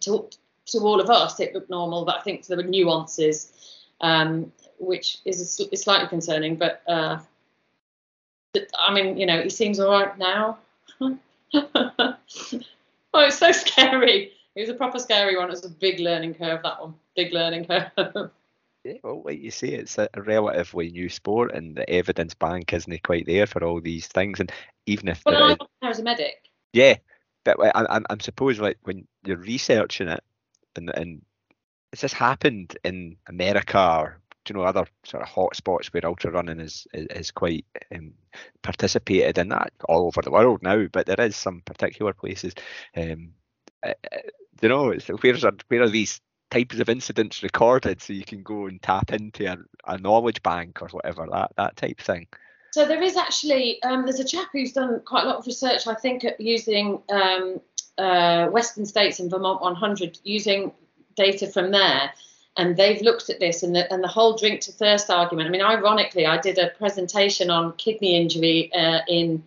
to 0.00 0.28
to 0.66 0.78
all 0.78 1.00
of 1.00 1.10
us 1.10 1.38
it 1.40 1.54
looked 1.54 1.70
normal. 1.70 2.04
But 2.04 2.18
I 2.18 2.22
think 2.22 2.46
there 2.46 2.56
were 2.56 2.62
nuances, 2.62 3.52
um, 4.00 4.52
which 4.78 5.18
is, 5.24 5.60
is 5.72 5.82
slightly 5.82 6.08
concerning. 6.08 6.56
But 6.56 6.82
uh, 6.86 7.18
I 8.78 8.92
mean, 8.92 9.16
you 9.16 9.26
know, 9.26 9.42
he 9.42 9.50
seems 9.50 9.78
all 9.80 9.90
right 9.90 10.16
now. 10.18 10.58
oh, 11.00 12.16
it's 13.14 13.38
so 13.38 13.52
scary. 13.52 14.32
It 14.54 14.60
was 14.60 14.70
a 14.70 14.74
proper 14.74 14.98
scary 14.98 15.36
one. 15.36 15.48
It 15.48 15.50
was 15.50 15.64
a 15.64 15.70
big 15.70 16.00
learning 16.00 16.34
curve. 16.34 16.62
That 16.62 16.80
one, 16.80 16.94
big 17.14 17.32
learning 17.32 17.66
curve. 17.66 18.30
Yeah, 18.86 18.98
well, 19.02 19.22
like 19.24 19.40
you 19.40 19.50
say, 19.50 19.70
it's 19.70 19.98
a 19.98 20.08
relatively 20.16 20.90
new 20.90 21.08
sport, 21.08 21.52
and 21.52 21.74
the 21.74 21.90
evidence 21.90 22.34
bank 22.34 22.72
isn't 22.72 23.02
quite 23.02 23.26
there 23.26 23.48
for 23.48 23.64
all 23.64 23.80
these 23.80 24.06
things. 24.06 24.38
And 24.38 24.52
even 24.86 25.08
if 25.08 25.24
well, 25.26 25.56
I 25.82 25.88
was 25.88 25.98
a 25.98 26.04
medic. 26.04 26.36
Yeah, 26.72 26.94
but 27.44 27.58
I, 27.60 27.84
I'm 27.90 28.06
I'm 28.08 28.20
suppose 28.20 28.60
like 28.60 28.78
when 28.84 29.08
you're 29.24 29.38
researching 29.38 30.06
it, 30.06 30.22
and 30.76 30.90
and 30.94 31.22
has 31.92 32.02
this 32.02 32.12
happened 32.12 32.78
in 32.84 33.16
America 33.28 33.78
or 33.78 34.20
do 34.44 34.52
you 34.52 34.60
know 34.60 34.64
other 34.64 34.86
sort 35.04 35.24
of 35.24 35.28
hot 35.28 35.56
spots 35.56 35.92
where 35.92 36.06
ultra 36.06 36.30
running 36.30 36.60
is 36.60 36.86
is, 36.94 37.06
is 37.06 37.30
quite 37.32 37.66
um, 37.92 38.12
participated 38.62 39.38
in 39.38 39.48
that 39.48 39.72
all 39.88 40.06
over 40.06 40.22
the 40.22 40.30
world 40.30 40.62
now, 40.62 40.86
but 40.92 41.06
there 41.06 41.20
is 41.20 41.34
some 41.34 41.60
particular 41.62 42.12
places. 42.12 42.54
Um, 42.96 43.30
uh, 43.82 43.94
you 44.62 44.68
know, 44.68 44.94
where's 45.20 45.42
where 45.68 45.82
are 45.82 45.88
these 45.88 46.20
types 46.50 46.78
of 46.78 46.88
incidents 46.88 47.42
recorded 47.42 48.00
so 48.00 48.12
you 48.12 48.24
can 48.24 48.42
go 48.42 48.66
and 48.66 48.80
tap 48.80 49.12
into 49.12 49.46
a, 49.46 49.56
a 49.86 49.98
knowledge 49.98 50.42
bank 50.42 50.80
or 50.80 50.88
whatever 50.88 51.26
that 51.30 51.52
that 51.56 51.76
type 51.76 52.00
thing. 52.00 52.26
So 52.72 52.84
there 52.84 53.02
is 53.02 53.16
actually 53.16 53.82
um, 53.82 54.04
there's 54.04 54.20
a 54.20 54.24
chap 54.24 54.48
who's 54.52 54.72
done 54.72 55.00
quite 55.04 55.24
a 55.24 55.28
lot 55.28 55.36
of 55.36 55.46
research, 55.46 55.86
I 55.86 55.94
think, 55.94 56.24
using 56.38 57.02
um, 57.10 57.60
uh, 57.98 58.46
Western 58.48 58.86
states 58.86 59.20
and 59.20 59.30
Vermont 59.30 59.62
100 59.62 60.18
using 60.22 60.72
data 61.16 61.46
from 61.46 61.70
there 61.70 62.12
and 62.56 62.76
they've 62.76 63.02
looked 63.02 63.28
at 63.28 63.38
this 63.38 63.62
and 63.62 63.74
the, 63.74 63.92
and 63.92 64.02
the 64.02 64.08
whole 64.08 64.36
drink 64.36 64.60
to 64.62 64.72
thirst 64.72 65.10
argument. 65.10 65.48
I 65.48 65.50
mean, 65.50 65.62
ironically, 65.62 66.26
I 66.26 66.38
did 66.38 66.58
a 66.58 66.70
presentation 66.70 67.50
on 67.50 67.74
kidney 67.74 68.16
injury 68.16 68.72
uh, 68.72 69.00
in 69.08 69.44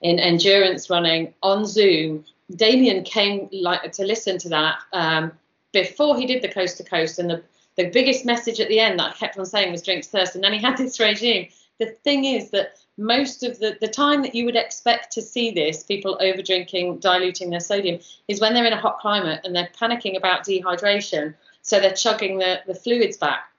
in 0.00 0.18
endurance 0.18 0.88
running 0.88 1.34
on 1.42 1.66
Zoom. 1.66 2.24
Damian 2.54 3.04
came 3.04 3.48
like 3.52 3.92
to 3.92 4.04
listen 4.04 4.38
to 4.38 4.48
that 4.48 4.78
um, 4.92 5.32
before 5.72 6.16
he 6.18 6.26
did 6.26 6.42
the 6.42 6.48
coast 6.48 6.76
to 6.78 6.84
coast, 6.84 7.18
and 7.18 7.30
the 7.30 7.42
the 7.76 7.88
biggest 7.88 8.26
message 8.26 8.60
at 8.60 8.68
the 8.68 8.80
end 8.80 8.98
that 8.98 9.10
I 9.10 9.12
kept 9.14 9.38
on 9.38 9.46
saying 9.46 9.72
was 9.72 9.82
drink 9.82 10.02
to 10.02 10.08
thirst, 10.08 10.34
and 10.34 10.44
then 10.44 10.52
he 10.52 10.58
had 10.58 10.76
this 10.76 11.00
regime. 11.00 11.48
The 11.78 11.86
thing 11.86 12.24
is 12.24 12.50
that 12.50 12.74
most 12.98 13.42
of 13.42 13.58
the, 13.58 13.78
the 13.80 13.88
time 13.88 14.22
that 14.22 14.34
you 14.34 14.44
would 14.44 14.56
expect 14.56 15.12
to 15.12 15.22
see 15.22 15.50
this, 15.50 15.82
people 15.82 16.18
over 16.20 16.42
drinking, 16.42 16.98
diluting 16.98 17.48
their 17.48 17.60
sodium, 17.60 18.00
is 18.28 18.40
when 18.40 18.52
they're 18.52 18.66
in 18.66 18.74
a 18.74 18.80
hot 18.80 18.98
climate 18.98 19.40
and 19.44 19.56
they're 19.56 19.70
panicking 19.80 20.16
about 20.16 20.44
dehydration 20.44 21.34
so 21.62 21.80
they're 21.80 21.94
chugging 21.94 22.38
the, 22.38 22.60
the 22.66 22.74
fluids 22.74 23.16
back. 23.16 23.50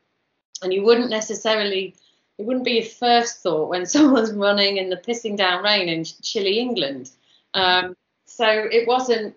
And 0.62 0.72
you 0.72 0.84
wouldn't 0.84 1.10
necessarily, 1.10 1.96
it 2.38 2.46
wouldn't 2.46 2.66
be 2.66 2.74
your 2.74 2.86
first 2.86 3.42
thought 3.42 3.70
when 3.70 3.86
someone's 3.88 4.34
running 4.34 4.78
in 4.78 4.90
the 4.90 4.98
pissing 4.98 5.36
down 5.36 5.64
rain 5.64 5.90
in 5.90 6.04
chilly 6.22 6.60
England. 6.60 7.10
Um, 7.54 7.96
so 8.26 8.48
it 8.48 8.88
wasn't, 8.88 9.36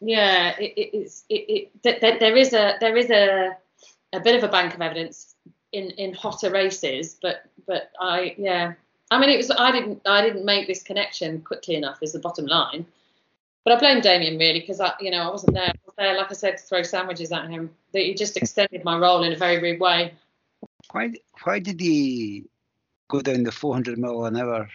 yeah, 0.00 0.56
it, 0.58 0.72
it, 0.76 0.96
it's, 0.96 1.24
it, 1.28 1.70
it, 1.82 2.20
there 2.20 2.36
is 2.36 2.52
a 2.52 2.76
there 2.80 2.96
is 2.96 3.10
a, 3.10 3.56
a 4.12 4.20
bit 4.20 4.36
of 4.36 4.44
a 4.44 4.52
bank 4.52 4.74
of 4.74 4.80
evidence 4.80 5.34
in, 5.72 5.90
in 5.92 6.14
hotter 6.14 6.50
races, 6.50 7.16
but 7.20 7.44
but 7.66 7.90
I 8.00 8.34
yeah, 8.38 8.74
I 9.10 9.20
mean 9.20 9.30
it 9.30 9.36
was 9.36 9.50
I 9.50 9.72
didn't 9.72 10.02
I 10.06 10.22
didn't 10.22 10.44
make 10.44 10.66
this 10.66 10.82
connection 10.82 11.42
quickly 11.42 11.74
enough 11.74 12.02
is 12.02 12.12
the 12.12 12.20
bottom 12.20 12.46
line. 12.46 12.86
But 13.64 13.76
I 13.76 13.80
blame 13.80 14.00
Damian 14.00 14.38
really 14.38 14.60
because 14.60 14.80
I, 14.80 14.92
you 15.00 15.10
know, 15.10 15.28
I 15.28 15.30
wasn't 15.30 15.54
there. 15.54 15.68
I 15.68 15.74
was 15.84 15.94
there, 15.98 16.16
like 16.16 16.30
I 16.30 16.34
said, 16.34 16.56
to 16.56 16.62
throw 16.62 16.82
sandwiches 16.82 17.32
at 17.32 17.50
him. 17.50 17.70
That 17.92 18.00
he 18.00 18.14
just 18.14 18.36
extended 18.36 18.84
my 18.84 18.96
role 18.96 19.22
in 19.24 19.32
a 19.32 19.36
very 19.36 19.60
rude 19.60 19.80
way. 19.80 20.14
Why? 20.92 21.12
Why 21.44 21.58
did 21.58 21.80
he 21.80 22.44
go 23.08 23.20
down 23.20 23.42
the 23.42 23.52
400 23.52 23.98
mil 23.98 24.24
an 24.24 24.36
hour 24.36 24.70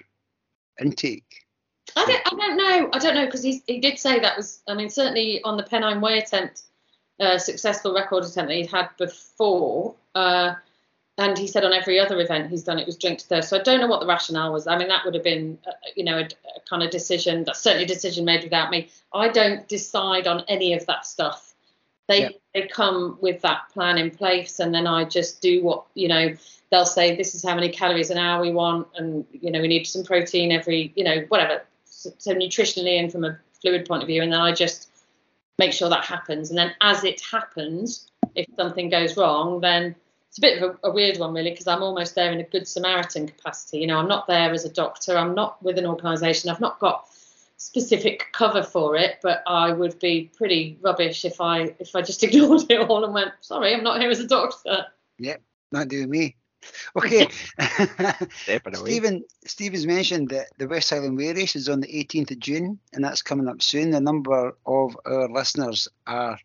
intake? 0.79 1.42
I 1.95 2.05
don't. 2.05 2.33
I 2.33 2.47
don't 2.47 2.57
know. 2.57 2.89
I 2.93 2.99
don't 2.99 3.15
know 3.15 3.25
because 3.25 3.43
he 3.43 3.61
he 3.67 3.79
did 3.79 3.99
say 3.99 4.19
that 4.19 4.37
was. 4.37 4.61
I 4.67 4.73
mean, 4.73 4.89
certainly 4.89 5.41
on 5.43 5.57
the 5.57 5.63
Pennine 5.63 6.01
Way 6.01 6.17
attempt, 6.19 6.63
uh, 7.19 7.37
successful 7.37 7.93
record 7.93 8.23
attempt 8.23 8.49
that 8.49 8.55
he'd 8.55 8.71
had 8.71 8.89
before. 8.97 9.95
Uh, 10.15 10.55
and 11.17 11.37
he 11.37 11.47
said 11.47 11.63
on 11.63 11.73
every 11.73 11.99
other 11.99 12.19
event 12.19 12.49
he's 12.49 12.63
done 12.63 12.79
it 12.79 12.87
was 12.87 12.97
drink 12.97 13.19
to 13.19 13.25
thirst. 13.25 13.49
So 13.49 13.59
I 13.59 13.63
don't 13.63 13.79
know 13.79 13.87
what 13.87 13.99
the 13.99 14.07
rationale 14.07 14.51
was. 14.51 14.65
I 14.65 14.77
mean, 14.77 14.87
that 14.87 15.05
would 15.05 15.13
have 15.13 15.23
been, 15.23 15.59
uh, 15.67 15.71
you 15.95 16.03
know, 16.03 16.17
a, 16.17 16.23
a, 16.23 16.59
kind 16.67 16.81
of 16.81 16.89
decision. 16.89 17.43
That's 17.43 17.59
certainly 17.59 17.85
a 17.85 17.87
decision 17.87 18.25
made 18.25 18.43
without 18.43 18.71
me. 18.71 18.89
I 19.13 19.27
don't 19.27 19.67
decide 19.67 20.27
on 20.27 20.43
any 20.47 20.73
of 20.73 20.85
that 20.87 21.05
stuff. 21.05 21.53
They 22.07 22.23
yeah. 22.23 22.29
they 22.53 22.67
come 22.67 23.17
with 23.21 23.41
that 23.41 23.69
plan 23.73 23.97
in 23.97 24.11
place, 24.11 24.59
and 24.59 24.73
then 24.73 24.87
I 24.87 25.05
just 25.05 25.41
do 25.41 25.63
what 25.63 25.85
you 25.93 26.07
know. 26.07 26.35
They'll 26.69 26.85
say 26.85 27.15
this 27.15 27.35
is 27.35 27.43
how 27.43 27.53
many 27.55 27.69
calories 27.69 28.09
an 28.09 28.17
hour 28.17 28.41
we 28.41 28.51
want, 28.51 28.87
and 28.97 29.25
you 29.31 29.51
know 29.51 29.61
we 29.61 29.67
need 29.67 29.85
some 29.85 30.03
protein 30.03 30.51
every, 30.51 30.91
you 30.95 31.03
know, 31.03 31.21
whatever. 31.29 31.61
So, 32.17 32.33
nutritionally 32.33 32.99
and 32.99 33.11
from 33.11 33.23
a 33.23 33.37
fluid 33.61 33.87
point 33.87 34.03
of 34.03 34.07
view, 34.07 34.21
and 34.21 34.31
then 34.31 34.41
I 34.41 34.51
just 34.53 34.89
make 35.59 35.73
sure 35.73 35.89
that 35.89 36.05
happens. 36.05 36.49
And 36.49 36.57
then 36.57 36.73
as 36.81 37.03
it 37.03 37.21
happens, 37.21 38.07
if 38.35 38.47
something 38.57 38.89
goes 38.89 39.17
wrong, 39.17 39.61
then 39.61 39.95
it's 40.29 40.37
a 40.37 40.41
bit 40.41 40.61
of 40.61 40.77
a, 40.83 40.87
a 40.87 40.91
weird 40.91 41.19
one 41.19 41.33
really 41.33 41.51
because 41.51 41.67
I'm 41.67 41.83
almost 41.83 42.15
there 42.15 42.31
in 42.31 42.39
a 42.39 42.43
good 42.43 42.67
Samaritan 42.67 43.27
capacity. 43.27 43.79
You 43.79 43.87
know, 43.87 43.99
I'm 43.99 44.07
not 44.07 44.27
there 44.27 44.51
as 44.51 44.65
a 44.65 44.69
doctor. 44.69 45.17
I'm 45.17 45.35
not 45.35 45.61
with 45.61 45.77
an 45.77 45.85
organisation. 45.85 46.49
I've 46.49 46.59
not 46.59 46.79
got 46.79 47.07
specific 47.57 48.25
cover 48.33 48.63
for 48.63 48.95
it, 48.95 49.19
but 49.21 49.43
I 49.47 49.71
would 49.71 49.99
be 49.99 50.31
pretty 50.35 50.77
rubbish 50.81 51.23
if 51.23 51.39
I 51.39 51.75
if 51.79 51.95
I 51.95 52.01
just 52.01 52.23
ignored 52.23 52.69
it 52.69 52.89
all 52.89 53.03
and 53.05 53.13
went, 53.13 53.31
sorry, 53.41 53.73
I'm 53.73 53.83
not 53.83 54.01
here 54.01 54.09
as 54.09 54.19
a 54.19 54.27
doctor. 54.27 54.87
Yep, 55.19 55.41
not 55.71 55.87
doing 55.87 56.09
me. 56.09 56.35
Okay. 56.95 57.27
Stephen 58.73 59.23
Stephen's 59.45 59.87
mentioned 59.87 60.29
that 60.29 60.47
the 60.57 60.67
West 60.67 60.91
Highland 60.91 61.17
Way 61.17 61.33
race 61.33 61.55
is 61.55 61.67
on 61.67 61.79
the 61.79 61.87
18th 61.87 62.31
of 62.31 62.39
June 62.39 62.79
and 62.93 63.03
that's 63.03 63.23
coming 63.23 63.47
up 63.47 63.61
soon. 63.61 63.93
A 63.93 63.99
number 63.99 64.55
of 64.65 64.97
our 65.05 65.27
listeners 65.27 65.87
are 66.05 66.37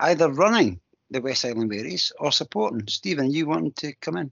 either 0.00 0.30
running 0.30 0.80
the 1.10 1.20
West 1.20 1.42
Highland 1.42 1.70
Way 1.70 1.82
race 1.82 2.12
or 2.18 2.32
supporting. 2.32 2.86
Stephen, 2.88 3.30
you 3.30 3.46
want 3.46 3.76
to 3.76 3.92
come 3.94 4.16
in? 4.16 4.30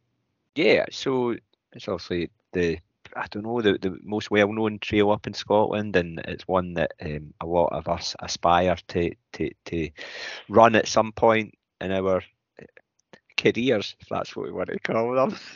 Yeah, 0.54 0.86
so 0.90 1.36
it's 1.72 1.88
obviously 1.88 2.30
the 2.52 2.78
I 3.14 3.26
don't 3.30 3.44
know 3.44 3.60
the, 3.60 3.78
the 3.78 3.98
most 4.02 4.30
well 4.30 4.52
known 4.52 4.78
trail 4.78 5.10
up 5.10 5.26
in 5.26 5.34
Scotland, 5.34 5.96
and 5.96 6.20
it's 6.26 6.48
one 6.48 6.74
that 6.74 6.92
um, 7.00 7.34
a 7.40 7.46
lot 7.46 7.72
of 7.72 7.88
us 7.88 8.16
aspire 8.20 8.76
to 8.88 9.14
to 9.34 9.50
to 9.66 9.90
run 10.48 10.74
at 10.74 10.88
some 10.88 11.12
point 11.12 11.54
in 11.80 11.92
our 11.92 12.22
careers, 13.42 13.96
if 14.00 14.08
that's 14.08 14.36
what 14.36 14.46
we 14.46 14.52
want 14.52 14.68
to 14.68 14.78
call 14.78 15.14
them. 15.14 15.36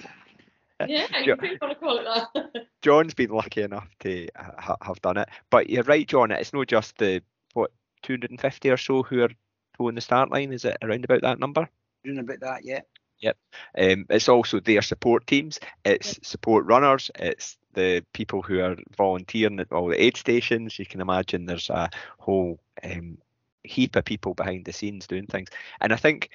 Yeah, 0.87 1.07
you 1.21 1.35
want 1.35 1.73
to 1.73 1.75
call 1.77 1.99
it 1.99 2.05
that. 2.05 2.67
John's 2.83 3.15
been 3.15 3.31
lucky 3.31 3.63
enough 3.63 3.89
to 4.01 4.29
ha- 4.37 4.77
have 4.83 5.01
done 5.01 5.17
it, 5.17 5.31
but 5.49 5.71
you're 5.71 5.83
right, 5.85 6.07
John. 6.07 6.31
It's 6.31 6.53
not 6.53 6.67
just 6.67 6.99
the 6.99 7.23
what 7.55 7.71
250 8.03 8.69
or 8.69 8.77
so 8.77 9.03
who 9.03 9.23
are 9.23 9.31
toe 9.79 9.89
in 9.89 9.95
the 9.95 10.03
start 10.03 10.31
line. 10.31 10.53
Is 10.53 10.67
it 10.67 10.77
around 10.83 11.07
about 11.07 11.23
that 11.23 11.39
number? 11.39 11.67
Around 12.07 12.19
about 12.19 12.41
that, 12.41 12.65
yeah. 12.67 12.81
Yep. 13.21 13.37
Um, 13.79 14.07
it's 14.11 14.29
also 14.29 14.61
their 14.61 14.83
support 14.83 15.27
teams. 15.27 15.59
It's 15.85 16.19
yep. 16.19 16.25
support 16.27 16.67
runners. 16.67 17.11
It's 17.19 17.57
the 17.73 18.05
people 18.13 18.43
who 18.43 18.61
are 18.61 18.77
volunteering 18.97 19.61
at 19.61 19.73
all 19.73 19.89
the 19.89 20.03
aid 20.03 20.17
stations. 20.17 20.79
You 20.79 20.87
can 20.87 21.01
imagine 21.01 21.47
there's 21.47 21.71
a 21.71 21.89
whole 22.19 22.61
um, 22.85 23.19
heap 23.65 23.97
of 23.97 24.05
people 24.05 24.35
behind 24.35 24.65
the 24.65 24.73
scenes 24.73 25.07
doing 25.07 25.27
things. 25.27 25.49
And 25.81 25.93
I 25.93 25.97
think 25.97 26.31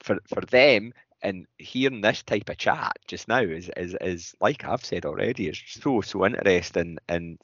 for 0.00 0.18
for 0.26 0.40
them 0.42 0.92
and 1.22 1.46
hearing 1.58 2.00
this 2.00 2.22
type 2.22 2.48
of 2.48 2.56
chat 2.58 2.96
just 3.06 3.28
now 3.28 3.40
is 3.40 3.70
is 3.76 3.96
is 4.00 4.34
like 4.40 4.64
I've 4.64 4.84
said 4.84 5.04
already 5.04 5.48
is 5.48 5.60
so 5.66 6.00
so 6.00 6.24
interesting 6.24 6.98
and 7.08 7.38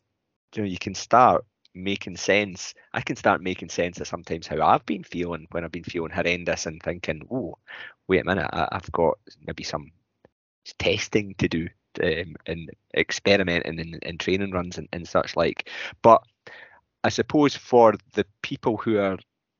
you 0.54 0.62
know 0.62 0.68
you 0.68 0.78
can 0.78 0.94
start 0.94 1.44
making 1.74 2.16
sense. 2.16 2.74
I 2.92 3.00
can 3.00 3.16
start 3.16 3.42
making 3.42 3.68
sense 3.68 4.00
of 4.00 4.06
sometimes 4.06 4.46
how 4.46 4.64
I've 4.64 4.86
been 4.86 5.02
feeling 5.02 5.46
when 5.50 5.64
I've 5.64 5.72
been 5.72 5.84
feeling 5.84 6.12
horrendous 6.12 6.66
and 6.66 6.80
thinking, 6.82 7.26
oh, 7.30 7.58
wait 8.08 8.22
a 8.22 8.24
minute, 8.24 8.48
I, 8.52 8.68
have 8.72 8.90
got 8.92 9.18
maybe 9.46 9.64
some 9.64 9.90
testing 10.78 11.34
to 11.38 11.48
do 11.48 11.68
um, 12.02 12.36
and 12.46 12.70
experimenting 12.96 13.80
and, 13.80 13.98
in 14.02 14.18
training 14.18 14.52
runs 14.52 14.78
and, 14.78 14.88
and 14.92 15.06
such 15.06 15.36
like. 15.36 15.68
But 16.02 16.22
I 17.02 17.08
suppose 17.08 17.56
for 17.56 17.94
the 18.12 18.24
people 18.42 18.76
who 18.76 18.98
are 18.98 19.18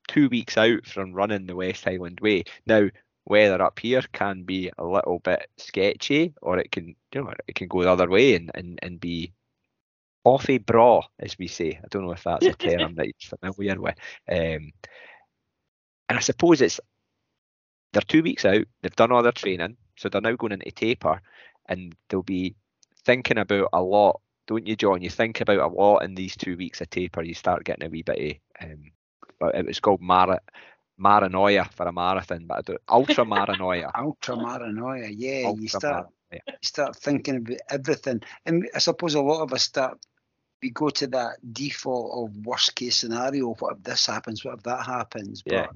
two 0.09 0.28
weeks 0.28 0.56
out 0.56 0.86
from 0.86 1.12
running 1.12 1.47
the 1.47 1.56
West 1.56 1.85
Highland 1.85 2.20
Way, 2.20 2.44
now 2.66 2.89
weather 3.26 3.62
up 3.62 3.78
here 3.78 4.02
can 4.12 4.43
be 4.43 4.70
a 4.76 4.85
little 4.85 5.18
bit 5.20 5.48
sketchy 5.56 6.35
or 6.43 6.59
it 6.59 6.70
can 6.70 6.94
you 7.14 7.24
know 7.24 7.32
it 7.48 7.55
can 7.55 7.68
go 7.68 7.82
the 7.82 7.90
other 7.90 8.10
way 8.10 8.35
and, 8.35 8.51
and, 8.55 8.78
and 8.82 9.01
be 9.01 9.32
off 10.24 10.48
a 10.48 10.59
bra, 10.59 11.02
as 11.18 11.39
we 11.39 11.47
say. 11.47 11.78
I 11.82 11.86
don't 11.90 12.05
know 12.05 12.12
if 12.12 12.24
that's 12.24 12.47
a 12.47 12.52
term 12.55 12.94
that 12.97 13.06
you're 13.06 13.39
familiar 13.39 13.81
with. 13.81 13.94
Um, 14.31 14.72
and 16.09 16.18
I 16.18 16.20
suppose 16.20 16.60
it's 16.60 16.81
they're 17.93 18.02
two 18.02 18.22
weeks 18.22 18.44
out, 18.44 18.64
they've 18.82 18.97
done 18.97 19.12
all 19.12 19.22
their 19.22 19.32
training, 19.32 19.76
so 19.97 20.09
they're 20.09 20.20
now 20.20 20.35
going 20.35 20.52
into 20.52 20.70
taper, 20.72 21.20
and 21.66 21.94
they'll 22.09 22.22
be 22.22 22.56
thinking 23.05 23.39
about 23.39 23.68
a 23.72 23.81
lot, 23.81 24.20
don't 24.48 24.66
you, 24.66 24.74
John? 24.74 25.01
You 25.01 25.10
think 25.10 25.40
about 25.40 25.60
a 25.60 25.72
lot 25.72 25.98
in 25.98 26.14
these 26.16 26.36
two 26.36 26.56
weeks 26.56 26.81
of 26.81 26.90
taper. 26.90 27.22
You 27.22 27.35
start 27.35 27.64
getting 27.64 27.86
a 27.86 27.90
wee 27.90 28.02
bit 28.02 28.40
of, 28.60 28.68
um, 28.70 28.90
it 29.40 29.66
was 29.66 29.81
called 29.81 30.01
Mara, 30.01 30.40
Maranoia 30.98 31.70
for 31.73 31.86
a 31.86 31.93
marathon, 31.93 32.47
but 32.47 32.59
I 32.59 32.61
do, 32.62 32.78
ultra 32.89 33.24
maranoia. 33.24 33.90
ultra 33.98 34.36
maranoia, 34.36 35.12
yeah. 35.16 35.47
Ultra 35.47 35.62
you 35.62 35.69
start, 35.69 36.06
you 36.32 36.40
start 36.62 36.97
thinking 36.97 37.36
about 37.36 37.59
everything, 37.70 38.20
and 38.47 38.69
I 38.74 38.78
suppose 38.78 39.15
a 39.15 39.23
lot 39.23 39.43
of 39.43 39.52
us 39.52 39.62
start 39.62 39.98
we 40.65 40.70
go 40.70 40.89
to 40.89 41.06
that 41.09 41.36
default 41.52 42.31
of 42.31 42.47
worst 42.47 42.74
case 42.74 42.97
scenario. 42.97 43.52
What 43.52 43.77
if 43.77 43.82
this 43.82 44.06
happens? 44.06 44.43
What 44.44 44.55
if 44.55 44.62
that 44.62 44.86
happens? 44.86 45.43
But 45.43 45.52
yeah. 45.52 45.66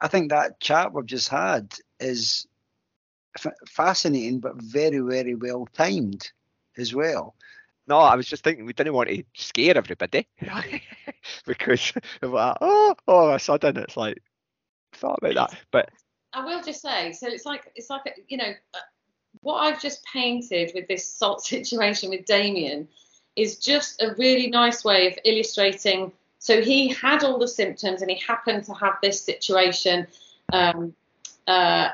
I 0.00 0.08
think 0.08 0.30
that 0.30 0.58
chat 0.58 0.92
we've 0.92 1.06
just 1.06 1.28
had 1.28 1.72
is 2.00 2.48
f- 3.36 3.54
fascinating, 3.68 4.40
but 4.40 4.56
very, 4.56 4.98
very 4.98 5.36
well 5.36 5.68
timed 5.72 6.32
as 6.76 6.92
well. 6.92 7.36
No, 7.86 7.98
I 7.98 8.14
was 8.14 8.26
just 8.26 8.44
thinking 8.44 8.64
we 8.64 8.72
didn't 8.72 8.94
want 8.94 9.08
to 9.08 9.24
scare 9.34 9.76
everybody 9.76 10.28
because 11.46 11.92
that. 12.20 12.58
Oh, 12.60 12.94
all 13.06 13.28
of 13.28 13.34
a 13.34 13.38
sudden 13.38 13.76
it's 13.76 13.96
like 13.96 14.22
thought 14.92 15.18
about 15.22 15.34
that. 15.34 15.58
But 15.70 15.90
I 16.32 16.44
will 16.44 16.62
just 16.62 16.80
say, 16.80 17.12
so 17.12 17.28
it's 17.28 17.44
like 17.44 17.70
it's 17.74 17.90
like 17.90 18.24
you 18.28 18.36
know 18.36 18.52
uh, 18.74 18.78
what 19.40 19.56
I've 19.56 19.80
just 19.80 20.04
painted 20.04 20.72
with 20.74 20.88
this 20.88 21.08
salt 21.08 21.44
situation 21.44 22.10
with 22.10 22.24
Damian 22.26 22.88
is 23.36 23.58
just 23.58 24.02
a 24.02 24.14
really 24.18 24.48
nice 24.48 24.84
way 24.84 25.06
of 25.08 25.18
illustrating. 25.24 26.12
So 26.38 26.60
he 26.60 26.88
had 26.88 27.22
all 27.24 27.38
the 27.38 27.48
symptoms 27.48 28.02
and 28.02 28.10
he 28.10 28.20
happened 28.26 28.64
to 28.64 28.74
have 28.74 28.98
this 29.00 29.20
situation 29.20 30.06
um, 30.52 30.94
uh, 31.46 31.90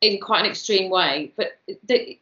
in 0.00 0.20
quite 0.20 0.40
an 0.40 0.50
extreme 0.50 0.90
way. 0.90 1.32
But 1.36 1.58
the, 1.84 2.18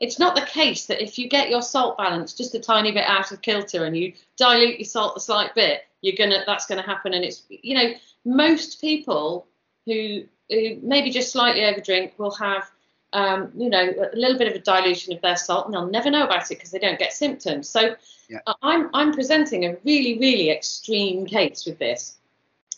it's 0.00 0.18
not 0.18 0.34
the 0.34 0.42
case 0.42 0.86
that 0.86 1.02
if 1.02 1.18
you 1.18 1.28
get 1.28 1.50
your 1.50 1.62
salt 1.62 1.98
balance 1.98 2.32
just 2.32 2.54
a 2.54 2.60
tiny 2.60 2.92
bit 2.92 3.04
out 3.04 3.32
of 3.32 3.42
kilter 3.42 3.84
and 3.84 3.96
you 3.96 4.12
dilute 4.36 4.78
your 4.78 4.86
salt 4.86 5.16
a 5.16 5.20
slight 5.20 5.54
bit, 5.54 5.82
you're 6.02 6.16
gonna 6.16 6.42
that's 6.46 6.66
gonna 6.66 6.82
happen. 6.82 7.14
And 7.14 7.24
it's 7.24 7.42
you 7.48 7.74
know 7.74 7.94
most 8.24 8.80
people 8.80 9.46
who 9.86 10.24
who 10.50 10.78
maybe 10.82 11.10
just 11.10 11.32
slightly 11.32 11.62
overdrink 11.62 12.12
will 12.18 12.34
have 12.36 12.70
um, 13.12 13.50
you 13.56 13.70
know, 13.70 13.90
a 14.12 14.16
little 14.16 14.36
bit 14.36 14.48
of 14.48 14.54
a 14.54 14.58
dilution 14.58 15.14
of 15.14 15.22
their 15.22 15.36
salt, 15.36 15.66
and 15.66 15.74
they'll 15.74 15.86
never 15.86 16.10
know 16.10 16.24
about 16.24 16.50
it 16.50 16.56
because 16.56 16.70
they 16.70 16.78
don't 16.78 16.98
get 16.98 17.12
symptoms. 17.12 17.68
So 17.68 17.96
yeah. 18.28 18.40
I'm 18.62 18.90
I'm 18.92 19.12
presenting 19.12 19.64
a 19.64 19.76
really 19.84 20.18
really 20.18 20.50
extreme 20.50 21.24
case 21.24 21.64
with 21.64 21.78
this, 21.78 22.16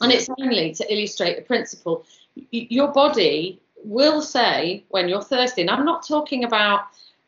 and 0.00 0.12
it's 0.12 0.28
only 0.38 0.72
to 0.74 0.92
illustrate 0.92 1.36
the 1.36 1.42
principle. 1.42 2.04
your 2.50 2.92
body 2.92 3.60
will 3.82 4.22
say 4.22 4.84
when 4.90 5.08
you're 5.08 5.22
thirsty, 5.22 5.62
and 5.62 5.70
I'm 5.70 5.84
not 5.84 6.06
talking 6.06 6.44
about 6.44 6.82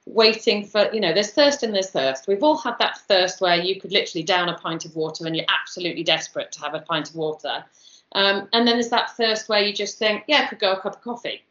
waiting 0.06 0.64
for 0.64 0.92
you 0.92 1.00
know 1.00 1.12
there's 1.12 1.30
thirst 1.30 1.62
and 1.62 1.72
there's 1.72 1.90
thirst 1.90 2.26
we've 2.26 2.42
all 2.42 2.56
had 2.56 2.76
that 2.78 2.98
thirst 3.06 3.40
where 3.40 3.56
you 3.56 3.80
could 3.80 3.92
literally 3.92 4.24
down 4.24 4.48
a 4.48 4.58
pint 4.58 4.84
of 4.84 4.96
water 4.96 5.26
and 5.26 5.36
you're 5.36 5.46
absolutely 5.48 6.02
desperate 6.02 6.50
to 6.50 6.60
have 6.60 6.74
a 6.74 6.80
pint 6.80 7.08
of 7.10 7.14
water 7.14 7.64
um, 8.14 8.48
and 8.52 8.66
then 8.66 8.76
there's 8.76 8.90
that 8.90 9.16
thirst 9.16 9.48
where 9.48 9.62
you 9.62 9.72
just 9.72 9.98
think 9.98 10.24
yeah 10.26 10.42
I 10.42 10.46
could 10.46 10.58
go 10.58 10.72
a 10.72 10.80
cup 10.80 10.96
of 10.96 11.02
coffee 11.02 11.42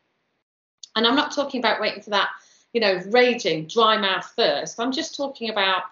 and 0.95 1.07
I'm 1.07 1.15
not 1.15 1.33
talking 1.33 1.59
about 1.59 1.79
waiting 1.79 2.01
for 2.01 2.09
that, 2.11 2.29
you 2.73 2.81
know, 2.81 3.01
raging 3.07 3.67
dry 3.67 3.97
mouth 3.97 4.31
thirst. 4.35 4.79
I'm 4.79 4.91
just 4.91 5.15
talking 5.15 5.49
about, 5.49 5.83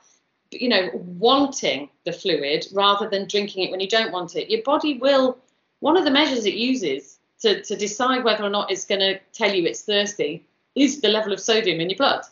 you 0.52 0.70
know, 0.70 0.90
wanting 0.94 1.90
the 2.06 2.12
fluid 2.12 2.68
rather 2.74 3.10
than 3.10 3.28
drinking 3.28 3.66
it 3.66 3.72
when 3.72 3.80
you 3.80 3.88
don't 3.88 4.12
want 4.12 4.36
it. 4.36 4.50
Your 4.50 4.64
body 4.64 4.98
will, 4.98 5.38
one 5.80 5.98
of 5.98 6.06
the 6.06 6.12
measures 6.12 6.46
it 6.46 6.56
uses 6.56 7.20
to, 7.42 7.62
to 7.64 7.76
decide 7.76 8.24
whether 8.24 8.44
or 8.44 8.50
not 8.50 8.72
it's 8.72 8.86
going 8.86 9.00
to 9.00 9.20
tell 9.32 9.54
you 9.54 9.66
it's 9.66 9.84
thirsty 9.84 10.46
is 10.76 11.02
the 11.02 11.10
level 11.10 11.32
of 11.32 11.40
sodium 11.40 11.80
in 11.80 11.90
your 11.90 11.98
blood. 11.98 12.24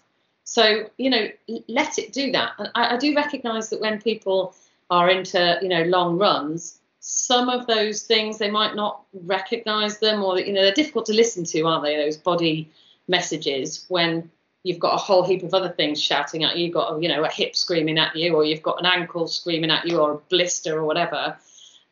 So, 0.50 0.90
you 0.98 1.10
know, 1.10 1.28
let 1.68 2.00
it 2.00 2.14
do 2.14 2.32
that. 2.32 2.54
And 2.58 2.70
I, 2.74 2.96
I 2.96 2.98
do 2.98 3.14
recognize 3.14 3.70
that 3.70 3.82
when 3.82 4.02
people 4.02 4.56
are 4.90 5.10
into, 5.10 5.60
you 5.62 5.68
know, 5.68 5.84
long 5.84 6.18
runs, 6.18 6.80
some 7.02 7.50
of 7.50 7.68
those 7.68 8.04
things 8.04 8.38
they 8.38 8.50
might 8.50 8.74
not 8.74 9.02
recognize 9.26 10.00
them 10.00 10.24
or 10.24 10.40
you 10.40 10.52
know 10.52 10.62
they're 10.62 10.74
difficult 10.74 11.06
to 11.06 11.14
listen 11.14 11.46
to 11.46 11.62
aren't 11.62 11.84
they 11.84 11.96
those 11.96 12.18
body 12.18 12.70
messages 13.08 13.86
when 13.88 14.30
you've 14.64 14.80
got 14.80 14.94
a 14.94 14.98
whole 14.98 15.24
heap 15.24 15.42
of 15.44 15.54
other 15.54 15.70
things 15.70 16.02
shouting 16.02 16.44
at 16.44 16.58
you 16.58 16.66
you've 16.66 16.74
got 16.74 17.02
you 17.02 17.08
know 17.08 17.24
a 17.24 17.30
hip 17.30 17.56
screaming 17.56 17.98
at 17.98 18.14
you 18.14 18.36
or 18.36 18.44
you've 18.44 18.62
got 18.62 18.78
an 18.80 18.86
ankle 18.86 19.26
screaming 19.26 19.72
at 19.72 19.88
you 19.88 20.00
or 20.00 20.12
a 20.12 20.18
blister 20.30 20.78
or 20.78 20.84
whatever 20.84 21.38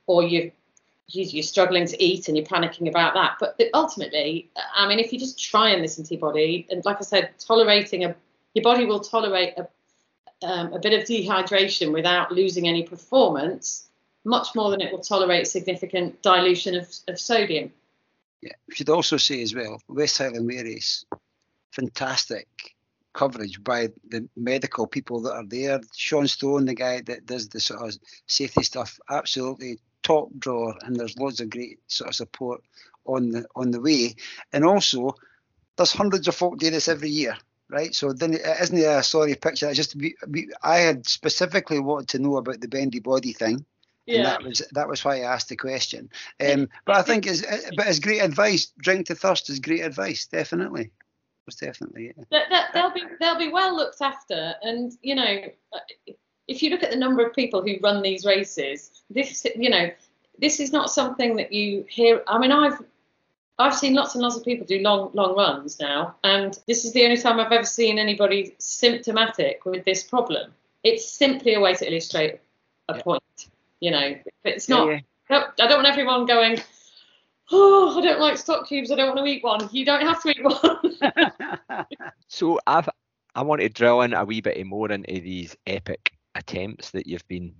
or 0.06 0.22
you 0.22 0.52
you're 1.08 1.44
struggling 1.44 1.86
to 1.86 2.04
eat 2.04 2.28
and 2.28 2.36
you're 2.36 2.46
panicking 2.46 2.90
about 2.90 3.14
that 3.14 3.38
but 3.40 3.58
ultimately 3.74 4.50
i 4.76 4.86
mean 4.86 5.00
if 5.00 5.14
you 5.14 5.20
just 5.20 5.42
try 5.42 5.70
and 5.70 5.82
listen 5.82 6.04
to 6.04 6.14
your 6.14 6.22
body 6.22 6.68
and 6.70 6.84
like 6.84 6.98
i 6.98 7.04
said 7.04 7.30
tolerating 7.40 8.04
a 8.04 8.16
your 8.56 8.64
body 8.64 8.86
will 8.86 9.02
tolerate 9.02 9.54
a, 9.58 9.68
um, 10.46 10.74
a 10.74 10.80
bit 10.80 10.94
of 10.94 11.08
dehydration 11.08 11.94
without 11.94 12.32
losing 12.32 12.68
any 12.68 12.84
performance 12.84 13.88
much 14.24 14.56
more 14.56 14.72
than 14.72 14.82
it 14.82 14.92
will 14.92 15.02
tolerate 15.02 15.48
significant 15.48 16.22
dilution 16.24 16.74
of, 16.76 16.92
of 17.08 17.20
sodium. 17.20 17.72
Yeah, 18.42 18.54
we 18.68 18.76
should 18.76 18.90
also 18.90 19.18
say 19.18 19.42
as 19.44 19.54
well, 19.54 19.80
West 19.88 20.18
Highland 20.18 20.48
Race, 20.48 21.06
fantastic 21.72 22.48
coverage 23.14 23.64
by 23.64 23.90
the 24.10 24.28
medical 24.36 24.88
people 24.88 25.22
that 25.22 25.34
are 25.34 25.46
there. 25.46 25.80
Sean 25.96 26.28
Stone, 26.28 26.66
the 26.66 26.76
guy 26.76 27.02
that 27.02 27.26
does 27.26 27.50
the 27.50 27.60
sort 27.60 27.88
of 27.88 27.98
safety 28.28 28.64
stuff, 28.64 29.00
absolutely 29.10 29.80
top 30.04 30.30
drawer, 30.38 30.76
and 30.82 30.96
there's 30.96 31.18
loads 31.18 31.40
of 31.40 31.50
great 31.50 31.80
sort 31.88 32.10
of 32.10 32.16
support 32.16 32.62
on 33.06 33.32
the 33.32 33.46
on 33.56 33.72
the 33.72 33.82
way. 33.82 34.16
And 34.54 34.66
also, 34.66 35.16
there's 35.78 35.94
hundreds 35.94 36.28
of 36.28 36.36
folk 36.36 36.58
do 36.58 36.70
this 36.70 36.88
every 36.88 37.10
year, 37.10 37.38
right? 37.70 37.94
So 37.94 38.14
then 38.14 38.34
it 38.34 38.42
isn't 38.62 38.78
it 38.78 38.84
a 38.84 39.04
sorry 39.04 39.36
picture. 39.36 39.68
I 39.68 39.74
just 39.74 39.96
I 40.64 40.78
had 40.78 41.08
specifically 41.08 41.80
wanted 41.80 42.10
to 42.10 42.20
know 42.20 42.38
about 42.38 42.62
the 42.62 42.68
bendy 42.68 43.00
body 43.00 43.34
thing 43.34 43.66
yeah. 44.06 44.18
And 44.18 44.26
that 44.26 44.44
was 44.44 44.62
that 44.72 44.88
was 44.88 45.04
why 45.04 45.18
I 45.18 45.34
asked 45.34 45.50
the 45.50 45.56
question. 45.56 46.10
Um, 46.40 46.70
but 46.86 46.96
I 46.96 47.02
think 47.02 47.26
is 47.26 47.46
but 47.76 47.88
it's 47.88 48.00
great 48.00 48.22
advice. 48.22 48.72
Drink 48.78 49.08
to 49.08 49.16
thirst 49.16 49.50
is 49.50 49.60
great 49.60 49.82
advice. 49.82 50.28
Definitely, 50.28 50.92
was 51.46 51.56
definitely. 51.56 52.14
Yeah. 52.16 52.24
That, 52.32 52.50
that, 52.52 52.74
they'll 52.74 52.94
be 52.94 53.04
they'll 53.20 53.40
be 53.40 53.52
well 53.52 53.76
looked 53.76 54.02
after, 54.02 54.54
and 54.62 54.92
you 55.02 55.16
know, 55.16 55.38
if 56.48 56.62
you 56.62 56.70
look 56.70 56.84
at 56.84 56.92
the 56.92 56.98
number 56.98 57.26
of 57.26 57.34
people 57.34 57.64
who 57.64 57.78
run 57.82 58.04
these 58.04 58.26
races, 58.26 59.04
this 59.10 59.46
you 59.56 59.72
know, 59.72 59.90
this 60.40 60.60
is 60.60 60.72
not 60.72 60.92
something 60.92 61.36
that 61.38 61.52
you 61.52 61.84
hear. 61.90 62.24
I 62.28 62.38
mean, 62.38 62.52
I've 62.52 62.80
I've 63.58 63.76
seen 63.76 63.94
lots 63.94 64.16
and 64.16 64.22
lots 64.22 64.36
of 64.36 64.44
people 64.44 64.66
do 64.66 64.80
long 64.80 65.12
long 65.14 65.36
runs 65.36 65.80
now, 65.80 66.16
and 66.24 66.58
this 66.68 66.86
is 66.86 66.94
the 66.94 67.04
only 67.04 67.18
time 67.18 67.40
I've 67.40 67.52
ever 67.52 67.66
seen 67.66 68.00
anybody 68.00 68.56
symptomatic 68.58 69.66
with 69.66 69.86
this 69.86 70.04
problem. 70.04 70.54
It's 70.84 71.10
simply 71.10 71.54
a 71.54 71.60
way 71.60 71.74
to 71.76 71.90
illustrate 71.90 72.40
a 72.90 72.96
yeah. 72.98 73.02
point 73.02 73.24
you 73.80 73.92
know, 73.92 74.16
it's 74.44 74.70
not. 74.70 74.88
Yeah, 74.88 75.00
yeah. 75.30 75.44
I 75.60 75.68
don't 75.68 75.84
want 75.84 75.88
everyone 75.88 76.26
going. 76.26 76.60
Oh, 77.52 78.00
I 78.00 78.02
don't 78.02 78.20
like 78.20 78.38
stock 78.38 78.68
cubes. 78.68 78.92
I 78.92 78.96
don't 78.96 79.16
want 79.16 79.20
to 79.20 79.26
eat 79.32 79.44
one. 79.44 79.70
You 79.72 79.86
don't 79.86 80.02
have 80.02 80.22
to 80.24 80.30
eat 80.30 80.44
one. 80.44 81.86
so 82.28 82.60
I've 82.66 82.90
I 83.36 83.44
want 83.44 83.62
to 83.62 83.70
drill 83.70 84.02
in 84.02 84.14
a 84.14 84.26
wee 84.26 84.42
bit 84.42 84.66
more 84.66 84.92
into 84.92 85.22
these 85.22 85.56
epic 85.68 86.14
attempts 86.34 86.90
that 86.92 87.06
you've 87.06 87.28
been 87.28 87.54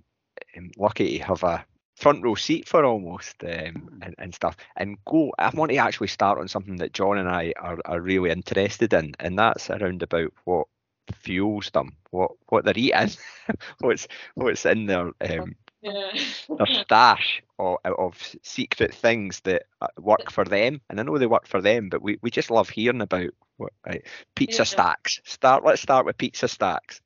um, 0.56 0.70
lucky 0.76 1.18
to 1.18 1.24
have 1.24 1.44
a 1.44 1.64
front 1.96 2.22
row 2.22 2.34
seat 2.34 2.68
for 2.68 2.84
almost 2.84 3.42
um, 3.44 3.98
and, 4.02 4.14
and 4.18 4.34
stuff 4.34 4.56
and 4.76 4.98
go 5.06 5.32
i 5.38 5.48
want 5.50 5.70
to 5.70 5.76
actually 5.78 6.06
start 6.06 6.38
on 6.38 6.46
something 6.46 6.76
that 6.76 6.92
john 6.92 7.18
and 7.18 7.28
i 7.28 7.52
are, 7.58 7.78
are 7.86 8.00
really 8.00 8.30
interested 8.30 8.92
in 8.92 9.14
and 9.18 9.38
that's 9.38 9.70
around 9.70 10.02
about 10.02 10.32
what 10.44 10.66
fuels 11.12 11.70
them 11.70 11.96
what 12.10 12.32
what 12.48 12.64
they're 12.64 12.74
eating 12.76 13.10
what's 13.80 14.06
what's 14.34 14.66
in 14.66 14.86
their 14.86 15.10
um, 15.22 15.54
stash 16.66 17.42
of, 17.58 17.78
of 17.84 18.34
secret 18.42 18.94
things 18.94 19.40
that 19.40 19.64
uh, 19.80 19.88
work 19.98 20.30
for 20.30 20.44
them, 20.44 20.80
and 20.88 20.98
I 20.98 21.02
know 21.02 21.18
they 21.18 21.26
work 21.26 21.46
for 21.46 21.60
them, 21.60 21.88
but 21.88 22.02
we, 22.02 22.18
we 22.22 22.30
just 22.30 22.50
love 22.50 22.68
hearing 22.68 23.00
about 23.00 23.30
what, 23.56 23.72
right? 23.86 24.04
pizza 24.34 24.60
yeah. 24.60 24.64
stacks. 24.64 25.20
Start. 25.24 25.64
Let's 25.64 25.82
start 25.82 26.06
with 26.06 26.18
pizza 26.18 26.48
stacks. 26.48 27.00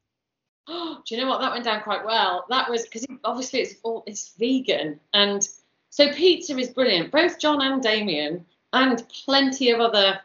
Oh, 0.70 1.02
do 1.06 1.14
you 1.14 1.20
know 1.20 1.28
what? 1.28 1.40
That 1.40 1.52
went 1.52 1.64
down 1.64 1.82
quite 1.82 2.04
well. 2.04 2.46
That 2.48 2.70
was 2.70 2.84
because 2.84 3.04
obviously 3.24 3.60
it's 3.60 3.74
all 3.82 4.04
it's 4.06 4.34
vegan, 4.38 5.00
and 5.12 5.46
so 5.90 6.12
pizza 6.12 6.56
is 6.56 6.68
brilliant. 6.70 7.10
Both 7.10 7.38
John 7.38 7.60
and 7.60 7.82
Damian, 7.82 8.46
and 8.72 9.04
plenty 9.24 9.70
of 9.70 9.80
other 9.80 10.20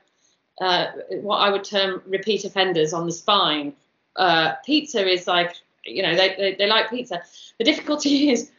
uh, 0.62 0.88
what 1.22 1.38
I 1.38 1.50
would 1.50 1.64
term 1.64 2.02
repeat 2.06 2.46
offenders 2.46 2.94
on 2.94 3.06
the 3.06 3.12
spine. 3.12 3.74
Uh, 4.16 4.54
pizza 4.66 5.06
is 5.06 5.28
like 5.28 5.56
you 5.84 6.02
know 6.02 6.16
they, 6.16 6.36
they, 6.38 6.56
they 6.56 6.68
like 6.68 6.90
pizza 6.90 7.22
the 7.58 7.66
difficulty 7.66 8.30
is 8.32 8.52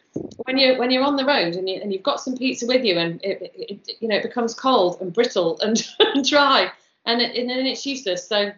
when 0.45 0.57
you 0.57 0.79
when 0.79 0.91
you're 0.91 1.05
on 1.05 1.17
the 1.17 1.25
road 1.25 1.55
and, 1.55 1.69
you, 1.69 1.81
and 1.81 1.93
you've 1.93 2.03
got 2.03 2.21
some 2.21 2.37
pizza 2.37 2.67
with 2.67 2.85
you 2.85 2.99
and 2.99 3.21
it, 3.23 3.53
it 3.55 3.97
you 4.01 4.09
know 4.09 4.17
it 4.17 4.23
becomes 4.23 4.55
cold 4.55 4.99
and 5.01 5.13
brittle 5.13 5.59
and, 5.63 5.85
dry 6.25 6.71
and, 7.05 7.21
it, 7.21 7.37
and 7.37 7.49
then 7.51 7.67
it's 7.67 7.85
useless 7.85 8.27
so 8.27 8.51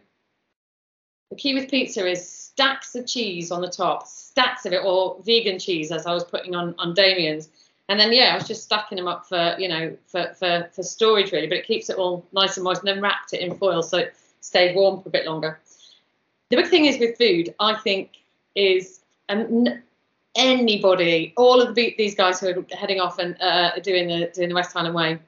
the 1.30 1.36
key 1.36 1.54
with 1.54 1.70
pizza 1.70 2.06
is 2.06 2.28
stacks 2.28 2.94
of 2.94 3.06
cheese 3.06 3.50
on 3.50 3.60
the 3.60 3.68
top 3.68 4.06
stacks 4.06 4.66
of 4.66 4.72
it 4.72 4.82
or 4.84 5.20
vegan 5.24 5.58
cheese 5.58 5.92
as 5.92 6.06
i 6.06 6.12
was 6.12 6.24
putting 6.24 6.54
on 6.54 6.74
on 6.78 6.94
damian's 6.94 7.48
and 7.88 7.98
then 7.98 8.12
yeah 8.12 8.32
i 8.32 8.34
was 8.34 8.48
just 8.48 8.62
stacking 8.62 8.96
them 8.96 9.08
up 9.08 9.26
for 9.26 9.54
you 9.58 9.68
know 9.68 9.96
for 10.06 10.32
for, 10.38 10.68
for 10.72 10.82
storage 10.82 11.32
really 11.32 11.46
but 11.46 11.58
it 11.58 11.66
keeps 11.66 11.90
it 11.90 11.96
all 11.96 12.24
nice 12.32 12.56
and 12.56 12.64
moist 12.64 12.80
and 12.80 12.88
then 12.88 13.02
wrapped 13.02 13.32
it 13.32 13.40
in 13.40 13.56
foil 13.56 13.82
so 13.82 13.98
it 13.98 14.14
stays 14.40 14.74
warm 14.74 15.00
for 15.00 15.08
a 15.08 15.12
bit 15.12 15.26
longer 15.26 15.58
the 16.50 16.56
big 16.56 16.68
thing 16.68 16.86
is 16.86 16.98
with 16.98 17.16
food 17.16 17.54
i 17.60 17.74
think 17.74 18.10
is 18.54 19.00
and 19.28 19.82
anybody, 20.38 21.34
all 21.36 21.60
of 21.60 21.74
the, 21.74 21.94
these 21.98 22.14
guys 22.14 22.40
who 22.40 22.48
are 22.48 22.64
heading 22.76 23.00
off 23.00 23.18
and 23.18 23.36
uh, 23.40 23.78
doing 23.80 24.08
the 24.08 24.30
doing 24.34 24.48
the 24.48 24.54
West 24.54 24.72
Highland 24.72 24.94
Way, 24.94 25.18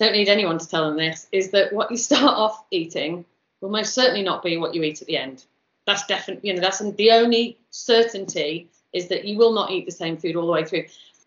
don't 0.00 0.12
need 0.12 0.28
anyone 0.28 0.58
to 0.58 0.68
tell 0.68 0.88
them 0.88 0.96
this. 0.96 1.28
Is 1.30 1.50
that 1.50 1.72
what 1.72 1.90
you 1.90 1.96
start 1.96 2.22
off 2.36 2.64
eating 2.70 3.24
will 3.60 3.70
most 3.70 3.94
certainly 3.94 4.22
not 4.22 4.42
be 4.42 4.56
what 4.56 4.74
you 4.74 4.82
eat 4.82 5.00
at 5.00 5.06
the 5.06 5.16
end. 5.16 5.44
That's 5.86 6.06
definitely, 6.06 6.48
you 6.48 6.54
know, 6.54 6.60
that's 6.60 6.78
the 6.78 7.12
only 7.12 7.58
certainty 7.70 8.68
is 8.92 9.08
that 9.08 9.24
you 9.24 9.36
will 9.36 9.52
not 9.52 9.70
eat 9.70 9.86
the 9.86 9.92
same 9.92 10.16
food 10.16 10.36
all 10.36 10.46
the 10.46 10.52
way 10.52 10.64
through. 10.64 10.84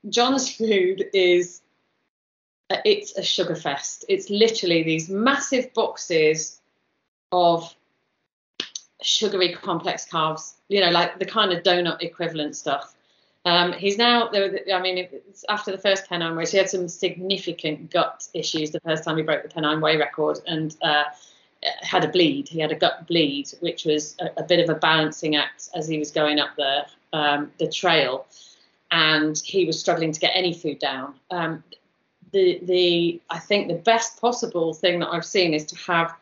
John's 0.09 0.51
food 0.55 1.05
is 1.13 1.61
uh, 2.69 2.77
it's 2.85 3.17
a 3.17 3.23
sugar 3.23 3.55
fest. 3.55 4.05
It's 4.09 4.29
literally 4.29 4.83
these 4.83 5.09
massive 5.09 5.73
boxes 5.73 6.61
of 7.31 7.73
sugary 9.01 9.53
complex 9.53 10.05
carbs, 10.09 10.53
you 10.67 10.81
know, 10.81 10.91
like 10.91 11.19
the 11.19 11.25
kind 11.25 11.51
of 11.51 11.63
donut 11.63 12.01
equivalent 12.01 12.55
stuff. 12.55 12.95
Um, 13.45 13.71
he's 13.71 13.97
now, 13.97 14.29
I 14.29 14.81
mean, 14.81 15.07
after 15.47 15.71
the 15.71 15.77
first 15.77 16.07
Pennine 16.09 16.33
race, 16.33 16.51
he 16.51 16.57
had 16.57 16.69
some 16.69 16.87
significant 16.89 17.89
gut 17.89 18.27
issues 18.33 18.71
the 18.71 18.81
first 18.81 19.03
time 19.03 19.15
he 19.17 19.23
broke 19.23 19.43
the 19.43 19.49
Pennine 19.49 19.79
Way 19.79 19.95
record 19.95 20.39
and 20.45 20.75
uh, 20.81 21.05
had 21.81 22.03
a 22.03 22.07
bleed. 22.07 22.47
He 22.47 22.59
had 22.59 22.71
a 22.71 22.75
gut 22.75 23.07
bleed, 23.07 23.49
which 23.59 23.85
was 23.85 24.15
a, 24.19 24.41
a 24.41 24.43
bit 24.43 24.59
of 24.59 24.75
a 24.75 24.79
balancing 24.79 25.35
act 25.35 25.69
as 25.75 25.87
he 25.87 25.99
was 25.99 26.11
going 26.11 26.39
up 26.39 26.55
the 26.55 26.85
um, 27.11 27.51
the 27.57 27.67
trail, 27.67 28.25
and 28.91 29.37
he 29.43 29.65
was 29.65 29.79
struggling 29.79 30.11
to 30.11 30.19
get 30.19 30.31
any 30.33 30.53
food 30.53 30.79
down. 30.79 31.15
Um, 31.31 31.63
the 32.31 32.59
the 32.63 33.21
I 33.29 33.39
think 33.39 33.67
the 33.67 33.75
best 33.75 34.21
possible 34.21 34.73
thing 34.73 34.99
that 34.99 35.09
I've 35.09 35.25
seen 35.25 35.53
is 35.53 35.65
to 35.65 35.75
have 35.77 36.15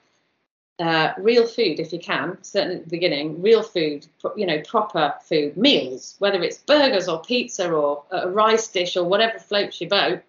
uh, 0.79 1.13
real 1.17 1.47
food 1.47 1.79
if 1.79 1.91
you 1.91 1.99
can, 1.99 2.37
certainly 2.43 2.77
at 2.77 2.83
the 2.83 2.89
beginning, 2.89 3.41
real 3.41 3.63
food, 3.63 4.05
you 4.35 4.45
know, 4.45 4.61
proper 4.61 5.13
food, 5.23 5.57
meals, 5.57 6.15
whether 6.19 6.41
it's 6.43 6.59
burgers 6.59 7.07
or 7.07 7.21
pizza 7.21 7.71
or 7.71 8.03
a 8.11 8.29
rice 8.29 8.67
dish 8.67 8.95
or 8.95 9.03
whatever 9.03 9.39
floats 9.39 9.81
your 9.81 9.89
boat. 9.89 10.21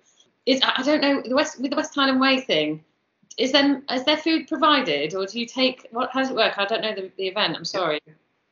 Is 0.47 0.61
I 0.63 0.83
don't 0.83 1.03
know 1.03 1.23
the 1.23 1.35
West 1.35 1.61
with 1.61 1.71
the 1.71 1.77
West 1.77 1.95
Highland 1.95 2.21
Way 2.21 2.41
thing. 2.41 2.83
Is 3.39 3.53
then 3.53 3.85
is 3.91 4.05
there 4.05 4.17
food 4.17 4.49
provided 4.49 5.15
or 5.15 5.25
do 5.25 5.39
you 5.39 5.47
take 5.47 5.87
what 5.93 6.11
how 6.13 6.21
does 6.21 6.31
it 6.31 6.37
work? 6.37 6.59
I 6.59 6.67
don't 6.67 6.83
know 6.83 6.95
the, 6.95 7.11
the 7.17 7.29
event. 7.29 7.57
I'm 7.57 7.65
sorry. 7.65 8.01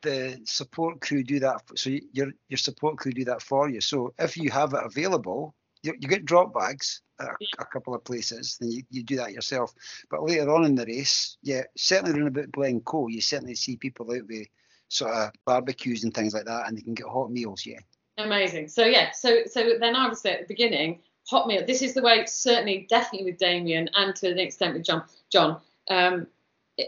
The 0.01 0.39
support 0.45 1.01
crew 1.01 1.23
do 1.23 1.39
that. 1.41 1.61
So 1.75 1.89
your 2.13 2.31
your 2.47 2.57
support 2.57 2.97
crew 2.97 3.11
do 3.11 3.25
that 3.25 3.41
for 3.41 3.69
you. 3.69 3.81
So 3.81 4.13
if 4.17 4.37
you 4.37 4.49
have 4.49 4.73
it 4.73 4.83
available, 4.83 5.53
you, 5.83 5.93
you 5.99 6.07
get 6.07 6.25
drop 6.25 6.53
bags 6.53 7.01
at 7.19 7.27
a, 7.27 7.35
a, 7.59 7.65
couple 7.65 7.95
of 7.95 8.03
places, 8.03 8.57
then 8.59 8.71
you, 8.71 8.83
you 8.89 9.03
do 9.03 9.17
that 9.17 9.33
yourself. 9.33 9.73
But 10.09 10.23
later 10.23 10.49
on 10.51 10.65
in 10.65 10.75
the 10.75 10.85
race, 10.85 11.37
yeah, 11.41 11.63
certainly 11.75 12.17
around 12.17 12.27
about 12.27 12.51
Glencoe, 12.51 13.07
you 13.07 13.21
certainly 13.21 13.55
see 13.55 13.75
people 13.75 14.11
out 14.11 14.27
with 14.27 14.47
sort 14.89 15.11
of 15.11 15.31
barbecues 15.45 16.03
and 16.03 16.13
things 16.13 16.33
like 16.33 16.45
that, 16.45 16.67
and 16.67 16.77
they 16.77 16.81
can 16.81 16.93
get 16.93 17.07
hot 17.07 17.31
meals. 17.31 17.65
Yeah. 17.65 17.79
Amazing. 18.17 18.67
So 18.69 18.85
yeah, 18.85 19.11
so 19.11 19.41
so 19.45 19.73
then 19.79 19.95
say 20.15 20.33
at 20.33 20.41
the 20.41 20.45
beginning, 20.47 21.01
hot 21.27 21.47
meal. 21.47 21.63
This 21.65 21.81
is 21.81 21.93
the 21.93 22.01
way, 22.01 22.25
certainly, 22.25 22.87
definitely 22.89 23.31
with 23.31 23.39
Damian, 23.39 23.89
and 23.95 24.15
to 24.17 24.31
an 24.31 24.39
extent 24.39 24.73
with 24.73 24.83
John. 24.83 25.03
John. 25.31 25.59
Um, 25.89 26.27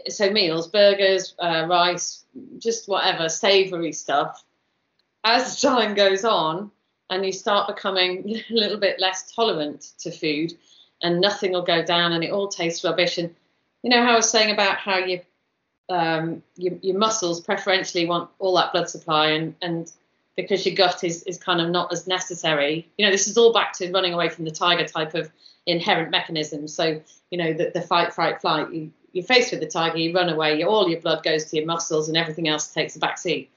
so 0.08 0.30
meals, 0.30 0.68
burgers, 0.68 1.34
uh, 1.38 1.66
rice, 1.68 2.24
just 2.58 2.88
whatever 2.88 3.28
savoury 3.28 3.92
stuff. 3.92 4.44
As 5.24 5.60
time 5.60 5.94
goes 5.94 6.24
on, 6.24 6.70
and 7.10 7.26
you 7.26 7.32
start 7.32 7.74
becoming 7.74 8.42
a 8.50 8.54
little 8.54 8.78
bit 8.78 8.98
less 8.98 9.30
tolerant 9.32 9.92
to 9.98 10.10
food 10.10 10.54
and 11.02 11.20
nothing 11.20 11.52
will 11.52 11.62
go 11.62 11.82
down 11.84 12.12
and 12.12 12.24
it 12.24 12.30
all 12.30 12.48
tastes 12.48 12.84
rubbish 12.84 13.18
and 13.18 13.34
you 13.82 13.90
know 13.90 14.02
how 14.02 14.12
I 14.12 14.16
was 14.16 14.30
saying 14.30 14.52
about 14.52 14.76
how 14.76 15.02
um, 15.88 16.42
your, 16.56 16.74
your, 16.82 16.98
muscles 16.98 17.40
preferentially 17.40 18.06
want 18.06 18.30
all 18.38 18.54
that 18.56 18.72
blood 18.72 18.88
supply 18.88 19.30
and 19.30 19.54
and 19.60 19.90
because 20.42 20.64
your 20.66 20.74
gut 20.74 21.04
is, 21.04 21.22
is 21.24 21.38
kind 21.38 21.60
of 21.60 21.68
not 21.68 21.92
as 21.92 22.06
necessary 22.06 22.88
you 22.98 23.04
know 23.04 23.12
this 23.12 23.28
is 23.28 23.36
all 23.36 23.52
back 23.52 23.72
to 23.72 23.90
running 23.92 24.14
away 24.14 24.28
from 24.28 24.44
the 24.44 24.50
tiger 24.50 24.86
type 24.86 25.14
of 25.14 25.30
inherent 25.66 26.10
mechanism 26.10 26.66
so 26.66 27.00
you 27.30 27.38
know 27.38 27.52
the, 27.52 27.70
the 27.74 27.82
fight 27.82 28.12
fight 28.12 28.40
flight 28.40 28.72
you, 28.72 28.90
you're 29.12 29.24
faced 29.24 29.50
with 29.50 29.60
the 29.60 29.66
tiger 29.66 29.98
you 29.98 30.14
run 30.14 30.28
away 30.28 30.62
all 30.62 30.88
your 30.88 31.00
blood 31.00 31.22
goes 31.22 31.44
to 31.46 31.56
your 31.56 31.66
muscles 31.66 32.08
and 32.08 32.16
everything 32.16 32.48
else 32.48 32.68
takes 32.68 32.96
a 32.96 32.98
back 32.98 33.18
seat 33.18 33.50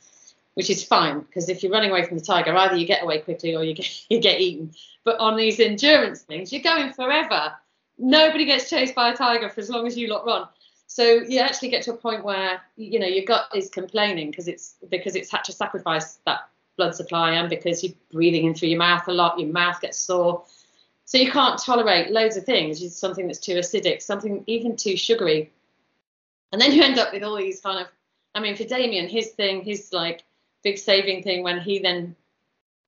which 0.56 0.70
is 0.70 0.84
fine 0.84 1.22
because 1.22 1.50
if 1.50 1.64
you're 1.64 1.72
running 1.72 1.90
away 1.90 2.04
from 2.04 2.18
the 2.18 2.24
tiger, 2.24 2.56
either 2.56 2.76
you 2.76 2.86
get 2.86 3.04
away 3.04 3.20
quickly 3.20 3.56
or 3.56 3.64
you 3.64 3.74
get 3.74 4.06
you 4.10 4.20
get 4.20 4.40
eaten. 4.40 4.72
But 5.04 5.20
on 5.20 5.36
these 5.36 5.60
endurance 5.60 6.22
things, 6.22 6.54
you're 6.54 6.62
going 6.62 6.94
forever. 6.94 7.54
Nobody 7.98 8.46
gets 8.46 8.70
chased 8.70 8.96
by 8.96 9.12
a 9.12 9.16
tiger 9.16 9.50
for 9.50 9.62
as 9.62 9.70
long 9.70 9.86
as 9.86 9.98
you 9.98 10.08
lot 10.08 10.26
run. 10.26 10.48
So 10.88 11.04
you 11.04 11.40
actually 11.40 11.70
get 11.70 11.84
to 11.84 11.94
a 11.94 11.98
point 11.98 12.24
where 12.24 12.62
you 12.78 13.00
know 13.00 13.08
your 13.08 13.26
gut 13.26 13.48
is 13.56 13.70
complaining 13.70 14.30
because 14.30 14.48
it's 14.48 14.76
because 14.90 15.16
it's 15.16 15.32
had 15.32 15.44
to 15.46 15.52
sacrifice 15.52 16.20
that 16.26 16.50
blood 16.78 16.96
supply 16.96 17.32
and 17.32 17.50
because 17.50 17.84
you're 17.84 17.94
breathing 18.12 18.46
in 18.46 18.54
through 18.54 18.70
your 18.70 18.80
mouth 18.80 19.08
a 19.08 19.12
lot, 19.12 19.40
your 19.40 19.52
mouth 19.52 19.80
gets 19.82 19.98
sore. 19.98 20.44
So 21.06 21.18
you 21.18 21.32
can't 21.32 21.60
tolerate 21.60 22.12
loads 22.12 22.38
of 22.38 22.46
things. 22.46 22.82
It's 22.82 22.98
something 22.98 23.28
that's 23.28 23.40
too 23.40 23.56
acidic, 23.56 24.02
something 24.02 24.44
even 24.48 24.76
too 24.76 24.98
sugary. 24.98 25.52
And 26.52 26.62
then 26.62 26.72
you 26.72 26.84
end 26.84 27.00
up 27.00 27.14
with 27.14 27.24
all 27.24 27.36
these 27.36 27.62
kind 27.62 27.80
of 27.80 27.88
I 28.36 28.40
mean, 28.40 28.56
for 28.56 28.64
Damian, 28.64 29.08
his 29.08 29.30
thing, 29.32 29.64
his 29.64 29.94
like 29.94 30.24
big 30.64 30.78
saving 30.78 31.24
thing 31.24 31.44
when 31.44 31.60
he 31.60 31.80
then 31.80 32.16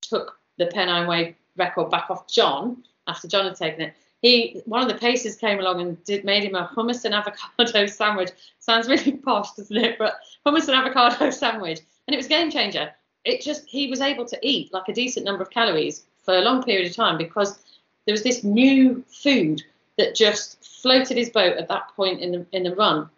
took 0.01 0.39
the 0.57 0.67
Pennine 0.67 1.07
Way 1.07 1.35
record 1.55 1.91
back 1.91 2.09
off 2.09 2.27
John 2.27 2.83
after 3.07 3.27
John 3.27 3.45
had 3.45 3.55
taken 3.55 3.81
it. 3.81 3.93
He 4.21 4.61
one 4.65 4.81
of 4.81 4.87
the 4.87 4.95
paces 4.95 5.35
came 5.35 5.59
along 5.59 5.81
and 5.81 6.03
did 6.03 6.25
made 6.25 6.43
him 6.43 6.55
a 6.55 6.67
hummus 6.75 7.05
and 7.05 7.13
avocado 7.13 7.85
sandwich. 7.87 8.31
Sounds 8.59 8.87
really 8.87 9.11
posh, 9.25 9.51
doesn't 9.53 9.77
it? 9.77 9.97
But 9.99 10.15
hummus 10.45 10.67
and 10.67 10.75
avocado 10.75 11.29
sandwich, 11.29 11.81
and 12.07 12.13
it 12.13 12.17
was 12.17 12.27
game 12.27 12.49
changer. 12.49 12.91
It 13.25 13.41
just 13.41 13.67
he 13.67 13.89
was 13.89 14.01
able 14.01 14.25
to 14.25 14.39
eat 14.41 14.71
like 14.71 14.87
a 14.87 14.93
decent 14.93 15.25
number 15.25 15.43
of 15.43 15.49
calories 15.49 16.05
for 16.23 16.35
a 16.35 16.41
long 16.41 16.63
period 16.63 16.89
of 16.89 16.95
time 16.95 17.17
because 17.17 17.59
there 18.05 18.13
was 18.13 18.23
this 18.23 18.43
new 18.43 19.03
food 19.07 19.63
that 19.97 20.15
just 20.15 20.63
floated 20.63 21.17
his 21.17 21.29
boat 21.29 21.57
at 21.57 21.67
that 21.67 21.89
point 21.95 22.21
in 22.21 22.31
the 22.31 22.45
in 22.51 22.63
the 22.63 22.75
run. 22.75 23.09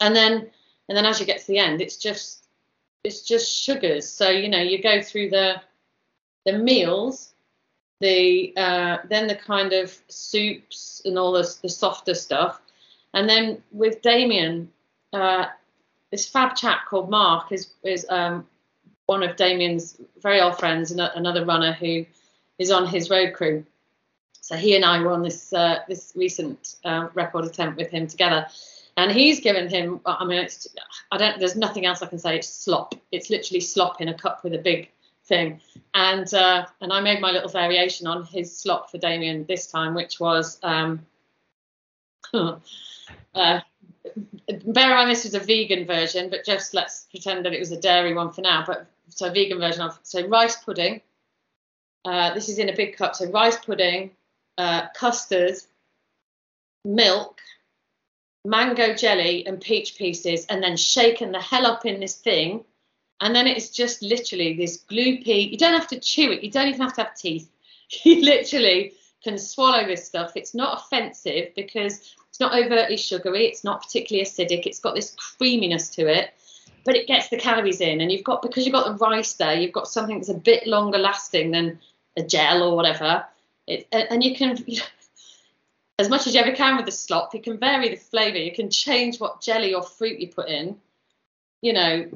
And 0.00 0.14
then 0.14 0.50
and 0.88 0.96
then 0.96 1.06
as 1.06 1.20
you 1.20 1.26
get 1.26 1.40
to 1.40 1.46
the 1.46 1.58
end, 1.58 1.80
it's 1.80 1.96
just 1.96 2.44
it's 3.04 3.22
just 3.22 3.52
sugars. 3.52 4.08
So 4.08 4.28
you 4.30 4.48
know, 4.48 4.60
you 4.60 4.82
go 4.82 5.02
through 5.02 5.30
the 5.30 5.60
the 6.44 6.58
meals, 6.58 7.32
the 8.00 8.52
uh, 8.56 8.98
then 9.08 9.26
the 9.26 9.36
kind 9.36 9.72
of 9.72 9.96
soups 10.08 11.02
and 11.04 11.18
all 11.18 11.32
the, 11.32 11.56
the 11.62 11.68
softer 11.68 12.14
stuff, 12.14 12.60
and 13.14 13.28
then 13.28 13.62
with 13.70 14.02
Damian, 14.02 14.70
uh, 15.12 15.46
this 16.10 16.28
fab 16.28 16.56
chap 16.56 16.86
called 16.88 17.10
Mark 17.10 17.52
is 17.52 17.70
is 17.84 18.06
um, 18.08 18.46
one 19.06 19.22
of 19.22 19.36
Damian's 19.36 19.96
very 20.20 20.40
old 20.40 20.58
friends, 20.58 20.90
another 20.90 21.44
runner 21.44 21.72
who 21.72 22.06
is 22.58 22.70
on 22.70 22.86
his 22.86 23.10
road 23.10 23.34
crew. 23.34 23.64
So 24.40 24.56
he 24.56 24.74
and 24.74 24.84
I 24.84 25.00
were 25.00 25.12
on 25.12 25.22
this 25.22 25.52
uh, 25.52 25.80
this 25.88 26.12
recent 26.16 26.76
uh, 26.84 27.08
record 27.14 27.44
attempt 27.44 27.76
with 27.76 27.90
him 27.90 28.06
together. 28.06 28.46
And 28.96 29.10
he's 29.10 29.40
given 29.40 29.70
him 29.70 30.00
i 30.04 30.22
mean 30.24 30.40
it's 30.40 30.66
i 31.10 31.16
don't 31.16 31.38
there's 31.38 31.56
nothing 31.56 31.86
else 31.86 32.02
i 32.02 32.06
can 32.06 32.18
say. 32.18 32.36
It's 32.36 32.48
slop. 32.48 32.94
It's 33.10 33.30
literally 33.30 33.60
slop 33.60 34.00
in 34.00 34.08
a 34.08 34.14
cup 34.14 34.44
with 34.44 34.52
a 34.54 34.58
big 34.58 34.90
thing. 35.24 35.60
And 35.94 36.32
uh, 36.34 36.66
and 36.80 36.92
i 36.92 37.00
made 37.00 37.20
my 37.20 37.30
little 37.30 37.48
variation 37.48 38.06
on 38.06 38.24
his 38.24 38.56
slop 38.56 38.90
for 38.90 38.98
damian 38.98 39.44
this 39.46 39.66
time 39.68 39.94
which 39.94 40.18
was 40.18 40.58
um 40.62 41.06
uh, 42.34 43.60
bear 44.66 44.90
in 44.90 44.96
mind 44.96 45.10
this 45.10 45.24
was 45.24 45.34
a 45.34 45.40
vegan 45.40 45.86
version 45.86 46.28
but 46.28 46.44
just 46.44 46.74
let's 46.74 47.06
pretend 47.10 47.44
that 47.44 47.52
it 47.52 47.60
was 47.60 47.72
a 47.72 47.80
dairy 47.80 48.14
one 48.14 48.32
for 48.32 48.42
now 48.42 48.64
but 48.66 48.86
so 49.08 49.30
vegan 49.32 49.58
version 49.58 49.82
of 49.82 49.98
so 50.02 50.26
rice 50.26 50.56
pudding 50.56 51.00
uh, 52.04 52.34
this 52.34 52.48
is 52.48 52.58
in 52.58 52.68
a 52.68 52.76
big 52.76 52.96
cup 52.96 53.14
so 53.14 53.30
rice 53.30 53.56
pudding 53.56 54.10
uh, 54.58 54.88
custard 54.94 55.54
milk 56.84 57.40
mango 58.44 58.94
jelly 58.94 59.46
and 59.46 59.60
peach 59.60 59.96
pieces 59.96 60.46
and 60.46 60.62
then 60.62 60.76
shaken 60.76 61.32
the 61.32 61.40
hell 61.40 61.66
up 61.66 61.86
in 61.86 62.00
this 62.00 62.16
thing. 62.16 62.64
And 63.20 63.34
then 63.34 63.46
it's 63.46 63.70
just 63.70 64.02
literally 64.02 64.54
this 64.54 64.82
gloopy, 64.90 65.50
you 65.50 65.56
don't 65.56 65.78
have 65.78 65.88
to 65.88 66.00
chew 66.00 66.32
it, 66.32 66.42
you 66.42 66.50
don't 66.50 66.68
even 66.68 66.80
have 66.80 66.94
to 66.94 67.04
have 67.04 67.16
teeth. 67.16 67.48
You 68.04 68.22
literally 68.22 68.94
can 69.22 69.36
swallow 69.36 69.86
this 69.86 70.06
stuff. 70.06 70.32
It's 70.34 70.54
not 70.54 70.80
offensive 70.80 71.54
because 71.54 72.14
it's 72.32 72.40
not 72.40 72.54
overtly 72.54 72.96
sugary, 72.96 73.44
it's 73.44 73.62
not 73.62 73.82
particularly 73.82 74.24
acidic, 74.24 74.64
it's 74.64 74.80
got 74.80 74.94
this 74.94 75.14
creaminess 75.36 75.90
to 75.90 76.06
it, 76.06 76.32
but 76.82 76.96
it 76.96 77.06
gets 77.06 77.28
the 77.28 77.36
calories 77.36 77.82
in. 77.82 78.00
And 78.00 78.10
you've 78.10 78.24
got, 78.24 78.40
because 78.40 78.64
you've 78.64 78.72
got 78.72 78.86
the 78.86 79.04
rice 79.04 79.34
there, 79.34 79.54
you've 79.54 79.72
got 79.72 79.86
something 79.86 80.16
that's 80.16 80.30
a 80.30 80.34
bit 80.34 80.66
longer 80.66 80.96
lasting 80.96 81.50
than 81.50 81.78
a 82.16 82.22
gel 82.22 82.62
or 82.62 82.74
whatever. 82.74 83.26
It, 83.66 83.86
and 83.92 84.24
you 84.24 84.34
can, 84.34 84.56
as 85.98 86.08
much 86.08 86.26
as 86.26 86.34
you 86.34 86.40
ever 86.40 86.52
can 86.52 86.76
with 86.76 86.86
the 86.86 86.90
slop. 86.92 87.34
You 87.34 87.42
can 87.42 87.58
vary 87.58 87.90
the 87.90 87.96
flavour. 87.96 88.38
You 88.38 88.54
can 88.54 88.70
change 88.70 89.20
what 89.20 89.42
jelly 89.42 89.74
or 89.74 89.82
fruit 89.82 90.18
you 90.18 90.28
put 90.28 90.48
in, 90.48 90.78
you 91.60 91.74
know, 91.74 92.08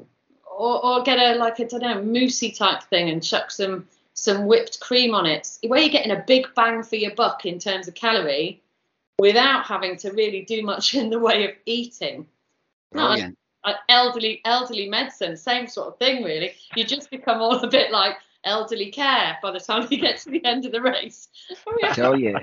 or, 0.57 0.83
or 0.83 1.03
get 1.03 1.19
a 1.19 1.37
like 1.37 1.59
a 1.59 1.65
I 1.65 1.67
don't 1.67 1.81
know 1.81 2.01
moussey 2.01 2.51
type 2.51 2.81
thing 2.83 3.11
and 3.11 3.23
chuck 3.23 3.51
some 3.51 3.87
some 4.15 4.47
whipped 4.47 4.79
cream 4.79 5.13
on 5.13 5.27
it. 5.27 5.59
Where 5.61 5.79
you're 5.79 5.89
getting 5.89 6.11
a 6.11 6.23
big 6.25 6.47
bang 6.55 6.81
for 6.81 6.95
your 6.95 7.13
buck 7.13 7.45
in 7.45 7.59
terms 7.59 7.87
of 7.87 7.93
calorie, 7.93 8.63
without 9.19 9.65
having 9.65 9.97
to 9.97 10.11
really 10.11 10.41
do 10.43 10.63
much 10.63 10.93
in 10.95 11.09
the 11.09 11.19
way 11.19 11.45
of 11.45 11.51
eating. 11.65 12.27
Not 12.93 13.19
oh, 13.19 13.23
an, 13.23 13.37
an 13.65 13.75
elderly 13.89 14.41
elderly 14.45 14.89
medicine, 14.89 15.35
same 15.35 15.67
sort 15.67 15.89
of 15.89 15.99
thing 15.99 16.23
really. 16.23 16.53
You 16.75 16.83
just 16.83 17.09
become 17.09 17.41
all 17.41 17.57
a 17.63 17.67
bit 17.67 17.91
like 17.91 18.15
elderly 18.43 18.91
care 18.91 19.37
by 19.41 19.51
the 19.51 19.59
time 19.59 19.87
you 19.89 19.97
get 19.99 20.19
to 20.19 20.29
the 20.29 20.43
end 20.45 20.65
of 20.65 20.71
the 20.71 20.81
race. 20.81 21.27
I 21.83 21.93
tell 21.93 22.17
you, 22.17 22.37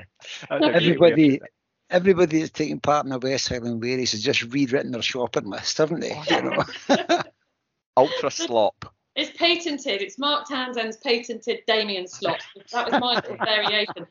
everybody, 0.51 1.41
everybody 1.89 2.41
that's 2.41 2.51
taking 2.51 2.81
part 2.81 3.05
in 3.05 3.11
the 3.11 3.19
West 3.19 3.49
Highland 3.49 3.83
Race 3.83 4.13
has 4.13 4.23
just 4.23 4.43
rewritten 4.53 4.93
their 4.93 5.03
shopping 5.03 5.47
list, 5.47 5.79
haven't 5.79 6.01
they? 6.01 6.13
Oh, 6.31 6.37
you 6.37 6.43
know? 6.43 7.23
Ultra 7.97 8.31
slop. 8.31 8.93
It's 9.17 9.31
patented. 9.39 10.03
It's 10.03 10.19
Mark 10.19 10.49
Townsend's 10.49 10.97
patented 10.97 11.61
Damian 11.67 12.09
slop. 12.09 12.39
That 12.73 12.91
was 12.91 13.01
my 13.01 13.37
variation. 13.45 14.07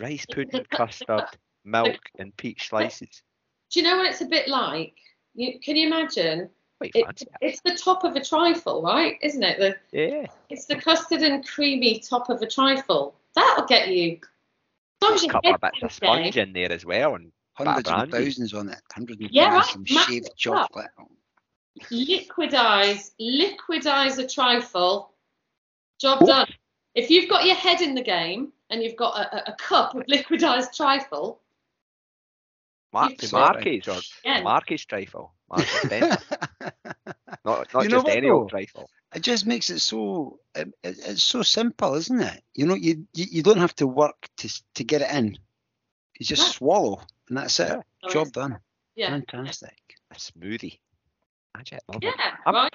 Rice 0.00 0.26
pudding, 0.26 0.66
custard, 0.70 1.26
milk, 1.64 2.00
and 2.18 2.36
peach 2.36 2.68
slices. 2.68 3.22
Do 3.70 3.80
you 3.80 3.86
know 3.86 3.98
what 3.98 4.06
it's 4.06 4.20
a 4.20 4.26
bit 4.26 4.48
like? 4.48 4.94
You, 5.34 5.60
can 5.60 5.76
you 5.76 5.86
imagine 5.86 6.50
Quite 6.78 6.92
It, 6.94 7.22
it's 7.42 7.60
the 7.60 7.76
top 7.76 8.04
of 8.04 8.16
a 8.16 8.24
trifle, 8.24 8.82
right? 8.82 9.18
Isn't 9.22 9.42
it? 9.42 9.58
The 9.58 9.76
Yeah. 9.96 10.26
it's 10.48 10.64
the 10.64 10.76
custard 10.76 11.20
and 11.22 11.46
creamy 11.46 12.00
top 12.00 12.30
of 12.30 12.40
a 12.40 12.46
trifle. 12.46 13.14
That'll 13.34 13.66
get 13.66 13.88
you. 13.88 14.18
As 14.22 15.02
long 15.02 15.14
as 15.14 15.22
A 15.22 15.26
your 15.26 15.32
couple 15.32 15.50
head's 15.50 15.54
of 15.56 15.60
bits 15.60 15.78
in 15.80 15.84
of 15.84 15.90
the 15.90 15.94
sponge 15.94 16.36
in 16.38 16.52
there 16.52 16.72
as 16.72 16.86
well, 16.86 17.14
and 17.16 17.32
Hundreds 17.54 17.90
and 17.90 18.10
thousands 18.10 18.54
on 18.54 18.68
it. 18.70 18.80
Hundreds 18.92 19.20
and 19.20 19.30
Yeah, 19.30 19.50
thousands 19.50 19.66
right, 19.66 19.72
some 19.88 19.94
massive 19.94 20.14
shaved 20.14 20.36
chocolate. 20.36 20.90
liquidize, 21.90 23.10
liquidize 23.20 24.18
a 24.18 24.26
trifle. 24.26 25.12
Job 26.00 26.22
Ooh. 26.22 26.26
done. 26.26 26.48
If 26.94 27.10
you've 27.10 27.28
got 27.28 27.44
your 27.44 27.56
head 27.56 27.82
in 27.82 27.94
the 27.94 28.02
game 28.02 28.52
and 28.70 28.82
you've 28.82 28.96
got 28.96 29.18
a, 29.18 29.36
a, 29.36 29.52
a 29.52 29.56
cup 29.56 29.94
of 29.94 30.06
liquidized 30.06 30.74
trifle, 30.74 31.40
Mar- 32.92 33.10
Marquis 33.32 33.82
or 33.88 33.98
again, 34.24 34.44
Marquis 34.44 34.78
trifle. 34.78 35.32
Marquis 35.48 35.88
not 37.44 37.72
not 37.74 37.84
You 37.84 37.90
just 37.90 38.08
any 38.08 38.28
old 38.30 38.50
trifle. 38.50 38.90
it 39.14 39.20
just 39.22 39.46
makes 39.46 39.70
it 39.70 39.80
so 39.80 40.38
it, 40.54 40.68
it- 40.82 40.98
it's 41.06 41.22
so 41.22 41.42
simple, 41.42 41.94
isn't 41.94 42.20
it? 42.20 42.42
You 42.54 42.66
know, 42.66 42.74
you 42.74 43.06
you, 43.14 43.26
you 43.30 43.42
don't 43.42 43.58
have 43.58 43.74
to 43.76 43.86
work 43.86 44.28
to 44.38 44.62
to 44.74 44.84
get 44.84 45.02
it 45.02 45.10
in. 45.10 45.38
You 46.18 46.26
just 46.26 46.42
No. 46.42 46.48
swallow, 46.52 47.02
and 47.28 47.38
that's 47.38 47.58
it. 47.60 47.68
Yeah. 48.04 48.10
Job 48.12 48.32
done. 48.32 48.58
yeah, 48.96 49.10
Fantastic. 49.10 49.76
A 50.10 50.14
smoothie. 50.16 50.78
Magic. 51.56 51.80
Yeah, 52.02 52.12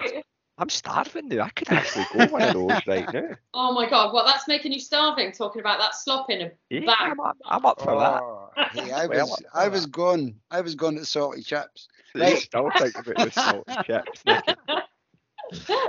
it. 0.00 0.24
I'm, 0.58 0.68
starving 0.68 1.28
now. 1.28 1.44
I 1.44 1.50
could 1.50 1.70
actually 1.70 2.06
go 2.12 2.26
one 2.26 2.42
of 2.42 2.54
those 2.54 2.80
right 2.86 3.12
now. 3.12 3.36
Oh 3.54 3.72
my 3.72 3.88
God, 3.88 4.12
well 4.14 4.24
that's 4.24 4.48
making 4.48 4.72
you 4.72 4.80
starving 4.80 5.32
talking 5.32 5.60
about 5.60 5.78
that 5.78 5.94
slop 5.94 6.30
in 6.30 6.40
a 6.42 6.50
Yeah, 6.70 6.80
Bag. 6.86 6.96
I'm, 7.00 7.20
up, 7.20 7.36
I'm 7.44 7.66
up 7.66 7.80
for 7.80 7.98
that. 7.98 8.22
Oh, 8.22 8.48
hey, 8.72 8.90
I 8.92 9.06
Well, 9.06 9.26
was 9.28 9.42
I 9.54 9.68
was 9.68 9.84
that. 9.84 9.92
gone. 9.92 10.34
I 10.50 10.60
was 10.62 10.74
gone 10.74 10.94
to 10.96 11.04
salty 11.04 11.42
chips. 11.42 11.88
You 12.14 12.22
Right. 12.22 12.38
still 12.38 12.70
think 12.78 12.96
about 12.98 13.16
the 13.16 13.30
salt 13.30 13.64
and 13.68 13.84
chips. 13.84 14.24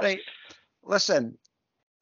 Right. 0.02 0.20
Listen, 0.84 1.38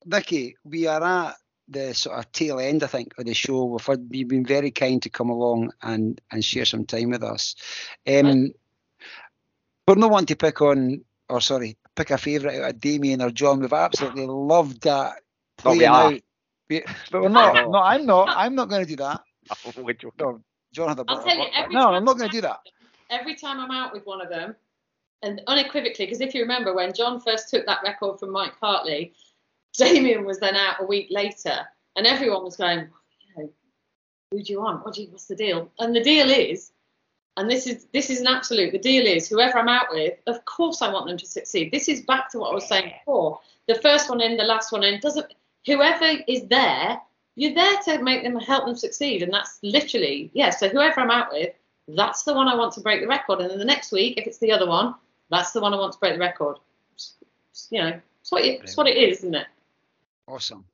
Vicky, 0.06 0.56
we 0.64 0.88
are 0.88 1.04
at 1.04 1.36
the 1.68 1.94
sort 1.94 2.18
of 2.20 2.32
tail 2.32 2.60
end, 2.60 2.84
I 2.84 2.88
think, 2.88 3.14
of 3.18 3.26
the 3.26 3.34
show. 3.34 3.66
We've 3.66 3.86
had, 3.86 4.08
you've 4.12 4.28
been 4.28 4.46
very 4.46 4.72
kind 4.72 5.02
to 5.04 5.10
come 5.10 5.30
along 5.30 5.72
and, 5.82 6.20
and 6.32 6.44
share 6.44 6.66
some 6.66 6.86
time 6.86 7.10
with 7.12 7.24
us. 7.24 7.56
Um, 8.08 8.52
we're 9.88 9.96
not 9.96 10.12
wanting 10.12 10.28
to 10.28 10.36
pick 10.36 10.62
on, 10.62 11.04
or 11.30 11.42
sorry, 11.42 11.78
pick 11.96 12.12
a 12.12 12.18
favourite 12.18 12.60
out 12.62 12.70
of 12.70 12.80
Damian 12.82 13.22
or 13.22 13.32
John. 13.32 13.62
We've 13.62 13.74
absolutely 13.74 14.28
loved 14.28 14.84
that. 14.84 15.22
Oh, 15.64 15.72
we 15.72 15.80
playing 15.80 15.92
are. 15.92 16.12
out. 16.14 16.22
But 17.12 17.22
we're 17.22 17.30
not. 17.30 17.54
No. 17.54 17.72
No, 17.72 17.80
I'm 17.80 18.06
not. 18.06 18.30
I'm 18.30 18.56
not 18.56 18.70
going 18.70 18.82
to 18.84 18.88
do 18.88 18.96
that. 18.98 19.22
Would 19.78 20.04
No, 20.20 20.42
John 20.74 20.90
had 20.90 21.00
a 21.00 21.06
I'll 21.08 21.24
tell 21.24 21.38
you, 21.38 21.46
every 21.54 21.74
No, 21.76 21.94
I'm 21.94 22.04
not 22.04 22.18
going 22.18 22.30
to 22.30 22.36
do 22.36 22.42
that. 22.42 22.60
every 23.10 23.36
time 23.36 23.60
I'm 23.60 23.72
out 23.72 23.94
with 23.94 24.06
one 24.06 24.22
of 24.22 24.30
them, 24.30 24.56
and 25.22 25.42
unequivocally, 25.48 26.06
because 26.06 26.22
if 26.22 26.34
you 26.34 26.42
remember 26.42 26.74
when 26.74 26.94
John 26.94 27.20
first 27.20 27.50
took 27.50 27.66
that 27.66 27.82
record 27.84 28.20
from 28.20 28.32
Mike 28.32 28.54
Hartley, 28.60 29.14
Damian 29.78 30.26
was 30.26 30.40
then 30.40 30.56
out 30.56 30.78
a 30.82 30.86
week 30.86 31.08
later, 31.12 31.60
and 31.96 32.08
everyone 32.08 32.44
was 32.44 32.58
going, 32.58 32.80
you 32.80 33.44
know, 33.44 33.50
who 34.32 34.44
do 34.44 34.52
you 34.54 34.62
want? 34.62 34.84
What 34.84 34.96
do 34.96 35.04
you, 35.04 35.10
what's 35.10 35.26
the 35.26 35.36
deal? 35.36 35.72
And 35.80 35.96
the 35.96 36.04
deal 36.04 36.30
is, 36.30 36.72
and 37.38 37.50
this 37.50 37.68
is 37.68 37.88
this 37.94 38.10
is 38.10 38.22
an 38.22 38.28
absolute. 38.28 38.72
The 38.72 38.80
deal 38.80 39.06
is, 39.06 39.28
whoever 39.28 39.60
I'm 39.60 39.70
out 39.70 39.88
with, 39.92 40.18
of 40.28 40.44
course 40.46 40.82
I 40.82 40.92
want 40.92 41.08
them 41.08 41.18
to 41.18 41.26
succeed. 41.26 41.72
This 41.72 41.90
is 41.90 42.02
back 42.02 42.30
to 42.32 42.40
what 42.40 42.52
I 42.52 42.56
was 42.56 42.68
saying 42.68 42.94
before. 43.00 43.40
The 43.68 43.76
first 43.76 44.10
one 44.10 44.22
in, 44.22 44.38
the 44.38 44.44
last 44.44 44.72
one 44.72 44.84
in, 44.84 45.00
doesn't. 45.00 45.34
Whoever 45.66 46.20
is 46.28 46.44
there, 46.48 47.02
you're 47.36 47.56
there 47.56 47.78
to 47.86 48.04
make 48.04 48.24
them 48.24 48.40
help 48.40 48.66
them 48.66 48.76
succeed, 48.76 49.24
and 49.24 49.34
that's 49.34 49.60
literally 49.64 50.30
yeah. 50.34 50.52
So 50.52 50.70
whoever 50.70 51.02
I'm 51.02 51.12
out 51.12 51.32
with, 51.32 51.54
that's 51.88 52.24
the 52.24 52.34
one 52.34 52.48
I 52.48 52.56
want 52.56 52.74
to 52.74 52.82
break 52.82 53.02
the 53.02 53.08
record. 53.08 53.40
And 53.40 53.50
then 53.50 53.60
the 53.60 53.66
next 53.66 53.92
week, 53.92 54.18
if 54.18 54.28
it's 54.28 54.38
the 54.38 54.52
other 54.52 54.68
one, 54.68 54.96
that's 55.30 55.52
the 55.52 55.62
one 55.62 55.74
I 55.74 55.78
want 55.78 55.94
to 55.94 56.00
break 56.00 56.14
the 56.14 56.20
record. 56.20 56.58
You 57.70 57.82
know, 57.82 58.02
it's 58.22 58.32
what, 58.32 58.44
it, 58.44 58.62
it's 58.64 58.78
what 58.78 58.88
it 58.88 58.98
is, 58.98 59.20
isn't 59.20 59.36
it? 59.36 59.48
Awesome. 60.28 60.66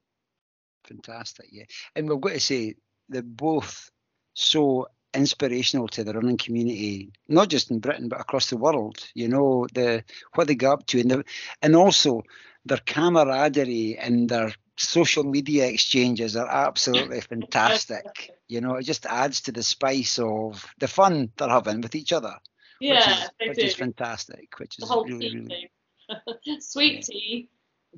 Fantastic, 0.84 1.48
yeah. 1.52 1.64
And 1.96 2.10
we've 2.10 2.20
got 2.20 2.34
to 2.34 2.40
say 2.40 2.76
they're 3.10 3.22
both 3.22 3.92
so 4.34 4.88
inspirational 5.14 5.88
to 5.90 6.04
the 6.04 6.14
running 6.14 6.38
community, 6.38 7.12
not 7.28 7.50
just 7.50 7.72
in 7.72 7.80
Britain 7.80 8.10
but 8.10 8.22
across 8.22 8.50
the 8.50 8.58
world. 8.58 8.98
You 9.14 9.28
know, 9.28 9.68
the 9.74 10.04
what 10.36 10.48
they 10.48 10.56
get 10.56 10.72
up 10.72 10.86
to 10.88 11.00
and 11.00 11.12
the, 11.12 11.24
and 11.62 11.76
also 11.76 12.24
their 12.66 12.80
camaraderie 12.80 13.98
and 13.98 14.30
their 14.30 14.54
social 14.78 15.24
media 15.24 15.68
exchanges 15.68 16.36
are 16.36 16.48
absolutely 16.48 17.22
fantastic. 17.22 18.32
You 18.48 18.62
know, 18.62 18.76
it 18.76 18.84
just 18.84 19.06
adds 19.06 19.42
to 19.42 19.52
the 19.52 19.64
spice 19.64 20.20
of 20.20 20.66
the 20.80 20.88
fun 20.88 21.32
they're 21.38 21.50
having 21.50 21.82
with 21.82 21.96
each 21.96 22.14
other. 22.14 22.36
Yeah, 22.80 22.96
which 22.96 23.08
is, 23.08 23.30
which 23.48 23.58
do. 23.58 23.66
is 23.66 23.76
fantastic. 23.76 24.60
Which 24.60 24.78
the 24.78 24.86
is 24.86 24.92
really, 25.12 25.38
really. 25.38 26.60
Sweet 26.60 27.04
tea 27.04 27.50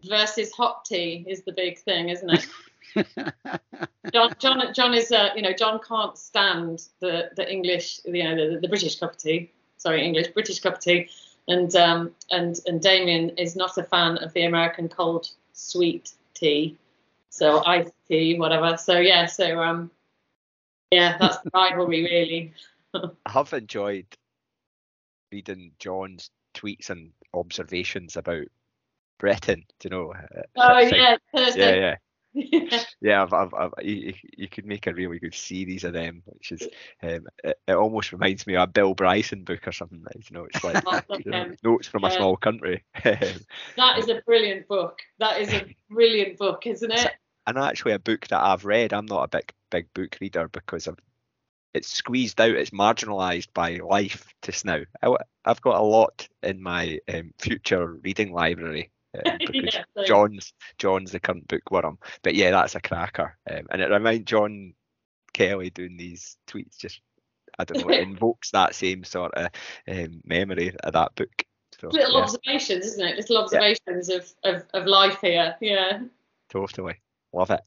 versus 0.03 0.51
hot 0.51 0.85
tea 0.85 1.25
is 1.27 1.43
the 1.43 1.53
big 1.53 1.79
thing, 1.79 2.09
isn't 2.09 2.29
it? 2.29 2.47
John, 4.13 4.33
John, 4.39 4.73
John 4.73 4.93
is, 4.93 5.11
uh, 5.11 5.29
you 5.35 5.41
know, 5.41 5.53
John 5.53 5.79
can't 5.87 6.17
stand 6.17 6.87
the 6.99 7.31
the 7.35 7.51
English, 7.51 7.99
you 8.05 8.23
know, 8.23 8.35
the, 8.35 8.59
the 8.59 8.67
British 8.67 8.99
cup 8.99 9.11
of 9.11 9.17
tea. 9.17 9.51
Sorry, 9.77 10.05
English, 10.05 10.27
British 10.29 10.59
cup 10.59 10.75
of 10.75 10.79
tea, 10.79 11.09
and 11.47 11.75
um, 11.75 12.11
and 12.29 12.59
and 12.65 12.81
Damian 12.81 13.29
is 13.37 13.55
not 13.55 13.77
a 13.77 13.83
fan 13.83 14.17
of 14.17 14.33
the 14.33 14.45
American 14.45 14.89
cold 14.89 15.29
sweet 15.53 16.11
tea, 16.33 16.77
so 17.29 17.63
iced 17.65 17.93
tea, 18.07 18.37
whatever. 18.37 18.77
So 18.77 18.99
yeah, 18.99 19.25
so 19.25 19.59
um, 19.59 19.91
yeah, 20.91 21.17
that's 21.17 21.39
the 21.39 21.51
rivalry 21.53 22.03
really. 22.03 22.53
I 23.25 23.31
have 23.31 23.53
enjoyed 23.53 24.05
reading 25.31 25.71
John's 25.79 26.29
tweets 26.53 26.89
and 26.89 27.11
observations 27.33 28.15
about 28.17 28.45
Britain. 29.17 29.63
Do 29.79 29.87
you 29.87 29.89
know? 29.89 30.13
Oh 30.57 30.79
yeah, 30.79 30.95
yeah, 30.95 31.17
Thursday. 31.33 31.97
Yeah. 32.33 32.83
Yeah, 33.01 33.23
I've, 33.23 33.33
I've, 33.33 33.53
I've, 33.53 33.71
you, 33.81 34.13
you 34.37 34.47
could 34.47 34.65
make 34.65 34.87
a 34.87 34.93
really 34.93 35.19
good 35.19 35.35
series 35.35 35.83
of 35.83 35.93
them, 35.93 36.23
which 36.25 36.53
is, 36.53 36.63
um, 37.01 37.27
it, 37.43 37.57
it 37.67 37.73
almost 37.73 38.13
reminds 38.13 38.47
me 38.47 38.55
of 38.55 38.69
a 38.69 38.71
Bill 38.71 38.93
Bryson 38.93 39.43
book 39.43 39.67
or 39.67 39.73
something. 39.73 40.03
Like, 40.03 40.29
you 40.29 40.37
know, 40.37 40.45
it's 40.45 40.63
like 40.63 40.83
you 41.25 41.31
know, 41.31 41.51
notes 41.63 41.87
from 41.87 42.05
a 42.05 42.11
small 42.11 42.37
country. 42.37 42.83
That 43.75 43.97
is 43.97 44.07
a 44.07 44.21
brilliant 44.25 44.67
book. 44.67 44.99
That 45.19 45.41
is 45.41 45.53
a 45.53 45.75
brilliant 45.89 46.37
book, 46.37 46.65
isn't 46.65 46.91
it? 46.91 47.11
and 47.45 47.57
actually, 47.57 47.93
a 47.93 47.99
book 47.99 48.27
that 48.27 48.41
I've 48.41 48.65
read. 48.65 48.93
I'm 48.93 49.05
not 49.05 49.25
a 49.25 49.27
big, 49.27 49.53
big 49.69 49.93
book 49.93 50.17
reader 50.21 50.47
because 50.47 50.87
of 50.87 50.97
it's 51.73 51.89
squeezed 51.89 52.39
out. 52.39 52.51
It's 52.51 52.69
marginalised 52.69 53.53
by 53.53 53.77
life 53.77 54.33
just 54.41 54.65
now. 54.65 54.81
I, 55.01 55.15
have 55.45 55.61
got 55.61 55.79
a 55.79 55.83
lot 55.83 56.27
in 56.41 56.61
my 56.61 56.99
um, 57.13 57.33
future 57.39 57.85
reading 58.03 58.31
library. 58.31 58.91
Um, 59.15 59.37
because 59.39 59.73
Yeah, 59.73 59.83
so- 59.95 60.05
John's 60.05 60.53
John's 60.77 61.11
the 61.11 61.19
current 61.19 61.47
bookworm. 61.47 61.99
But 62.23 62.35
yeah, 62.35 62.51
that's 62.51 62.75
a 62.75 62.81
cracker. 62.81 63.37
Um, 63.49 63.67
and 63.71 63.81
it 63.81 63.89
reminds 63.89 64.25
John 64.25 64.73
Kelly 65.33 65.69
doing 65.69 65.97
these 65.97 66.37
tweets 66.47 66.77
just 66.77 67.01
I 67.59 67.65
don't 67.65 67.85
know, 67.85 67.93
it 67.93 68.01
invokes 68.07 68.51
that 68.51 68.75
same 68.75 69.03
sort 69.03 69.33
of 69.35 69.49
um, 69.87 70.21
memory 70.25 70.75
of 70.83 70.93
that 70.93 71.15
book. 71.15 71.45
So 71.79 71.87
Little 71.89 72.17
yeah, 72.17 72.23
observations, 72.23 72.85
isn't 72.85 73.05
it? 73.05 73.17
Little 73.17 73.37
observations 73.37 74.09
of, 74.09 74.31
of, 74.43 74.63
of 74.73 74.85
life 74.85 75.19
here. 75.21 75.55
Yeah. 75.59 76.01
totally. 76.49 76.95
Love 77.33 77.51
it. 77.51 77.61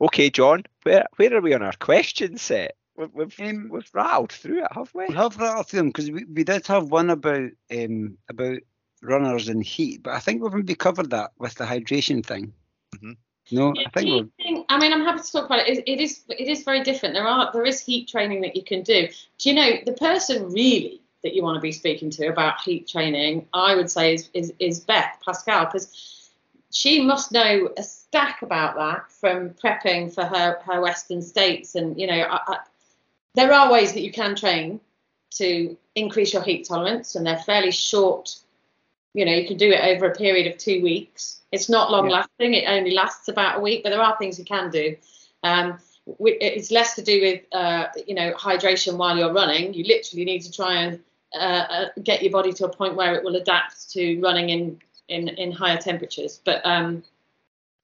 Okay, 0.00 0.30
John, 0.30 0.64
where 0.82 1.06
where 1.16 1.36
are 1.36 1.40
we 1.40 1.54
on 1.54 1.62
our 1.62 1.72
question 1.78 2.36
set? 2.36 2.76
We've 2.96 3.10
we've, 3.12 3.40
Um, 3.40 3.68
we've 3.70 3.90
rattled 3.92 4.32
through 4.32 4.64
it, 4.64 4.72
have 4.72 4.90
we? 4.94 5.06
We 5.08 5.14
have 5.14 5.36
rattled 5.36 5.68
through 5.68 5.78
them 5.78 5.88
because 5.88 6.10
we, 6.10 6.24
we 6.24 6.44
did 6.44 6.66
have 6.66 6.90
one 6.90 7.10
about 7.10 7.50
um, 7.72 8.18
about 8.28 8.58
runners 9.04 9.48
and 9.48 9.64
heat, 9.64 10.02
but 10.02 10.14
I 10.14 10.18
think 10.18 10.42
we've 10.42 10.52
maybe 10.52 10.74
covered 10.74 11.10
that 11.10 11.32
with 11.38 11.54
the 11.54 11.64
hydration 11.64 12.24
thing. 12.24 12.52
Mhm. 12.96 13.16
No, 13.50 13.72
Yeah, 13.74 13.82
I 13.86 13.90
think 14.00 14.10
we're 14.10 14.44
heat 14.44 14.64
I 14.68 14.78
mean, 14.78 14.92
I'm 14.92 15.04
happy 15.04 15.20
to 15.22 15.32
talk 15.32 15.46
about 15.46 15.68
it. 15.68 15.78
it. 15.78 15.84
It 15.86 16.00
is 16.00 16.24
it 16.28 16.48
is 16.48 16.62
very 16.62 16.82
different. 16.82 17.14
There 17.14 17.26
are 17.26 17.50
there 17.52 17.64
is 17.64 17.80
heat 17.80 18.08
training 18.08 18.40
that 18.42 18.56
you 18.56 18.64
can 18.64 18.82
do. 18.82 19.08
Do 19.38 19.48
you 19.48 19.54
know 19.54 19.70
the 19.84 19.92
person 19.92 20.50
really 20.50 21.02
that 21.22 21.34
you 21.34 21.42
want 21.42 21.56
to 21.56 21.60
be 21.60 21.72
speaking 21.72 22.10
to 22.10 22.28
about 22.28 22.60
heat 22.62 22.88
training? 22.88 23.46
I 23.52 23.74
would 23.74 23.90
say 23.90 24.14
is 24.14 24.30
is, 24.32 24.52
is 24.58 24.80
Beth 24.80 25.18
Pascall 25.26 25.66
because 25.70 26.30
she 26.70 27.02
must 27.02 27.32
know 27.32 27.70
a 27.76 27.82
stack 27.82 28.42
about 28.42 28.74
that 28.76 29.10
from 29.12 29.50
prepping 29.50 30.12
for 30.12 30.24
her 30.24 30.58
her 30.64 30.80
Western 30.80 31.20
states. 31.20 31.74
And 31.74 32.00
you 32.00 32.06
know, 32.06 32.22
I, 32.22 32.40
I, 32.46 32.58
there 33.34 33.52
are 33.52 33.70
ways 33.70 33.92
that 33.92 34.02
you 34.02 34.12
can 34.12 34.34
train 34.34 34.80
to 35.32 35.76
increase 35.94 36.32
your 36.32 36.42
heat 36.42 36.66
tolerance, 36.66 37.14
and 37.14 37.26
they're 37.26 37.38
fairly 37.38 37.70
short. 37.72 38.36
You 39.14 39.24
know, 39.24 39.32
you 39.32 39.46
can 39.46 39.56
do 39.56 39.70
it 39.70 39.80
over 39.80 40.06
a 40.06 40.14
period 40.14 40.52
of 40.52 40.58
two 40.58 40.82
weeks. 40.82 41.40
It's 41.52 41.68
not 41.68 41.90
long 41.90 42.10
Yeah. 42.10 42.16
lasting. 42.16 42.54
It 42.54 42.68
only 42.68 42.90
lasts 42.90 43.28
about 43.28 43.58
a 43.58 43.60
week, 43.60 43.82
but 43.84 43.90
there 43.90 44.02
are 44.02 44.16
things 44.18 44.38
you 44.38 44.44
can 44.44 44.70
do. 44.70 44.96
Um, 45.42 45.78
it's 46.20 46.70
less 46.70 46.94
to 46.96 47.02
do 47.02 47.20
with 47.20 47.42
uh, 47.52 47.86
you 48.06 48.14
know 48.14 48.32
hydration 48.34 48.96
while 48.96 49.16
you're 49.16 49.32
running. 49.32 49.72
You 49.72 49.84
literally 49.84 50.24
need 50.24 50.40
to 50.42 50.52
try 50.52 50.74
and 50.74 51.00
uh, 51.34 51.38
uh, 51.38 51.88
get 52.02 52.22
your 52.22 52.32
body 52.32 52.52
to 52.54 52.66
a 52.66 52.68
point 52.68 52.94
where 52.94 53.14
it 53.14 53.24
will 53.24 53.36
adapt 53.36 53.90
to 53.92 54.20
running 54.20 54.50
in 54.50 54.80
in, 55.08 55.28
in 55.28 55.52
higher 55.52 55.78
temperatures. 55.78 56.40
But 56.44 56.60
um, 56.64 57.02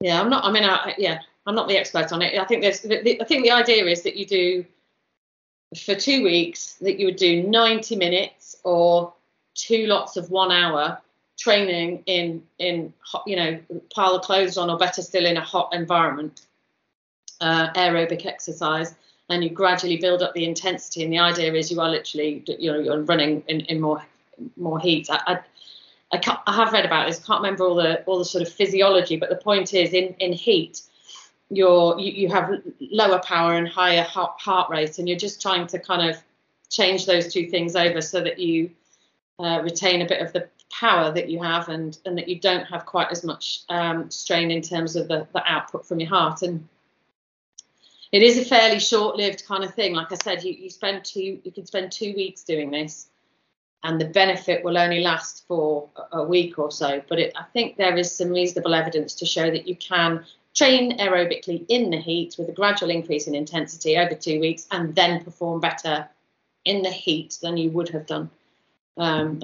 yeah, 0.01 0.21
I'm 0.21 0.31
not. 0.31 0.45
I 0.45 0.51
mean, 0.51 0.65
I, 0.65 0.95
yeah, 0.99 1.21
I'm 1.47 1.55
not 1.55 1.69
the 1.69 1.77
expert 1.79 2.13
on 2.13 2.23
it. 2.23 2.39
I 2.39 2.45
think 2.45 2.63
there's. 2.63 2.81
The, 2.81 3.03
the, 3.03 3.23
I 3.23 3.25
think 3.25 3.45
the 3.45 3.53
idea 3.53 3.87
is 3.87 4.03
that 4.03 4.17
you 4.17 4.27
do 4.27 4.65
for 5.85 5.95
two 5.95 6.25
weeks 6.25 6.75
that 6.81 6.99
you 6.99 7.07
would 7.07 7.17
do 7.17 7.45
90 7.45 7.95
minutes 7.95 8.57
or 8.65 9.13
two 9.55 9.87
lots 9.87 10.17
of 10.17 10.31
one 10.31 10.51
hour 10.51 11.01
training 11.41 12.03
in 12.05 12.43
in 12.59 12.93
you 13.27 13.35
know 13.35 13.59
pile 13.95 14.15
of 14.15 14.23
clothes 14.23 14.59
on 14.59 14.69
or 14.69 14.77
better 14.77 15.01
still 15.01 15.25
in 15.25 15.39
a 15.39 15.41
hot 15.41 15.71
environment 15.73 16.43
uh, 17.41 17.73
aerobic 17.73 18.27
exercise 18.27 18.95
and 19.31 19.43
you 19.43 19.49
gradually 19.49 19.97
build 19.97 20.23
up 20.23 20.35
the 20.35 20.45
intensity. 20.45 21.05
And 21.05 21.13
the 21.13 21.19
idea 21.19 21.53
is 21.55 21.71
you 21.71 21.81
are 21.81 21.89
literally 21.89 22.45
you 22.47 22.73
know 22.73 22.79
you're 22.79 23.03
running 23.03 23.43
in, 23.49 23.61
in 23.61 23.81
more 23.81 24.05
more 24.57 24.79
heat. 24.79 25.09
I, 25.11 25.21
I, 25.27 25.39
I, 26.13 26.19
can't, 26.19 26.41
I 26.47 26.57
have 26.57 26.73
read 26.73 26.85
about 26.85 27.09
this 27.09 27.25
can't 27.25 27.41
remember 27.41 27.65
all 27.65 27.77
the 27.77 28.03
all 28.05 28.19
the 28.19 28.25
sort 28.25 28.43
of 28.43 28.53
physiology 28.53 29.17
but 29.17 29.31
the 29.31 29.37
point 29.37 29.73
is 29.75 29.93
in 29.93 30.15
in 30.19 30.33
heat 30.33 30.83
you're 31.51 31.99
you, 31.99 32.13
you 32.13 32.29
have 32.29 32.63
lower 32.81 33.21
power 33.21 33.55
and 33.55 33.69
higher 33.69 34.03
heart, 34.03 34.33
heart 34.39 34.71
rate 34.71 34.99
and 34.99 35.09
you're 35.09 35.19
just 35.19 35.41
trying 35.41 35.67
to 35.69 35.79
kind 35.79 36.09
of 36.09 36.17
change 36.71 37.07
those 37.07 37.33
two 37.33 37.49
things 37.49 37.77
over 37.77 38.01
so 38.01 38.21
that 38.21 38.39
you 38.39 38.71
uh, 39.39 39.61
retain 39.63 40.03
a 40.03 40.07
bit 40.07 40.21
of 40.21 40.33
the 40.33 40.49
power 40.71 41.13
that 41.13 41.29
you 41.29 41.43
have 41.43 41.69
and 41.69 41.99
and 42.05 42.17
that 42.17 42.29
you 42.29 42.39
don't 42.39 42.65
have 42.65 42.87
quite 42.87 43.09
as 43.11 43.25
much 43.25 43.63
um, 43.69 44.11
strain 44.11 44.51
in 44.51 44.63
terms 44.63 44.97
of 44.97 45.09
the, 45.09 45.27
the 45.33 45.43
output 45.45 45.87
from 45.87 46.01
your 46.01 46.09
heart. 46.09 46.43
And 46.43 46.69
it 48.13 48.23
is 48.23 48.39
a 48.39 48.45
fairly 48.45 48.81
short-lived 48.81 49.45
kind 49.47 49.65
of 49.65 49.75
thing. 49.75 49.95
Like 49.95 50.13
i 50.13 50.17
said 50.17 50.43
you, 50.43 50.53
you 50.53 50.71
spend 50.71 51.05
two 51.05 51.41
you 51.43 51.53
can 51.53 51.67
spend 51.67 51.93
two 51.93 52.15
weeks 52.15 52.43
doing 52.45 52.71
this 52.71 53.09
and 53.83 54.01
the 54.01 54.05
benefit 54.05 54.63
will 54.63 54.77
only 54.77 55.01
last 55.01 55.47
for 55.49 55.89
a 56.13 56.23
week 56.23 56.59
or 56.59 56.71
so. 56.71 57.03
But 57.09 57.19
it, 57.19 57.33
i 57.37 57.45
think 57.53 57.77
there 57.77 57.97
is 57.97 58.15
some 58.15 58.31
reasonable 58.31 58.75
evidence 58.75 59.15
to 59.17 59.27
show 59.27 59.51
that 59.51 59.67
you 59.67 59.77
can 59.77 60.25
train 60.55 60.99
aerobically 60.99 61.65
in 61.69 61.91
the 61.91 62.01
heat 62.01 62.37
with 62.39 62.49
a 62.49 62.53
gradual 62.53 62.91
increase 62.91 63.27
in 63.27 63.35
intensity 63.35 63.97
over 63.97 64.15
two 64.15 64.41
weeks 64.41 64.67
and 64.71 64.95
then 64.95 65.25
perform 65.25 65.61
better 65.61 66.09
in 66.65 66.83
the 66.83 66.91
heat 66.91 67.39
than 67.41 67.57
you 67.57 67.71
would 67.71 67.89
have 67.89 68.07
done 68.07 68.29
um, 68.97 69.41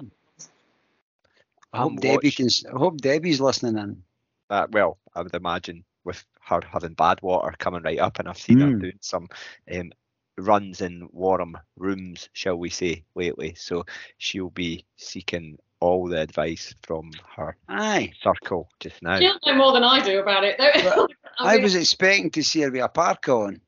I 1.77 1.83
hope 1.83 2.01
Debbie 2.01 2.31
can. 2.31 2.49
I 2.75 2.79
hope 2.79 3.01
Debbie's 3.01 3.41
listening 3.41 3.77
in. 3.77 4.03
Uh, 4.49 4.67
well, 4.71 4.99
I 5.15 5.23
would 5.23 5.35
imagine 5.35 5.85
with 6.05 6.25
her 6.41 6.61
having 6.73 6.95
Badwater 6.95 7.57
coming 7.59 7.83
right 7.83 7.99
up, 7.99 8.19
and 8.19 8.29
I've 8.29 8.39
seen 8.39 8.59
mm. 8.59 8.63
her 8.63 8.71
hmm. 8.73 8.79
doing 8.79 8.99
some 9.01 9.29
um, 9.75 9.93
runs 10.39 10.81
in 10.81 11.09
warm 11.13 11.59
rooms, 11.77 12.29
shall 12.33 12.57
we 12.57 12.71
say, 12.71 13.05
lately. 13.15 13.55
So 13.59 13.85
she'll 14.19 14.51
be 14.51 14.87
seeking 14.97 15.59
all 15.81 16.09
the 16.09 16.21
advice 16.21 16.75
from 16.83 17.11
her 17.37 17.57
Aye. 17.69 18.13
circle 18.23 18.69
just 18.81 19.03
now. 19.03 19.19
She'll 19.19 19.39
know 19.45 19.55
more 19.57 19.73
than 19.73 19.85
I 19.85 20.03
do 20.03 20.21
about 20.21 20.45
it. 20.45 20.57
I, 20.59 21.07
I 21.39 21.57
was 21.59 21.75
expecting 21.75 22.31
to 22.31 22.43
see 22.43 22.63
her 22.63 22.71
with 22.71 22.83
a 22.83 22.89
parka 22.89 23.33
on, 23.33 23.61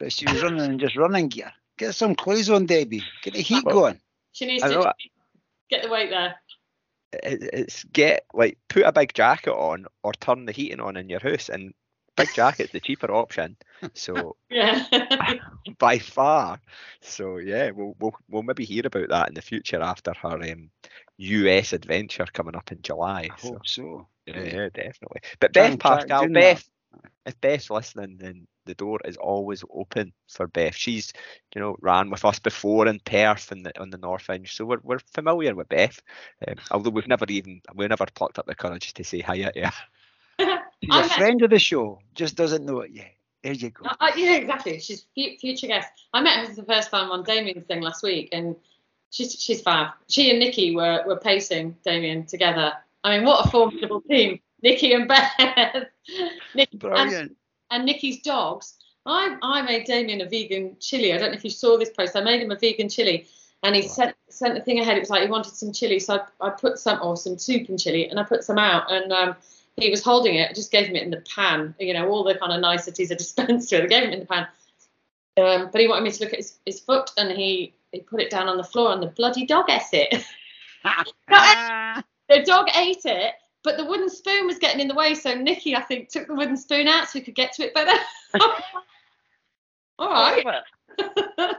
but 0.00 0.12
she 0.12 0.26
was 0.26 0.42
running 0.42 0.64
in 0.64 0.78
just 0.78 0.96
running 0.96 1.28
gear. 1.28 1.52
Get 1.78 1.94
some 1.94 2.16
clothes 2.16 2.50
on, 2.50 2.66
Debbie. 2.66 3.04
Get 3.22 3.34
the 3.34 3.40
heat 3.42 3.64
well, 3.64 3.74
going. 3.74 4.00
She 4.32 4.46
needs 4.46 4.64
to 4.64 4.94
get 5.70 5.82
the 5.82 5.88
weight 5.88 6.10
there 6.10 6.34
it's 7.12 7.84
get 7.84 8.26
like 8.34 8.58
put 8.68 8.84
a 8.84 8.92
big 8.92 9.12
jacket 9.14 9.52
on 9.52 9.86
or 10.02 10.12
turn 10.12 10.46
the 10.46 10.52
heating 10.52 10.80
on 10.80 10.96
in 10.96 11.08
your 11.08 11.20
house 11.20 11.48
and 11.48 11.74
big 12.16 12.32
jacket's 12.34 12.72
the 12.72 12.80
cheaper 12.80 13.12
option. 13.12 13.56
So 13.94 14.36
yeah 14.50 14.84
by 15.78 15.98
far. 15.98 16.60
So 17.00 17.38
yeah 17.38 17.70
we'll, 17.70 17.94
we'll 17.98 18.14
we'll 18.28 18.42
maybe 18.42 18.64
hear 18.64 18.86
about 18.86 19.08
that 19.08 19.28
in 19.28 19.34
the 19.34 19.42
future 19.42 19.80
after 19.80 20.12
her 20.20 20.42
um, 20.42 20.70
us 21.18 21.72
adventure 21.72 22.26
coming 22.32 22.56
up 22.56 22.72
in 22.72 22.82
july. 22.82 23.28
I 23.32 23.40
so, 23.40 23.48
hope 23.48 23.66
so 23.66 24.06
yeah, 24.26 24.42
yeah 24.42 24.68
definitely. 24.72 25.20
But 25.40 25.52
beth 25.52 25.78
pascall 25.78 26.32
beth 26.32 26.68
if 27.26 27.40
beth's 27.40 27.70
listening 27.70 28.16
then 28.18 28.46
the 28.64 28.74
door 28.74 29.00
is 29.04 29.16
always 29.16 29.64
open 29.72 30.12
for 30.28 30.46
Beth. 30.46 30.74
She's, 30.74 31.12
you 31.54 31.60
know, 31.60 31.76
ran 31.80 32.10
with 32.10 32.24
us 32.24 32.38
before 32.38 32.86
in 32.86 33.00
Perth 33.00 33.52
and 33.52 33.66
the, 33.66 33.80
on 33.80 33.90
the 33.90 33.98
North 33.98 34.28
End, 34.30 34.48
so 34.48 34.64
we're, 34.64 34.80
we're 34.82 35.00
familiar 35.12 35.54
with 35.54 35.68
Beth. 35.68 36.00
Um, 36.46 36.56
although 36.70 36.90
we've 36.90 37.08
never 37.08 37.26
even 37.28 37.60
we 37.74 37.86
never 37.86 38.06
plucked 38.06 38.38
up 38.38 38.46
the 38.46 38.54
courage 38.54 38.94
to 38.94 39.04
say 39.04 39.20
hi 39.20 39.42
to 39.42 39.70
her. 39.70 40.58
She's 40.82 40.94
a 40.94 41.08
friend 41.10 41.42
of 41.42 41.50
the 41.50 41.58
show, 41.58 42.00
just 42.14 42.36
doesn't 42.36 42.64
know 42.64 42.80
it 42.80 42.90
yet. 42.90 43.12
There 43.42 43.52
you 43.52 43.70
go. 43.70 43.86
Uh, 43.86 44.12
yeah, 44.16 44.36
exactly. 44.36 44.78
She's 44.78 45.06
future 45.14 45.66
guest. 45.66 45.90
I 46.12 46.20
met 46.20 46.38
her 46.38 46.54
for 46.54 46.60
the 46.60 46.66
first 46.66 46.90
time 46.90 47.10
on 47.10 47.24
Damian's 47.24 47.66
thing 47.66 47.80
last 47.82 48.02
week, 48.02 48.28
and 48.32 48.54
she's 49.10 49.40
she's 49.40 49.60
fab. 49.60 49.88
She 50.08 50.30
and 50.30 50.38
Nikki 50.38 50.76
were 50.76 51.02
were 51.06 51.18
pacing 51.18 51.76
Damian 51.84 52.26
together. 52.26 52.72
I 53.02 53.16
mean, 53.16 53.26
what 53.26 53.44
a 53.44 53.50
formidable 53.50 54.00
team! 54.02 54.40
Nikki 54.62 54.92
and 54.92 55.08
Beth. 55.08 55.32
Nikki, 56.54 56.76
Brilliant. 56.76 57.14
And, 57.14 57.36
and 57.72 57.84
Nikki's 57.84 58.22
dogs. 58.22 58.74
I, 59.04 59.36
I 59.42 59.62
made 59.62 59.86
Damian 59.86 60.20
a 60.20 60.28
vegan 60.28 60.76
chili. 60.78 61.12
I 61.12 61.18
don't 61.18 61.30
know 61.30 61.36
if 61.36 61.42
you 61.42 61.50
saw 61.50 61.76
this 61.76 61.90
post. 61.90 62.14
I 62.14 62.20
made 62.20 62.40
him 62.40 62.52
a 62.52 62.56
vegan 62.56 62.88
chili, 62.88 63.26
and 63.64 63.74
he 63.74 63.82
sent 63.82 64.14
sent 64.28 64.54
the 64.54 64.60
thing 64.60 64.78
ahead. 64.78 64.96
It 64.96 65.00
was 65.00 65.10
like 65.10 65.22
he 65.22 65.28
wanted 65.28 65.54
some 65.54 65.72
chili, 65.72 65.98
so 65.98 66.20
I, 66.40 66.46
I 66.46 66.50
put 66.50 66.78
some 66.78 67.00
or 67.02 67.16
some 67.16 67.36
soup 67.38 67.68
and 67.68 67.80
chili, 67.80 68.08
and 68.08 68.20
I 68.20 68.22
put 68.22 68.44
some 68.44 68.58
out, 68.58 68.92
and 68.92 69.12
um, 69.12 69.36
he 69.76 69.90
was 69.90 70.04
holding 70.04 70.36
it. 70.36 70.50
I 70.50 70.52
just 70.52 70.70
gave 70.70 70.86
him 70.86 70.94
it 70.94 71.02
in 71.02 71.10
the 71.10 71.24
pan. 71.34 71.74
You 71.80 71.94
know, 71.94 72.08
all 72.08 72.22
the 72.22 72.36
kind 72.36 72.52
of 72.52 72.60
niceties 72.60 73.10
are 73.10 73.16
dispensed 73.16 73.72
with. 73.72 73.82
I 73.82 73.86
gave 73.86 74.04
him 74.04 74.12
in 74.12 74.20
the 74.20 74.26
pan, 74.26 74.46
um, 75.38 75.70
but 75.72 75.80
he 75.80 75.88
wanted 75.88 76.04
me 76.04 76.12
to 76.12 76.24
look 76.24 76.32
at 76.32 76.38
his, 76.38 76.58
his 76.64 76.78
foot, 76.78 77.10
and 77.16 77.32
he 77.32 77.74
he 77.90 78.00
put 78.00 78.20
it 78.20 78.30
down 78.30 78.48
on 78.48 78.56
the 78.56 78.64
floor, 78.64 78.92
and 78.92 79.02
the 79.02 79.08
bloody 79.08 79.46
dog 79.46 79.68
ate 79.68 79.82
it. 79.92 80.24
the 82.28 82.42
dog 82.44 82.68
ate 82.76 83.04
it, 83.04 83.34
but 83.64 83.76
the 83.76 83.84
wooden 83.84 84.10
spoon 84.10 84.46
was 84.46 84.58
getting 84.58 84.80
in 84.80 84.88
the 84.88 84.94
way, 84.94 85.14
so 85.14 85.34
Nikki, 85.34 85.76
I 85.76 85.82
think, 85.82 86.08
took 86.08 86.26
the 86.26 86.34
wooden 86.34 86.56
spoon 86.56 86.88
out 86.88 87.08
so 87.08 87.18
we 87.18 87.24
could 87.24 87.34
get 87.34 87.52
to 87.54 87.64
it 87.64 87.74
better. 87.74 87.98
All 89.98 90.10
right. 90.10 90.44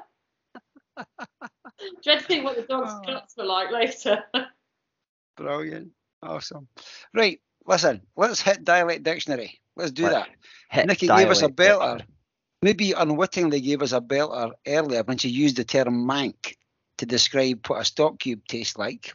Dread 2.04 2.20
to 2.20 2.26
think 2.26 2.44
what 2.44 2.56
the 2.56 2.64
dog's 2.64 2.94
oh. 2.94 3.02
guts 3.06 3.36
were 3.38 3.46
like 3.46 3.72
later. 3.72 4.24
Brilliant. 5.38 5.92
Awesome. 6.22 6.68
Right, 7.14 7.40
listen, 7.66 8.02
let's 8.16 8.42
hit 8.42 8.64
dialect 8.64 9.04
dictionary. 9.04 9.60
Let's 9.76 9.92
do 9.92 10.04
let's 10.04 10.28
that. 10.72 10.88
Nikki 10.88 11.08
gave 11.08 11.30
us 11.30 11.42
a 11.42 11.50
belter. 11.50 12.02
Maybe 12.62 12.94
unwittingly 12.94 13.60
gave 13.60 13.82
us 13.82 13.92
a 13.92 14.00
belter 14.00 14.52
earlier 14.68 15.04
when 15.04 15.18
she 15.18 15.30
used 15.30 15.58
the 15.58 15.64
term 15.64 16.08
mank 16.08 16.56
to 17.04 17.16
describe 17.16 17.68
what 17.68 17.82
a 17.82 17.86
stock 17.86 18.20
cube 18.20 18.48
tastes 18.48 18.78
like. 18.78 19.14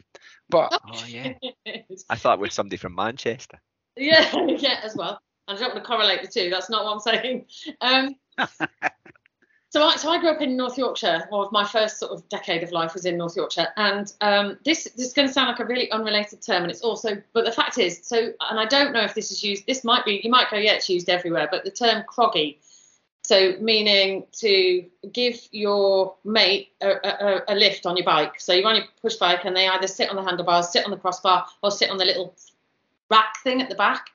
But 0.49 0.69
oh 0.71 1.05
yeah, 1.07 1.33
I 2.09 2.15
thought 2.15 2.39
it 2.39 2.41
was 2.41 2.53
somebody 2.53 2.77
from 2.77 2.95
Manchester. 2.95 3.59
Yeah, 3.95 4.31
yeah, 4.47 4.79
as 4.83 4.95
well. 4.95 5.19
And 5.47 5.57
I 5.57 5.61
don't 5.61 5.73
want 5.73 5.83
to 5.83 5.87
correlate 5.87 6.21
the 6.21 6.27
two. 6.27 6.49
That's 6.49 6.69
not 6.69 6.85
what 6.85 6.93
I'm 6.93 6.99
saying. 6.99 7.45
Um, 7.81 8.15
so 9.69 9.83
I 9.83 9.95
so 9.95 10.09
I 10.09 10.19
grew 10.19 10.29
up 10.29 10.41
in 10.41 10.55
North 10.55 10.77
Yorkshire. 10.77 11.27
Well, 11.31 11.49
my 11.51 11.65
first 11.65 11.99
sort 11.99 12.11
of 12.11 12.27
decade 12.29 12.63
of 12.63 12.71
life 12.71 12.93
was 12.93 13.05
in 13.05 13.17
North 13.17 13.35
Yorkshire, 13.35 13.67
and 13.77 14.11
um, 14.21 14.57
this 14.63 14.85
this 14.95 15.07
is 15.07 15.13
going 15.13 15.27
to 15.27 15.33
sound 15.33 15.49
like 15.49 15.59
a 15.59 15.65
really 15.65 15.91
unrelated 15.91 16.41
term, 16.41 16.63
and 16.63 16.71
it's 16.71 16.81
also. 16.81 17.21
But 17.33 17.45
the 17.45 17.51
fact 17.51 17.77
is, 17.77 18.01
so 18.03 18.17
and 18.49 18.59
I 18.59 18.65
don't 18.65 18.93
know 18.93 19.01
if 19.01 19.15
this 19.15 19.31
is 19.31 19.43
used. 19.43 19.65
This 19.65 19.83
might 19.83 20.05
be. 20.05 20.21
You 20.23 20.29
might 20.29 20.49
go, 20.49 20.57
yeah, 20.57 20.73
it's 20.73 20.89
used 20.89 21.09
everywhere. 21.09 21.47
But 21.49 21.63
the 21.63 21.71
term 21.71 22.03
croggy 22.07 22.57
so, 23.23 23.53
meaning 23.59 24.25
to 24.39 24.85
give 25.11 25.39
your 25.51 26.15
mate 26.23 26.69
a, 26.81 26.89
a, 26.89 27.41
a, 27.49 27.55
lift 27.55 27.85
on 27.85 27.95
your 27.95 28.05
bike. 28.05 28.39
So, 28.39 28.53
you're 28.53 28.67
on 28.67 28.75
your 28.75 28.85
push 29.01 29.15
bike 29.17 29.45
and 29.45 29.55
they 29.55 29.67
either 29.67 29.87
sit 29.87 30.09
on 30.09 30.15
the 30.15 30.23
handlebars, 30.23 30.71
sit 30.71 30.85
on 30.85 30.91
the 30.91 30.97
crossbar, 30.97 31.45
or 31.61 31.69
sit 31.69 31.91
on 31.91 31.97
the 31.97 32.05
little 32.05 32.33
rack 33.11 33.35
thing 33.43 33.61
at 33.61 33.69
the 33.69 33.75
back. 33.75 34.07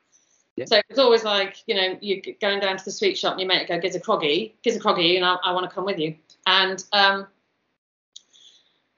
Yeah. 0.56 0.64
So, 0.64 0.80
it's 0.88 0.98
always 0.98 1.22
like, 1.22 1.58
you 1.66 1.74
know, 1.74 1.98
you're 2.00 2.22
going 2.40 2.60
down 2.60 2.76
to 2.76 2.84
the 2.84 2.90
sweet 2.90 3.16
shop 3.16 3.32
and 3.32 3.40
your 3.40 3.48
mate 3.48 3.68
go, 3.68 3.78
Gives 3.78 3.94
a 3.94 4.00
croggy, 4.00 4.52
gives 4.62 4.76
a 4.76 4.80
croggy, 4.80 5.16
and 5.16 5.24
I, 5.24 5.36
I 5.44 5.52
want 5.52 5.68
to 5.68 5.74
come 5.74 5.84
with 5.84 5.98
you. 5.98 6.16
And 6.46 6.82
um, 6.92 7.26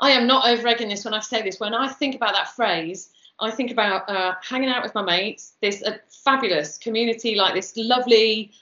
I 0.01 0.13
am 0.13 0.27
not 0.27 0.49
over 0.49 0.69
egging 0.69 0.89
this 0.89 1.05
when 1.05 1.15
I 1.15 1.21
say 1.21 1.43
this. 1.43 1.61
When 1.61 1.75
I 1.75 1.89
think 1.89 2.15
about 2.15 2.35
that 2.35 2.55
phrase, 2.55 3.11
I 3.41 3.51
think 3.51 3.71
about 3.71 4.09
uh, 4.09 4.35
hanging 4.43 4.69
out 4.69 4.83
with 4.83 4.95
my 4.95 5.03
mates, 5.03 5.55
this 5.61 5.83
uh, 5.83 5.99
fabulous 6.25 6.79
community, 6.79 7.35
like 7.35 7.55
this 7.55 7.77
lovely, 7.77 8.53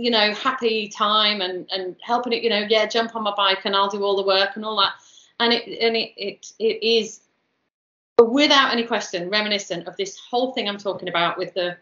you 0.00 0.10
know, 0.10 0.32
happy 0.34 0.88
time 0.88 1.40
and 1.40 1.68
and 1.70 1.96
helping 2.02 2.32
it, 2.32 2.42
you 2.42 2.50
know, 2.50 2.66
yeah, 2.68 2.86
jump 2.86 3.14
on 3.14 3.22
my 3.22 3.34
bike 3.36 3.64
and 3.64 3.76
I'll 3.76 3.90
do 3.90 4.02
all 4.02 4.16
the 4.16 4.26
work 4.26 4.56
and 4.56 4.64
all 4.64 4.76
that. 4.78 4.94
And 5.38 5.52
it 5.52 5.66
and 5.80 5.96
it 5.96 6.12
it, 6.16 6.52
it 6.58 6.82
is 6.82 7.20
without 8.18 8.72
any 8.72 8.84
question 8.84 9.28
reminiscent 9.30 9.86
of 9.86 9.96
this 9.96 10.18
whole 10.18 10.52
thing 10.52 10.68
I'm 10.68 10.78
talking 10.78 11.08
about 11.08 11.38
with 11.38 11.54
the 11.54 11.76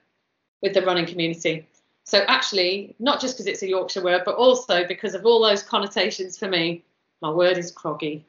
with 0.62 0.74
the 0.74 0.82
running 0.82 1.06
community. 1.06 1.66
So 2.04 2.24
actually, 2.26 2.96
not 2.98 3.20
just 3.20 3.36
because 3.36 3.46
it's 3.46 3.62
a 3.62 3.68
Yorkshire 3.68 4.02
word, 4.02 4.22
but 4.24 4.36
also 4.36 4.86
because 4.86 5.14
of 5.14 5.26
all 5.26 5.42
those 5.42 5.62
connotations 5.62 6.38
for 6.38 6.48
me, 6.48 6.82
my 7.20 7.30
word 7.30 7.58
is 7.58 7.70
croggy. 7.70 8.22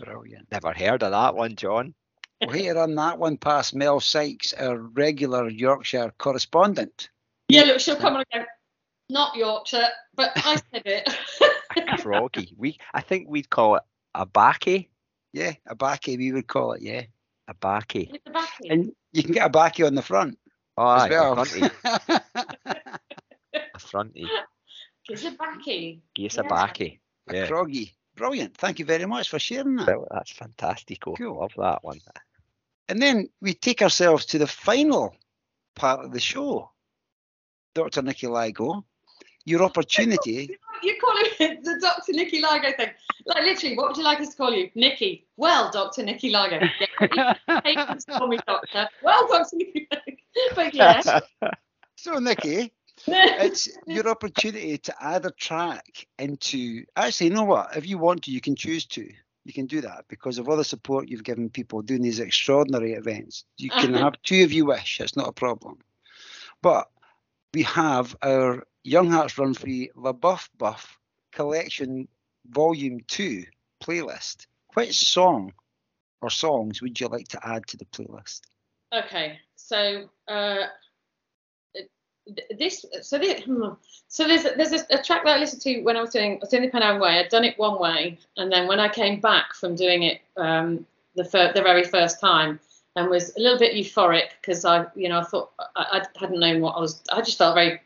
Brilliant. 0.00 0.50
Never 0.50 0.72
heard 0.72 1.02
of 1.02 1.10
that 1.10 1.34
one, 1.34 1.54
John. 1.54 1.92
Well, 2.40 2.50
here 2.50 2.78
on 2.78 2.94
that 2.94 3.18
one 3.18 3.36
past 3.36 3.74
Mel 3.74 4.00
Sykes, 4.00 4.52
our 4.54 4.78
regular 4.78 5.48
Yorkshire 5.48 6.14
correspondent. 6.18 7.10
Yeah, 7.48 7.62
look, 7.62 7.80
she'll 7.80 7.96
come 7.96 8.14
on 8.14 8.22
again 8.22 8.46
not 9.08 9.36
Yorkshire, 9.36 9.88
but 10.14 10.32
I 10.36 10.56
said 10.72 10.82
it. 10.84 11.08
Froggy. 12.00 12.54
We, 12.58 12.78
I 12.92 13.00
think 13.00 13.28
we'd 13.28 13.50
call 13.50 13.76
it 13.76 13.82
a 14.14 14.26
backy. 14.26 14.90
Yeah, 15.32 15.52
a 15.66 15.74
backy. 15.74 16.16
We 16.16 16.32
would 16.32 16.46
call 16.46 16.72
it. 16.72 16.82
Yeah, 16.82 17.02
a 17.46 17.54
backy. 17.54 18.20
And 18.68 18.92
you 19.12 19.22
can 19.22 19.32
get 19.32 19.46
a 19.46 19.50
backy 19.50 19.84
on 19.84 19.94
the 19.94 20.02
front. 20.02 20.38
Oh, 20.76 20.82
aye, 20.82 21.08
well. 21.10 21.32
a 21.34 21.44
fronty. 21.44 21.70
a 23.54 23.78
fronty. 23.78 24.26
Gives 25.06 25.24
a 25.24 25.30
backy. 25.32 26.02
Gives 26.14 26.36
yeah. 26.36 26.42
a 26.42 26.48
backy. 26.48 27.00
Yeah. 27.30 27.44
A 27.44 27.48
croggy. 27.48 27.92
Brilliant. 28.16 28.56
Thank 28.56 28.78
you 28.78 28.84
very 28.84 29.06
much 29.06 29.28
for 29.28 29.38
sharing 29.38 29.76
that. 29.76 29.86
Well, 29.86 30.08
that's 30.10 30.32
fantastic. 30.32 31.06
Oh, 31.06 31.14
cool. 31.14 31.38
Love 31.40 31.52
that 31.56 31.84
one. 31.84 32.00
And 32.88 33.00
then 33.00 33.28
we 33.40 33.54
take 33.54 33.82
ourselves 33.82 34.26
to 34.26 34.38
the 34.38 34.46
final 34.46 35.14
part 35.76 36.04
of 36.04 36.12
the 36.12 36.20
show. 36.20 36.70
Dr. 37.74 38.02
Nikki 38.02 38.26
Lygo, 38.26 38.84
your 39.48 39.62
opportunity. 39.62 40.56
You're 40.82 40.96
calling 41.00 41.24
it 41.40 41.64
the 41.64 41.78
Dr. 41.80 42.12
Nikki 42.12 42.40
Lygo 42.40 42.76
thing. 42.76 42.90
Like 43.26 43.42
literally, 43.42 43.76
what 43.76 43.88
would 43.88 43.96
you 43.96 44.04
like 44.04 44.20
us 44.20 44.30
to 44.30 44.36
call 44.36 44.52
you? 44.52 44.70
Nikki. 44.74 45.26
Well, 45.36 45.70
Dr. 45.70 46.02
Nikki 46.02 46.32
Lygo. 46.32 46.68
Yeah, 47.14 47.60
patients 47.60 48.04
call 48.04 48.28
me 48.28 48.38
doctor. 48.46 48.88
Well, 49.02 49.26
Dr. 49.28 49.56
Nikki 49.56 49.88
But 50.54 50.74
yeah. 50.74 51.20
so, 51.96 52.18
Nikki, 52.18 52.72
it's 53.06 53.68
your 53.86 54.08
opportunity 54.08 54.78
to 54.78 54.94
add 55.00 55.26
a 55.26 55.30
track 55.32 56.06
into. 56.18 56.84
Actually, 56.96 57.28
you 57.28 57.34
know 57.34 57.44
what? 57.44 57.76
If 57.76 57.88
you 57.88 57.98
want 57.98 58.24
to, 58.24 58.30
you 58.30 58.40
can 58.40 58.54
choose 58.54 58.86
to. 58.86 59.08
You 59.44 59.52
can 59.52 59.66
do 59.66 59.80
that 59.80 60.04
because 60.08 60.38
of 60.38 60.48
all 60.48 60.58
the 60.58 60.64
support 60.64 61.08
you've 61.08 61.24
given 61.24 61.48
people 61.48 61.80
doing 61.80 62.02
these 62.02 62.20
extraordinary 62.20 62.92
events. 62.92 63.44
You 63.56 63.70
can 63.70 63.94
have 63.94 64.20
two 64.22 64.36
if 64.36 64.52
you 64.52 64.66
wish. 64.66 65.00
It's 65.00 65.16
not 65.16 65.28
a 65.28 65.32
problem. 65.32 65.78
But 66.60 66.88
we 67.54 67.62
have 67.62 68.14
our 68.22 68.64
Young 68.88 69.10
Hearts 69.10 69.36
Run 69.36 69.52
Free 69.52 69.90
La 69.94 70.12
Buff 70.12 70.48
Buff 70.56 70.98
Collection 71.30 72.08
Volume 72.48 73.00
2 73.06 73.44
playlist. 73.82 74.46
Which 74.72 74.94
song 74.94 75.52
or 76.22 76.30
songs 76.30 76.80
would 76.80 76.98
you 76.98 77.08
like 77.08 77.28
to 77.28 77.46
add 77.46 77.66
to 77.66 77.76
the 77.76 77.84
playlist? 77.84 78.40
Okay, 78.90 79.38
so 79.56 80.08
uh, 80.26 80.64
this, 82.58 82.86
so 83.02 83.18
this, 83.18 83.42
hmm, 83.42 83.68
so 84.08 84.26
there's 84.26 84.44
there's 84.56 84.72
a, 84.72 84.86
a, 84.90 85.02
track 85.02 85.24
that 85.24 85.36
I 85.36 85.38
listened 85.38 85.60
to 85.62 85.82
when 85.82 85.98
I 85.98 86.00
was 86.00 86.10
doing 86.10 86.36
I 86.36 86.38
was 86.40 86.48
doing 86.48 86.62
the 86.62 86.70
Pennine 86.70 86.98
Way. 86.98 87.18
I'd 87.18 87.28
done 87.28 87.44
it 87.44 87.58
one 87.58 87.78
way, 87.78 88.18
and 88.38 88.50
then 88.50 88.66
when 88.66 88.80
I 88.80 88.88
came 88.88 89.20
back 89.20 89.52
from 89.52 89.74
doing 89.74 90.04
it 90.04 90.22
um, 90.38 90.86
the 91.14 91.26
fir- 91.26 91.52
the 91.52 91.60
very 91.60 91.84
first 91.84 92.20
time, 92.20 92.58
and 92.96 93.10
was 93.10 93.36
a 93.36 93.40
little 93.40 93.58
bit 93.58 93.74
euphoric 93.74 94.30
because 94.40 94.64
I, 94.64 94.86
you 94.94 95.10
know, 95.10 95.18
I 95.20 95.24
thought 95.24 95.50
I, 95.76 96.00
I 96.00 96.06
hadn't 96.18 96.40
known 96.40 96.62
what 96.62 96.76
I 96.76 96.80
was. 96.80 97.02
I 97.12 97.20
just 97.20 97.36
felt 97.36 97.54
very 97.54 97.82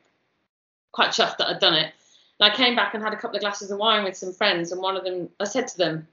quite 0.93 1.11
chuffed 1.11 1.39
that 1.39 1.49
I'd 1.49 1.61
done 1.61 1.75
it. 1.75 1.93
And 2.41 2.53
I 2.53 2.55
came 2.55 2.77
back 2.77 2.95
and 2.95 3.03
had 3.03 3.13
a 3.13 3.17
couple 3.17 3.37
of 3.37 3.43
glasses 3.43 3.71
of 3.71 3.79
wine 3.79 4.05
with 4.05 4.17
some 4.17 4.33
friends, 4.33 4.73
and 4.73 4.81
one 4.81 4.97
of 4.97 5.05
them, 5.05 5.29
I 5.41 5.45
said 5.45 5.69
to 5.69 5.79
them, 5.79 6.09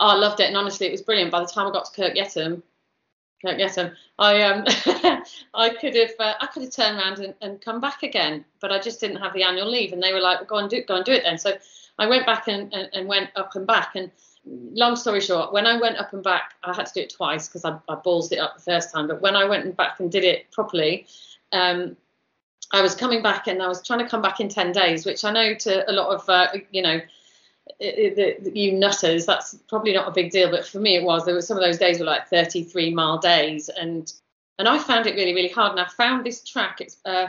oh, 0.00 0.08
I 0.08 0.14
loved 0.14 0.40
it, 0.40 0.48
and 0.48 0.56
honestly, 0.56 0.86
it 0.86 0.92
was 0.92 1.02
brilliant. 1.02 1.30
By 1.30 1.40
the 1.40 1.46
time 1.46 1.66
I 1.66 1.72
got 1.72 1.86
to 1.86 1.92
Kirk 2.00 2.14
Yetholm, 2.14 2.62
Kirk 3.44 3.58
Yetholm, 3.58 3.94
I 4.18 4.42
um, 4.42 4.64
I 5.54 5.70
could 5.70 5.94
have 5.94 6.10
uh, 6.18 6.34
I 6.40 6.46
could 6.46 6.62
have 6.62 6.72
turned 6.72 6.98
around 6.98 7.18
and, 7.18 7.34
and 7.40 7.60
come 7.60 7.80
back 7.80 8.02
again, 8.02 8.44
but 8.60 8.72
I 8.72 8.78
just 8.78 9.00
didn't 9.00 9.20
have 9.20 9.34
the 9.34 9.42
annual 9.42 9.70
leave, 9.70 9.92
and 9.92 10.02
they 10.02 10.12
were 10.12 10.20
like, 10.20 10.38
well, 10.38 10.46
go 10.46 10.56
and 10.56 10.70
do 10.70 10.82
go 10.82 10.96
and 10.96 11.04
do 11.04 11.12
it 11.12 11.22
then. 11.24 11.38
So 11.38 11.56
I 11.98 12.06
went 12.06 12.26
back 12.26 12.48
and, 12.48 12.72
and, 12.72 12.88
and 12.92 13.08
went 13.08 13.30
up 13.36 13.56
and 13.56 13.66
back, 13.66 13.94
and 13.94 14.10
long 14.46 14.96
story 14.96 15.20
short, 15.20 15.52
when 15.52 15.66
I 15.66 15.78
went 15.78 15.98
up 15.98 16.12
and 16.12 16.22
back, 16.22 16.54
I 16.62 16.74
had 16.74 16.86
to 16.86 16.94
do 16.94 17.00
it 17.00 17.10
twice 17.10 17.48
because 17.48 17.64
I, 17.64 17.78
I 17.88 17.96
ballsed 17.96 18.32
it 18.32 18.38
up 18.38 18.56
the 18.56 18.62
first 18.62 18.92
time. 18.92 19.08
But 19.08 19.20
when 19.20 19.36
I 19.36 19.44
went 19.44 19.76
back 19.76 20.00
and 20.00 20.10
did 20.10 20.24
it 20.24 20.50
properly, 20.50 21.06
um, 21.52 21.96
I 22.72 22.82
was 22.82 22.94
coming 22.94 23.22
back 23.22 23.46
and 23.46 23.62
I 23.62 23.68
was 23.68 23.82
trying 23.82 24.00
to 24.00 24.08
come 24.08 24.22
back 24.22 24.40
in 24.40 24.48
10 24.48 24.72
days, 24.72 25.06
which 25.06 25.24
I 25.24 25.30
know 25.30 25.54
to 25.54 25.90
a 25.90 25.92
lot 25.92 26.14
of, 26.14 26.28
uh, 26.28 26.48
you 26.70 26.82
know, 26.82 27.00
the, 27.80 28.36
the, 28.42 28.58
you 28.58 28.72
nutters, 28.72 29.26
that's 29.26 29.54
probably 29.68 29.92
not 29.92 30.08
a 30.08 30.10
big 30.10 30.30
deal. 30.30 30.50
But 30.50 30.66
for 30.66 30.78
me, 30.78 30.96
it 30.96 31.04
was. 31.04 31.24
There 31.24 31.34
were 31.34 31.42
some 31.42 31.56
of 31.56 31.62
those 31.62 31.78
days 31.78 31.98
were 31.98 32.06
like 32.06 32.28
33 32.28 32.92
mile 32.94 33.18
days. 33.18 33.68
And 33.68 34.12
and 34.58 34.66
I 34.66 34.78
found 34.78 35.06
it 35.06 35.14
really, 35.14 35.34
really 35.34 35.48
hard. 35.48 35.72
And 35.72 35.80
I 35.80 35.86
found 35.86 36.24
this 36.24 36.42
track. 36.42 36.80
It's 36.80 36.96
uh, 37.04 37.28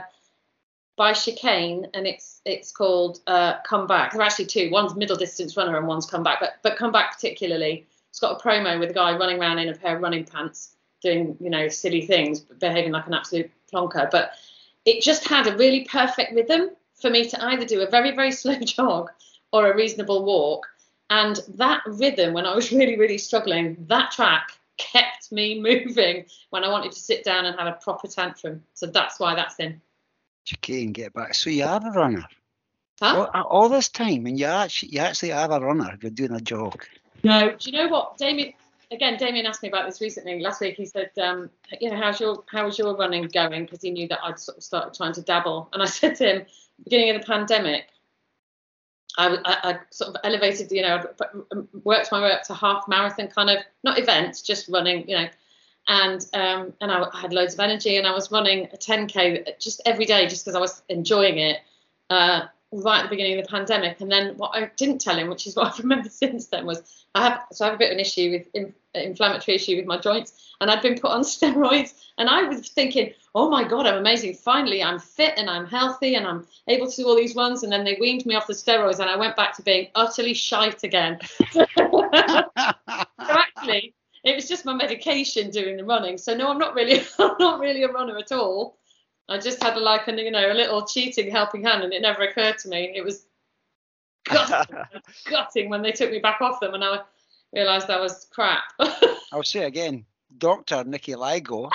by 0.98 1.14
Chicane 1.14 1.88
and 1.94 2.08
it's 2.08 2.42
it's 2.44 2.72
called 2.72 3.20
uh, 3.28 3.62
Come 3.62 3.88
Back. 3.88 4.12
There 4.12 4.22
are 4.22 4.26
actually 4.26 4.48
two. 4.48 4.70
One's 4.72 4.96
middle 4.96 5.16
distance 5.16 5.56
runner 5.56 5.78
and 5.78 5.88
one's 5.88 6.06
Come 6.06 6.24
Back. 6.24 6.40
But 6.40 6.56
but 6.64 6.76
Come 6.76 6.92
Back 6.92 7.14
particularly, 7.14 7.86
it's 8.10 8.20
got 8.20 8.40
a 8.40 8.44
promo 8.44 8.80
with 8.80 8.90
a 8.90 8.94
guy 8.94 9.16
running 9.16 9.40
around 9.40 9.60
in 9.60 9.70
a 9.70 9.76
pair 9.76 9.96
of 9.96 10.02
running 10.02 10.26
pants, 10.26 10.76
doing 11.02 11.38
you 11.40 11.50
know 11.50 11.70
silly 11.70 12.02
things, 12.02 12.40
behaving 12.40 12.92
like 12.92 13.08
an 13.08 13.14
absolute 13.14 13.52
plonker. 13.72 14.10
But 14.10 14.32
it 14.88 15.04
just 15.04 15.28
had 15.28 15.46
a 15.46 15.58
really 15.58 15.84
perfect 15.84 16.34
rhythm 16.34 16.70
for 16.96 17.10
me 17.10 17.30
to 17.30 17.46
either 17.46 17.66
do 17.66 17.82
a 17.82 17.90
very, 17.90 18.16
very 18.16 18.32
slow 18.42 18.58
jog 18.60 19.12
or 19.52 19.72
a 19.72 19.76
reasonable 19.76 20.26
walk. 20.26 20.66
And 21.10 21.40
that 21.56 21.84
rhythm, 21.86 22.34
when 22.34 22.46
I 22.46 22.56
was 22.56 22.72
really, 22.72 22.98
really 22.98 23.20
struggling, 23.20 23.76
that 23.90 24.12
track 24.12 24.54
kept 24.78 25.32
me 25.32 25.60
moving 25.70 26.26
when 26.50 26.64
I 26.64 26.70
wanted 26.70 26.94
to 26.94 27.00
sit 27.00 27.24
down 27.24 27.46
and 27.46 27.60
have 27.60 27.68
a 27.68 27.78
proper 27.84 28.08
tantrum. 28.08 28.64
So 28.74 28.88
that's 28.88 29.20
why 29.20 29.36
that's 29.36 29.60
in. 29.60 29.82
Chicane, 30.46 30.94
get 30.94 31.14
back. 31.14 31.36
So 31.36 31.50
you 31.50 31.66
are 31.66 31.86
a 31.86 31.92
runner. 31.92 32.26
Huh? 33.02 33.28
All, 33.34 33.42
uh, 33.42 33.44
all, 33.44 33.70
this 33.70 33.90
time, 33.90 34.26
and 34.26 34.40
you 34.40 34.46
actually, 34.46 34.90
you 34.90 35.00
actually 35.00 35.32
are 35.32 35.52
a 35.52 35.60
runner 35.60 35.96
you're 36.02 36.10
doing 36.10 36.32
a 36.32 36.40
jog. 36.40 36.84
No. 37.24 37.52
Do 37.52 37.70
you 37.70 37.78
know 37.78 37.90
what, 37.90 38.18
Damian? 38.18 38.54
Again, 38.90 39.18
Damian 39.18 39.46
asked 39.46 39.62
me 39.62 39.70
about 39.70 39.86
this 39.86 40.00
recently. 40.00 40.40
Last 40.40 40.62
week, 40.62 40.76
he 40.76 40.86
said, 40.86 41.12
um, 41.22 41.50
you 41.82 41.90
know, 41.90 41.98
how's 41.98 42.22
your 42.22 42.44
how 42.50 42.66
was 42.66 42.78
your 42.78 42.96
running 42.96 43.24
going? 43.24 43.66
Because 43.66 43.82
he 43.82 43.92
knew 43.92 44.08
that 44.08 44.20
I'd 44.24 44.40
sort 44.40 44.58
of 44.58 44.64
started 44.64 44.94
trying 44.94 45.14
to 45.14 45.22
dabble. 45.22 45.70
And 45.74 45.84
I 45.84 45.86
said 46.00 46.16
to 46.16 46.24
him, 46.24 46.46
beginning 46.84 47.16
of 47.16 47.22
the 47.22 47.28
pandemic, 47.28 47.88
I, 49.18 49.40
I, 49.46 49.80
sort 49.90 50.16
of 50.16 50.22
elevated, 50.24 50.72
you 50.72 50.84
know, 50.84 51.04
worked 51.84 52.12
my 52.12 52.22
way 52.22 52.32
up 52.32 52.44
to 52.44 52.54
half 52.54 52.88
marathon 52.88 53.28
kind 53.28 53.50
of 53.50 53.58
not 53.84 53.98
events, 53.98 54.42
just 54.42 54.70
running, 54.70 55.10
you 55.10 55.18
know. 55.18 55.28
And 55.90 56.26
um, 56.34 56.74
and 56.82 56.92
I 56.92 57.08
had 57.18 57.34
loads 57.34 57.54
of 57.54 57.60
energy, 57.60 57.98
and 57.98 58.06
I 58.06 58.12
was 58.12 58.32
running 58.32 58.68
a 58.74 58.78
10k 58.78 59.60
just 59.60 59.82
every 59.86 60.06
day, 60.06 60.28
just 60.28 60.46
because 60.46 60.56
I 60.56 60.60
was 60.60 60.82
enjoying 60.90 61.40
it. 61.40 61.60
Uh, 62.10 62.48
right 62.72 63.00
at 63.00 63.04
the 63.04 63.10
beginning 63.10 63.40
of 63.40 63.46
the 63.46 63.50
pandemic. 63.50 64.02
And 64.02 64.12
then 64.12 64.36
what 64.38 64.52
I 64.54 64.70
didn't 64.76 65.00
tell 65.00 65.18
him, 65.18 65.30
which 65.30 65.48
is 65.48 65.56
what 65.56 65.68
I've 65.74 65.80
remembered 65.80 66.12
since 66.12 66.48
then, 66.48 66.66
was 66.66 67.06
I 67.16 67.30
have 67.30 67.42
so 67.52 67.66
I 67.66 67.70
have 67.70 67.76
a 67.76 67.80
bit 67.80 67.92
of 67.92 67.96
an 67.96 68.00
issue 68.00 68.32
with 68.32 68.48
in, 68.54 68.74
inflammatory 68.94 69.56
issue 69.56 69.76
with 69.76 69.86
my 69.86 69.98
joints, 69.98 70.54
and 70.60 70.70
I'd 70.70 70.82
been 70.82 71.00
put 71.00 71.12
on 71.12 71.22
steroids, 71.24 71.94
and 72.18 72.30
I 72.30 72.44
was 72.44 72.70
thinking, 72.70 73.14
oh 73.36 73.50
my 73.50 73.64
god, 73.64 73.86
I'm 73.86 73.98
amazing! 73.98 74.36
Finally, 74.36 74.84
I'm 74.84 75.00
fit 75.00 75.34
and 75.38 75.50
I'm 75.50 75.66
healthy 75.66 76.16
and 76.16 76.28
I'm 76.28 76.48
able 76.68 76.90
to 76.90 76.96
do 76.96 77.08
all 77.08 77.16
these 77.16 77.36
ones. 77.36 77.64
And 77.64 77.72
then 77.72 77.84
they 77.84 77.98
weaned 78.00 78.26
me 78.26 78.36
off 78.36 78.48
the 78.48 78.54
steroids, 78.54 79.00
and 79.00 79.10
I 79.10 79.16
went 79.16 79.36
back 79.36 79.56
to 79.58 79.62
being 79.62 79.88
utterly 79.96 80.34
shite 80.34 80.84
again. 80.84 81.20
so 81.52 81.66
actually, 83.18 83.94
it 84.24 84.36
was 84.36 84.48
just 84.48 84.66
my 84.66 84.74
medication 84.74 85.50
doing 85.50 85.78
the 85.78 85.86
running. 85.86 86.18
So 86.18 86.36
no, 86.36 86.50
I'm 86.50 86.58
not 86.58 86.76
really, 86.76 87.02
I'm 87.20 87.36
not 87.40 87.60
really 87.60 87.84
a 87.84 87.92
runner 87.92 88.18
at 88.18 88.32
all. 88.32 88.78
I 89.30 89.38
just 89.38 89.62
had 89.62 89.76
a, 89.76 89.80
like 89.80 90.08
a 90.08 90.14
you 90.14 90.32
know 90.32 90.52
a 90.52 90.54
little 90.54 90.86
cheating 90.86 91.30
helping 91.32 91.64
hand, 91.64 91.84
and 91.84 91.94
it 91.94 92.02
never 92.02 92.24
occurred 92.24 92.58
to 92.60 92.70
me. 92.70 92.94
It 92.96 93.04
was 93.04 93.26
gutting, 94.26 94.78
gutting 95.30 95.70
when 95.70 95.82
they 95.82 95.92
took 95.92 96.12
me 96.12 96.20
back 96.20 96.42
off 96.42 96.60
them, 96.60 96.74
and 96.74 96.84
I 96.84 97.02
realised 97.54 97.88
that 97.88 98.00
was 98.00 98.28
crap. 98.32 98.64
I'll 99.32 99.44
say 99.44 99.66
again, 99.66 100.06
Doctor 100.38 100.84
Nikki 100.84 101.14
Lygo. 101.14 101.70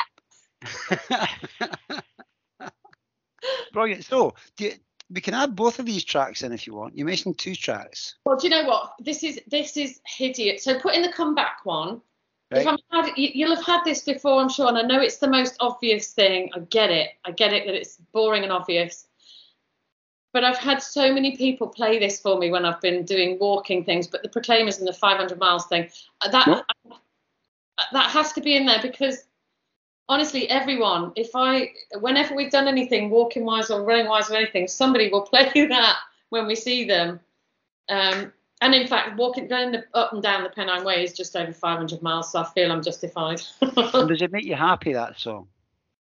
Brilliant. 3.72 4.04
So, 4.04 4.34
you, 4.58 4.72
we 5.10 5.20
can 5.20 5.34
add 5.34 5.56
both 5.56 5.78
of 5.78 5.86
these 5.86 6.04
tracks 6.04 6.42
in 6.42 6.52
if 6.52 6.66
you 6.66 6.74
want. 6.74 6.96
You 6.96 7.04
mentioned 7.04 7.38
two 7.38 7.54
tracks. 7.54 8.14
Well, 8.24 8.36
do 8.36 8.46
you 8.46 8.50
know 8.50 8.64
what? 8.64 8.94
This 8.98 9.22
is 9.22 9.40
this 9.46 9.76
is 9.76 10.00
hideous. 10.06 10.64
So 10.64 10.78
put 10.78 10.94
in 10.94 11.02
the 11.02 11.12
comeback 11.12 11.64
one 11.64 12.00
Right. 12.52 12.62
If 12.62 12.66
I'm 12.66 12.78
had, 12.90 13.12
you'll 13.16 13.54
have 13.54 13.64
had 13.64 13.84
this 13.84 14.02
before, 14.02 14.40
I'm 14.40 14.48
sure, 14.48 14.68
and 14.68 14.76
I 14.76 14.82
know 14.82 15.00
it's 15.00 15.16
the 15.16 15.28
most 15.28 15.56
obvious 15.60 16.12
thing. 16.12 16.50
I 16.54 16.60
get 16.60 16.90
it. 16.90 17.10
I 17.24 17.30
get 17.30 17.52
it 17.52 17.66
that 17.66 17.74
it's 17.74 17.96
boring 18.12 18.42
and 18.42 18.52
obvious. 18.52 19.06
But 20.32 20.44
I've 20.44 20.58
had 20.58 20.82
so 20.82 21.12
many 21.12 21.36
people 21.36 21.68
play 21.68 21.98
this 21.98 22.20
for 22.20 22.38
me 22.38 22.50
when 22.50 22.64
I've 22.64 22.80
been 22.80 23.04
doing 23.04 23.38
walking 23.38 23.84
things. 23.84 24.06
But 24.06 24.22
the 24.22 24.28
Proclaimers 24.28 24.78
and 24.78 24.88
the 24.88 24.92
500 24.92 25.38
miles 25.38 25.66
thing, 25.66 25.88
uh, 26.20 26.30
that 26.30 26.46
what? 26.46 26.66
that 27.92 28.10
has 28.10 28.32
to 28.32 28.40
be 28.40 28.56
in 28.56 28.66
there 28.66 28.80
because 28.82 29.24
honestly, 30.08 30.48
everyone, 30.48 31.12
if 31.16 31.30
I, 31.34 31.72
whenever 32.00 32.34
we've 32.34 32.50
done 32.50 32.68
anything 32.68 33.08
walking 33.08 33.44
wise 33.44 33.70
or 33.70 33.82
running 33.82 34.08
wise 34.08 34.30
or 34.30 34.36
anything, 34.36 34.68
somebody 34.68 35.08
will 35.08 35.22
play 35.32 35.50
that 35.54 35.96
when 36.28 36.46
we 36.46 36.54
see 36.54 36.84
them. 36.84 37.20
Um, 37.88 38.32
and 38.62 38.76
in 38.76 38.86
fact, 38.86 39.16
walking 39.16 39.48
going 39.48 39.72
the, 39.72 39.84
up 39.92 40.12
and 40.12 40.22
down 40.22 40.44
the 40.44 40.48
Pennine 40.48 40.84
Way 40.84 41.02
is 41.02 41.12
just 41.12 41.34
over 41.34 41.52
500 41.52 42.00
miles, 42.00 42.30
so 42.30 42.38
I 42.38 42.44
feel 42.44 42.70
I'm 42.70 42.82
justified. 42.82 43.42
does 43.60 44.22
it 44.22 44.30
make 44.30 44.44
you 44.44 44.54
happy 44.54 44.92
that 44.92 45.18
song? 45.18 45.48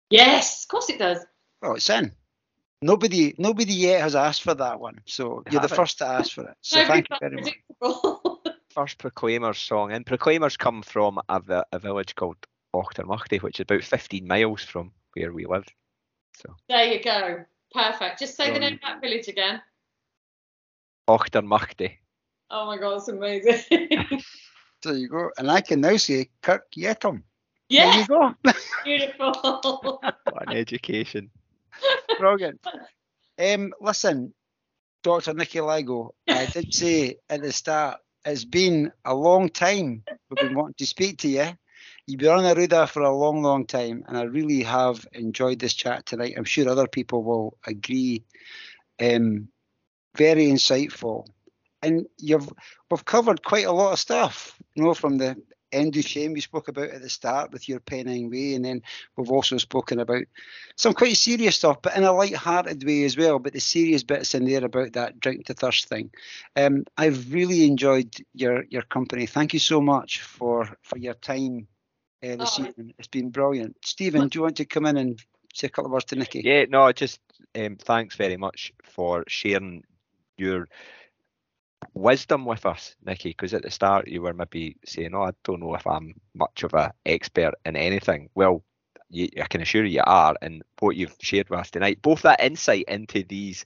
Yes, 0.09 0.63
of 0.63 0.67
course 0.67 0.89
it 0.89 0.99
does. 0.99 1.19
Oh, 1.61 1.75
it's 1.75 1.89
in. 1.89 2.11
Nobody, 2.81 3.33
nobody 3.37 3.73
yet 3.73 4.01
has 4.01 4.13
asked 4.13 4.43
for 4.43 4.53
that 4.55 4.81
one, 4.81 4.99
so 5.05 5.41
you're 5.49 5.61
the 5.61 5.69
first 5.69 5.99
to 5.99 6.05
ask 6.05 6.33
for 6.33 6.43
it. 6.43 6.57
So 6.59 6.79
no, 6.81 6.87
thank 6.87 7.07
you 7.09 7.15
very 7.21 7.41
much. 7.41 8.37
first 8.69 8.97
Proclaimers 8.97 9.57
song, 9.57 9.93
and 9.93 10.05
Proclaimers 10.05 10.57
come 10.57 10.81
from 10.81 11.21
a, 11.29 11.63
a 11.71 11.79
village 11.79 12.13
called 12.15 12.35
Auchtermuchty, 12.75 13.41
which 13.41 13.61
is 13.61 13.63
about 13.63 13.85
15 13.85 14.27
miles 14.27 14.63
from 14.63 14.91
where 15.13 15.31
we 15.31 15.45
live. 15.45 15.65
So 16.35 16.53
there 16.67 16.91
you 16.91 17.01
go, 17.01 17.45
perfect. 17.71 18.19
Just 18.19 18.35
say 18.35 18.49
um, 18.49 18.55
the 18.55 18.59
name 18.59 18.73
of 18.73 18.81
that 18.81 18.99
village 18.99 19.29
again. 19.29 19.61
Auchtermuchty. 21.07 21.99
Oh 22.55 22.67
my 22.67 22.77
god, 22.77 22.97
it's 22.97 23.07
amazing. 23.07 23.61
there 24.83 24.93
you 24.93 25.07
go. 25.09 25.31
And 25.39 25.49
I 25.49 25.59
can 25.61 25.81
now 25.81 25.97
say 25.97 26.29
Kirk 26.43 26.65
Yetholm. 26.77 27.23
Yeah. 27.67 27.89
There 27.89 28.01
you 28.01 28.07
go. 28.07 28.35
Beautiful. 28.85 29.99
what 30.01 30.49
an 30.51 30.55
education. 30.55 31.31
Brilliant. 32.19 32.63
Um, 33.39 33.73
listen, 33.81 34.35
Dr. 35.01 35.33
Nikki 35.33 35.61
Lygo, 35.61 36.11
I 36.27 36.45
did 36.45 36.71
say 36.71 37.15
at 37.27 37.41
the 37.41 37.51
start, 37.51 38.01
it's 38.23 38.45
been 38.45 38.91
a 39.03 39.15
long 39.15 39.49
time 39.49 40.03
we've 40.29 40.37
been 40.47 40.55
wanting 40.55 40.75
to 40.77 40.85
speak 40.85 41.17
to 41.19 41.29
you. 41.29 41.57
You've 42.05 42.19
been 42.19 42.29
on 42.29 42.55
Aruda 42.55 42.87
for 42.87 43.01
a 43.01 43.15
long, 43.15 43.41
long 43.41 43.65
time, 43.65 44.03
and 44.07 44.15
I 44.15 44.23
really 44.23 44.61
have 44.61 45.07
enjoyed 45.13 45.57
this 45.57 45.73
chat 45.73 46.05
tonight. 46.05 46.35
I'm 46.37 46.43
sure 46.43 46.69
other 46.69 46.87
people 46.87 47.23
will 47.23 47.57
agree. 47.65 48.25
Um, 49.01 49.47
very 50.15 50.45
insightful, 50.45 51.25
and 51.83 52.07
you've 52.17 52.51
we've 52.89 53.05
covered 53.05 53.43
quite 53.43 53.65
a 53.65 53.71
lot 53.71 53.93
of 53.93 53.99
stuff. 53.99 54.57
You 54.75 54.83
know, 54.83 54.93
from 54.93 55.17
the 55.17 55.35
end 55.71 55.97
of 55.97 56.05
shame 56.05 56.33
we 56.33 56.41
spoke 56.41 56.67
about 56.67 56.89
at 56.89 57.01
the 57.01 57.09
start 57.09 57.51
with 57.51 57.67
your 57.67 57.79
Pennine 57.79 58.29
Way, 58.29 58.53
and 58.53 58.63
then 58.63 58.81
we've 59.17 59.31
also 59.31 59.57
spoken 59.57 59.99
about 59.99 60.23
some 60.75 60.93
quite 60.93 61.17
serious 61.17 61.55
stuff, 61.55 61.81
but 61.81 61.97
in 61.97 62.03
a 62.03 62.13
light-hearted 62.13 62.83
way 62.83 63.03
as 63.03 63.17
well. 63.17 63.39
But 63.39 63.53
the 63.53 63.59
serious 63.59 64.03
bits 64.03 64.35
in 64.35 64.45
there 64.45 64.63
about 64.63 64.93
that 64.93 65.19
drink 65.19 65.47
to 65.47 65.53
thirst 65.53 65.87
thing. 65.87 66.11
Um, 66.55 66.85
I've 66.97 67.33
really 67.33 67.65
enjoyed 67.65 68.15
your 68.33 68.63
your 68.69 68.83
company. 68.83 69.25
Thank 69.25 69.53
you 69.53 69.59
so 69.59 69.81
much 69.81 70.21
for 70.21 70.69
for 70.83 70.97
your 70.97 71.15
time 71.15 71.67
uh, 72.23 72.35
this 72.35 72.59
oh. 72.59 72.65
evening. 72.65 72.93
It's 72.97 73.07
been 73.07 73.29
brilliant. 73.29 73.77
Stephen, 73.83 74.27
do 74.27 74.39
you 74.39 74.43
want 74.43 74.57
to 74.57 74.65
come 74.65 74.85
in 74.85 74.97
and 74.97 75.19
say 75.53 75.67
a 75.67 75.69
couple 75.69 75.87
of 75.87 75.91
words 75.91 76.05
to 76.05 76.15
Nikki? 76.15 76.41
Yeah, 76.43 76.65
no, 76.69 76.91
just 76.91 77.19
um, 77.55 77.77
thanks 77.77 78.15
very 78.15 78.37
much 78.37 78.73
for 78.83 79.23
sharing 79.27 79.83
your 80.37 80.67
wisdom 81.93 82.45
with 82.45 82.65
us, 82.65 82.95
Nikki, 83.05 83.29
because 83.29 83.53
at 83.53 83.63
the 83.63 83.71
start 83.71 84.07
you 84.07 84.21
were 84.21 84.33
maybe 84.33 84.77
saying, 84.85 85.13
"Oh, 85.13 85.23
I 85.23 85.31
don't 85.43 85.59
know 85.59 85.75
if 85.75 85.85
I'm 85.87 86.19
much 86.33 86.63
of 86.63 86.73
an 86.73 86.91
expert 87.05 87.53
in 87.65 87.75
anything." 87.75 88.29
Well, 88.35 88.63
you, 89.09 89.29
I 89.41 89.45
can 89.45 89.61
assure 89.61 89.85
you, 89.85 89.95
you 89.95 90.03
are, 90.05 90.35
and 90.41 90.63
what 90.79 90.95
you've 90.95 91.15
shared 91.21 91.49
with 91.49 91.59
us 91.59 91.71
tonight, 91.71 92.01
both 92.01 92.23
that 92.23 92.43
insight 92.43 92.85
into 92.87 93.23
these 93.23 93.63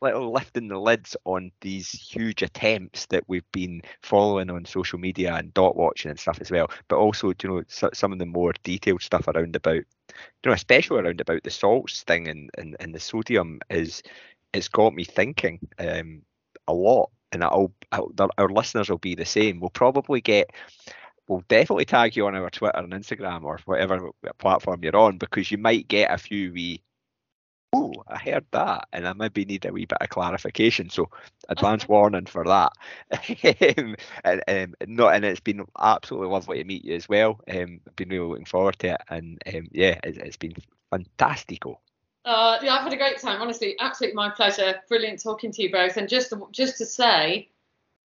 little 0.00 0.32
lifting 0.32 0.68
the 0.68 0.78
lids 0.78 1.16
on 1.24 1.50
these 1.60 1.90
huge 1.90 2.42
attempts 2.42 3.06
that 3.06 3.24
we've 3.26 3.50
been 3.52 3.82
following 4.02 4.50
on 4.50 4.64
social 4.64 4.98
media 4.98 5.34
and 5.34 5.52
dot 5.54 5.76
watching 5.76 6.10
and 6.10 6.20
stuff 6.20 6.40
as 6.40 6.50
well, 6.50 6.70
but 6.88 6.96
also, 6.96 7.28
you 7.42 7.48
know, 7.48 7.62
some 7.68 8.12
of 8.12 8.18
the 8.18 8.26
more 8.26 8.52
detailed 8.62 9.02
stuff 9.02 9.26
around 9.28 9.56
about, 9.56 9.74
you 9.74 9.84
know, 10.46 10.52
especially 10.52 11.00
around 11.00 11.20
about 11.20 11.42
the 11.42 11.50
salts 11.50 12.02
thing 12.04 12.28
and 12.28 12.50
and, 12.58 12.76
and 12.80 12.94
the 12.94 13.00
sodium 13.00 13.60
is 13.70 14.02
it's 14.52 14.68
got 14.68 14.94
me 14.94 15.04
thinking 15.04 15.58
um, 15.78 16.22
a 16.68 16.72
lot 16.72 17.10
and 17.32 17.44
I'll, 17.44 17.72
I'll, 17.92 18.12
our 18.38 18.48
listeners 18.48 18.88
will 18.88 18.98
be 18.98 19.14
the 19.14 19.24
same. 19.24 19.60
We'll 19.60 19.70
probably 19.70 20.20
get 20.20 20.50
we'll 21.28 21.44
definitely 21.48 21.84
tag 21.84 22.16
you 22.16 22.26
on 22.26 22.34
our 22.34 22.50
Twitter 22.50 22.78
and 22.78 22.92
Instagram 22.92 23.44
or 23.44 23.58
whatever 23.66 24.10
platform 24.38 24.80
you're 24.82 24.96
on 24.96 25.18
because 25.18 25.50
you 25.50 25.58
might 25.58 25.86
get 25.88 26.10
a 26.10 26.18
few 26.18 26.52
wee 26.52 26.82
oh 27.74 27.92
I 28.08 28.16
heard 28.18 28.46
that 28.52 28.88
and 28.92 29.06
I 29.06 29.12
maybe 29.12 29.44
need 29.44 29.66
a 29.66 29.72
wee 29.72 29.84
bit 29.84 29.98
of 30.00 30.08
clarification. 30.08 30.88
So 30.90 31.10
advance 31.48 31.86
warning 31.86 32.26
for 32.26 32.44
that. 32.44 32.72
Um, 33.78 33.96
and 34.24 34.42
um, 34.48 34.74
no 34.86 35.08
and 35.08 35.24
it's 35.24 35.40
been 35.40 35.66
absolutely 35.78 36.28
lovely 36.28 36.58
to 36.58 36.64
meet 36.64 36.84
you 36.84 36.94
as 36.94 37.08
well. 37.08 37.40
Um 37.50 37.80
been 37.96 38.08
really 38.08 38.28
looking 38.28 38.44
forward 38.46 38.78
to 38.80 38.94
it 38.94 39.00
and 39.08 39.42
um, 39.54 39.68
yeah 39.72 39.98
it's, 40.02 40.18
it's 40.18 40.36
been 40.36 40.54
fantastico 40.92 41.76
uh, 42.28 42.58
yeah, 42.62 42.74
I've 42.74 42.82
had 42.82 42.92
a 42.92 42.96
great 42.96 43.18
time. 43.18 43.40
Honestly, 43.40 43.74
absolutely 43.80 44.14
my 44.14 44.28
pleasure. 44.28 44.80
Brilliant 44.86 45.22
talking 45.22 45.50
to 45.50 45.62
you 45.62 45.72
both. 45.72 45.96
And 45.96 46.06
just 46.08 46.28
to, 46.28 46.46
just 46.52 46.76
to 46.76 46.84
say, 46.84 47.48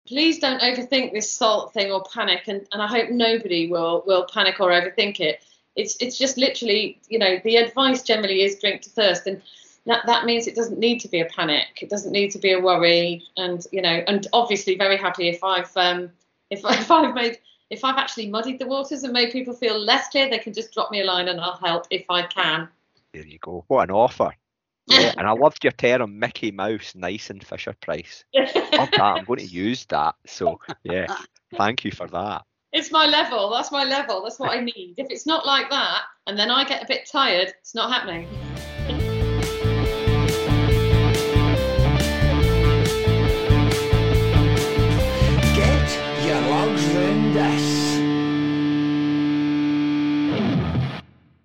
please 0.07 0.38
don't 0.38 0.61
overthink 0.61 1.14
this 1.14 1.31
salt 1.31 1.73
thing 1.73 1.91
or 1.91 2.03
panic. 2.14 2.44
And, 2.48 2.68
and 2.72 2.81
I 2.81 2.88
hope 2.88 3.10
nobody 3.10 3.68
will 3.68 4.03
will 4.06 4.27
panic 4.31 4.60
or 4.60 4.69
overthink 4.69 5.19
it. 5.19 5.44
It's 5.76 5.98
it's 5.99 6.15
just 6.15 6.38
literally, 6.38 7.02
you 7.10 7.18
know, 7.18 7.40
the 7.44 7.56
advice 7.56 8.03
generally 8.03 8.44
is 8.44 8.60
drink 8.60 8.84
to 8.84 8.91
thirst, 8.91 9.26
and 9.26 9.41
that 9.88 10.06
that 10.06 10.26
means 10.26 10.45
it 10.45 10.56
doesn't 10.56 10.77
need 10.77 10.99
to 10.99 11.07
be 11.07 11.22
a 11.22 11.26
panic. 11.26 11.81
It 11.81 11.90
doesn't 11.90 12.11
need 12.11 12.30
to 12.31 12.38
be 12.38 12.52
a 12.52 12.60
worry. 12.60 13.23
And 13.35 13.65
you 13.72 13.81
know, 13.81 14.03
and 14.07 14.27
obviously 14.31 14.77
very 14.77 14.98
happy 14.98 15.27
if 15.27 15.44
I've 15.44 15.76
um 15.76 16.11
if 16.52 16.60
if 16.64 16.91
I've 16.91 17.15
made 17.15 17.40
if 17.72 17.84
I've 17.84 17.98
actually 17.98 18.30
muddied 18.30 18.60
the 18.60 18.68
waters 18.68 19.02
and 19.02 19.11
made 19.11 19.31
people 19.31 19.56
feel 19.56 19.80
less 19.80 20.10
clear, 20.10 20.30
they 20.30 20.38
can 20.38 20.53
just 20.53 20.72
drop 20.72 20.91
me 20.91 21.02
a 21.02 21.06
line 21.06 21.30
and 21.30 21.41
I'll 21.41 21.57
help 21.57 21.88
if 21.90 22.06
I 22.11 22.22
can. 22.27 22.69
There 23.14 23.26
you 23.26 23.38
go. 23.40 23.64
What 23.68 23.90
an 23.90 23.95
offer. 23.95 24.31
Yeah, 24.88 25.14
and 25.18 25.26
I 25.26 25.31
loved 25.31 25.64
your 25.64 25.72
term 25.72 26.19
Mickey 26.19 26.52
Mouse, 26.52 26.94
nice 26.94 27.30
and 27.30 27.41
Fisher 27.41 27.73
Price. 27.80 28.26
Love 28.35 28.91
that. 28.91 28.99
I'm 28.99 29.23
going 29.23 29.40
to 29.40 29.45
use 29.45 29.85
that. 29.85 30.15
So 30.26 30.60
yeah, 30.84 31.07
thank 31.57 31.85
you 31.85 31.91
for 31.91 32.06
that. 32.07 32.41
It's 32.73 32.91
my 32.91 33.06
level. 33.06 33.49
That's 33.49 33.72
my 33.72 33.85
level. 33.85 34.22
That's 34.23 34.40
what 34.40 34.52
I 34.52 34.60
need. 34.60 34.95
If 34.98 35.07
it's 35.10 35.26
not 35.26 35.45
like 35.45 35.69
that, 35.69 36.02
and 36.27 36.38
then 36.38 36.52
I 36.52 36.65
get 36.65 36.84
a 36.84 36.85
bit 36.85 37.07
tired, 37.10 37.53
it's 37.61 37.73
not 37.73 37.94
happening. 37.94 38.27